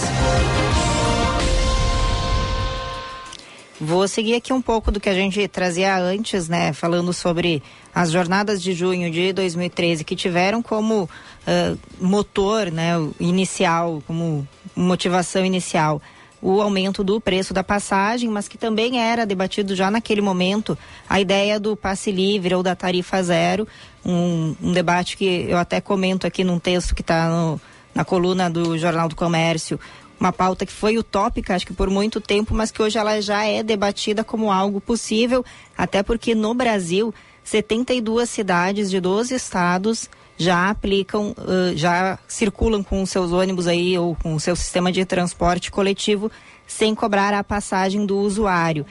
Vou 3.80 4.06
seguir 4.06 4.34
aqui 4.34 4.52
um 4.52 4.60
pouco 4.60 4.90
do 4.90 5.00
que 5.00 5.08
a 5.08 5.14
gente 5.14 5.48
trazia 5.48 5.96
antes, 5.96 6.50
né? 6.50 6.70
Falando 6.74 7.14
sobre 7.14 7.62
as 7.94 8.10
jornadas 8.10 8.62
de 8.62 8.74
junho 8.74 9.10
de 9.10 9.32
2013 9.32 10.04
que 10.04 10.14
tiveram 10.14 10.62
como 10.62 11.04
uh, 11.04 11.78
motor, 11.98 12.70
né, 12.70 12.92
inicial, 13.18 14.02
como 14.06 14.46
motivação 14.76 15.46
inicial 15.46 16.00
o 16.42 16.60
aumento 16.62 17.04
do 17.04 17.20
preço 17.20 17.52
da 17.52 17.62
passagem, 17.62 18.28
mas 18.30 18.48
que 18.48 18.56
também 18.56 18.98
era 18.98 19.26
debatido 19.26 19.74
já 19.74 19.90
naquele 19.90 20.22
momento 20.22 20.76
a 21.08 21.20
ideia 21.20 21.60
do 21.60 21.76
passe 21.76 22.10
livre 22.10 22.54
ou 22.54 22.62
da 22.62 22.74
tarifa 22.74 23.22
zero, 23.22 23.68
um, 24.04 24.54
um 24.62 24.72
debate 24.72 25.16
que 25.16 25.46
eu 25.48 25.58
até 25.58 25.80
comento 25.80 26.26
aqui 26.26 26.42
num 26.42 26.58
texto 26.58 26.94
que 26.94 27.02
está 27.02 27.58
na 27.94 28.04
coluna 28.04 28.48
do 28.48 28.78
Jornal 28.78 29.08
do 29.08 29.16
Comércio, 29.16 29.78
uma 30.20 30.32
pauta 30.32 30.66
que 30.66 30.72
foi 30.72 30.98
utópica, 30.98 31.56
acho 31.56 31.66
que 31.66 31.72
por 31.72 31.88
muito 31.88 32.20
tempo, 32.20 32.54
mas 32.54 32.70
que 32.70 32.82
hoje 32.82 32.98
ela 32.98 33.20
já 33.22 33.44
é 33.44 33.62
debatida 33.62 34.22
como 34.22 34.52
algo 34.52 34.80
possível, 34.80 35.44
até 35.76 36.02
porque 36.02 36.34
no 36.34 36.52
Brasil 36.52 37.12
72 37.42 38.28
cidades 38.28 38.90
de 38.90 39.00
12 39.00 39.34
estados 39.34 40.10
já 40.36 40.70
aplicam, 40.70 41.34
já 41.74 42.18
circulam 42.28 42.82
com 42.82 43.04
seus 43.04 43.32
ônibus 43.32 43.66
aí 43.66 43.98
ou 43.98 44.14
com 44.14 44.34
o 44.34 44.40
seu 44.40 44.54
sistema 44.54 44.92
de 44.92 45.04
transporte 45.04 45.70
coletivo 45.70 46.30
sem 46.66 46.94
cobrar 46.94 47.34
a 47.34 47.42
passagem 47.42 48.06
do 48.06 48.18
usuário. 48.18 48.86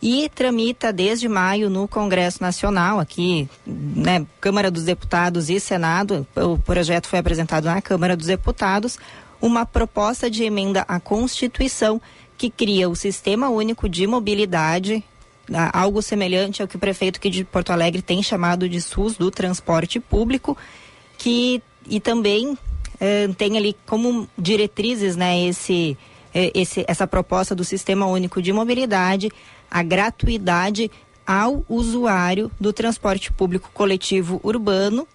E 0.00 0.30
tramita 0.32 0.92
desde 0.92 1.28
maio 1.28 1.68
no 1.68 1.88
Congresso 1.88 2.40
Nacional, 2.40 3.00
aqui, 3.00 3.48
né, 3.66 4.24
Câmara 4.40 4.70
dos 4.70 4.84
Deputados 4.84 5.50
e 5.50 5.58
Senado, 5.58 6.26
o 6.36 6.56
projeto 6.56 7.08
foi 7.08 7.18
apresentado 7.18 7.64
na 7.64 7.82
Câmara 7.82 8.16
dos 8.16 8.26
Deputados, 8.26 8.96
uma 9.40 9.64
proposta 9.64 10.30
de 10.30 10.44
emenda 10.44 10.84
à 10.88 10.98
Constituição 10.98 12.00
que 12.36 12.50
cria 12.50 12.88
o 12.88 12.94
Sistema 12.94 13.48
Único 13.48 13.88
de 13.88 14.06
Mobilidade, 14.06 15.02
algo 15.72 16.00
semelhante 16.02 16.62
ao 16.62 16.68
que 16.68 16.76
o 16.76 16.78
prefeito 16.78 17.16
aqui 17.16 17.30
de 17.30 17.44
Porto 17.44 17.70
Alegre 17.70 18.02
tem 18.02 18.22
chamado 18.22 18.68
de 18.68 18.80
SUS 18.80 19.16
do 19.16 19.30
transporte 19.30 19.98
público, 19.98 20.56
que 21.16 21.62
e 21.88 21.98
também 21.98 22.56
eh, 23.00 23.28
tem 23.36 23.56
ali 23.56 23.74
como 23.86 24.28
diretrizes, 24.36 25.16
né, 25.16 25.46
esse, 25.46 25.96
eh, 26.34 26.52
esse, 26.54 26.84
essa 26.86 27.06
proposta 27.06 27.54
do 27.54 27.64
Sistema 27.64 28.06
Único 28.06 28.42
de 28.42 28.52
Mobilidade, 28.52 29.30
a 29.70 29.82
gratuidade 29.82 30.90
ao 31.26 31.64
usuário 31.68 32.50
do 32.58 32.72
transporte 32.72 33.32
público 33.32 33.70
coletivo 33.72 34.40
urbano 34.42 35.06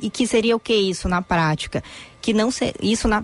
e 0.00 0.10
que 0.10 0.26
seria 0.26 0.56
o 0.56 0.60
que 0.60 0.74
isso 0.74 1.08
na 1.08 1.22
prática? 1.22 1.82
Que 2.24 2.32
não 2.32 2.50
se, 2.50 2.74
isso 2.80 3.06
na, 3.06 3.22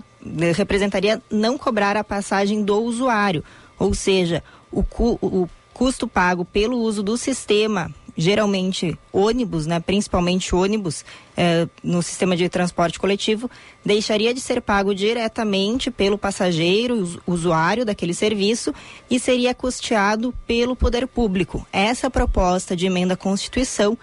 representaria 0.55 1.19
não 1.31 1.57
cobrar 1.57 1.97
a 1.97 2.03
passagem 2.03 2.63
do 2.63 2.79
usuário, 2.83 3.43
ou 3.79 3.95
seja, 3.95 4.43
o, 4.71 4.83
cu, 4.83 5.17
o 5.19 5.49
custo 5.73 6.07
pago 6.07 6.45
pelo 6.45 6.77
uso 6.77 7.01
do 7.01 7.17
sistema 7.17 7.91
geralmente 8.15 8.95
ônibus, 9.11 9.65
né, 9.65 9.79
principalmente 9.79 10.53
ônibus, 10.53 11.03
eh, 11.35 11.67
no 11.83 12.03
sistema 12.03 12.35
de 12.35 12.49
transporte 12.49 12.99
coletivo, 12.99 13.49
deixaria 13.83 14.33
de 14.33 14.39
ser 14.41 14.61
pago 14.61 14.93
diretamente 14.93 15.89
pelo 15.89 16.17
passageiro, 16.17 17.19
usuário 17.25 17.85
daquele 17.85 18.13
serviço, 18.13 18.73
e 19.09 19.19
seria 19.19 19.55
custeado 19.55 20.33
pelo 20.45 20.75
poder 20.75 21.07
público. 21.07 21.65
Essa 21.71 22.09
proposta 22.09 22.75
de 22.75 22.85
emenda 22.85 23.13
à 23.13 23.17
Constituição 23.17 23.97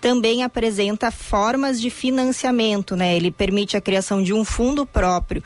também 0.00 0.42
apresenta 0.42 1.10
formas 1.10 1.80
de 1.80 1.90
financiamento, 1.90 2.96
né? 2.96 3.14
Ele 3.14 3.30
permite 3.30 3.76
a 3.76 3.80
criação 3.80 4.22
de 4.22 4.32
um 4.32 4.44
fundo 4.44 4.86
próprio 4.86 5.42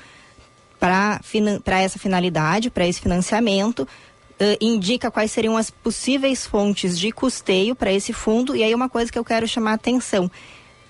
para 0.78 1.80
essa 1.80 1.98
finalidade, 1.98 2.70
para 2.70 2.86
esse 2.86 3.00
financiamento, 3.00 3.86
Uh, 4.34 4.58
indica 4.60 5.12
quais 5.12 5.30
seriam 5.30 5.56
as 5.56 5.70
possíveis 5.70 6.44
fontes 6.44 6.98
de 6.98 7.12
custeio 7.12 7.76
para 7.76 7.92
esse 7.92 8.12
fundo. 8.12 8.56
E 8.56 8.64
aí 8.64 8.74
uma 8.74 8.88
coisa 8.88 9.10
que 9.10 9.16
eu 9.16 9.24
quero 9.24 9.46
chamar 9.46 9.70
a 9.70 9.74
atenção. 9.74 10.28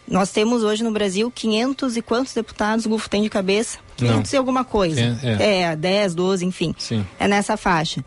Nós 0.09 0.31
temos 0.31 0.63
hoje 0.63 0.83
no 0.83 0.91
Brasil 0.91 1.31
500 1.31 1.99
e 1.99 2.01
quantos 2.01 2.33
deputados 2.33 2.87
o 2.87 2.89
Gufo 2.89 3.09
tem 3.09 3.23
de 3.23 3.29
cabeça? 3.29 3.79
500 3.99 4.33
Não. 4.33 4.37
e 4.37 4.39
alguma 4.39 4.65
coisa. 4.65 5.19
É, 5.23 5.43
é. 5.43 5.61
é 5.61 5.77
10, 5.77 6.15
12, 6.15 6.47
enfim. 6.47 6.75
Sim. 6.79 7.07
É 7.19 7.29
nessa 7.29 7.55
faixa. 7.59 8.03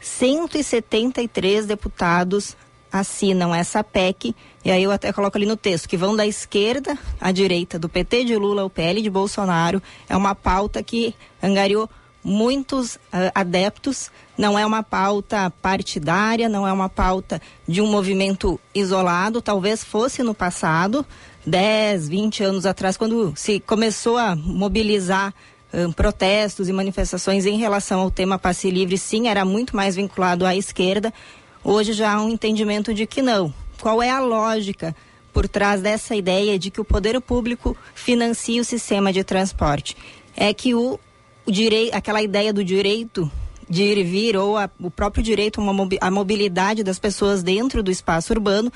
173 0.00 1.64
deputados 1.64 2.54
assinam 2.94 3.52
essa 3.52 3.82
PEC, 3.82 4.36
e 4.64 4.70
aí 4.70 4.84
eu 4.84 4.92
até 4.92 5.12
coloco 5.12 5.36
ali 5.36 5.44
no 5.44 5.56
texto, 5.56 5.88
que 5.88 5.96
vão 5.96 6.14
da 6.14 6.24
esquerda 6.24 6.96
à 7.20 7.32
direita, 7.32 7.76
do 7.76 7.88
PT 7.88 8.22
de 8.22 8.36
Lula 8.36 8.62
ao 8.62 8.70
PL 8.70 9.02
de 9.02 9.10
Bolsonaro. 9.10 9.82
É 10.08 10.16
uma 10.16 10.32
pauta 10.32 10.80
que 10.80 11.12
angariou 11.42 11.90
muitos 12.22 12.94
uh, 12.94 13.32
adeptos. 13.34 14.12
Não 14.38 14.56
é 14.56 14.64
uma 14.64 14.84
pauta 14.84 15.52
partidária, 15.60 16.48
não 16.48 16.68
é 16.68 16.72
uma 16.72 16.88
pauta 16.88 17.42
de 17.66 17.80
um 17.80 17.88
movimento 17.88 18.60
isolado. 18.72 19.42
Talvez 19.42 19.82
fosse 19.82 20.22
no 20.22 20.32
passado, 20.32 21.04
10, 21.44 22.08
20 22.08 22.44
anos 22.44 22.64
atrás, 22.64 22.96
quando 22.96 23.32
se 23.34 23.58
começou 23.58 24.16
a 24.16 24.36
mobilizar 24.36 25.34
um, 25.72 25.90
protestos 25.90 26.68
e 26.68 26.72
manifestações 26.72 27.44
em 27.44 27.58
relação 27.58 28.00
ao 28.00 28.10
tema 28.10 28.38
passe 28.38 28.70
livre, 28.70 28.96
sim, 28.96 29.26
era 29.26 29.44
muito 29.44 29.74
mais 29.74 29.96
vinculado 29.96 30.46
à 30.46 30.54
esquerda. 30.54 31.12
Hoje 31.64 31.94
já 31.94 32.12
há 32.12 32.22
um 32.22 32.28
entendimento 32.28 32.92
de 32.92 33.06
que 33.06 33.22
não. 33.22 33.52
Qual 33.80 34.02
é 34.02 34.10
a 34.10 34.20
lógica 34.20 34.94
por 35.32 35.48
trás 35.48 35.80
dessa 35.80 36.14
ideia 36.14 36.58
de 36.58 36.70
que 36.70 36.80
o 36.80 36.84
poder 36.84 37.20
público 37.20 37.76
financia 37.94 38.60
o 38.60 38.64
sistema 38.64 39.12
de 39.12 39.24
transporte? 39.24 39.96
É 40.36 40.52
que 40.52 40.74
o 40.74 41.00
o 41.46 41.50
direito, 41.52 41.94
aquela 41.94 42.22
ideia 42.22 42.52
do 42.52 42.64
direito 42.64 43.30
de 43.68 43.82
ir 43.82 43.98
e 43.98 44.04
vir 44.04 44.36
ou 44.36 44.56
a, 44.56 44.68
o 44.80 44.90
próprio 44.90 45.22
direito 45.22 45.60
à 46.00 46.10
mobilidade 46.10 46.82
das 46.82 46.98
pessoas 46.98 47.42
dentro 47.42 47.82
do 47.82 47.90
espaço 47.90 48.32
urbano 48.32 48.72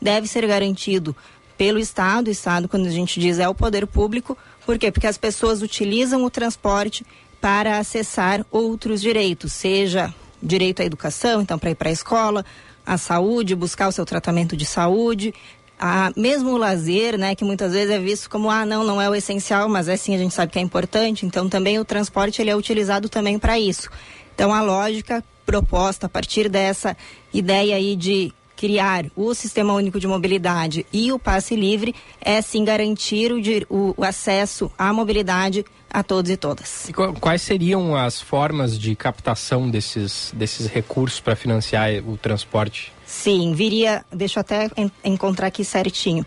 deve 0.00 0.26
ser 0.26 0.46
garantido 0.46 1.14
pelo 1.56 1.78
Estado. 1.78 2.28
O 2.28 2.30
Estado, 2.30 2.68
quando 2.68 2.86
a 2.86 2.90
gente 2.90 3.20
diz 3.20 3.38
é 3.38 3.48
o 3.48 3.54
poder 3.54 3.86
público, 3.86 4.36
por 4.64 4.78
quê? 4.78 4.90
Porque 4.90 5.06
as 5.06 5.18
pessoas 5.18 5.62
utilizam 5.62 6.24
o 6.24 6.30
transporte 6.30 7.04
para 7.40 7.78
acessar 7.78 8.44
outros 8.50 9.00
direitos, 9.00 9.52
seja 9.52 10.14
direito 10.42 10.82
à 10.82 10.84
educação, 10.84 11.40
então 11.40 11.58
para 11.58 11.70
ir 11.70 11.74
para 11.74 11.88
a 11.88 11.92
escola, 11.92 12.44
à 12.84 12.98
saúde, 12.98 13.54
buscar 13.54 13.88
o 13.88 13.92
seu 13.92 14.04
tratamento 14.04 14.56
de 14.56 14.64
saúde, 14.64 15.32
a, 15.78 16.12
mesmo 16.16 16.50
o 16.50 16.56
lazer, 16.56 17.18
né, 17.18 17.34
que 17.34 17.44
muitas 17.44 17.72
vezes 17.72 17.90
é 17.90 17.98
visto 17.98 18.28
como, 18.28 18.50
ah, 18.50 18.64
não, 18.64 18.84
não 18.84 19.00
é 19.00 19.08
o 19.08 19.14
essencial, 19.14 19.68
mas 19.68 19.88
é 19.88 19.96
sim, 19.96 20.14
a 20.14 20.18
gente 20.18 20.34
sabe 20.34 20.52
que 20.52 20.58
é 20.58 20.62
importante, 20.62 21.26
então 21.26 21.48
também 21.48 21.78
o 21.78 21.84
transporte 21.84 22.40
ele 22.40 22.50
é 22.50 22.56
utilizado 22.56 23.08
também 23.08 23.38
para 23.38 23.58
isso. 23.58 23.88
Então 24.34 24.52
a 24.52 24.62
lógica 24.62 25.24
proposta 25.44 26.06
a 26.06 26.08
partir 26.08 26.48
dessa 26.48 26.96
ideia 27.32 27.76
aí 27.76 27.96
de 27.96 28.32
criar 28.62 29.06
o 29.16 29.34
Sistema 29.34 29.72
Único 29.74 29.98
de 29.98 30.06
Mobilidade 30.06 30.86
e 30.92 31.10
o 31.10 31.18
passe 31.18 31.56
livre 31.56 31.96
é 32.20 32.40
sim 32.40 32.64
garantir 32.64 33.32
o, 33.68 33.92
o, 33.96 34.04
acesso 34.04 34.70
à 34.78 34.92
mobilidade 34.92 35.64
a 35.92 36.02
todos 36.02 36.30
e 36.30 36.36
todas. 36.36 36.88
E 36.88 36.92
quais 36.92 37.42
seriam 37.42 37.94
as 37.94 38.20
formas 38.20 38.78
de 38.78 38.96
captação 38.96 39.68
desses, 39.68 40.32
desses 40.34 40.66
recursos 40.66 41.20
para 41.20 41.36
financiar 41.36 41.90
o 42.06 42.16
transporte? 42.16 42.92
Sim, 43.04 43.52
viria, 43.54 44.04
deixa 44.10 44.38
eu 44.38 44.40
até 44.40 44.70
encontrar 45.04 45.48
aqui 45.48 45.64
certinho. 45.64 46.24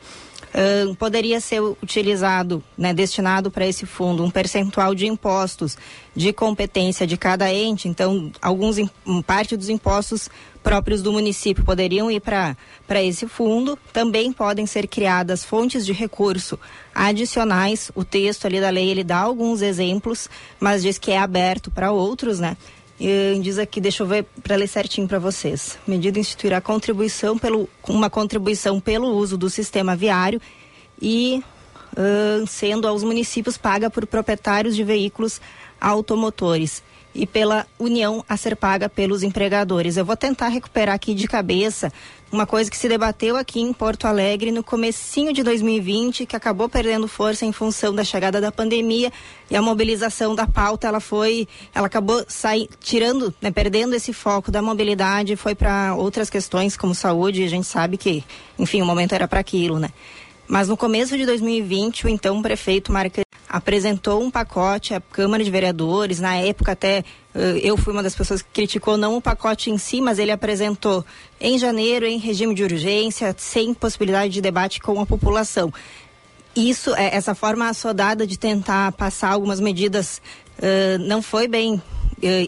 Poderia 0.98 1.42
ser 1.42 1.62
utilizado, 1.62 2.64
né, 2.78 2.94
destinado 2.94 3.52
para 3.52 3.68
esse 3.68 3.86
fundo, 3.86 4.24
um 4.24 4.32
percentual 4.32 4.96
de 4.96 5.06
impostos 5.06 5.78
de 6.16 6.32
competência 6.32 7.06
de 7.06 7.18
cada 7.18 7.52
ente. 7.54 7.90
Então, 7.90 8.32
alguns 8.42 8.78
parte 9.26 9.58
dos 9.58 9.68
impostos 9.68 10.30
próprios 10.64 11.02
do 11.02 11.12
município 11.12 11.64
poderiam 11.64 12.10
ir 12.10 12.22
para 12.22 12.56
esse 13.04 13.28
fundo. 13.28 13.78
Também 13.92 14.32
podem 14.32 14.66
ser 14.66 14.88
criadas 14.88 15.44
fontes 15.44 15.86
de 15.86 15.92
recurso 15.92 16.58
adicionais. 16.94 17.92
O 17.94 18.06
texto 18.06 18.46
ali 18.46 18.62
da 18.62 18.70
lei 18.70 18.90
ele 18.90 19.04
dá 19.04 19.20
alguns 19.20 19.62
exemplos, 19.62 20.30
mas 20.60 20.82
diz 20.82 20.98
que 20.98 21.12
é 21.12 21.18
aberto 21.18 21.70
para 21.70 21.92
outros, 21.92 22.40
né? 22.40 22.56
E 23.00 23.38
diz 23.42 23.60
aqui, 23.60 23.82
deixa 23.82 24.04
eu 24.04 24.08
ver 24.08 24.26
para 24.42 24.56
ler 24.56 24.68
certinho 24.68 25.08
para 25.08 25.20
vocês. 25.20 25.78
Medida 25.86 26.18
instituirá 26.18 26.62
contribuição 26.62 27.38
pelo, 27.38 27.70
uma 27.88 28.10
contribuição 28.10 28.80
pelo 28.80 29.08
uso 29.10 29.38
do 29.38 29.50
sistema 29.50 29.96
viário 29.96 30.42
e 31.02 31.44
uh, 31.94 32.48
sendo 32.48 32.88
aos 32.88 33.04
municípios 33.04 33.58
paga 33.58 33.90
por 33.90 34.08
proprietários 34.08 34.76
de 34.76 34.84
veículos 34.84 35.42
automotores 35.80 36.82
e 37.16 37.26
pela 37.26 37.66
união 37.80 38.24
a 38.28 38.36
ser 38.36 38.56
paga 38.56 38.90
pelos 38.90 39.24
empregadores. 39.24 39.96
Eu 39.96 40.06
vou 40.06 40.18
tentar 40.18 40.50
recuperar 40.50 40.94
aqui 40.94 41.16
de 41.16 41.28
cabeça 41.28 41.92
uma 42.32 42.46
coisa 42.46 42.70
que 42.70 42.76
se 42.76 42.90
debateu 42.90 43.38
aqui 43.38 43.62
em 43.62 43.72
Porto 43.72 44.06
Alegre 44.06 44.52
no 44.52 44.62
comecinho 44.62 45.32
de 45.32 45.42
2020, 45.42 46.26
que 46.26 46.36
acabou 46.36 46.68
perdendo 46.68 47.08
força 47.08 47.46
em 47.46 47.54
função 47.54 47.96
da 47.96 48.04
chegada 48.04 48.42
da 48.42 48.52
pandemia 48.52 49.12
e 49.50 49.56
a 49.56 49.62
mobilização 49.62 50.36
da 50.36 50.46
pauta, 50.46 50.88
ela 50.88 51.00
foi, 51.00 51.48
ela 51.74 51.88
acabou 51.88 52.26
sair, 52.28 52.68
tirando, 52.82 53.34
né, 53.42 53.52
perdendo 53.52 53.96
esse 53.96 54.12
foco 54.12 54.52
da 54.52 54.62
mobilidade, 54.62 55.38
foi 55.38 55.56
para 55.56 55.96
outras 55.96 56.30
questões 56.30 56.76
como 56.76 56.94
saúde, 56.94 57.44
a 57.44 57.50
gente 57.50 57.68
sabe 57.68 57.96
que, 57.96 58.24
enfim, 58.60 58.82
o 58.82 58.86
momento 58.86 59.14
era 59.14 59.28
para 59.28 59.40
aquilo, 59.40 59.80
né? 59.80 59.90
Mas 60.48 60.68
no 60.68 60.78
começo 60.78 61.18
de 61.18 61.26
2020, 61.26 62.06
o 62.06 62.10
então 62.10 62.42
prefeito 62.42 62.92
Marca 62.92 63.24
apresentou 63.50 64.22
um 64.22 64.30
pacote 64.30 64.94
à 64.94 65.02
Câmara 65.02 65.44
de 65.44 65.50
Vereadores, 65.50 66.20
na 66.20 66.36
época 66.36 66.74
até 66.74 67.04
eh, 67.34 67.62
eu 67.64 67.76
fui 67.78 67.94
uma 67.94 68.04
das 68.04 68.16
pessoas 68.16 68.42
que 68.42 68.50
criticou 68.54 68.96
não 68.96 69.18
o 69.18 69.22
pacote 69.22 69.72
em 69.72 69.78
si, 69.78 70.02
mas 70.02 70.20
ele 70.20 70.32
apresentou 70.32 71.04
em 71.40 71.58
janeiro 71.58 72.06
em 72.06 72.20
regime 72.20 72.54
de 72.54 72.64
urgência, 72.64 73.34
sem 73.38 73.74
possibilidade 73.74 74.34
de 74.34 74.42
debate 74.42 74.80
com 74.80 75.00
a 75.02 75.06
população. 75.06 75.74
Isso, 76.56 76.96
é, 76.96 77.16
essa 77.16 77.34
forma 77.34 77.68
assodada 77.68 78.26
de 78.26 78.38
tentar 78.38 78.92
passar 78.94 79.32
algumas 79.32 79.60
medidas 79.60 80.22
uh, 80.58 80.98
não 81.00 81.22
foi 81.22 81.48
bem 81.48 81.76
uh, 81.76 81.82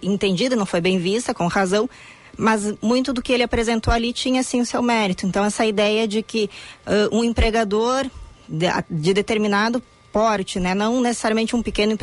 entendida, 0.02 0.56
não 0.56 0.66
foi 0.66 0.80
bem 0.80 0.98
vista, 0.98 1.34
com 1.34 1.48
razão, 1.48 1.90
mas 2.38 2.74
muito 2.82 3.12
do 3.12 3.22
que 3.22 3.34
ele 3.34 3.44
apresentou 3.44 3.94
ali 3.94 4.14
tinha 4.14 4.44
sim 4.44 4.64
seu 4.64 4.82
mérito. 4.82 5.26
Então 5.26 5.44
essa 5.44 5.66
ideia 5.66 6.08
de 6.08 6.22
que 6.22 6.50
uh, 6.86 7.18
um 7.18 7.24
empregador 7.24 8.06
de, 8.48 8.68
de, 8.90 9.14
determinado 9.14 9.82
porte, 10.14 10.60
né, 10.60 10.74
não 10.74 11.02
necessariamente 11.02 11.56
um 11.56 11.62
pequeno 11.62 11.94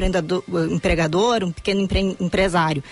empregador, 0.71 1.45
um 1.45 1.51
pequeno 1.51 1.81
empre, 1.81 2.17
empresário, 2.21 2.83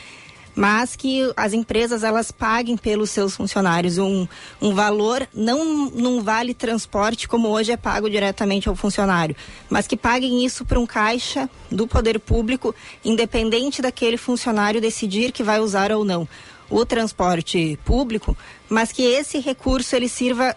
mas 0.54 0.96
que 0.96 1.32
as 1.36 1.52
empresas 1.52 2.02
elas 2.02 2.30
paguem 2.30 2.76
pelos 2.76 3.10
seus 3.10 3.36
funcionários 3.36 3.98
um, 3.98 4.26
um 4.60 4.74
valor, 4.74 5.26
não 5.32 5.90
num 5.90 6.22
vale 6.22 6.52
transporte 6.54 7.26
como 7.26 7.48
hoje 7.48 7.72
é 7.72 7.76
pago 7.76 8.08
diretamente 8.08 8.68
ao 8.68 8.76
funcionário, 8.76 9.34
mas 9.70 9.86
que 9.86 9.96
paguem 9.96 10.44
isso 10.44 10.64
para 10.64 10.78
um 10.78 10.86
caixa 10.86 11.48
do 11.70 11.86
poder 11.86 12.18
público, 12.18 12.74
independente 13.04 13.80
daquele 13.80 14.16
funcionário 14.16 14.80
decidir 14.80 15.32
que 15.32 15.42
vai 15.42 15.60
usar 15.60 15.90
ou 15.92 16.04
não 16.04 16.28
o 16.72 16.86
transporte 16.86 17.78
público, 17.84 18.36
mas 18.68 18.90
que 18.90 19.02
esse 19.02 19.38
recurso 19.38 19.94
ele 19.94 20.08
sirva 20.08 20.56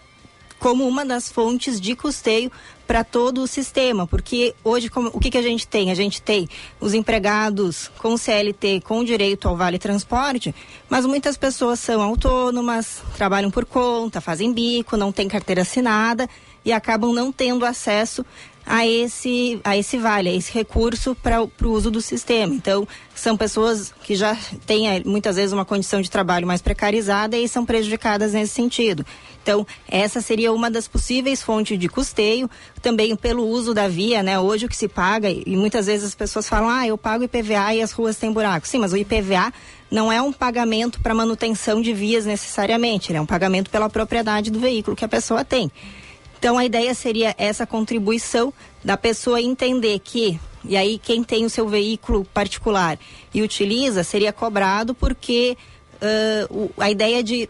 como 0.58 0.88
uma 0.88 1.04
das 1.04 1.30
fontes 1.30 1.78
de 1.78 1.94
custeio 1.94 2.50
para 2.86 3.04
todo 3.04 3.42
o 3.42 3.46
sistema, 3.46 4.06
porque 4.06 4.54
hoje 4.64 4.88
como, 4.88 5.10
o 5.12 5.20
que, 5.20 5.30
que 5.30 5.36
a 5.36 5.42
gente 5.42 5.68
tem? 5.68 5.90
A 5.90 5.94
gente 5.94 6.22
tem 6.22 6.48
os 6.80 6.94
empregados 6.94 7.90
com 7.98 8.16
CLT 8.16 8.80
com 8.80 9.04
direito 9.04 9.46
ao 9.46 9.56
vale 9.56 9.78
transporte, 9.78 10.54
mas 10.88 11.04
muitas 11.04 11.36
pessoas 11.36 11.80
são 11.80 12.00
autônomas, 12.00 13.02
trabalham 13.16 13.50
por 13.50 13.66
conta, 13.66 14.20
fazem 14.20 14.52
bico, 14.52 14.96
não 14.96 15.12
têm 15.12 15.28
carteira 15.28 15.60
assinada 15.62 16.26
e 16.64 16.72
acabam 16.72 17.12
não 17.12 17.30
tendo 17.30 17.66
acesso 17.66 18.24
a 18.66 18.84
esse, 18.84 19.60
a 19.62 19.76
esse 19.76 19.96
vale, 19.96 20.28
a 20.28 20.34
esse 20.34 20.52
recurso 20.52 21.14
para 21.14 21.40
o 21.40 21.50
uso 21.70 21.88
do 21.88 22.00
sistema. 22.00 22.52
Então, 22.52 22.86
são 23.14 23.36
pessoas 23.36 23.94
que 24.02 24.16
já 24.16 24.36
têm 24.66 24.88
eh, 24.88 25.02
muitas 25.06 25.36
vezes 25.36 25.52
uma 25.52 25.64
condição 25.64 26.00
de 26.00 26.10
trabalho 26.10 26.46
mais 26.46 26.60
precarizada 26.60 27.36
e 27.36 27.48
são 27.48 27.64
prejudicadas 27.64 28.32
nesse 28.32 28.52
sentido. 28.52 29.06
Então, 29.40 29.64
essa 29.88 30.20
seria 30.20 30.52
uma 30.52 30.68
das 30.68 30.88
possíveis 30.88 31.40
fontes 31.40 31.78
de 31.78 31.88
custeio, 31.88 32.50
também 32.82 33.14
pelo 33.14 33.46
uso 33.46 33.72
da 33.72 33.86
via, 33.86 34.20
né? 34.20 34.36
Hoje 34.40 34.66
o 34.66 34.68
que 34.68 34.76
se 34.76 34.88
paga, 34.88 35.30
e 35.30 35.56
muitas 35.56 35.86
vezes 35.86 36.08
as 36.08 36.14
pessoas 36.16 36.48
falam, 36.48 36.68
ah, 36.68 36.84
eu 36.84 36.98
pago 36.98 37.22
IPVA 37.22 37.74
e 37.74 37.80
as 37.80 37.92
ruas 37.92 38.16
têm 38.16 38.32
buraco. 38.32 38.66
Sim, 38.66 38.78
mas 38.78 38.92
o 38.92 38.96
IPVA 38.96 39.52
não 39.88 40.12
é 40.12 40.20
um 40.20 40.32
pagamento 40.32 41.00
para 41.00 41.14
manutenção 41.14 41.80
de 41.80 41.92
vias 41.92 42.26
necessariamente, 42.26 43.12
ele 43.12 43.18
é 43.18 43.20
um 43.20 43.26
pagamento 43.26 43.70
pela 43.70 43.88
propriedade 43.88 44.50
do 44.50 44.58
veículo 44.58 44.96
que 44.96 45.04
a 45.04 45.08
pessoa 45.08 45.44
tem. 45.44 45.70
Então 46.38 46.58
a 46.58 46.64
ideia 46.64 46.94
seria 46.94 47.34
essa 47.38 47.66
contribuição 47.66 48.52
da 48.84 48.96
pessoa 48.96 49.40
entender 49.40 49.98
que, 49.98 50.38
e 50.64 50.76
aí 50.76 50.98
quem 50.98 51.24
tem 51.24 51.44
o 51.44 51.50
seu 51.50 51.68
veículo 51.68 52.24
particular 52.24 52.98
e 53.32 53.42
utiliza, 53.42 54.04
seria 54.04 54.32
cobrado 54.32 54.94
porque 54.94 55.56
uh, 55.96 56.70
a 56.78 56.90
ideia 56.90 57.22
de 57.22 57.48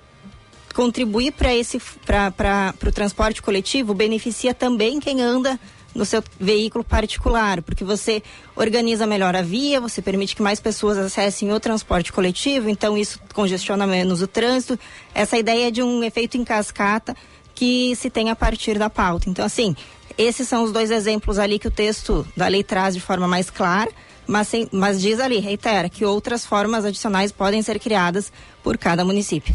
contribuir 0.74 1.32
para 1.32 1.54
esse 1.54 1.80
para 2.04 2.74
o 2.86 2.92
transporte 2.92 3.40
coletivo 3.40 3.94
beneficia 3.94 4.52
também 4.52 5.00
quem 5.00 5.22
anda 5.22 5.58
no 5.94 6.04
seu 6.04 6.22
veículo 6.38 6.84
particular, 6.84 7.62
porque 7.62 7.82
você 7.82 8.22
organiza 8.54 9.06
melhor 9.06 9.34
a 9.34 9.40
via, 9.40 9.80
você 9.80 10.02
permite 10.02 10.36
que 10.36 10.42
mais 10.42 10.60
pessoas 10.60 10.98
acessem 10.98 11.50
o 11.52 11.58
transporte 11.58 12.12
coletivo, 12.12 12.68
então 12.68 12.98
isso 12.98 13.18
congestiona 13.32 13.86
menos 13.86 14.20
o 14.20 14.26
trânsito. 14.26 14.78
Essa 15.14 15.38
ideia 15.38 15.72
de 15.72 15.82
um 15.82 16.04
efeito 16.04 16.36
em 16.36 16.44
cascata 16.44 17.16
que 17.56 17.96
se 17.96 18.08
tem 18.08 18.30
a 18.30 18.36
partir 18.36 18.78
da 18.78 18.88
pauta. 18.88 19.28
Então, 19.28 19.44
assim, 19.44 19.74
esses 20.16 20.46
são 20.46 20.62
os 20.62 20.70
dois 20.70 20.92
exemplos 20.92 21.38
ali 21.38 21.58
que 21.58 21.66
o 21.66 21.70
texto 21.70 22.24
da 22.36 22.46
lei 22.46 22.62
traz 22.62 22.94
de 22.94 23.00
forma 23.00 23.26
mais 23.26 23.50
clara, 23.50 23.90
mas, 24.26 24.46
sem, 24.46 24.68
mas 24.70 25.00
diz 25.00 25.18
ali, 25.18 25.40
reitera, 25.40 25.88
que 25.88 26.04
outras 26.04 26.46
formas 26.46 26.84
adicionais 26.84 27.32
podem 27.32 27.62
ser 27.62 27.80
criadas 27.80 28.30
por 28.62 28.78
cada 28.78 29.04
município. 29.04 29.54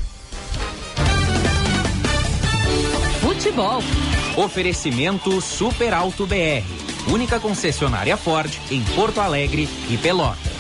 Futebol. 3.22 3.82
Oferecimento 4.36 5.40
Super 5.42 5.94
Alto 5.94 6.26
BR. 6.26 6.64
Única 7.08 7.40
concessionária 7.40 8.16
Ford 8.18 8.52
em 8.70 8.84
Porto 8.96 9.20
Alegre 9.20 9.68
e 9.90 9.98
Pelotas. 9.98 10.51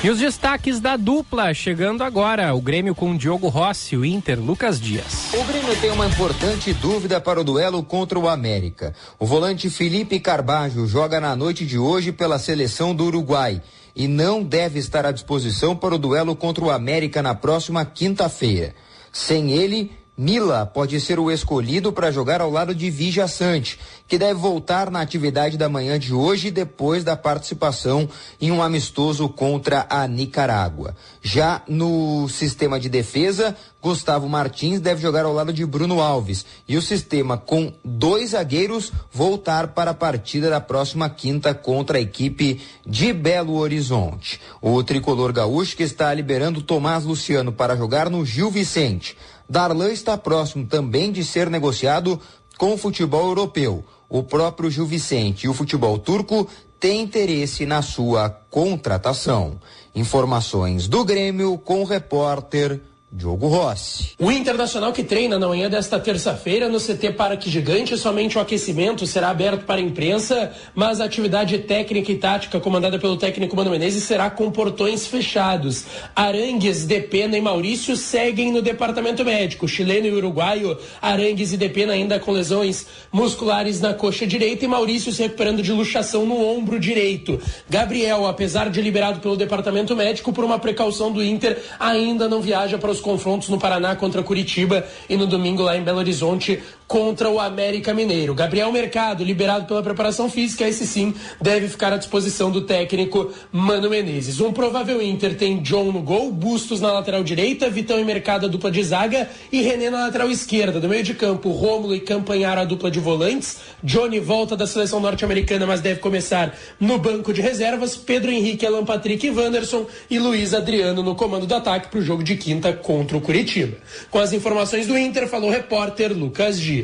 E 0.00 0.08
os 0.08 0.20
destaques 0.20 0.78
da 0.78 0.96
dupla 0.96 1.52
chegando 1.52 2.04
agora. 2.04 2.54
O 2.54 2.60
Grêmio 2.60 2.94
com 2.94 3.16
Diogo 3.16 3.48
Rossi, 3.48 3.96
o 3.96 4.04
Inter, 4.04 4.38
Lucas 4.38 4.80
Dias. 4.80 5.32
O 5.34 5.42
Grêmio 5.42 5.74
tem 5.80 5.90
uma 5.90 6.06
importante 6.06 6.72
dúvida 6.72 7.20
para 7.20 7.40
o 7.40 7.44
duelo 7.44 7.82
contra 7.82 8.16
o 8.16 8.28
América. 8.28 8.94
O 9.18 9.26
volante 9.26 9.68
Felipe 9.68 10.20
Carbajo 10.20 10.86
joga 10.86 11.20
na 11.20 11.34
noite 11.34 11.66
de 11.66 11.76
hoje 11.76 12.12
pela 12.12 12.38
seleção 12.38 12.94
do 12.94 13.06
Uruguai 13.06 13.60
e 13.96 14.06
não 14.06 14.40
deve 14.40 14.78
estar 14.78 15.04
à 15.04 15.10
disposição 15.10 15.74
para 15.74 15.96
o 15.96 15.98
duelo 15.98 16.36
contra 16.36 16.64
o 16.64 16.70
América 16.70 17.20
na 17.20 17.34
próxima 17.34 17.84
quinta-feira. 17.84 18.76
Sem 19.12 19.50
ele, 19.50 19.90
Mila 20.18 20.66
pode 20.66 21.00
ser 21.00 21.20
o 21.20 21.30
escolhido 21.30 21.92
para 21.92 22.10
jogar 22.10 22.40
ao 22.40 22.50
lado 22.50 22.74
de 22.74 22.90
Vija 22.90 23.28
Sante, 23.28 23.78
que 24.08 24.18
deve 24.18 24.34
voltar 24.34 24.90
na 24.90 25.00
atividade 25.00 25.56
da 25.56 25.68
manhã 25.68 25.96
de 25.96 26.12
hoje 26.12 26.50
depois 26.50 27.04
da 27.04 27.16
participação 27.16 28.08
em 28.40 28.50
um 28.50 28.60
amistoso 28.60 29.28
contra 29.28 29.86
a 29.88 30.08
Nicarágua. 30.08 30.96
Já 31.22 31.62
no 31.68 32.28
sistema 32.28 32.80
de 32.80 32.88
defesa, 32.88 33.56
Gustavo 33.80 34.28
Martins 34.28 34.80
deve 34.80 35.00
jogar 35.00 35.24
ao 35.24 35.32
lado 35.32 35.52
de 35.52 35.64
Bruno 35.64 36.00
Alves 36.02 36.44
e 36.66 36.76
o 36.76 36.82
sistema 36.82 37.38
com 37.38 37.72
dois 37.84 38.30
zagueiros 38.30 38.92
voltar 39.12 39.68
para 39.68 39.92
a 39.92 39.94
partida 39.94 40.50
da 40.50 40.60
próxima 40.60 41.08
quinta 41.08 41.54
contra 41.54 41.98
a 41.98 42.00
equipe 42.00 42.60
de 42.84 43.12
Belo 43.12 43.54
Horizonte. 43.54 44.40
O 44.60 44.82
tricolor 44.82 45.32
gaúcho 45.32 45.76
que 45.76 45.84
está 45.84 46.12
liberando 46.12 46.60
Tomás 46.60 47.04
Luciano 47.04 47.52
para 47.52 47.76
jogar 47.76 48.10
no 48.10 48.26
Gil 48.26 48.50
Vicente. 48.50 49.16
Darlan 49.48 49.90
está 49.90 50.16
próximo 50.18 50.66
também 50.66 51.10
de 51.10 51.24
ser 51.24 51.48
negociado 51.48 52.20
com 52.58 52.74
o 52.74 52.78
futebol 52.78 53.28
europeu. 53.28 53.84
O 54.08 54.22
próprio 54.22 54.70
Gil 54.70 54.86
Vicente 54.86 55.44
e 55.44 55.48
o 55.48 55.54
futebol 55.54 55.98
turco 55.98 56.48
têm 56.78 57.02
interesse 57.02 57.64
na 57.64 57.82
sua 57.82 58.28
contratação. 58.28 59.58
Informações 59.94 60.86
do 60.86 61.04
Grêmio 61.04 61.58
com 61.58 61.82
o 61.82 61.84
repórter 61.84 62.80
Diogo 63.10 63.48
Rossi. 63.48 64.10
O 64.18 64.30
Internacional 64.30 64.92
que 64.92 65.02
treina 65.02 65.38
na 65.38 65.48
manhã 65.48 65.70
desta 65.70 65.98
terça-feira 65.98 66.68
no 66.68 66.78
CT 66.78 67.12
Parque 67.12 67.48
Gigante, 67.48 67.96
somente 67.96 68.36
o 68.36 68.40
aquecimento 68.40 69.06
será 69.06 69.30
aberto 69.30 69.64
para 69.64 69.80
a 69.80 69.82
imprensa, 69.82 70.52
mas 70.74 71.00
a 71.00 71.04
atividade 71.04 71.56
técnica 71.60 72.12
e 72.12 72.16
tática 72.16 72.60
comandada 72.60 72.98
pelo 72.98 73.16
técnico 73.16 73.56
Mano 73.56 73.70
Menezes 73.70 74.04
será 74.04 74.28
com 74.28 74.50
portões 74.50 75.06
fechados. 75.06 75.86
Arangues, 76.14 76.84
Depena 76.84 77.38
e 77.38 77.40
Maurício 77.40 77.96
seguem 77.96 78.52
no 78.52 78.60
departamento 78.60 79.24
médico. 79.24 79.66
Chileno 79.66 80.06
e 80.06 80.12
uruguaio, 80.12 80.76
Arangues 81.00 81.54
e 81.54 81.56
Depena 81.56 81.94
ainda 81.94 82.20
com 82.20 82.30
lesões 82.30 82.86
musculares 83.10 83.80
na 83.80 83.94
coxa 83.94 84.26
direita 84.26 84.66
e 84.66 84.68
Maurício 84.68 85.12
se 85.12 85.22
recuperando 85.22 85.62
de 85.62 85.72
luxação 85.72 86.26
no 86.26 86.44
ombro 86.46 86.78
direito. 86.78 87.40
Gabriel, 87.70 88.26
apesar 88.26 88.68
de 88.68 88.82
liberado 88.82 89.20
pelo 89.20 89.36
departamento 89.36 89.96
médico 89.96 90.30
por 90.30 90.44
uma 90.44 90.58
precaução 90.58 91.10
do 91.10 91.24
Inter, 91.24 91.58
ainda 91.80 92.28
não 92.28 92.42
viaja 92.42 92.76
para 92.76 92.90
os 92.90 92.97
confrontos 93.00 93.48
no 93.48 93.58
Paraná 93.58 93.96
contra 93.96 94.22
Curitiba 94.22 94.86
e 95.08 95.16
no 95.16 95.26
domingo 95.26 95.62
lá 95.62 95.76
em 95.76 95.82
Belo 95.82 95.98
Horizonte 95.98 96.62
contra 96.88 97.28
o 97.28 97.38
América 97.38 97.92
Mineiro. 97.92 98.34
Gabriel 98.34 98.72
Mercado, 98.72 99.22
liberado 99.22 99.66
pela 99.66 99.82
preparação 99.82 100.30
física, 100.30 100.66
esse 100.66 100.86
sim 100.86 101.14
deve 101.40 101.68
ficar 101.68 101.92
à 101.92 101.98
disposição 101.98 102.50
do 102.50 102.62
técnico 102.62 103.30
Mano 103.52 103.90
Menezes. 103.90 104.40
Um 104.40 104.52
provável 104.52 105.02
Inter 105.02 105.36
tem 105.36 105.58
John 105.58 105.92
no 105.92 106.00
gol, 106.00 106.32
Bustos 106.32 106.80
na 106.80 106.90
lateral 106.90 107.22
direita, 107.22 107.68
Vitão 107.68 108.00
e 108.00 108.04
Mercado 108.04 108.46
a 108.46 108.48
dupla 108.48 108.70
de 108.70 108.82
zaga 108.82 109.28
e 109.52 109.60
René 109.60 109.90
na 109.90 110.06
lateral 110.06 110.30
esquerda. 110.30 110.80
Do 110.80 110.88
meio 110.88 111.04
de 111.04 111.12
campo, 111.12 111.50
Rômulo 111.50 111.94
e 111.94 112.00
Campanhar 112.00 112.56
a 112.56 112.64
dupla 112.64 112.90
de 112.90 112.98
volantes. 112.98 113.58
Johnny 113.84 114.18
volta 114.18 114.56
da 114.56 114.66
seleção 114.66 114.98
norte-americana, 114.98 115.66
mas 115.66 115.82
deve 115.82 116.00
começar 116.00 116.56
no 116.80 116.98
banco 116.98 117.34
de 117.34 117.42
reservas. 117.42 117.96
Pedro 117.96 118.30
Henrique, 118.30 118.64
Alan 118.64 118.86
Patrick 118.86 119.26
e 119.26 119.30
Wanderson 119.30 119.86
e 120.08 120.18
Luiz 120.18 120.54
Adriano 120.54 121.02
no 121.02 121.14
comando 121.14 121.46
do 121.46 121.54
ataque 121.54 121.88
para 121.88 121.98
o 121.98 122.02
jogo 122.02 122.24
de 122.24 122.36
quinta 122.36 122.72
contra 122.72 123.14
o 123.14 123.20
Curitiba. 123.20 123.76
Com 124.10 124.18
as 124.18 124.32
informações 124.32 124.86
do 124.86 124.96
Inter, 124.96 125.28
falou 125.28 125.50
o 125.50 125.52
repórter 125.52 126.16
Lucas 126.16 126.58
Dias. 126.58 126.77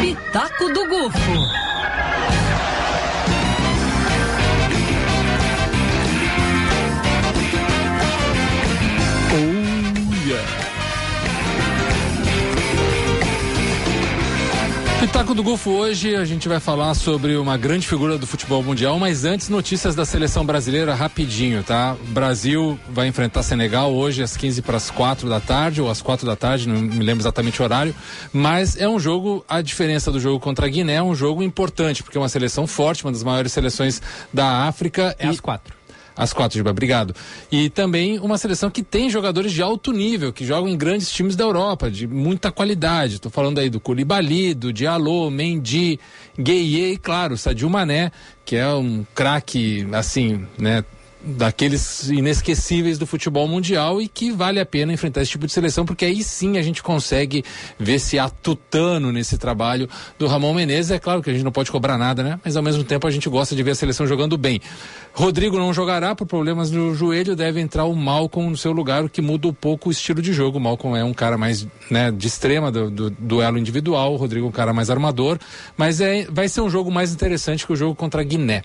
Pitaco 0.00 0.72
do 0.72 0.86
Gufo. 0.86 1.67
Do 15.38 15.42
Golfo 15.44 15.70
hoje 15.70 16.16
a 16.16 16.24
gente 16.24 16.48
vai 16.48 16.58
falar 16.58 16.94
sobre 16.94 17.36
uma 17.36 17.56
grande 17.56 17.86
figura 17.86 18.18
do 18.18 18.26
futebol 18.26 18.60
mundial, 18.60 18.98
mas 18.98 19.24
antes 19.24 19.48
notícias 19.48 19.94
da 19.94 20.04
seleção 20.04 20.44
brasileira 20.44 20.96
rapidinho, 20.96 21.62
tá? 21.62 21.94
O 22.08 22.12
Brasil 22.12 22.76
vai 22.88 23.06
enfrentar 23.06 23.44
Senegal 23.44 23.94
hoje 23.94 24.20
às 24.20 24.36
15 24.36 24.62
para 24.62 24.76
as 24.76 24.90
4 24.90 25.28
da 25.28 25.38
tarde 25.38 25.80
ou 25.80 25.88
às 25.88 26.02
4 26.02 26.26
da 26.26 26.34
tarde, 26.34 26.68
não 26.68 26.80
me 26.80 27.04
lembro 27.04 27.22
exatamente 27.22 27.62
o 27.62 27.64
horário, 27.64 27.94
mas 28.32 28.76
é 28.76 28.88
um 28.88 28.98
jogo, 28.98 29.44
a 29.48 29.62
diferença 29.62 30.10
do 30.10 30.18
jogo 30.18 30.40
contra 30.40 30.66
a 30.66 30.68
Guiné 30.68 30.94
é 30.94 31.02
um 31.02 31.14
jogo 31.14 31.40
importante, 31.40 32.02
porque 32.02 32.18
é 32.18 32.20
uma 32.20 32.28
seleção 32.28 32.66
forte, 32.66 33.04
uma 33.04 33.12
das 33.12 33.22
maiores 33.22 33.52
seleções 33.52 34.02
da 34.34 34.66
África. 34.66 35.14
É 35.20 35.28
às 35.28 35.38
quatro. 35.38 35.77
Às 36.18 36.32
quatro, 36.32 36.58
Giba, 36.58 36.70
obrigado. 36.70 37.14
E 37.50 37.70
também 37.70 38.18
uma 38.18 38.36
seleção 38.36 38.68
que 38.68 38.82
tem 38.82 39.08
jogadores 39.08 39.52
de 39.52 39.62
alto 39.62 39.92
nível, 39.92 40.32
que 40.32 40.44
jogam 40.44 40.68
em 40.68 40.76
grandes 40.76 41.12
times 41.12 41.36
da 41.36 41.44
Europa, 41.44 41.88
de 41.88 42.08
muita 42.08 42.50
qualidade. 42.50 43.14
Estou 43.14 43.30
falando 43.30 43.58
aí 43.58 43.70
do 43.70 43.78
Koulibaly, 43.78 44.52
do 44.52 44.72
Diallo, 44.72 45.30
Mendy, 45.30 46.00
Gueye 46.36 46.94
e, 46.94 46.96
claro, 46.96 47.38
Sadio 47.38 47.70
Mané, 47.70 48.10
que 48.44 48.56
é 48.56 48.68
um 48.68 49.06
craque, 49.14 49.86
assim, 49.92 50.44
né, 50.58 50.84
daqueles 51.22 52.08
inesquecíveis 52.08 52.98
do 52.98 53.06
futebol 53.06 53.46
mundial 53.48 54.00
e 54.00 54.08
que 54.08 54.30
vale 54.30 54.60
a 54.60 54.66
pena 54.66 54.92
enfrentar 54.92 55.22
esse 55.22 55.32
tipo 55.32 55.46
de 55.46 55.52
seleção, 55.52 55.84
porque 55.84 56.04
aí 56.04 56.22
sim 56.22 56.58
a 56.58 56.62
gente 56.62 56.82
consegue 56.82 57.44
ver 57.78 57.98
se 57.98 58.18
há 58.18 58.28
tutano 58.28 59.10
nesse 59.10 59.36
trabalho 59.36 59.88
do 60.18 60.26
Ramon 60.26 60.54
Menezes. 60.54 60.90
É 60.90 60.98
claro 60.98 61.22
que 61.22 61.30
a 61.30 61.32
gente 61.32 61.44
não 61.44 61.52
pode 61.52 61.70
cobrar 61.70 61.98
nada, 61.98 62.22
né? 62.22 62.40
Mas 62.44 62.56
ao 62.56 62.62
mesmo 62.62 62.84
tempo 62.84 63.06
a 63.06 63.10
gente 63.10 63.28
gosta 63.28 63.54
de 63.54 63.62
ver 63.62 63.72
a 63.72 63.74
seleção 63.74 64.06
jogando 64.06 64.38
bem. 64.38 64.60
Rodrigo 65.12 65.58
não 65.58 65.74
jogará 65.74 66.14
por 66.14 66.26
problemas 66.26 66.70
no 66.70 66.94
joelho, 66.94 67.34
deve 67.34 67.60
entrar 67.60 67.84
o 67.84 67.94
Malcom 67.94 68.50
no 68.50 68.56
seu 68.56 68.70
lugar, 68.70 69.04
o 69.04 69.08
que 69.08 69.20
muda 69.20 69.48
um 69.48 69.52
pouco 69.52 69.88
o 69.88 69.92
estilo 69.92 70.22
de 70.22 70.32
jogo. 70.32 70.58
O 70.58 70.60
Malcom 70.60 70.96
é 70.96 71.02
um 71.02 71.12
cara 71.12 71.36
mais 71.36 71.66
né, 71.90 72.12
de 72.12 72.26
extrema 72.26 72.70
do, 72.70 72.90
do 72.90 73.10
duelo 73.10 73.58
individual, 73.58 74.14
o 74.14 74.16
Rodrigo 74.16 74.46
é 74.46 74.48
um 74.48 74.52
cara 74.52 74.72
mais 74.72 74.90
armador, 74.90 75.38
mas 75.76 76.00
é, 76.00 76.26
vai 76.30 76.48
ser 76.48 76.60
um 76.60 76.70
jogo 76.70 76.90
mais 76.90 77.12
interessante 77.12 77.66
que 77.66 77.72
o 77.72 77.76
jogo 77.76 77.94
contra 77.94 78.20
a 78.20 78.24
Guiné. 78.24 78.62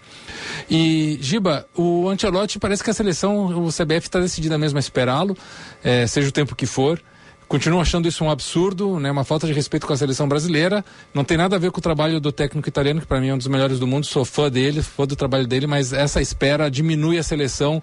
E, 0.70 1.18
Giba, 1.22 1.66
o 1.76 2.08
Ancelotti 2.44 2.60
parece 2.60 2.84
que 2.84 2.90
a 2.90 2.94
seleção, 2.94 3.46
o 3.66 3.70
CBF 3.70 4.08
está 4.08 4.20
decidida 4.20 4.58
mesmo 4.58 4.78
a 4.78 4.80
esperá-lo, 4.80 5.38
é, 5.84 6.06
seja 6.08 6.30
o 6.30 6.32
tempo 6.32 6.56
que 6.56 6.66
for. 6.66 7.02
Continuo 7.48 7.80
achando 7.80 8.08
isso 8.08 8.24
um 8.24 8.32
absurdo, 8.32 9.00
né? 9.00 9.12
Uma 9.12 9.24
falta 9.24 9.46
de 9.46 9.54
respeito 9.54 9.86
com 9.86 9.94
a 9.94 9.98
seleção 9.98 10.28
brasileira. 10.28 10.84
Não 11.14 11.24
tem 11.24 11.38
nada 11.38 11.56
a 11.56 11.60
ver 11.60 11.72
com 11.72 11.80
o 11.80 11.82
trabalho 11.82 12.20
do 12.20 12.32
técnico 12.32 12.68
italiano, 12.68 13.00
que 13.02 13.06
para 13.06 13.20
mim 13.20 13.30
é 13.30 13.34
um 13.34 13.38
dos 13.38 13.48
melhores 13.48 13.80
do 13.80 13.86
mundo. 13.86 14.06
Sou 14.06 14.26
fã 14.26 14.50
dele, 14.50 14.82
fã 14.82 15.06
do 15.06 15.16
trabalho 15.16 15.46
dele, 15.46 15.68
mas 15.68 15.94
essa 15.94 16.22
espera 16.22 16.70
diminui 16.70 17.18
a 17.18 17.24
seleção 17.24 17.82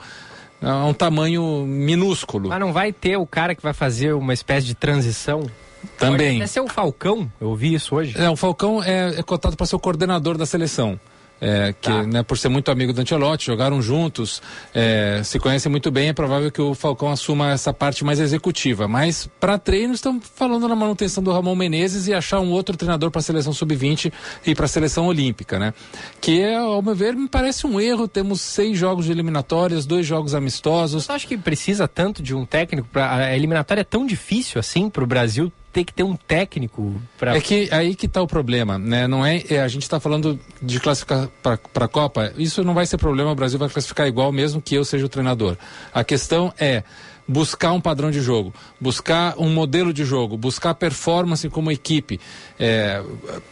a 0.60 0.84
um 0.86 0.92
tamanho 0.92 1.64
minúsculo. 1.66 2.48
Mas 2.48 2.60
não 2.60 2.72
vai 2.72 2.92
ter 2.92 3.16
o 3.16 3.26
cara 3.26 3.54
que 3.54 3.62
vai 3.62 3.72
fazer 3.72 4.12
uma 4.14 4.34
espécie 4.34 4.66
de 4.66 4.74
transição? 4.74 5.48
Também. 5.96 6.32
Pode 6.32 6.36
até 6.42 6.46
ser 6.46 6.60
o 6.60 6.68
Falcão, 6.68 7.30
eu 7.40 7.48
ouvi 7.48 7.72
isso 7.72 7.94
hoje. 7.94 8.14
É, 8.18 8.28
o 8.28 8.36
Falcão 8.36 8.82
é, 8.82 9.18
é 9.18 9.22
cotado 9.22 9.56
para 9.56 9.64
ser 9.64 9.76
o 9.76 9.78
coordenador 9.78 10.36
da 10.36 10.44
seleção. 10.44 11.00
É, 11.40 11.72
que 11.80 11.88
Tá. 11.88 12.02
né, 12.02 12.22
por 12.22 12.36
ser 12.36 12.48
muito 12.48 12.70
amigo 12.70 12.92
do 12.92 13.00
Ancelotti, 13.00 13.46
jogaram 13.46 13.80
juntos, 13.80 14.42
é, 14.74 15.22
se 15.24 15.38
conhecem 15.38 15.70
muito 15.70 15.90
bem, 15.90 16.08
é 16.08 16.12
provável 16.12 16.50
que 16.50 16.60
o 16.60 16.74
Falcão 16.74 17.10
assuma 17.10 17.52
essa 17.52 17.72
parte 17.72 18.04
mais 18.04 18.20
executiva. 18.20 18.86
Mas 18.86 19.28
para 19.40 19.58
treino 19.58 19.94
estamos 19.94 20.24
falando 20.34 20.68
na 20.68 20.76
manutenção 20.76 21.22
do 21.22 21.32
Ramon 21.32 21.54
Menezes 21.56 22.06
e 22.06 22.14
achar 22.14 22.40
um 22.40 22.50
outro 22.50 22.76
treinador 22.76 23.10
para 23.10 23.20
a 23.20 23.22
seleção 23.22 23.52
sub-20 23.52 24.12
e 24.46 24.54
para 24.54 24.66
a 24.66 24.68
seleção 24.68 25.06
olímpica, 25.06 25.58
né? 25.58 25.72
Que 26.20 26.44
ao 26.54 26.82
meu 26.82 26.94
ver, 26.94 27.14
me 27.14 27.28
parece 27.28 27.66
um 27.66 27.80
erro. 27.80 28.06
Temos 28.06 28.40
seis 28.40 28.76
jogos 28.76 29.06
de 29.06 29.12
eliminatórias, 29.12 29.86
dois 29.86 30.06
jogos 30.06 30.34
amistosos. 30.34 31.04
Você 31.04 31.12
acha 31.12 31.26
que 31.26 31.38
precisa 31.38 31.88
tanto 31.88 32.22
de 32.22 32.34
um 32.34 32.44
técnico 32.44 32.88
para 32.92 33.14
a 33.14 33.36
eliminatória 33.36 33.80
é 33.80 33.84
tão 33.84 34.06
difícil 34.06 34.58
assim 34.58 34.90
para 34.90 35.02
o 35.02 35.06
Brasil 35.06 35.50
ter 35.72 35.84
que 35.84 35.92
ter 35.92 36.02
um 36.02 36.16
técnico 36.16 37.00
para 37.18 37.36
É 37.36 37.40
que 37.40 37.68
aí 37.70 37.94
que 37.94 38.06
está 38.06 38.20
o 38.20 38.26
problema, 38.26 38.78
né? 38.78 39.06
Não 39.06 39.24
é, 39.24 39.42
é, 39.48 39.60
a 39.60 39.68
gente 39.68 39.82
está 39.82 40.00
falando 40.00 40.38
de 40.60 40.80
classificar 40.80 41.28
para 41.42 41.84
a 41.84 41.88
Copa. 41.88 42.32
Isso 42.36 42.64
não 42.64 42.74
vai 42.74 42.86
ser 42.86 42.96
problema. 42.96 43.30
O 43.30 43.34
Brasil 43.34 43.58
vai 43.58 43.68
classificar 43.68 44.06
igual, 44.06 44.32
mesmo 44.32 44.60
que 44.60 44.74
eu 44.74 44.84
seja 44.84 45.06
o 45.06 45.08
treinador. 45.08 45.56
A 45.92 46.02
questão 46.02 46.52
é 46.58 46.82
buscar 47.30 47.72
um 47.72 47.80
padrão 47.80 48.10
de 48.10 48.20
jogo, 48.20 48.52
buscar 48.80 49.38
um 49.38 49.48
modelo 49.48 49.92
de 49.92 50.04
jogo, 50.04 50.36
buscar 50.36 50.74
performance 50.74 51.48
como 51.48 51.70
equipe. 51.70 52.18
É, 52.58 53.00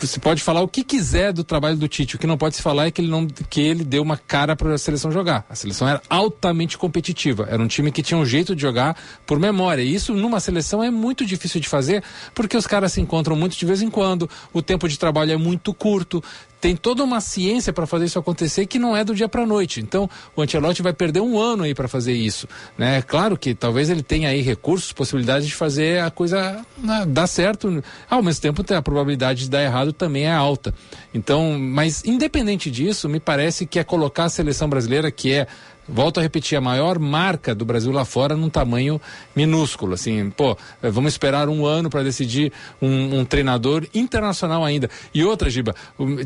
você 0.01 0.19
pode 0.19 0.43
falar 0.43 0.63
o 0.63 0.69
que 0.69 0.83
quiser 0.83 1.33
do 1.33 1.45
trabalho 1.45 1.77
do 1.77 1.87
Tite, 1.87 2.17
o 2.17 2.19
que 2.19 2.27
não 2.27 2.37
pode 2.37 2.57
se 2.57 2.63
falar 2.63 2.87
é 2.87 2.91
que 2.91 3.01
ele 3.01 3.09
não 3.09 3.25
que 3.27 3.61
ele 3.61 3.85
deu 3.85 4.03
uma 4.03 4.17
cara 4.17 4.57
para 4.57 4.75
a 4.75 4.79
seleção 4.79 5.13
jogar. 5.13 5.47
A 5.49 5.55
seleção 5.55 5.87
era 5.87 6.03
altamente 6.11 6.77
competitiva, 6.77 7.47
era 7.49 7.63
um 7.63 7.69
time 7.69 7.93
que 7.93 8.03
tinha 8.03 8.19
um 8.19 8.27
jeito 8.27 8.55
de 8.57 8.63
jogar 8.63 8.97
por 9.25 9.39
memória. 9.39 9.83
E 9.83 9.95
isso 9.95 10.13
numa 10.13 10.41
seleção 10.41 10.83
é 10.83 10.91
muito 10.91 11.25
difícil 11.25 11.61
de 11.61 11.69
fazer, 11.69 12.03
porque 12.35 12.57
os 12.57 12.67
caras 12.67 12.93
se 12.93 13.01
encontram 13.01 13.37
muito 13.37 13.57
de 13.57 13.65
vez 13.65 13.81
em 13.81 13.91
quando, 13.91 14.29
o 14.53 14.61
tempo 14.61 14.89
de 14.89 14.99
trabalho 14.99 15.31
é 15.31 15.37
muito 15.37 15.73
curto, 15.73 16.23
tem 16.61 16.75
toda 16.75 17.05
uma 17.05 17.21
ciência 17.21 17.73
para 17.73 17.87
fazer 17.87 18.07
isso 18.07 18.19
acontecer 18.19 18.67
que 18.67 18.79
não 18.79 18.97
é 18.97 19.05
do 19.05 19.15
dia 19.15 19.29
para 19.29 19.47
noite. 19.47 19.81
Então, 19.81 20.09
o 20.35 20.43
Ancelotti 20.43 20.83
vai 20.83 20.93
perder 20.93 21.21
um 21.21 21.39
ano 21.39 21.65
aí 21.65 21.75
para 21.75 21.89
fazer 21.89 22.13
isso, 22.13 22.49
né? 22.77 23.03
Claro 23.03 23.37
que 23.37 23.55
talvez 23.55 23.91
ele 23.91 24.03
tenha 24.03 24.29
aí 24.29 24.41
recursos, 24.41 24.93
possibilidades 24.93 25.47
de 25.47 25.55
fazer 25.55 26.01
a 26.03 26.11
coisa 26.11 26.65
né, 26.77 27.05
dar 27.07 27.27
certo. 27.27 27.83
Ao 28.09 28.23
mesmo 28.23 28.43
tempo, 28.43 28.65
tem 28.65 28.77
a 28.77 28.83
probabilidade 28.83 29.43
de 29.43 29.51
dar 29.51 29.63
errado 29.63 29.93
também 29.93 30.25
é 30.25 30.33
alta. 30.33 30.75
Então, 31.15 31.59
mas 31.59 32.05
independente 32.05 32.71
disso, 32.71 33.09
me 33.09 33.21
parece 33.21 33.67
que 33.67 33.79
é 33.79 33.85
colocar 33.85 34.25
a 34.25 34.29
seleção 34.29 34.69
brasileira 34.69 35.11
que 35.11 35.33
é 35.33 35.47
Volto 35.89 36.19
a 36.19 36.23
repetir, 36.23 36.59
a 36.59 36.61
maior 36.61 36.99
marca 36.99 37.55
do 37.55 37.65
Brasil 37.65 37.91
lá 37.91 38.05
fora 38.05 38.37
num 38.37 38.51
tamanho 38.51 39.01
minúsculo. 39.35 39.95
Assim, 39.95 40.29
pô, 40.31 40.57
eh, 40.83 40.91
vamos 40.91 41.15
esperar 41.15 41.49
um 41.49 41.65
ano 41.65 41.89
para 41.89 42.03
decidir 42.03 42.53
um, 42.81 43.21
um 43.21 43.25
treinador 43.25 43.87
internacional 43.95 44.65
ainda. 44.65 44.91
E 45.15 45.25
outra, 45.25 45.49
Giba, 45.49 45.75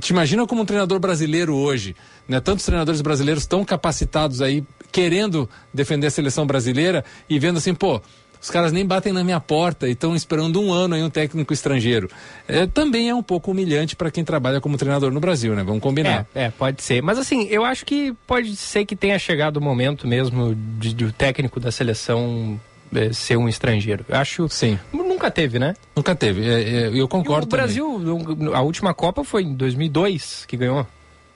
te 0.00 0.10
imagina 0.10 0.46
como 0.46 0.62
um 0.62 0.64
treinador 0.64 0.98
brasileiro 0.98 1.54
hoje, 1.54 1.94
né? 2.28 2.40
Tantos 2.40 2.64
treinadores 2.64 3.00
brasileiros 3.00 3.46
tão 3.46 3.64
capacitados 3.64 4.42
aí, 4.42 4.64
querendo 4.90 5.48
defender 5.72 6.08
a 6.08 6.10
seleção 6.10 6.44
brasileira 6.44 7.04
e 7.28 7.38
vendo 7.38 7.58
assim, 7.58 7.72
pô, 7.72 8.02
os 8.42 8.50
caras 8.50 8.72
nem 8.72 8.84
batem 8.84 9.12
na 9.12 9.22
minha 9.22 9.38
porta 9.38 9.86
e 9.88 9.92
estão 9.92 10.14
esperando 10.16 10.60
um 10.60 10.72
ano 10.72 10.94
aí 10.96 11.02
um 11.02 11.08
técnico 11.08 11.52
estrangeiro. 11.52 12.10
É, 12.48 12.66
também 12.66 13.08
é 13.08 13.14
um 13.14 13.22
pouco 13.22 13.52
humilhante 13.52 13.94
para 13.94 14.10
quem 14.10 14.24
trabalha 14.24 14.60
como 14.60 14.76
treinador 14.76 15.12
no 15.12 15.20
Brasil, 15.20 15.54
né? 15.54 15.62
Vamos 15.62 15.80
combinar. 15.80 16.26
É, 16.34 16.44
é, 16.46 16.50
pode 16.50 16.82
ser. 16.82 17.00
Mas 17.02 17.18
assim, 17.18 17.44
eu 17.48 17.64
acho 17.64 17.86
que 17.86 18.12
pode 18.26 18.56
ser 18.56 18.84
que 18.84 18.96
tenha 18.96 19.18
chegado 19.18 19.58
o 19.58 19.60
momento 19.62 20.06
mesmo 20.08 20.54
de, 20.78 20.92
de 20.92 21.04
o 21.04 21.12
técnico 21.12 21.60
da 21.60 21.70
seleção 21.70 22.60
eh, 22.94 23.12
ser 23.12 23.36
um 23.36 23.48
estrangeiro. 23.48 24.04
Eu 24.08 24.16
acho. 24.16 24.48
Sim. 24.48 24.78
Nunca 24.92 25.30
teve, 25.30 25.58
né? 25.60 25.74
Nunca 25.94 26.14
teve. 26.16 26.42
É, 26.48 26.62
é, 26.62 26.90
eu 26.92 27.06
concordo 27.06 27.44
E 27.44 27.46
o 27.46 27.48
também. 27.50 27.64
Brasil, 27.64 27.98
no- 27.98 28.54
a 28.56 28.60
última 28.60 28.92
Copa 28.92 29.22
foi 29.22 29.44
em 29.44 29.54
2002 29.54 30.44
que 30.46 30.56
ganhou. 30.56 30.84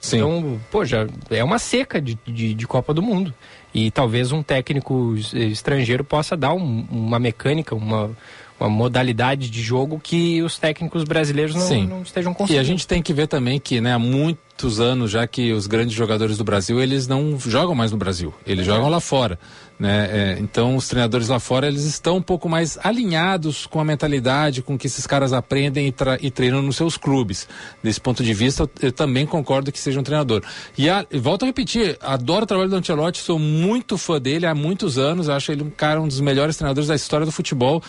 Sim. 0.07 0.16
Então, 0.19 0.61
pô, 0.70 0.85
já 0.85 1.07
é 1.31 1.43
uma 1.43 1.59
seca 1.59 2.01
de, 2.01 2.19
de, 2.27 2.55
de 2.55 2.66
Copa 2.66 2.95
do 2.95 3.03
Mundo. 3.03 3.33
E 3.74 3.91
talvez 3.91 4.33
um 4.33 4.43
técnico 4.43 5.15
es- 5.16 5.33
estrangeiro 5.35 6.03
possa 6.05 6.37
dar 6.37 6.53
um- 6.55 6.87
uma 6.91 7.19
mecânica, 7.19 7.74
uma, 7.74 8.11
uma 8.59 8.69
modalidade 8.70 9.51
de 9.51 9.62
jogo 9.62 10.01
que 10.03 10.41
os 10.43 10.59
técnicos 10.59 11.05
brasileiros 11.05 11.55
não, 11.55 11.62
Sim. 11.69 11.87
não 11.87 12.03
estejam 12.03 12.33
E 12.33 12.35
conseguindo. 12.35 12.61
a 12.61 12.65
gente 12.65 12.87
tem 12.87 13.03
que 13.03 13.12
ver 13.12 13.27
também 13.27 13.59
que, 13.61 13.81
né, 13.81 13.93
há 13.93 13.99
muitos 13.99 14.81
anos 14.81 15.11
já 15.11 15.27
que 15.27 15.53
os 15.53 15.66
grandes 15.66 15.95
jogadores 15.95 16.39
do 16.39 16.45
Brasil, 16.45 16.81
eles 16.81 17.07
não 17.07 17.39
jogam 17.39 17.74
mais 17.74 17.93
no 17.93 17.99
Brasil, 17.99 18.33
eles 18.47 18.65
jogam 18.65 18.89
lá 18.89 19.01
fora, 19.01 19.39
né? 19.78 20.09
É, 20.11 20.39
então 20.40 20.77
os 20.77 20.89
treinadores 20.89 21.28
lá 21.28 21.39
fora, 21.39 21.66
eles 21.66 21.85
estão 21.85 22.16
um 22.16 22.23
pouco 22.23 22.48
mais 22.48 22.78
alinhados 22.82 23.66
com 23.66 23.78
a 23.78 23.85
mentalidade, 23.85 24.62
com 24.62 24.78
que 24.78 24.86
esses 24.86 25.07
caras 25.07 25.32
aprendem 25.32 25.89
e, 25.89 25.94
e 26.27 26.31
treinam 26.31 26.62
nos 26.62 26.77
seus 26.77 26.97
clubes. 26.97 27.47
Desse 27.82 28.01
ponto 28.01 28.24
de 28.24 28.32
vista, 28.32 28.62
eu, 28.62 28.70
eu 28.82 28.93
também 28.93 29.27
concordo 29.27 29.70
que 29.70 29.78
seja 29.78 30.01
um 30.01 30.03
treinador. 30.03 30.43
E, 30.78 30.89
a, 30.89 31.05
volto 31.15 31.43
a 31.43 31.47
repetir, 31.47 31.98
adoro 32.01 32.44
o 32.44 32.47
trabalho 32.47 32.70
do 32.70 32.77
Ancelotti, 32.77 33.20
sou 33.20 33.39
muito 33.39 33.98
fã 33.98 34.20
dele 34.20 34.47
há 34.47 34.55
muitos 34.55 34.98
anos, 34.98 35.28
acho 35.28 35.53
ele 35.53 35.62
um 35.62 35.70
cara, 35.70 36.01
um 36.01 36.09
dos 36.09 36.20
melhores 36.20 36.57
treinadores 36.57 36.89
da 36.89 36.94
história 36.94 37.27
do 37.27 37.32
futebol. 37.32 37.82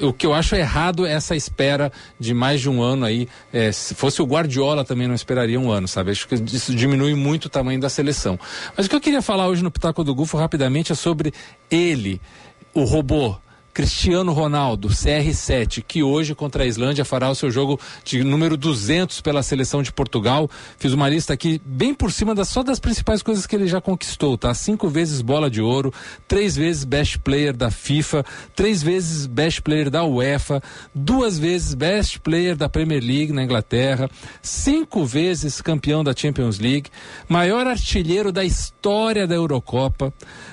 O 0.00 0.12
que 0.12 0.26
eu 0.26 0.32
acho 0.34 0.54
errado 0.54 1.04
é 1.06 1.12
essa 1.12 1.34
espera 1.34 1.90
de 2.18 2.32
mais 2.32 2.60
de 2.60 2.70
um 2.70 2.82
ano 2.82 3.04
aí. 3.04 3.28
É, 3.52 3.72
se 3.72 3.94
fosse 3.94 4.22
o 4.22 4.24
Guardiola 4.24 4.84
também 4.84 5.08
não 5.08 5.14
esperaria 5.14 5.58
um 5.58 5.70
ano, 5.70 5.88
sabe? 5.88 6.12
Acho 6.12 6.28
que 6.28 6.34
isso 6.34 6.74
diminui 6.74 7.14
muito 7.14 7.46
o 7.46 7.48
tamanho 7.48 7.80
da 7.80 7.88
seleção. 7.88 8.38
Mas 8.76 8.86
o 8.86 8.88
que 8.88 8.94
eu 8.94 9.00
queria 9.00 9.22
falar 9.22 9.48
hoje 9.48 9.62
no 9.62 9.70
Pitaco 9.70 10.04
do 10.04 10.14
Gufo 10.14 10.36
rapidamente 10.36 10.92
é 10.92 10.94
sobre 10.94 11.31
ele, 11.70 12.20
o 12.74 12.84
robô. 12.84 13.36
Cristiano 13.74 14.32
Ronaldo, 14.32 14.88
CR7, 14.88 15.82
que 15.86 16.02
hoje 16.02 16.34
contra 16.34 16.64
a 16.64 16.66
Islândia 16.66 17.06
fará 17.06 17.30
o 17.30 17.34
seu 17.34 17.50
jogo 17.50 17.80
de 18.04 18.22
número 18.22 18.54
200 18.54 19.22
pela 19.22 19.42
seleção 19.42 19.82
de 19.82 19.90
Portugal. 19.90 20.50
Fiz 20.76 20.92
uma 20.92 21.08
lista 21.08 21.32
aqui 21.32 21.60
bem 21.64 21.94
por 21.94 22.12
cima 22.12 22.34
das, 22.34 22.50
só 22.50 22.62
das 22.62 22.78
principais 22.78 23.22
coisas 23.22 23.46
que 23.46 23.56
ele 23.56 23.66
já 23.66 23.80
conquistou, 23.80 24.36
tá? 24.36 24.52
Cinco 24.52 24.88
vezes 24.88 25.22
bola 25.22 25.48
de 25.48 25.62
ouro, 25.62 25.92
três 26.28 26.54
vezes 26.54 26.84
best 26.84 27.18
player 27.20 27.56
da 27.56 27.70
FIFA, 27.70 28.26
três 28.54 28.82
vezes 28.82 29.24
best 29.24 29.62
player 29.62 29.88
da 29.88 30.04
UEFA, 30.04 30.62
duas 30.94 31.38
vezes 31.38 31.72
best 31.72 32.20
player 32.20 32.54
da 32.54 32.68
Premier 32.68 33.02
League 33.02 33.32
na 33.32 33.42
Inglaterra, 33.42 34.10
cinco 34.42 35.02
vezes 35.06 35.62
campeão 35.62 36.04
da 36.04 36.14
Champions 36.14 36.58
League, 36.58 36.90
maior 37.26 37.66
artilheiro 37.66 38.30
da 38.30 38.44
história 38.44 39.26
da 39.26 39.34
Eurocopa, 39.34 40.12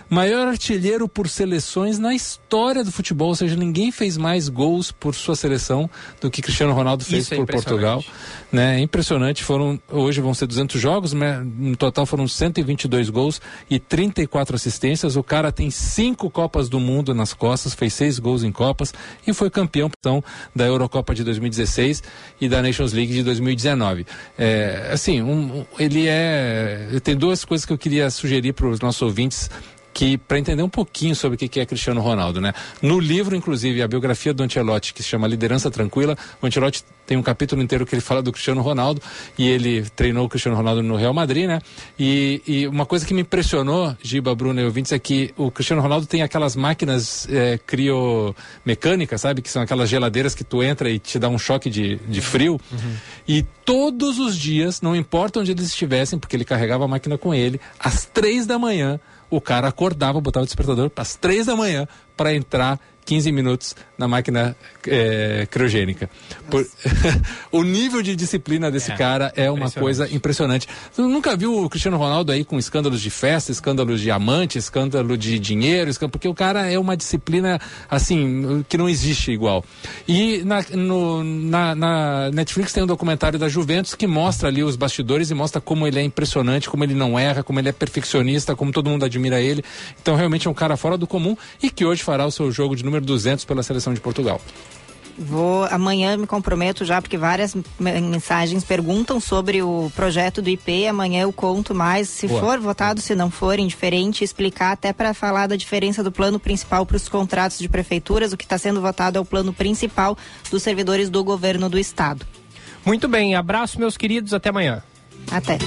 maior 0.10 0.48
artilheiro 0.48 1.07
por 1.07 1.30
seleções 1.30 1.99
na 1.99 2.15
história 2.15 2.84
do 2.84 2.91
futebol, 2.91 3.30
ou 3.30 3.36
seja, 3.36 3.56
ninguém 3.56 3.91
fez 3.91 4.18
mais 4.18 4.49
gols 4.49 4.91
por 4.91 5.14
sua 5.14 5.36
seleção 5.36 5.90
do 6.19 6.31
que 6.31 6.41
Cristiano 6.41 6.73
Ronaldo 6.73 7.06
fez 7.06 7.31
é 7.31 7.36
por 7.36 7.45
Portugal. 7.45 8.03
Né? 8.52 8.77
É 8.77 8.80
impressionante, 8.80 9.44
foram 9.44 9.80
hoje 9.90 10.19
vão 10.19 10.34
ser 10.34 10.48
200 10.48 10.81
jogos, 10.81 11.14
né? 11.14 11.45
no 11.57 11.76
total 11.76 12.06
foram 12.06 12.27
122 12.27 13.10
gols 13.10 13.40
e 13.69 13.80
34 13.80 14.56
assistências. 14.56 15.15
O 15.15 15.23
cara 15.23 15.52
tem 15.52 15.69
cinco 15.69 16.30
Copas 16.30 16.69
do 16.69 16.80
Mundo 16.80 17.14
nas 17.14 17.34
costas, 17.34 17.73
fez 17.73 17.94
seis 17.94 18.18
gols 18.18 18.44
em 18.44 18.52
Copas 18.52 18.94
e 19.27 19.34
foi 19.34 19.49
campeão 19.49 19.90
então, 19.99 20.23
da 20.56 20.65
Eurocopa 20.65 21.14
de 21.14 21.23
2016 21.23 22.02
e 22.41 22.49
da 22.49 22.61
Nations 22.61 22.94
League 22.94 23.14
de 23.14 23.23
2019. 23.23 24.06
É, 24.38 24.90
assim, 24.91 25.22
um, 25.22 25.65
ele 25.77 26.07
é. 26.07 26.88
Tem 27.03 27.15
duas 27.15 27.45
coisas 27.45 27.65
que 27.65 27.73
eu 27.73 27.77
queria 27.77 28.10
sugerir 28.10 28.53
para 28.53 28.68
os 28.68 28.80
nossos 28.80 29.02
ouvintes 29.02 29.49
que 30.00 30.18
para 30.18 30.40
entender 30.40 30.64
um 30.64 30.70
pouquinho 30.70 31.14
sobre 31.14 31.36
o 31.36 31.50
que 31.50 31.60
é 31.60 31.66
Cristiano 31.66 32.00
Ronaldo, 32.00 32.40
né? 32.40 32.54
No 32.82 33.02
livro, 33.02 33.36
inclusive, 33.36 33.82
a 33.82 33.88
biografia 33.88 34.34
do 34.34 34.42
Ancelotti, 34.42 34.94
que 34.94 35.04
se 35.04 35.10
chama 35.10 35.28
Liderança 35.28 35.70
Tranquila, 35.70 36.18
o 36.42 36.48
Ancelotti 36.48 36.86
tem 37.06 37.18
um 37.18 37.22
capítulo 37.22 37.62
inteiro 37.62 37.86
que 37.86 37.96
ele 37.96 38.02
fala 38.02 38.22
do 38.22 38.32
Cristiano 38.32 38.62
Ronaldo 38.62 39.02
e 39.38 39.46
ele 39.46 39.82
treinou 39.98 40.26
o 40.26 40.30
Cristiano 40.30 40.56
Ronaldo 40.56 40.82
no 40.82 40.96
Real 40.96 41.14
Madrid, 41.14 41.48
né? 41.48 41.60
E, 42.00 42.42
e 42.48 42.66
uma 42.66 42.86
coisa 42.86 43.06
que 43.06 43.14
me 43.14 43.24
impressionou, 43.24 43.94
Giba, 44.02 44.34
Bruno 44.34 44.62
e 44.62 44.64
ouvintes, 44.64 44.94
é 44.94 45.00
que 45.00 45.34
o 45.36 45.52
Cristiano 45.52 45.82
Ronaldo 45.82 46.08
tem 46.08 46.22
aquelas 46.22 46.56
máquinas 46.56 47.28
é, 47.30 47.58
criomecânicas, 47.58 49.20
sabe? 49.20 49.42
Que 49.42 49.50
são 49.50 49.62
aquelas 49.62 49.90
geladeiras 49.90 50.34
que 50.34 50.46
tu 50.46 50.64
entra 50.64 50.90
e 50.90 50.98
te 50.98 51.20
dá 51.20 51.28
um 51.28 51.38
choque 51.38 51.70
de, 51.70 51.98
de 52.08 52.22
frio. 52.22 52.54
Uhum. 52.72 52.96
E 53.28 53.44
todos 53.66 54.18
os 54.18 54.38
dias, 54.38 54.82
não 54.82 54.96
importa 54.96 55.42
onde 55.42 55.52
eles 55.52 55.66
estivessem, 55.66 56.18
porque 56.18 56.38
ele 56.38 56.46
carregava 56.46 56.86
a 56.86 56.88
máquina 56.88 57.18
com 57.18 57.34
ele, 57.34 57.60
às 57.78 58.06
três 58.06 58.46
da 58.46 58.58
manhã, 58.58 58.98
o 59.30 59.39
cara 59.39 59.68
acordava, 59.68 60.19
botava 60.19 60.43
o 60.43 60.47
despertador 60.47 60.91
às 60.95 61.15
três 61.15 61.45
da 61.45 61.56
manhã 61.56 61.88
para 62.18 62.34
entrar 62.34 62.80
15 63.06 63.32
minutos 63.32 63.76
na 63.98 64.08
máquina 64.08 64.56
é, 64.88 65.48
criogênica. 65.50 66.10
Por... 66.50 66.66
o 67.52 67.64
nível 67.64 68.02
de 68.02 68.16
disciplina 68.16 68.72
desse 68.72 68.92
é, 68.92 68.96
cara 68.96 69.34
é 69.36 69.50
uma 69.50 69.70
coisa 69.72 70.08
impressionante. 70.14 70.68
Você 70.92 71.02
nunca 71.02 71.36
viu 71.36 71.64
o 71.64 71.70
Cristiano 71.70 71.98
Ronaldo 71.98 72.32
aí 72.32 72.46
com 72.46 72.58
escândalos 72.58 73.02
de 73.02 73.10
festa, 73.10 73.52
escândalos 73.52 74.00
de 74.02 74.12
amante, 74.12 74.58
escândalo 74.58 75.18
de 75.18 75.40
dinheiro, 75.40 75.90
escândalo... 75.90 76.12
porque 76.12 76.28
o 76.28 76.34
cara 76.34 76.72
é 76.72 76.78
uma 76.78 76.96
disciplina 76.96 77.60
assim 77.90 78.64
que 78.70 78.78
não 78.78 78.88
existe 78.88 79.32
igual. 79.32 79.66
E 80.08 80.44
na, 80.44 80.64
no, 80.74 81.24
na, 81.24 81.76
na 81.76 82.32
Netflix 82.32 82.74
tem 82.74 82.84
um 82.84 82.88
documentário 82.88 83.40
da 83.40 83.50
Juventus 83.50 83.96
que 83.96 84.08
mostra 84.08 84.50
ali 84.50 84.64
os 84.64 84.76
bastidores 84.76 85.30
e 85.32 85.34
mostra 85.34 85.60
como 85.60 85.88
ele 85.88 86.00
é 86.00 86.04
impressionante, 86.04 86.70
como 86.70 86.84
ele 86.84 86.94
não 86.94 87.18
erra, 87.18 87.44
como 87.44 87.60
ele 87.60 87.70
é 87.70 87.74
perfeccionista, 87.74 88.56
como 88.56 88.72
todo 88.72 88.90
mundo 88.90 89.06
admira 89.06 89.42
ele. 89.42 89.64
Então 90.02 90.16
realmente 90.16 90.48
é 90.48 90.52
um 90.52 90.54
cara 90.54 90.78
fora 90.78 90.98
do 90.98 91.08
comum 91.08 91.36
e 91.62 91.70
que 91.70 91.86
hoje 91.86 92.04
fará 92.04 92.26
o 92.26 92.32
seu 92.32 92.52
jogo 92.52 92.76
de 92.76 92.84
número 92.84 92.99
número 93.00 93.06
200 93.06 93.46
pela 93.46 93.64
seleção 93.64 93.94
de 93.94 94.00
Portugal. 94.00 94.42
Vou 95.18 95.66
amanhã 95.66 96.16
me 96.16 96.26
comprometo 96.26 96.86
já 96.86 97.02
porque 97.02 97.18
várias 97.18 97.54
mensagens 97.78 98.64
perguntam 98.64 99.20
sobre 99.20 99.62
o 99.62 99.92
projeto 99.94 100.42
do 100.42 100.50
IP. 100.50 100.88
Amanhã 100.88 101.24
eu 101.24 101.34
conto 101.34 101.76
mais, 101.76 102.08
se 102.08 102.26
Boa. 102.26 102.40
for 102.40 102.60
votado, 102.60 103.02
se 103.02 103.14
não 103.16 103.30
for, 103.30 103.60
indiferente, 103.60 104.24
explicar 104.24 104.72
até 104.72 104.94
para 104.94 105.14
falar 105.14 105.48
da 105.48 105.58
diferença 105.58 106.02
do 106.02 106.12
plano 106.12 106.40
principal 106.40 106.86
para 106.86 106.96
os 106.96 107.10
contratos 107.10 107.60
de 107.60 107.68
prefeituras. 107.68 108.32
O 108.32 108.38
que 108.38 108.46
está 108.46 108.58
sendo 108.58 108.80
votado 108.80 109.18
é 109.18 109.22
o 109.22 109.26
plano 109.26 109.52
principal 109.52 110.18
dos 110.50 110.64
servidores 110.64 111.10
do 111.10 111.22
governo 111.22 111.68
do 111.68 111.78
estado. 111.78 112.26
Muito 112.86 113.10
bem, 113.10 113.36
abraço 113.36 113.78
meus 113.78 113.98
queridos, 113.98 114.34
até 114.34 114.50
amanhã. 114.50 114.82
Até. 115.30 115.58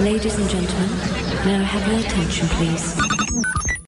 Ladies 0.00 0.34
and 0.34 0.48
gentlemen. 0.48 1.07
I 1.50 1.62
have 1.62 1.88
your 1.88 2.00
attention, 2.00 2.46
please? 2.48 3.17